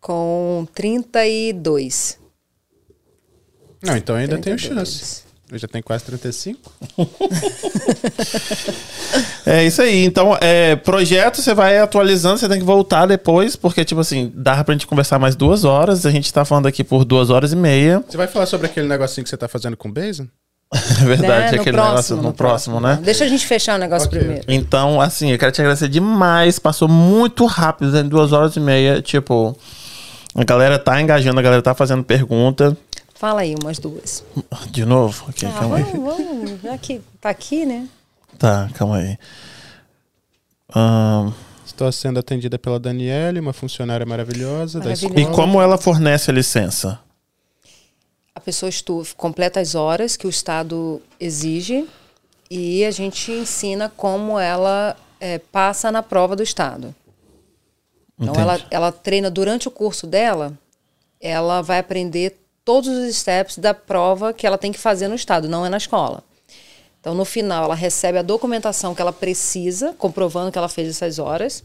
[0.00, 2.16] Com 32.
[3.82, 4.88] Não, então ainda tenho 32.
[4.88, 5.25] chance.
[5.50, 6.72] Eu já tenho quase 35.
[9.46, 10.04] É isso aí.
[10.04, 14.62] Então, é, projeto você vai atualizando, você tem que voltar depois, porque, tipo assim, dá
[14.64, 16.04] pra gente conversar mais duas horas.
[16.04, 18.02] A gente tá falando aqui por duas horas e meia.
[18.08, 20.28] Você vai falar sobre aquele negocinho que você tá fazendo com o Basin?
[21.00, 21.52] É verdade, Né?
[21.52, 22.98] No aquele próximo, negócio no, próximo, né?
[23.00, 24.18] Deixa a gente fechar o negócio Ok.
[24.18, 24.44] primeiro.
[24.48, 26.58] Então, assim, eu quero te agradecer demais.
[26.58, 29.00] Passou muito rápido, em duas horas e meia.
[29.00, 29.56] Tipo,
[30.34, 32.76] a galera tá engajando, a galera tá fazendo pergunta.
[33.16, 34.22] Fala aí umas duas.
[34.70, 35.26] De novo?
[35.28, 35.82] Ok, Ah, calma aí.
[35.84, 36.60] vamos, vamos.
[36.62, 37.88] Já que tá aqui, né?
[38.38, 39.18] Tá, calma aí.
[40.74, 41.32] Ahn,
[41.64, 45.14] Estou sendo atendida pela Daniele, uma funcionária maravilhosa, da Maravilhosa.
[45.20, 45.32] escola.
[45.32, 46.98] e como ela fornece a licença?
[48.34, 51.86] A pessoa estu completa as horas que o Estado exige
[52.50, 56.94] e a gente ensina como ela é, passa na prova do Estado.
[58.18, 60.52] Então, ela, ela treina durante o curso dela,
[61.20, 65.48] ela vai aprender todos os steps da prova que ela tem que fazer no Estado,
[65.48, 66.22] não é na escola.
[67.00, 71.20] Então, no final, ela recebe a documentação que ela precisa, comprovando que ela fez essas
[71.20, 71.62] horas.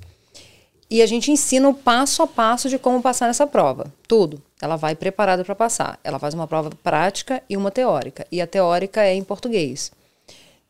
[0.88, 3.92] E a gente ensina o passo a passo de como passar nessa prova.
[4.08, 4.40] Tudo.
[4.62, 6.00] Ela vai preparada para passar.
[6.04, 8.28] Ela faz uma prova prática e uma teórica.
[8.32, 9.92] E a teórica é em português.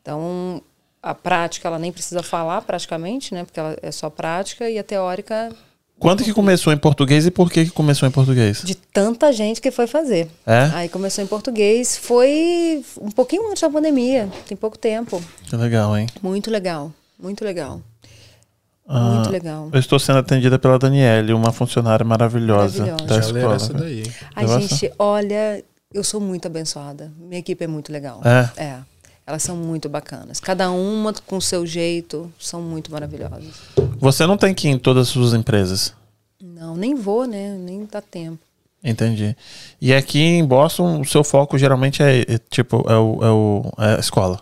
[0.00, 0.62] Então,
[1.02, 3.44] a prática ela nem precisa falar praticamente, né?
[3.44, 4.70] Porque ela é só prática.
[4.70, 5.54] E a teórica
[6.02, 8.62] Quando que começou em português e por que que começou em português?
[8.64, 10.28] de tanta gente que foi fazer.
[10.44, 10.64] É?
[10.74, 11.96] Aí começou em português.
[11.96, 14.28] Foi um pouquinho antes da pandemia.
[14.46, 15.22] Tem pouco tempo.
[15.48, 16.08] Que legal, hein?
[16.20, 16.92] Muito legal.
[17.22, 17.80] Muito legal.
[18.86, 19.70] Ah, Muito legal.
[19.72, 23.06] Eu estou sendo atendida pela Daniele, uma funcionária maravilhosa, Maravilhosa.
[23.06, 23.54] da Já escola.
[23.54, 24.02] essa daí.
[24.34, 25.64] Ai, gente, olha,
[25.94, 27.12] eu sou muito abençoada.
[27.16, 28.20] Minha equipe é muito legal.
[28.24, 28.50] É?
[28.60, 28.78] É.
[29.26, 30.40] Elas são muito bacanas.
[30.40, 33.54] Cada uma com seu jeito, são muito maravilhosas.
[33.98, 35.94] Você não tem que ir em todas as suas empresas.
[36.40, 37.56] Não, nem vou, né?
[37.56, 38.38] Nem dá tempo.
[38.82, 39.36] Entendi.
[39.80, 43.72] E aqui em Boston, o seu foco geralmente é, é, tipo, é, o, é, o,
[43.78, 44.40] é a escola.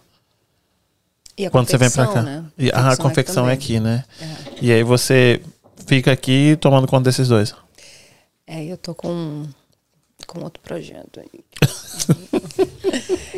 [1.37, 2.41] E a Quando você vem pra confecção, cá.
[2.41, 2.45] Né?
[2.59, 3.55] E, ah, a confecção é também.
[3.55, 4.05] aqui, né?
[4.21, 4.27] É.
[4.63, 5.43] E aí você
[5.87, 7.55] fica aqui tomando conta desses dois.
[8.47, 9.47] É, eu tô com,
[10.27, 11.41] com outro projeto aí.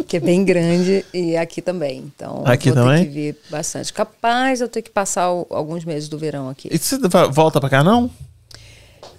[0.07, 1.99] que é bem grande e aqui também.
[1.99, 3.05] Então, Aqui vou também?
[3.05, 3.93] ter que vir bastante.
[3.93, 6.69] Capaz eu ter que passar o- alguns meses do verão aqui.
[6.71, 6.99] E você
[7.31, 8.11] volta pra cá, não?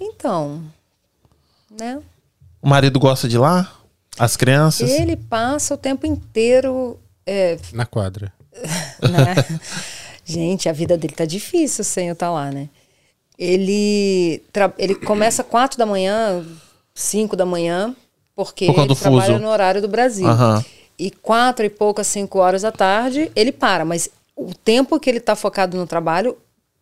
[0.00, 0.62] Então,
[1.80, 2.00] né?
[2.60, 3.72] O marido gosta de ir lá?
[4.18, 4.90] As crianças?
[4.90, 6.98] Ele passa o tempo inteiro.
[7.26, 8.32] é, Na quadra.
[9.02, 9.34] né?
[10.24, 12.68] Gente, a vida dele tá difícil sem eu estar lá, né?
[13.36, 16.46] Ele, tra- ele começa quatro da manhã,
[16.94, 17.94] cinco da manhã,
[18.36, 19.38] porque Por ele trabalha fuso.
[19.38, 20.26] no horário do Brasil.
[20.26, 20.64] Aham.
[20.98, 23.84] E quatro e poucas, cinco horas da tarde, ele para.
[23.84, 26.36] Mas o tempo que ele está focado no trabalho,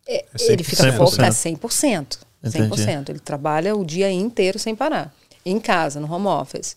[0.07, 0.97] é- É ele fica 100%.
[0.97, 2.19] focado é 100%.
[2.43, 2.57] Entendi.
[2.69, 3.09] 100%.
[3.09, 5.11] Ele trabalha o dia inteiro sem parar.
[5.45, 6.75] Em casa, no home office.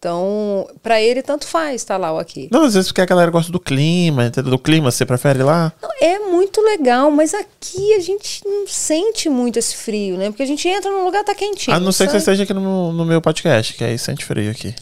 [0.00, 2.48] Então, para ele, tanto faz estar lá ou aqui.
[2.50, 4.50] Não, às vezes porque a galera gosta do clima, entendeu?
[4.52, 5.70] Do clima, você prefere ir lá?
[5.82, 10.30] Não, É muito legal, mas aqui a gente não sente muito esse frio, né?
[10.30, 11.76] Porque a gente entra num lugar tá quentinho.
[11.76, 14.50] a não ser que você esteja aqui no, no meu podcast, que aí sente frio
[14.50, 14.74] aqui.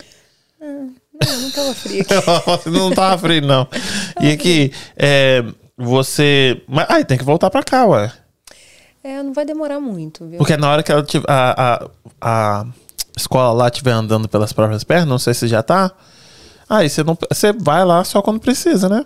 [0.61, 2.15] Não, não tava frio aqui.
[2.63, 3.67] Você não tava frio, não.
[4.23, 5.43] E aqui, é,
[5.77, 6.63] você.
[6.69, 8.13] Mas, ai, tem que voltar pra cá, ué.
[9.03, 10.39] É, não vai demorar muito, viu?
[10.39, 12.67] Porque na hora que ela tiv- a, a, a
[13.19, 15.93] escola lá estiver andando pelas próprias pernas, não sei se já tá.
[16.69, 17.17] Aí você não.
[17.31, 19.05] Você vai lá só quando precisa, né?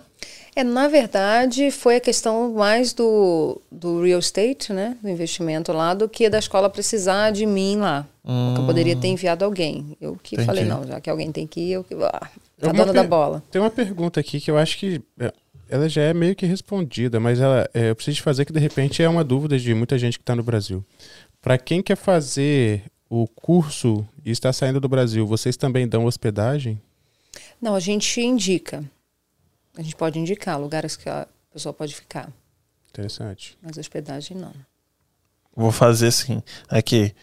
[0.55, 4.95] É, na verdade, foi a questão mais do, do real estate, né?
[5.01, 8.05] Do investimento lá, do que da escola precisar de mim lá.
[8.21, 9.97] Porque eu poderia ter enviado alguém.
[9.99, 10.45] Eu que Entendi.
[10.45, 11.95] falei, não, já que alguém tem que ir, eu que.
[11.95, 12.29] Ah,
[12.61, 13.43] a Uma dona da bola.
[13.49, 15.33] Tem uma pergunta aqui que eu acho que é,
[15.67, 19.01] ela já é meio que respondida, mas ela, é, eu preciso fazer que de repente
[19.01, 20.85] é uma dúvida de muita gente que está no Brasil.
[21.41, 22.83] Para quem quer fazer
[23.15, 26.81] o curso está saindo do Brasil, vocês também dão hospedagem?
[27.61, 28.83] Não, a gente indica.
[29.77, 32.31] A gente pode indicar lugares que a pessoa pode ficar.
[32.89, 33.55] Interessante.
[33.61, 34.51] Mas hospedagem não.
[35.55, 36.41] Vou fazer assim.
[36.67, 37.13] Aqui.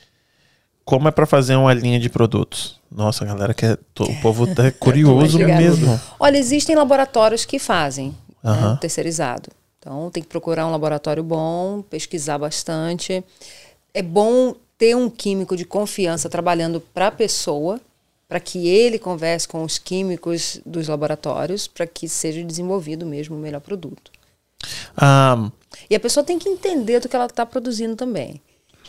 [0.85, 2.81] Como é pra fazer uma linha de produtos?
[2.91, 3.77] Nossa, a galera quer.
[3.95, 6.01] to- O povo tá curioso mesmo.
[6.21, 8.17] Olha, existem laboratórios que fazem, né,
[8.51, 8.77] Aham.
[8.77, 9.51] terceirizado.
[9.79, 13.25] Então tem que procurar um laboratório bom, pesquisar bastante.
[13.95, 17.79] É bom ter um químico de confiança trabalhando para a pessoa,
[18.27, 23.39] para que ele converse com os químicos dos laboratórios, para que seja desenvolvido mesmo o
[23.39, 24.11] melhor produto.
[24.97, 25.51] Ah,
[25.91, 28.41] E a pessoa tem que entender do que ela está produzindo também.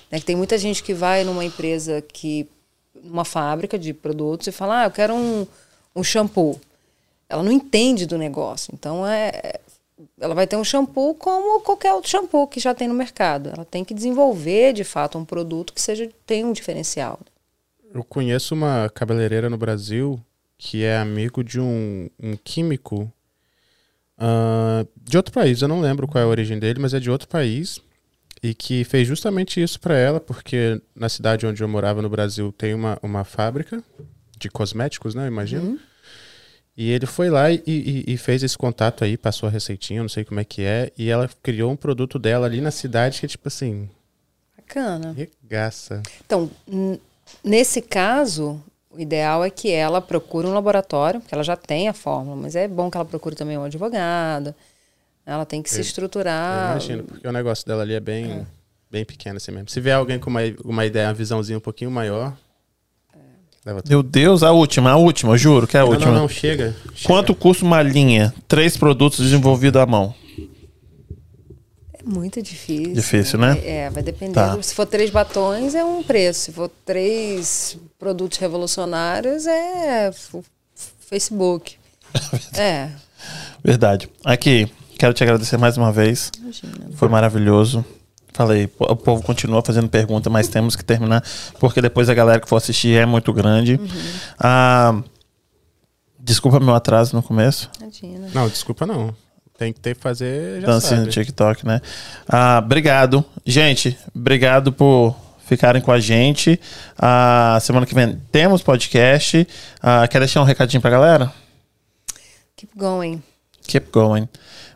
[0.10, 2.48] Né, que tem muita gente que vai numa empresa que.
[3.04, 5.46] numa fábrica de produtos e fala, ah, eu quero um,
[5.94, 6.58] um shampoo.
[7.28, 8.74] Ela não entende do negócio.
[8.74, 9.60] Então é.
[10.20, 13.50] Ela vai ter um shampoo como qualquer outro shampoo que já tem no mercado.
[13.50, 17.20] Ela tem que desenvolver, de fato, um produto que seja tenha um diferencial.
[17.94, 20.20] Eu conheço uma cabeleireira no Brasil
[20.58, 23.12] que é amigo de um, um químico
[24.16, 25.60] ah, de outro país.
[25.60, 27.82] Eu não lembro qual é a origem dele, mas é de outro país.
[28.44, 32.52] E que fez justamente isso para ela, porque na cidade onde eu morava no Brasil
[32.52, 33.84] tem uma, uma fábrica
[34.38, 35.24] de cosméticos, né?
[35.24, 35.80] Eu imagino.
[36.76, 40.04] E ele foi lá e, e- e fez esse contato aí, passou a receitinha, eu
[40.04, 40.92] não sei como é que é.
[40.98, 43.90] E ela criou um produto dela ali na cidade que é tipo assim,
[44.58, 45.14] Bacana.
[45.14, 46.02] regaça.
[46.26, 46.50] Então,
[47.44, 51.94] nesse caso, o ideal é que ela procure um laboratório, porque ela já tem a
[51.94, 54.56] fórmula, mas é bom que ela procure também um advogado.
[55.26, 56.72] Ela tem que se Eu- Eu estruturar.
[56.72, 58.48] imagino, porque o negócio dela ali é bem,
[58.90, 59.70] bem pequeno assim mesmo.
[59.70, 62.36] Se vier alguém com uma, uma ideia, uma visãozinha um pouquinho maior,
[63.66, 66.12] leva meu Deus, a última, a última, juro que é a Não, última.
[66.12, 66.76] não, não, chega.
[66.96, 67.08] chega.
[67.08, 68.34] Quanto custa uma linha?
[68.48, 70.14] Três produtos desenvolvidos à mão.
[71.94, 72.94] É muito difícil.
[72.94, 73.60] Difícil, né?
[73.64, 74.34] É, vai depender.
[74.34, 74.62] Tá.
[74.62, 76.40] Se for três batons, é um preço.
[76.46, 80.12] Se for três produtos revolucionários, é
[81.00, 81.76] Facebook.
[82.58, 82.90] é,
[83.64, 84.10] Verdade.
[84.26, 84.68] Aqui,
[84.98, 86.32] quero te agradecer mais uma vez.
[86.40, 86.74] imagina.
[86.96, 87.86] Foi maravilhoso.
[88.34, 91.24] Falei, o povo continua fazendo pergunta, mas temos que terminar,
[91.60, 93.80] porque depois a galera que for assistir é muito grande.
[94.40, 95.02] Ah,
[96.18, 97.70] desculpa meu atraso no começo.
[97.82, 98.30] Imagina.
[98.34, 99.14] Não, desculpa não.
[99.58, 101.08] Tem que ter que fazer, já Dancinha no.
[101.08, 101.82] TikTok, né?
[102.28, 103.24] Ah, obrigado.
[103.46, 106.60] Gente, obrigado por ficarem com a gente.
[106.98, 109.46] Ah, semana que vem temos podcast.
[109.82, 111.32] Ah, quer deixar um recadinho pra galera?
[112.56, 113.22] Keep going.
[113.68, 114.28] Keep going.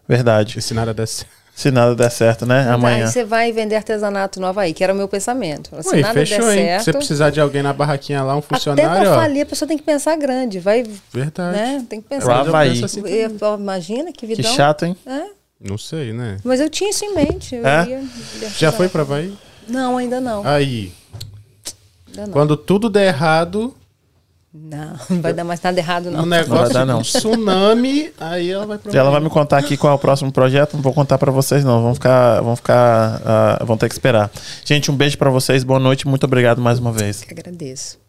[0.07, 0.59] Verdade.
[0.59, 1.44] E se nada der certo.
[1.55, 2.69] Se nada der certo, né?
[2.69, 3.05] Amanhã.
[3.05, 5.69] Aí você vai vender artesanato no Havaí, que era o meu pensamento.
[5.81, 6.65] Se Ué, nada fechou, der hein?
[6.65, 6.79] certo.
[6.79, 9.15] Se você precisar de alguém na barraquinha lá, um Até funcionário, pra ó.
[9.15, 10.59] falir, a pessoa tem que pensar grande.
[10.59, 11.55] Vai, Verdade.
[11.57, 11.85] né?
[11.89, 12.31] Tem que pensar.
[12.45, 12.83] Eu Havaí.
[12.83, 13.01] assim
[13.57, 14.53] imagina que Que vidão.
[14.53, 14.97] chato, hein?
[15.05, 15.23] É,
[15.61, 16.37] Não sei, né?
[16.43, 17.55] mas eu tinha isso em mente.
[17.55, 17.87] Eu É?
[17.87, 18.03] ia-
[18.57, 19.33] Já foi pra Havaí?
[19.65, 20.45] Não, ainda não.
[20.45, 20.91] Aí,
[22.09, 22.33] Ainda não.
[22.33, 23.73] quando tudo der errado,
[24.57, 26.21] Não, não vai dar mais nada errado, não.
[26.23, 26.99] no vai negócio dar, não.
[26.99, 30.31] um tsunami, aí ela vai pra Ela vai me contar aqui qual é o próximo
[30.31, 30.75] projeto.
[30.75, 31.81] Não vou contar pra vocês, não.
[31.81, 34.31] Vão ficar, vão ficar, ah, vão ter que esperar.
[34.63, 35.63] Gente, um beijo pra vocês.
[35.63, 36.07] Boa noite.
[36.07, 37.25] Muito obrigado mais uma vez.
[37.29, 38.04] Agradeço.